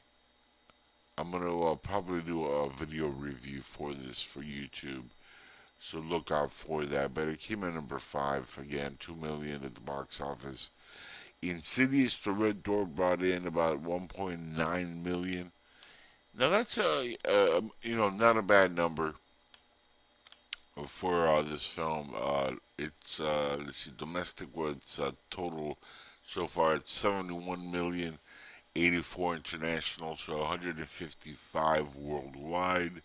I'm 1.17 1.31
gonna 1.31 1.71
uh, 1.71 1.75
probably 1.75 2.19
do 2.19 2.43
a 2.43 2.69
video 2.69 3.07
review 3.07 3.61
for 3.61 3.93
this 3.93 4.21
for 4.21 4.41
YouTube, 4.41 5.05
so 5.79 5.99
look 5.99 6.31
out 6.31 6.51
for 6.51 6.85
that. 6.85 7.13
But 7.13 7.29
it 7.29 7.39
came 7.39 7.63
in 7.63 7.75
number 7.75 7.97
five 7.97 8.55
again, 8.61 8.97
two 8.99 9.15
million 9.15 9.63
at 9.63 9.73
the 9.73 9.79
box 9.79 10.19
office. 10.19 10.69
Insidious: 11.41 12.17
The 12.17 12.31
Red 12.31 12.63
Door 12.63 12.87
brought 12.87 13.21
in 13.21 13.45
about 13.45 13.83
1.9 13.83 15.03
million. 15.03 15.51
Now 16.37 16.49
that's 16.49 16.77
a, 16.77 17.17
a 17.25 17.61
you 17.81 17.95
know 17.95 18.09
not 18.09 18.37
a 18.37 18.41
bad 18.41 18.75
number 18.75 19.15
for 20.87 21.27
uh, 21.27 21.41
this 21.41 21.65
film. 21.65 22.13
Uh, 22.15 22.51
it's 22.77 23.19
uh, 23.19 23.57
let's 23.65 23.79
see, 23.79 23.91
domestic 23.97 24.55
was 24.55 24.99
uh, 25.01 25.11
total 25.29 25.77
so 26.27 26.45
far, 26.45 26.75
it's 26.75 26.91
71 26.91 27.71
million, 27.71 28.19
84 28.75 29.37
international, 29.37 30.17
so 30.17 30.39
155 30.39 31.95
worldwide. 31.95 33.01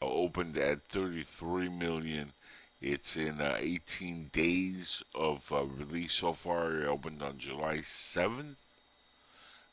Uh, 0.00 0.06
opened 0.06 0.56
at 0.56 0.88
33 0.88 1.68
million 1.68 2.32
It's 2.80 3.16
in 3.16 3.40
uh, 3.40 3.56
18 3.58 4.30
days 4.32 5.02
of 5.14 5.52
uh, 5.52 5.64
release 5.64 6.14
so 6.14 6.32
far. 6.32 6.80
It 6.80 6.86
opened 6.86 7.22
on 7.22 7.38
July 7.38 7.78
7th. 7.78 8.56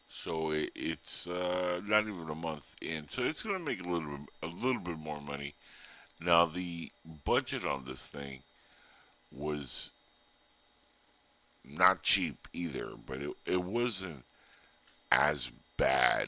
So 0.09 0.51
it, 0.51 0.71
it's 0.75 1.27
uh, 1.27 1.81
not 1.85 2.03
even 2.03 2.29
a 2.29 2.35
month 2.35 2.75
in. 2.81 3.07
So 3.09 3.23
it's 3.23 3.43
going 3.43 3.57
to 3.57 3.63
make 3.63 3.81
a 3.81 3.89
little 3.89 4.17
bit, 4.17 4.27
a 4.43 4.47
little 4.47 4.81
bit 4.81 4.97
more 4.97 5.21
money. 5.21 5.55
Now 6.19 6.45
the 6.45 6.91
budget 7.25 7.63
on 7.63 7.85
this 7.85 8.07
thing 8.07 8.39
was 9.31 9.91
not 11.63 12.03
cheap 12.03 12.47
either, 12.53 12.91
but 13.05 13.21
it, 13.21 13.31
it 13.45 13.63
wasn't 13.63 14.23
as 15.11 15.51
bad 15.77 16.27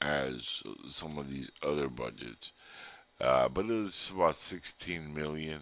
as 0.00 0.62
some 0.88 1.18
of 1.18 1.30
these 1.30 1.50
other 1.62 1.88
budgets. 1.88 2.52
Uh, 3.20 3.48
but 3.48 3.66
it 3.66 3.72
was 3.72 4.10
about 4.14 4.36
16 4.36 5.14
million, 5.14 5.60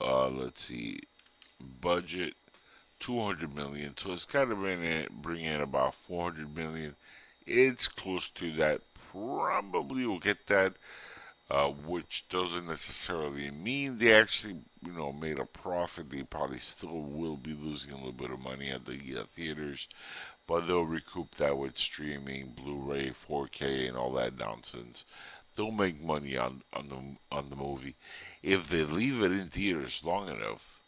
uh, 0.00 0.26
let's 0.26 0.64
see, 0.64 1.02
budget 1.80 2.34
200 2.98 3.54
million. 3.54 3.96
So 3.96 4.12
it's 4.12 4.24
got 4.24 4.46
to 4.46 4.56
bring 4.56 4.82
in, 4.82 5.06
bring 5.22 5.44
in 5.44 5.60
about 5.60 5.94
400 5.94 6.52
million. 6.52 6.96
It's 7.46 7.86
close 7.86 8.28
to 8.30 8.52
that. 8.54 8.80
Probably 9.18 10.06
will 10.06 10.18
get 10.18 10.46
that, 10.46 10.74
uh, 11.50 11.68
which 11.68 12.28
doesn't 12.28 12.66
necessarily 12.66 13.50
mean 13.50 13.98
they 13.98 14.12
actually, 14.12 14.58
you 14.84 14.92
know, 14.92 15.12
made 15.12 15.38
a 15.38 15.44
profit. 15.44 16.10
They 16.10 16.22
probably 16.22 16.58
still 16.58 17.00
will 17.00 17.36
be 17.36 17.54
losing 17.54 17.92
a 17.92 17.96
little 17.96 18.12
bit 18.12 18.30
of 18.30 18.40
money 18.40 18.70
at 18.70 18.84
the 18.84 19.18
uh, 19.18 19.24
theaters, 19.34 19.88
but 20.46 20.66
they'll 20.66 20.82
recoup 20.82 21.34
that 21.36 21.58
with 21.58 21.78
streaming, 21.78 22.54
Blu-ray, 22.56 23.10
4K, 23.10 23.88
and 23.88 23.96
all 23.96 24.12
that 24.12 24.38
nonsense. 24.38 25.04
They'll 25.56 25.72
make 25.72 26.00
money 26.00 26.36
on 26.36 26.62
on 26.72 26.88
the 26.88 27.36
on 27.36 27.50
the 27.50 27.56
movie 27.56 27.96
if 28.44 28.68
they 28.68 28.84
leave 28.84 29.20
it 29.22 29.32
in 29.32 29.48
theaters 29.48 30.02
long 30.04 30.28
enough 30.28 30.78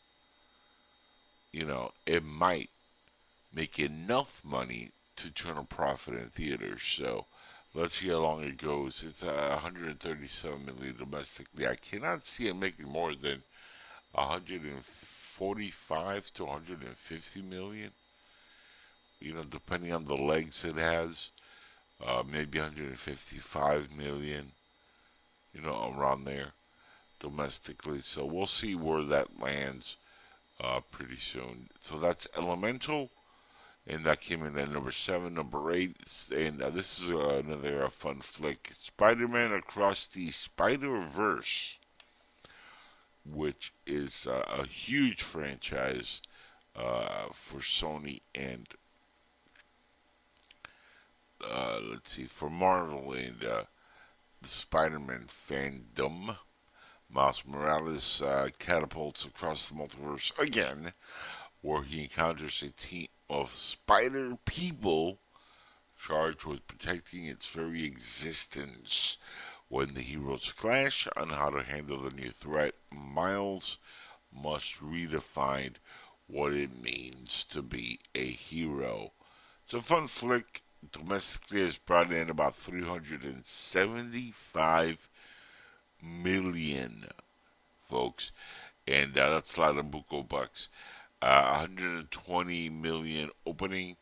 you 1.53 1.65
know, 1.65 1.93
it 2.07 2.25
might 2.25 2.71
make 3.53 3.79
enough 3.79 4.41
money 4.45 4.91
to 5.17 5.31
turn 5.31 5.59
a 5.59 5.65
profit 5.65 6.15
in 6.15 6.31
theaters. 6.31 6.83
So 6.83 7.27
let's 7.75 7.99
see 7.99 8.09
how 8.09 8.19
long 8.19 8.43
it 8.43 8.59
goes. 8.59 9.05
It's 9.07 9.23
uh, 9.23 9.59
137 9.63 10.65
million 10.65 10.97
domestically. 10.97 11.67
I 11.67 11.77
cannot 11.77 12.25
see 12.27 12.49
it 12.49 12.55
making 12.55 12.89
more 12.89 13.15
than 13.15 13.43
145 14.13 16.33
to 16.35 16.45
150 16.45 17.43
million. 17.43 17.91
You 19.21 19.35
know, 19.35 19.45
depending 19.45 19.93
on 19.93 20.07
the 20.07 20.17
legs 20.17 20.65
it 20.65 20.75
has, 20.77 21.31
uh, 22.05 22.25
maybe 22.29 22.59
155 22.59 23.93
million. 23.97 24.51
You 25.53 25.61
know, 25.63 25.95
around 25.97 26.25
there 26.25 26.53
domestically. 27.19 28.01
So 28.01 28.25
we'll 28.25 28.47
see 28.47 28.75
where 28.75 29.05
that 29.05 29.41
lands 29.41 29.97
uh, 30.63 30.81
pretty 30.91 31.19
soon. 31.19 31.69
So 31.83 31.99
that's 31.99 32.27
Elemental, 32.37 33.11
and 33.87 34.05
that 34.05 34.21
came 34.21 34.45
in 34.45 34.59
at 34.59 34.71
number 34.71 34.91
seven. 34.91 35.35
Number 35.35 35.73
eight, 35.73 35.97
and 36.35 36.63
uh, 36.63 36.71
this 36.71 37.01
is 37.01 37.11
uh, 37.11 37.43
another 37.45 37.85
uh, 37.85 37.91
fun 37.91 38.21
flick: 38.21 38.71
Spider-Man 38.75 39.53
Across 39.53 40.07
the 40.07 40.31
Spider-Verse, 40.31 41.79
which 43.25 43.73
is 43.87 44.27
uh, 44.27 44.45
a 44.49 44.67
huge 44.67 45.23
franchise 45.23 46.23
uh, 46.77 47.27
for 47.33 47.61
Sony 47.61 48.21
and 48.35 48.69
let's 51.91 52.13
see 52.13 52.25
for 52.25 52.51
Marvel 52.51 53.13
and 53.13 53.41
the 53.41 53.67
Spider-Man 54.49 55.27
fandom. 55.29 56.37
Miles 57.13 57.43
Morales 57.45 58.23
uh, 58.23 58.51
catapults 58.59 59.25
across 59.25 59.69
the 59.69 59.75
multiverse 59.75 60.31
again, 60.39 60.93
where 61.61 61.83
he 61.83 62.05
encounters 62.05 62.63
a 62.63 62.71
team 62.71 63.09
of 63.31 63.55
spider 63.55 64.37
people 64.45 65.17
charged 65.97 66.45
with 66.45 66.67
protecting 66.67 67.25
its 67.27 67.47
very 67.47 67.85
existence. 67.85 69.17
When 69.69 69.95
the 69.95 70.01
heroes 70.01 70.53
clash 70.53 71.07
on 71.17 71.31
how 71.31 71.51
to 71.51 71.63
handle 71.63 72.03
the 72.03 72.11
new 72.11 72.33
threat, 72.33 72.75
Miles 72.93 73.79
must 74.35 74.83
redefine 74.83 75.75
what 76.27 76.53
it 76.53 76.83
means 76.83 77.45
to 77.51 77.63
be 77.63 78.01
a 78.17 78.33
hero. 78.33 79.13
It's 79.65 79.75
a 79.75 79.81
fun 79.81 80.09
flick. 80.09 80.63
Domestically, 80.93 81.63
has 81.63 81.77
brought 81.77 82.11
in 82.11 82.31
about 82.31 82.57
375 82.57 85.09
million, 86.03 87.05
folks, 87.87 88.33
and 88.89 89.19
uh, 89.19 89.29
that's 89.29 89.57
a 89.57 89.61
lot 89.61 89.77
of 89.77 89.85
buco 89.87 90.27
bucks. 90.27 90.71
Uh, 91.23 91.59
120 91.59 92.71
million 92.71 93.29
opening. 93.45 93.97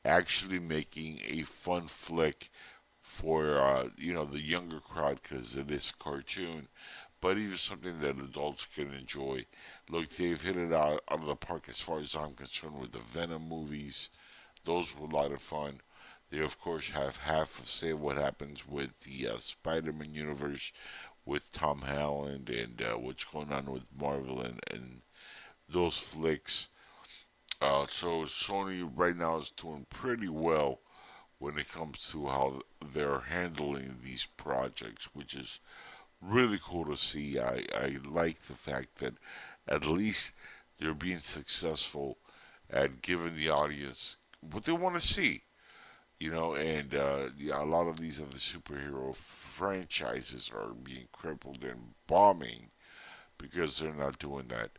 actually 0.05 0.59
making 0.59 1.19
a 1.25 1.41
fun 1.41 1.87
flick 1.87 2.51
for 3.01 3.59
uh, 3.59 3.89
you 3.97 4.13
know 4.13 4.25
the 4.25 4.41
younger 4.41 4.79
crowd 4.79 5.19
because 5.21 5.55
it 5.55 5.71
is 5.71 5.93
cartoon, 5.97 6.67
but 7.21 7.37
even 7.37 7.57
something 7.57 7.99
that 7.99 8.19
adults 8.19 8.67
can 8.75 8.93
enjoy. 8.93 9.45
Look, 9.89 10.09
they've 10.11 10.41
hit 10.41 10.57
it 10.57 10.73
out, 10.73 11.03
out 11.09 11.21
of 11.21 11.25
the 11.25 11.35
park 11.35 11.69
as 11.69 11.81
far 11.81 11.99
as 11.99 12.15
I'm 12.15 12.33
concerned 12.33 12.79
with 12.79 12.91
the 12.91 12.99
Venom 12.99 13.47
movies. 13.47 14.09
Those 14.63 14.95
were 14.95 15.07
a 15.07 15.15
lot 15.15 15.31
of 15.31 15.41
fun. 15.41 15.81
They, 16.31 16.39
of 16.39 16.59
course, 16.59 16.89
have 16.89 17.17
half 17.17 17.59
of 17.59 17.67
say 17.67 17.93
what 17.93 18.17
happens 18.17 18.67
with 18.67 18.99
the 19.01 19.27
uh, 19.27 19.37
Spider-Man 19.37 20.13
universe 20.13 20.71
with 21.25 21.51
Tom 21.51 21.81
Holland 21.81 22.49
and 22.49 22.81
uh, 22.81 22.95
what's 22.95 23.23
going 23.23 23.51
on 23.51 23.65
with 23.71 23.83
Marvel 23.97 24.41
and, 24.41 24.59
and 24.69 25.01
those 25.69 25.97
flicks. 25.97 26.69
Uh, 27.61 27.85
so 27.87 28.23
Sony 28.23 28.89
right 28.93 29.15
now 29.15 29.39
is 29.39 29.51
doing 29.51 29.85
pretty 29.89 30.27
well 30.27 30.79
when 31.39 31.57
it 31.57 31.71
comes 31.71 32.07
to 32.11 32.27
how 32.27 32.61
they're 32.93 33.19
handling 33.19 33.97
these 34.03 34.27
projects, 34.37 35.09
which 35.13 35.33
is 35.35 35.59
really 36.21 36.59
cool 36.63 36.85
to 36.85 36.97
see. 36.97 37.39
I, 37.39 37.65
I 37.73 37.97
like 38.05 38.47
the 38.47 38.53
fact 38.53 38.99
that 38.99 39.13
at 39.67 39.85
least 39.85 40.33
they're 40.79 40.93
being 40.93 41.19
successful 41.19 42.17
at 42.69 43.01
giving 43.01 43.35
the 43.35 43.49
audience 43.49 44.17
what 44.41 44.65
they 44.65 44.71
want 44.71 44.95
to 44.95 45.07
see. 45.07 45.43
You 46.19 46.31
know, 46.31 46.55
and 46.55 46.95
uh, 46.95 47.29
yeah, 47.37 47.61
a 47.61 47.65
lot 47.65 47.87
of 47.87 47.99
these 47.99 48.21
other 48.21 48.37
superhero 48.37 49.13
franchises 49.15 50.49
are 50.53 50.73
being 50.73 51.07
crippled 51.11 51.63
and 51.63 51.93
bombing 52.07 52.69
because 53.37 53.77
they're 53.77 53.93
not 53.93 54.17
doing 54.17 54.47
that. 54.47 54.71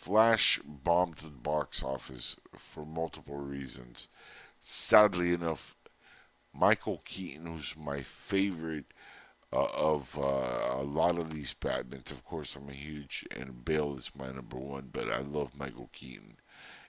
Flash 0.00 0.58
bombed 0.64 1.16
the 1.16 1.28
box 1.28 1.82
office 1.82 2.36
for 2.56 2.86
multiple 2.86 3.36
reasons. 3.36 4.08
Sadly 4.58 5.34
enough, 5.34 5.76
Michael 6.54 7.02
Keaton, 7.04 7.44
who's 7.44 7.74
my 7.76 8.00
favorite 8.00 8.86
uh, 9.52 9.66
of 9.66 10.16
uh, 10.16 10.80
a 10.80 10.82
lot 10.82 11.18
of 11.18 11.30
these 11.30 11.54
Batmans. 11.54 12.10
Of 12.10 12.24
course, 12.24 12.56
I'm 12.56 12.70
a 12.70 12.72
huge, 12.72 13.26
and 13.30 13.62
Bale 13.62 13.94
is 13.98 14.10
my 14.16 14.32
number 14.32 14.56
one, 14.56 14.88
but 14.90 15.10
I 15.10 15.20
love 15.20 15.54
Michael 15.54 15.90
Keaton. 15.92 16.38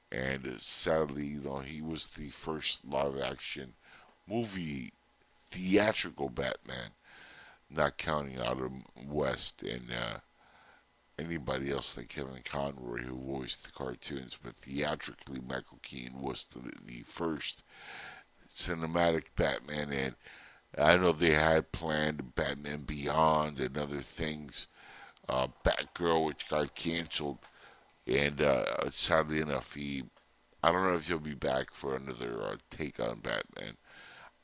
And 0.09 0.47
uh, 0.47 0.59
sadly, 0.59 1.25
you 1.25 1.41
know, 1.41 1.59
he 1.59 1.81
was 1.81 2.07
the 2.07 2.29
first 2.29 2.85
live 2.85 3.19
action 3.19 3.73
movie 4.25 4.93
theatrical 5.49 6.29
Batman, 6.29 6.91
not 7.69 7.97
counting 7.97 8.39
Adam 8.39 8.85
West 9.05 9.63
and 9.63 9.91
uh, 9.91 10.19
anybody 11.25 11.71
else 11.71 11.93
than 11.93 12.05
Kevin 12.05 12.41
Conroy 12.43 13.03
who 13.03 13.15
voiced 13.15 13.63
the 13.63 13.71
cartoons, 13.71 14.37
but 14.41 14.55
theatrically, 14.57 15.39
Michael 15.39 15.79
Keaton 15.81 16.21
was 16.21 16.45
the, 16.53 16.71
the 16.85 17.03
first 17.03 17.63
cinematic 18.55 19.25
Batman, 19.35 19.91
and 19.91 20.15
I 20.77 20.97
know 20.97 21.11
they 21.11 21.33
had 21.33 21.71
planned 21.71 22.35
Batman 22.35 22.83
Beyond 22.83 23.59
and 23.59 23.77
other 23.77 24.01
things, 24.01 24.67
uh, 25.27 25.47
Batgirl, 25.65 26.25
which 26.25 26.49
got 26.49 26.75
canceled, 26.75 27.39
and 28.07 28.41
uh, 28.41 28.89
sadly 28.89 29.39
enough, 29.39 29.73
he, 29.73 30.03
I 30.63 30.71
don't 30.71 30.83
know 30.83 30.95
if 30.95 31.07
he'll 31.07 31.19
be 31.19 31.33
back 31.33 31.73
for 31.73 31.95
another 31.95 32.41
uh, 32.43 32.55
take 32.69 32.99
on 32.99 33.19
Batman. 33.19 33.77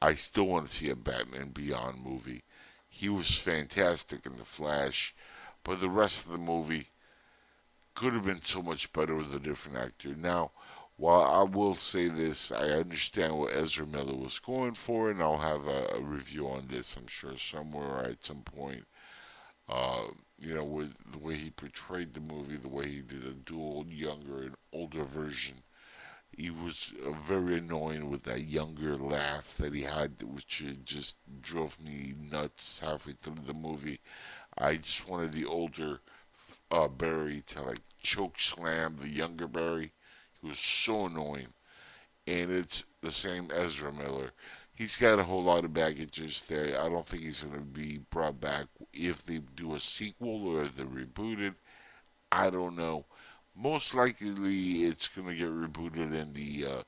I 0.02 0.14
still 0.14 0.46
want 0.46 0.68
to 0.68 0.74
see 0.74 0.90
a 0.90 0.96
Batman 0.96 1.50
Beyond 1.50 2.04
movie. 2.04 2.44
He 2.90 3.10
was 3.10 3.38
fantastic 3.38 4.26
in 4.26 4.38
The 4.38 4.46
Flash, 4.46 5.16
but 5.68 5.82
the 5.82 5.90
rest 5.90 6.26
of 6.26 6.32
the 6.32 6.38
movie 6.38 6.88
could 7.94 8.14
have 8.14 8.24
been 8.24 8.42
so 8.44 8.62
much 8.62 8.94
better 8.94 9.14
with 9.14 9.36
a 9.36 9.40
different 9.40 9.78
actor. 9.78 10.16
Now, 10.16 10.52
while 10.96 11.22
I 11.22 11.44
will 11.44 11.76
say 11.76 12.08
this, 12.08 12.54
I 12.54 12.70
understand 12.70 13.38
what 13.38 13.54
Ezra 13.54 13.86
Miller 13.86 14.16
was 14.16 14.40
going 14.40 14.76
for, 14.76 15.12
and 15.12 15.22
I'll 15.22 15.40
have 15.40 15.68
a, 15.68 15.88
a 15.96 16.00
review 16.00 16.48
on 16.48 16.70
this, 16.72 16.96
I'm 16.96 17.08
sure, 17.08 17.38
somewhere 17.38 18.06
at 18.06 18.26
some 18.26 18.44
point. 18.44 18.86
Uh, 19.68 20.04
you 20.40 20.56
know, 20.56 20.64
with 20.64 20.94
the 21.12 21.18
way 21.18 21.36
he 21.36 21.50
portrayed 21.50 22.14
the 22.14 22.22
movie, 22.22 22.56
the 22.56 22.70
way 22.70 22.88
he 22.88 23.02
did 23.02 23.26
a 23.26 23.32
dual 23.32 23.86
younger 23.90 24.44
and 24.44 24.56
older 24.72 25.04
version. 25.04 25.64
He 26.32 26.50
was 26.50 26.94
uh, 27.06 27.12
very 27.12 27.58
annoying 27.58 28.10
with 28.10 28.24
that 28.24 28.44
younger 28.44 28.96
laugh 28.96 29.56
that 29.58 29.74
he 29.74 29.84
had, 29.84 30.24
which 30.24 30.64
just 30.86 31.18
drove 31.42 31.78
me 31.82 32.14
nuts 32.18 32.80
halfway 32.80 33.14
through 33.14 33.44
the 33.46 33.54
movie. 33.54 34.00
I 34.58 34.78
just 34.78 35.08
wanted 35.08 35.32
the 35.32 35.46
older 35.46 36.02
uh, 36.72 36.88
Barry 36.88 37.44
to 37.48 37.62
like 37.62 37.82
choke 38.02 38.40
slam 38.40 38.98
the 39.00 39.10
younger 39.10 39.48
Barry 39.48 39.94
he 40.42 40.48
was 40.48 40.60
so 40.60 41.06
annoying. 41.06 41.54
And 42.26 42.52
it's 42.52 42.84
the 43.02 43.12
same 43.12 43.52
Ezra 43.54 43.92
Miller. 43.92 44.32
He's 44.74 44.98
got 44.98 45.20
a 45.20 45.24
whole 45.24 45.44
lot 45.44 45.66
of 45.66 45.74
baggages 45.74 46.44
there. 46.48 46.80
I 46.80 46.90
don't 46.90 47.08
think 47.08 47.24
he's 47.24 47.42
going 47.42 47.56
to 47.56 47.62
be 47.62 48.00
brought 48.10 48.40
back 48.40 48.68
if 48.94 49.26
they 49.26 49.40
do 49.40 49.74
a 49.74 49.80
sequel 49.80 50.48
or 50.48 50.64
if 50.64 50.76
they 50.76 50.84
reboot 50.84 51.40
it. 51.40 51.54
I 52.32 52.50
don't 52.50 52.76
know. 52.76 53.06
Most 53.56 53.96
likely, 53.96 54.84
it's 54.84 55.08
going 55.08 55.28
to 55.28 55.36
get 55.36 55.48
rebooted 55.48 56.14
in 56.14 56.34
the 56.34 56.66
uh, 56.66 56.84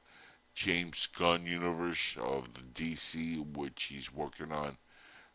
James 0.54 1.08
Gunn 1.08 1.46
universe 1.46 2.16
of 2.22 2.54
the 2.54 2.62
DC, 2.62 3.56
which 3.56 3.84
he's 3.84 4.14
working 4.14 4.52
on. 4.52 4.78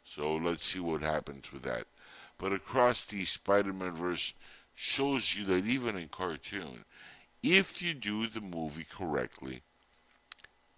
So 0.05 0.37
let's 0.37 0.65
see 0.65 0.81
what 0.81 1.01
happens 1.01 1.53
with 1.53 1.63
that. 1.63 1.87
But 2.39 2.53
across 2.53 3.05
the 3.05 3.25
Spider-Man 3.25 3.95
verse 3.95 4.35
shows 4.75 5.37
you 5.37 5.45
that 5.47 5.67
even 5.67 5.97
in 5.97 6.09
cartoon, 6.09 6.85
if 7.43 7.81
you 7.81 7.95
do 7.95 8.27
the 8.27 8.41
movie 8.41 8.87
correctly, 8.91 9.63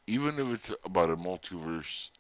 even 0.07 0.39
if 0.39 0.47
it's 0.55 0.73
about 0.85 1.11
a 1.11 1.16
multiverse, 1.16 2.11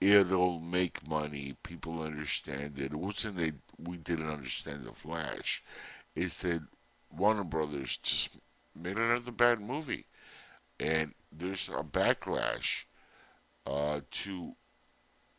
it'll 0.00 0.60
make 0.60 1.06
money. 1.06 1.56
People 1.62 2.02
understand 2.02 2.78
it. 2.78 2.92
It 2.92 2.94
wasn't 2.94 3.36
that 3.36 3.54
we 3.78 3.96
didn't 3.96 4.30
understand 4.30 4.84
the 4.84 4.92
Flash. 4.92 5.62
It's 6.14 6.36
that 6.36 6.62
Warner 7.10 7.44
Brothers 7.44 7.98
just 8.02 8.30
made 8.74 8.98
another 8.98 9.32
bad 9.32 9.60
movie, 9.60 10.06
and 10.80 11.14
there's 11.30 11.68
a 11.68 11.82
backlash 11.82 12.84
uh, 13.66 14.00
to 14.10 14.52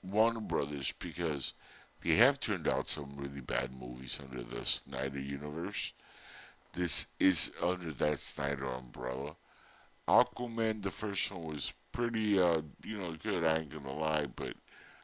Warner 0.04 0.40
Brothers 0.40 0.94
because 1.00 1.54
they 2.04 2.16
have 2.16 2.40
turned 2.40 2.68
out 2.68 2.90
some 2.90 3.14
really 3.16 3.42
bad 3.42 3.72
movies 3.74 4.20
under 4.22 4.44
the 4.44 4.66
Snyder 4.66 5.20
universe 5.20 5.94
this 6.74 7.06
is 7.20 7.52
under 7.62 7.92
that 7.94 8.20
Snyder 8.20 8.66
umbrella. 8.66 9.36
Aquaman, 10.08 10.82
the 10.82 10.92
first 10.92 11.32
one 11.32 11.44
was 11.46 11.72
pretty, 11.92 12.40
uh, 12.40 12.62
you 12.84 12.98
know, 12.98 13.16
good. 13.16 13.44
I 13.44 13.60
ain't 13.60 13.70
gonna 13.70 13.94
lie, 13.94 14.26
but 14.26 14.56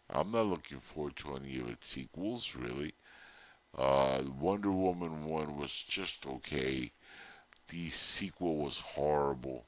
I'm 0.09 0.31
not 0.31 0.47
looking 0.47 0.79
forward 0.79 1.15
to 1.17 1.35
any 1.35 1.59
of 1.59 1.69
its 1.69 1.87
sequels, 1.87 2.55
really. 2.55 2.95
Uh, 3.77 4.23
Wonder 4.39 4.71
Woman 4.71 5.25
one 5.25 5.57
was 5.57 5.71
just 5.71 6.25
okay. 6.25 6.91
The 7.67 7.91
sequel 7.91 8.57
was 8.57 8.79
horrible. 8.79 9.65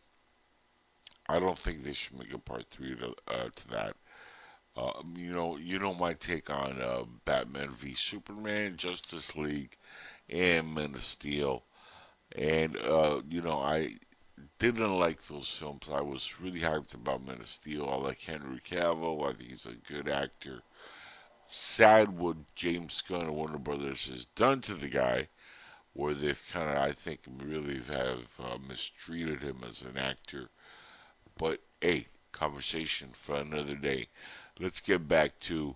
I 1.30 1.40
don't 1.40 1.60
think 1.60 1.84
they 1.84 1.94
should 1.94 2.18
make 2.18 2.34
a 2.34 2.40
part 2.40 2.66
three 2.72 2.96
to, 2.96 3.14
uh, 3.28 3.50
to 3.56 3.68
that. 3.70 3.96
Uh, 4.76 5.02
you 5.16 5.32
know, 5.34 5.58
you 5.58 5.78
know 5.80 5.94
my 5.94 6.14
take 6.14 6.50
on 6.50 6.82
uh, 6.82 7.04
Batman 7.26 7.70
v 7.72 7.94
Superman, 7.94 8.78
Justice 8.78 9.36
League, 9.36 9.78
and 10.30 10.74
Man 10.74 10.96
of 10.96 11.04
Steel. 11.04 11.64
And, 12.34 12.78
uh, 12.78 13.22
you 13.30 13.42
know, 13.42 13.60
I 13.60 13.96
didn't 14.60 14.98
like 14.98 15.28
those 15.28 15.50
films. 15.50 15.90
I 15.92 16.02
was 16.02 16.40
really 16.40 16.62
hyped 16.62 16.94
about 16.94 17.26
Man 17.26 17.42
of 17.42 17.48
Steel. 17.48 17.90
I 17.90 17.96
like 17.98 18.22
Henry 18.22 18.62
Cavill. 18.62 19.26
I 19.26 19.34
think 19.34 19.50
he's 19.50 19.66
a 19.66 19.74
good 19.92 20.08
actor. 20.08 20.62
Sad 21.48 22.18
what 22.18 22.38
James 22.56 23.02
Gunn 23.02 23.22
and 23.22 23.36
Warner 23.36 23.58
Brothers 23.58 24.08
has 24.08 24.26
done 24.26 24.62
to 24.62 24.74
the 24.74 24.88
guy, 24.88 25.28
where 25.94 26.14
they've 26.14 26.42
kind 26.52 26.70
of, 26.70 26.78
I 26.78 26.94
think, 26.94 27.20
really 27.28 27.82
have 27.90 28.28
uh, 28.40 28.58
mistreated 28.58 29.42
him 29.42 29.64
as 29.68 29.82
an 29.82 29.98
actor. 29.98 30.50
But, 31.38 31.60
hey, 31.82 32.08
conversation 32.32 33.10
for 33.14 33.36
another 33.36 33.76
day. 33.76 34.08
Let's 34.62 34.80
get 34.80 35.08
back 35.08 35.40
to 35.40 35.76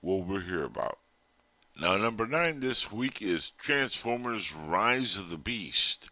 what 0.00 0.26
we're 0.26 0.40
here 0.40 0.64
about. 0.64 0.98
Now, 1.78 1.98
number 1.98 2.26
nine 2.26 2.60
this 2.60 2.90
week 2.90 3.20
is 3.20 3.52
Transformers 3.58 4.54
Rise 4.54 5.18
of 5.18 5.28
the 5.28 5.36
Beast. 5.36 6.08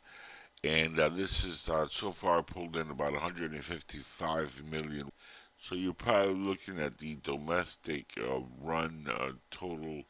And 0.62 1.00
uh, 1.00 1.08
this 1.08 1.42
is 1.42 1.70
uh, 1.70 1.86
so 1.90 2.12
far 2.12 2.42
pulled 2.42 2.76
in 2.76 2.90
about 2.90 3.14
155 3.14 4.62
million. 4.70 5.10
So 5.58 5.74
you're 5.74 5.94
probably 5.94 6.34
looking 6.34 6.78
at 6.78 6.98
the 6.98 7.16
domestic 7.22 8.12
uh, 8.18 8.40
run 8.60 9.08
uh, 9.10 9.30
total 9.50 10.02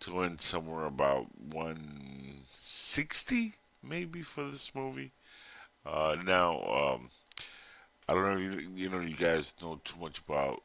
to 0.00 0.22
end 0.22 0.40
somewhere 0.40 0.84
about 0.84 1.26
160 1.38 3.54
maybe 3.84 4.22
for 4.22 4.50
this 4.50 4.72
movie. 4.74 5.12
Uh, 5.86 6.16
now, 6.24 6.60
um, 6.64 7.10
I 8.08 8.14
don't 8.14 8.24
know 8.24 8.32
if 8.32 8.40
you, 8.40 8.58
you 8.74 8.90
know 8.90 8.98
you 8.98 9.14
guys 9.14 9.54
know 9.62 9.80
too 9.84 10.00
much 10.00 10.18
about 10.26 10.64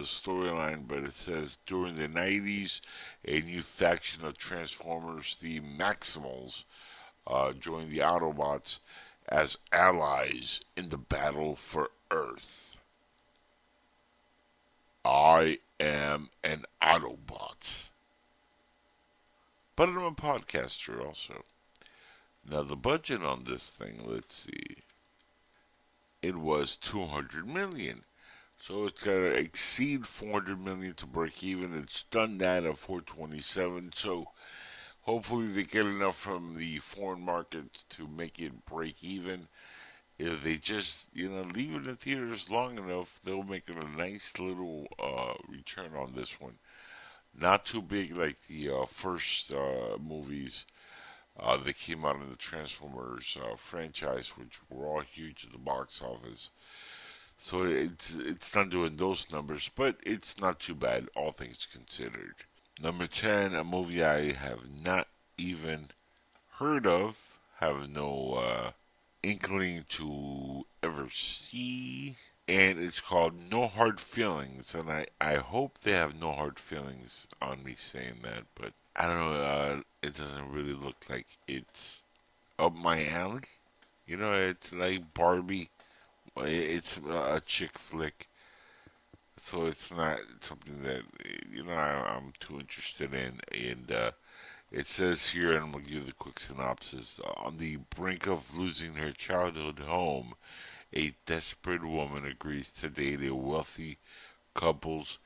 the 0.00 0.06
storyline, 0.06 0.88
but 0.88 1.04
it 1.04 1.12
says 1.12 1.58
during 1.66 1.96
the 1.96 2.08
90s, 2.08 2.80
a 3.26 3.42
new 3.42 3.60
faction 3.60 4.24
of 4.24 4.38
Transformers, 4.38 5.36
the 5.42 5.60
Maximals, 5.60 6.64
uh, 7.26 7.52
joined 7.52 7.92
the 7.92 7.98
Autobots 7.98 8.78
as 9.28 9.58
allies 9.70 10.62
in 10.74 10.88
the 10.88 10.96
battle 10.96 11.54
for 11.54 11.90
Earth. 12.10 12.78
I 15.04 15.58
am 15.78 16.30
an 16.42 16.64
Autobot. 16.82 17.90
but 19.76 19.88
I'm 19.90 19.98
a 19.98 20.12
podcaster 20.12 21.04
also. 21.04 21.44
Now 22.48 22.62
the 22.62 22.76
budget 22.76 23.22
on 23.22 23.44
this 23.44 23.68
thing, 23.68 24.02
let's 24.06 24.44
see. 24.44 24.78
It 26.22 26.36
was 26.36 26.76
200 26.76 27.46
million. 27.46 28.04
So 28.60 28.84
it's 28.84 29.02
got 29.02 29.12
to 29.12 29.26
exceed 29.32 30.06
400 30.06 30.60
million 30.62 30.94
to 30.94 31.06
break 31.06 31.42
even. 31.42 31.74
It's 31.74 32.02
done 32.04 32.38
that 32.38 32.64
at 32.64 32.76
427. 32.78 33.92
So 33.94 34.28
hopefully 35.02 35.46
they 35.48 35.62
get 35.64 35.86
enough 35.86 36.18
from 36.18 36.56
the 36.56 36.78
foreign 36.78 37.22
markets 37.22 37.84
to 37.90 38.06
make 38.06 38.38
it 38.38 38.66
break 38.66 39.02
even. 39.02 39.48
If 40.18 40.44
they 40.44 40.56
just, 40.56 41.08
you 41.14 41.30
know, 41.30 41.40
leave 41.40 41.74
it 41.74 41.86
in 41.86 41.96
theaters 41.96 42.50
long 42.50 42.76
enough, 42.76 43.20
they'll 43.24 43.42
make 43.42 43.68
a 43.70 43.96
nice 43.96 44.34
little 44.38 44.88
uh, 44.98 45.34
return 45.48 45.94
on 45.96 46.12
this 46.14 46.38
one. 46.38 46.58
Not 47.34 47.64
too 47.64 47.80
big 47.80 48.14
like 48.14 48.46
the 48.46 48.70
uh, 48.70 48.84
first 48.86 49.50
uh, 49.52 49.96
movies 49.98 50.66
uh, 51.38 51.56
that 51.56 51.78
came 51.78 52.04
out 52.04 52.16
in 52.16 52.28
the 52.28 52.36
Transformers 52.36 53.38
uh, 53.42 53.56
franchise, 53.56 54.32
which 54.36 54.60
were 54.68 54.86
all 54.86 55.00
huge 55.00 55.46
at 55.46 55.52
the 55.52 55.58
box 55.58 56.02
office. 56.02 56.50
So 57.40 57.64
it's 57.64 58.14
it's 58.16 58.54
not 58.54 58.68
doing 58.70 58.96
those 58.96 59.26
numbers, 59.32 59.70
but 59.74 59.96
it's 60.04 60.38
not 60.38 60.60
too 60.60 60.74
bad, 60.74 61.08
all 61.16 61.32
things 61.32 61.66
considered. 61.72 62.34
Number 62.80 63.06
ten, 63.06 63.54
a 63.54 63.64
movie 63.64 64.04
I 64.04 64.32
have 64.32 64.60
not 64.84 65.08
even 65.38 65.88
heard 66.58 66.86
of, 66.86 67.38
have 67.58 67.88
no 67.88 68.34
uh, 68.34 68.70
inkling 69.22 69.86
to 69.88 70.66
ever 70.82 71.08
see, 71.10 72.16
and 72.46 72.78
it's 72.78 73.00
called 73.00 73.34
No 73.50 73.68
Hard 73.68 74.00
Feelings, 74.00 74.74
and 74.74 74.90
I 74.90 75.06
I 75.20 75.36
hope 75.36 75.78
they 75.82 75.92
have 75.92 76.14
no 76.14 76.32
hard 76.32 76.58
feelings 76.58 77.26
on 77.40 77.64
me 77.64 77.74
saying 77.76 78.18
that, 78.22 78.44
but 78.54 78.72
I 78.94 79.06
don't 79.06 79.18
know. 79.18 79.32
Uh, 79.42 79.80
it 80.02 80.14
doesn't 80.14 80.52
really 80.52 80.74
look 80.74 81.06
like 81.08 81.26
it's 81.48 82.00
up 82.58 82.74
my 82.74 83.06
alley. 83.06 83.42
You 84.06 84.18
know, 84.18 84.34
it's 84.34 84.72
like 84.72 85.14
Barbie 85.14 85.70
it's 86.42 86.98
a 86.98 87.42
chick 87.44 87.78
flick, 87.78 88.28
so 89.42 89.66
it's 89.66 89.90
not 89.90 90.20
something 90.40 90.82
that 90.82 91.02
you 91.50 91.64
know 91.64 91.72
I, 91.72 92.16
am 92.16 92.32
too 92.40 92.60
interested 92.60 93.14
in. 93.14 93.40
And 93.52 93.90
uh, 93.90 94.10
it 94.70 94.86
says 94.88 95.30
here, 95.30 95.52
and 95.52 95.64
I'm 95.64 95.72
gonna 95.72 95.84
give 95.84 96.06
the 96.06 96.12
quick 96.12 96.40
synopsis: 96.40 97.20
on 97.36 97.56
the 97.58 97.76
brink 97.94 98.26
of 98.26 98.56
losing 98.56 98.94
her 98.94 99.12
childhood 99.12 99.80
home, 99.80 100.34
a 100.92 101.14
desperate 101.26 101.84
woman 101.84 102.24
agrees 102.26 102.72
to 102.80 102.88
date 102.88 103.22
a 103.22 103.34
wealthy 103.34 103.98
couple's 104.54 105.18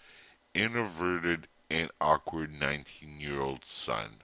introverted 0.55 1.49
and 1.71 1.91
awkward 2.01 2.53
19-year-old 2.53 3.65
son. 3.67 4.17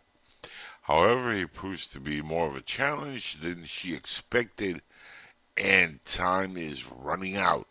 However, 0.83 1.35
he 1.35 1.47
proves 1.47 1.87
to 1.89 2.01
be 2.01 2.23
more 2.23 2.49
of 2.49 2.57
a 2.57 2.61
challenge 2.61 3.41
than 3.41 3.65
she 3.65 3.95
expected 3.95 4.83
and 5.61 6.03
time 6.07 6.57
is 6.57 6.91
running 6.91 7.37
out 7.37 7.69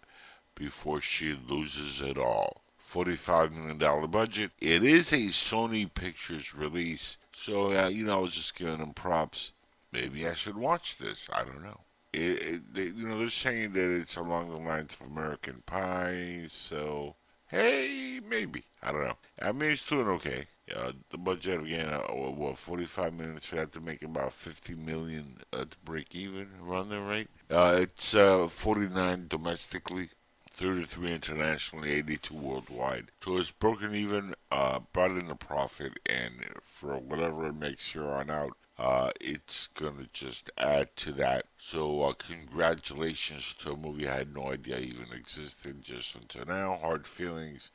before 0.53 1.01
she 1.01 1.35
loses 1.47 1.99
it 1.99 2.17
all. 2.17 2.61
$45 2.91 3.51
million 3.51 4.11
budget. 4.11 4.51
It 4.59 4.83
is 4.83 5.11
a 5.11 5.27
Sony 5.27 5.91
Pictures 5.91 6.53
release, 6.53 7.17
so, 7.31 7.73
uh, 7.75 7.87
you 7.87 8.05
know, 8.05 8.17
I 8.17 8.21
was 8.21 8.33
just 8.33 8.55
giving 8.55 8.77
them 8.79 8.93
props. 8.93 9.51
Maybe 9.91 10.27
I 10.27 10.35
should 10.35 10.57
watch 10.57 10.97
this. 10.97 11.29
I 11.33 11.43
don't 11.43 11.63
know. 11.63 11.81
It, 12.13 12.19
it, 12.21 12.73
they, 12.73 12.83
you 12.83 13.07
know, 13.07 13.19
they're 13.19 13.29
saying 13.29 13.73
that 13.73 13.95
it's 13.95 14.15
along 14.15 14.49
the 14.49 14.57
lines 14.57 14.95
of 14.99 15.07
American 15.07 15.63
Pie, 15.65 16.45
so 16.47 17.15
hey, 17.47 18.19
maybe. 18.27 18.65
I 18.81 18.91
don't 18.91 19.03
know. 19.03 19.17
I 19.41 19.51
mean, 19.51 19.71
it's 19.71 19.85
doing 19.85 20.07
okay. 20.07 20.47
Uh, 20.75 20.91
the 21.09 21.17
budget 21.17 21.61
again, 21.61 21.89
uh, 21.89 22.01
what, 22.13 22.57
45 22.57 23.13
minutes 23.13 23.45
for 23.45 23.55
that 23.55 23.73
to 23.73 23.79
make 23.79 24.01
about 24.01 24.33
50 24.33 24.75
million 24.75 25.37
uh, 25.51 25.65
to 25.65 25.77
break 25.83 26.15
even 26.15 26.47
around 26.63 26.89
there, 26.89 27.01
right? 27.01 27.27
Uh, 27.49 27.79
it's 27.81 28.15
uh, 28.15 28.47
49 28.47 29.27
domestically, 29.27 30.09
33 30.51 31.13
internationally, 31.13 31.91
82 31.91 32.33
worldwide. 32.33 33.11
So 33.23 33.37
it's 33.37 33.51
broken 33.51 33.95
even, 33.95 34.35
uh, 34.51 34.79
brought 34.93 35.11
in 35.11 35.29
a 35.29 35.35
profit, 35.35 35.93
and 36.05 36.33
for 36.63 36.97
whatever 36.97 37.47
it 37.47 37.55
makes 37.55 37.91
here 37.91 38.07
on 38.07 38.29
out, 38.29 38.53
uh, 38.79 39.11
it's 39.19 39.67
gonna 39.73 40.07
just 40.13 40.49
add 40.57 40.95
to 40.95 41.11
that. 41.11 41.45
So 41.57 42.03
uh, 42.03 42.13
congratulations 42.13 43.53
to 43.59 43.71
a 43.73 43.77
movie 43.77 44.07
I 44.07 44.19
had 44.19 44.33
no 44.33 44.53
idea 44.53 44.77
even 44.77 45.07
existed 45.13 45.81
just 45.81 46.15
until 46.15 46.45
now. 46.45 46.77
Hard 46.81 47.05
feelings. 47.05 47.71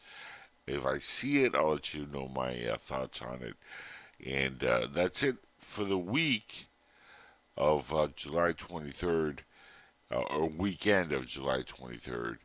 If 0.67 0.85
I 0.85 0.99
see 0.99 1.45
it, 1.45 1.55
I'll 1.55 1.73
let 1.73 1.95
you 1.95 2.07
know 2.07 2.31
my 2.35 2.67
uh, 2.67 2.79
thoughts 2.79 3.21
on 3.21 3.43
it. 3.43 3.55
And 4.25 4.65
uh, 4.65 4.89
that's 4.93 5.23
it 5.23 5.37
for 5.59 5.85
the 5.85 5.99
week 5.99 6.67
of 7.57 7.93
uh, 7.93 8.09
July 8.17 8.53
23rd, 8.53 9.41
uh, 10.11 10.17
or 10.17 10.49
weekend 10.49 11.13
of 11.13 11.27
July 11.27 11.63
23rd. 11.63 12.39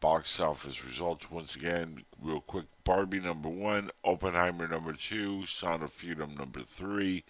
Box 0.00 0.38
office 0.38 0.84
results 0.84 1.28
once 1.30 1.56
again, 1.56 2.04
real 2.22 2.40
quick. 2.40 2.66
Barbie 2.84 3.18
number 3.18 3.48
one, 3.48 3.90
Oppenheimer 4.04 4.68
number 4.68 4.92
two, 4.92 5.44
Sound 5.44 5.82
of 5.82 5.92
Freedom 5.92 6.36
number 6.36 6.62
three, 6.62 7.24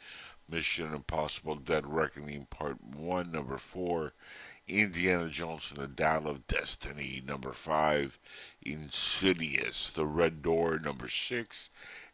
Mission 0.50 0.94
Impossible 0.94 1.56
Dead 1.56 1.86
Reckoning 1.86 2.46
Part 2.50 2.82
1, 2.82 3.32
number 3.32 3.58
4, 3.58 4.12
Indiana 4.66 5.28
Jones 5.28 5.72
and 5.74 5.82
the 5.82 5.88
Dial 5.88 6.26
of 6.26 6.46
Destiny, 6.46 7.22
number 7.26 7.52
5, 7.52 8.18
Insidious, 8.62 9.90
The 9.90 10.06
Red 10.06 10.42
Door, 10.42 10.80
number 10.80 11.08
6, 11.08 11.70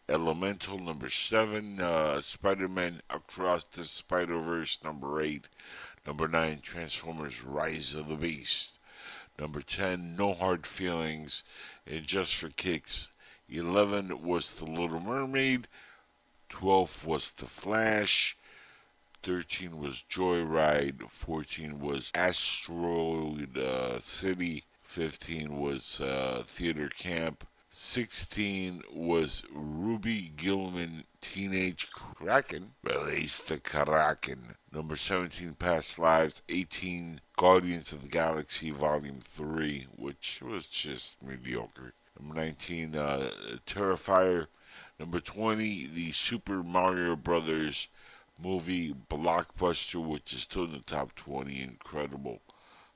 Elemental, 0.08 0.78
number 0.78 1.08
7, 1.08 1.80
uh, 1.80 2.20
Spider 2.20 2.68
Man 2.68 3.00
Across 3.08 3.64
the 3.64 3.84
Spider 3.84 4.40
Verse, 4.40 4.78
number 4.84 5.22
8, 5.22 5.46
number 6.06 6.28
9, 6.28 6.60
Transformers 6.60 7.42
Rise 7.42 7.94
of 7.94 8.08
the 8.08 8.16
Beast, 8.16 8.78
number 9.38 9.62
10, 9.62 10.16
No 10.16 10.34
Hard 10.34 10.66
Feelings, 10.66 11.42
and 11.86 12.04
Just 12.04 12.34
for 12.34 12.50
Kicks, 12.50 13.10
11 13.48 14.22
was 14.22 14.52
The 14.52 14.66
Little 14.66 15.00
Mermaid, 15.00 15.66
12 16.50 17.06
was 17.06 17.30
The 17.30 17.46
Flash, 17.46 18.36
13 19.22 19.78
was 19.78 20.04
Joyride, 20.10 21.08
14 21.08 21.80
was 21.80 22.10
Asteroid 22.14 23.56
uh, 23.56 23.98
City, 24.00 24.64
15 24.94 25.58
was 25.58 26.00
uh, 26.00 26.44
Theater 26.46 26.88
Camp, 26.88 27.48
16 27.68 28.82
was 28.92 29.42
Ruby 29.52 30.32
Gillman 30.36 31.02
Teenage 31.20 31.90
Kraken, 31.90 32.74
Release 32.84 33.38
the 33.38 33.58
Kraken. 33.58 34.54
Number 34.72 34.94
17, 34.94 35.54
Past 35.54 35.98
Lives. 35.98 36.42
18, 36.48 37.20
Guardians 37.36 37.90
of 37.90 38.02
the 38.02 38.08
Galaxy 38.08 38.70
Volume 38.70 39.18
3, 39.20 39.88
which 39.96 40.40
was 40.40 40.66
just 40.66 41.20
mediocre. 41.20 41.94
Number 42.16 42.36
19, 42.36 42.94
uh, 42.94 43.30
Terrifier. 43.66 44.46
Number 45.00 45.18
20, 45.18 45.88
the 45.88 46.12
Super 46.12 46.62
Mario 46.62 47.16
Brothers 47.16 47.88
movie 48.40 48.94
Blockbuster, 49.10 50.06
which 50.06 50.32
is 50.32 50.42
still 50.42 50.66
in 50.66 50.72
the 50.72 50.78
top 50.78 51.16
20. 51.16 51.60
Incredible 51.60 52.42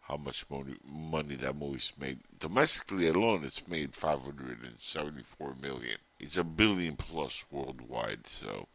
how 0.08 0.16
much 0.16 0.46
money, 0.50 0.74
money 0.84 1.36
that 1.36 1.56
movie's 1.56 1.92
made. 2.00 2.20
Domestically 2.38 3.08
alone, 3.08 3.44
it's 3.44 3.68
made 3.68 3.94
574 3.94 5.54
million. 5.60 5.98
It's 6.18 6.38
a 6.38 6.44
billion 6.44 6.96
plus 6.96 7.44
worldwide. 7.50 8.26
So, 8.26 8.68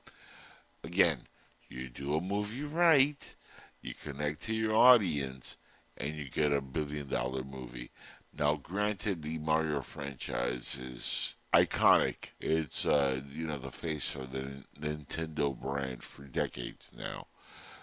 again, 0.83 1.21
you 1.69 1.89
do 1.89 2.15
a 2.15 2.21
movie 2.21 2.63
right, 2.63 3.35
you 3.81 3.93
connect 4.01 4.43
to 4.43 4.53
your 4.53 4.75
audience, 4.75 5.57
and 5.97 6.15
you 6.15 6.29
get 6.29 6.51
a 6.51 6.61
billion 6.61 7.09
dollar 7.09 7.43
movie. 7.43 7.89
Now, 8.37 8.55
granted, 8.55 9.23
the 9.23 9.39
Mario 9.39 9.81
franchise 9.81 10.77
is 10.79 11.35
iconic. 11.53 12.31
It's 12.39 12.85
uh, 12.85 13.21
you 13.31 13.47
know 13.47 13.59
the 13.59 13.71
face 13.71 14.15
of 14.15 14.31
the 14.31 14.63
Nintendo 14.79 15.59
brand 15.59 16.03
for 16.03 16.23
decades 16.23 16.91
now. 16.95 17.27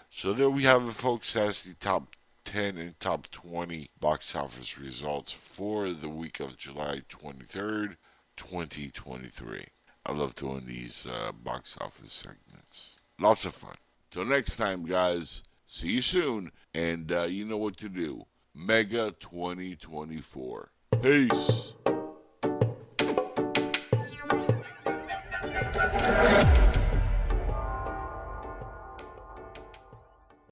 So 0.09 0.33
there 0.33 0.49
we 0.49 0.63
have 0.63 0.87
it, 0.87 0.93
folks. 0.93 1.33
That's 1.33 1.61
the 1.61 1.73
top 1.73 2.15
10 2.43 2.77
and 2.77 2.99
top 2.99 3.29
20 3.31 3.89
box 3.99 4.35
office 4.35 4.77
results 4.77 5.31
for 5.31 5.93
the 5.93 6.09
week 6.09 6.39
of 6.39 6.57
July 6.57 7.01
23rd, 7.09 7.95
2023. 8.37 9.67
I 10.05 10.11
love 10.11 10.35
doing 10.35 10.65
these 10.65 11.05
uh, 11.09 11.31
box 11.31 11.77
office 11.79 12.13
segments. 12.13 12.95
Lots 13.19 13.45
of 13.45 13.53
fun. 13.53 13.75
Till 14.09 14.25
next 14.25 14.55
time, 14.55 14.85
guys. 14.85 15.43
See 15.67 15.89
you 15.89 16.01
soon. 16.01 16.51
And 16.73 17.11
uh, 17.11 17.23
you 17.23 17.45
know 17.45 17.57
what 17.57 17.77
to 17.77 17.89
do. 17.89 18.25
MAGA 18.53 19.15
2024. 19.19 20.71
Peace. 21.01 21.73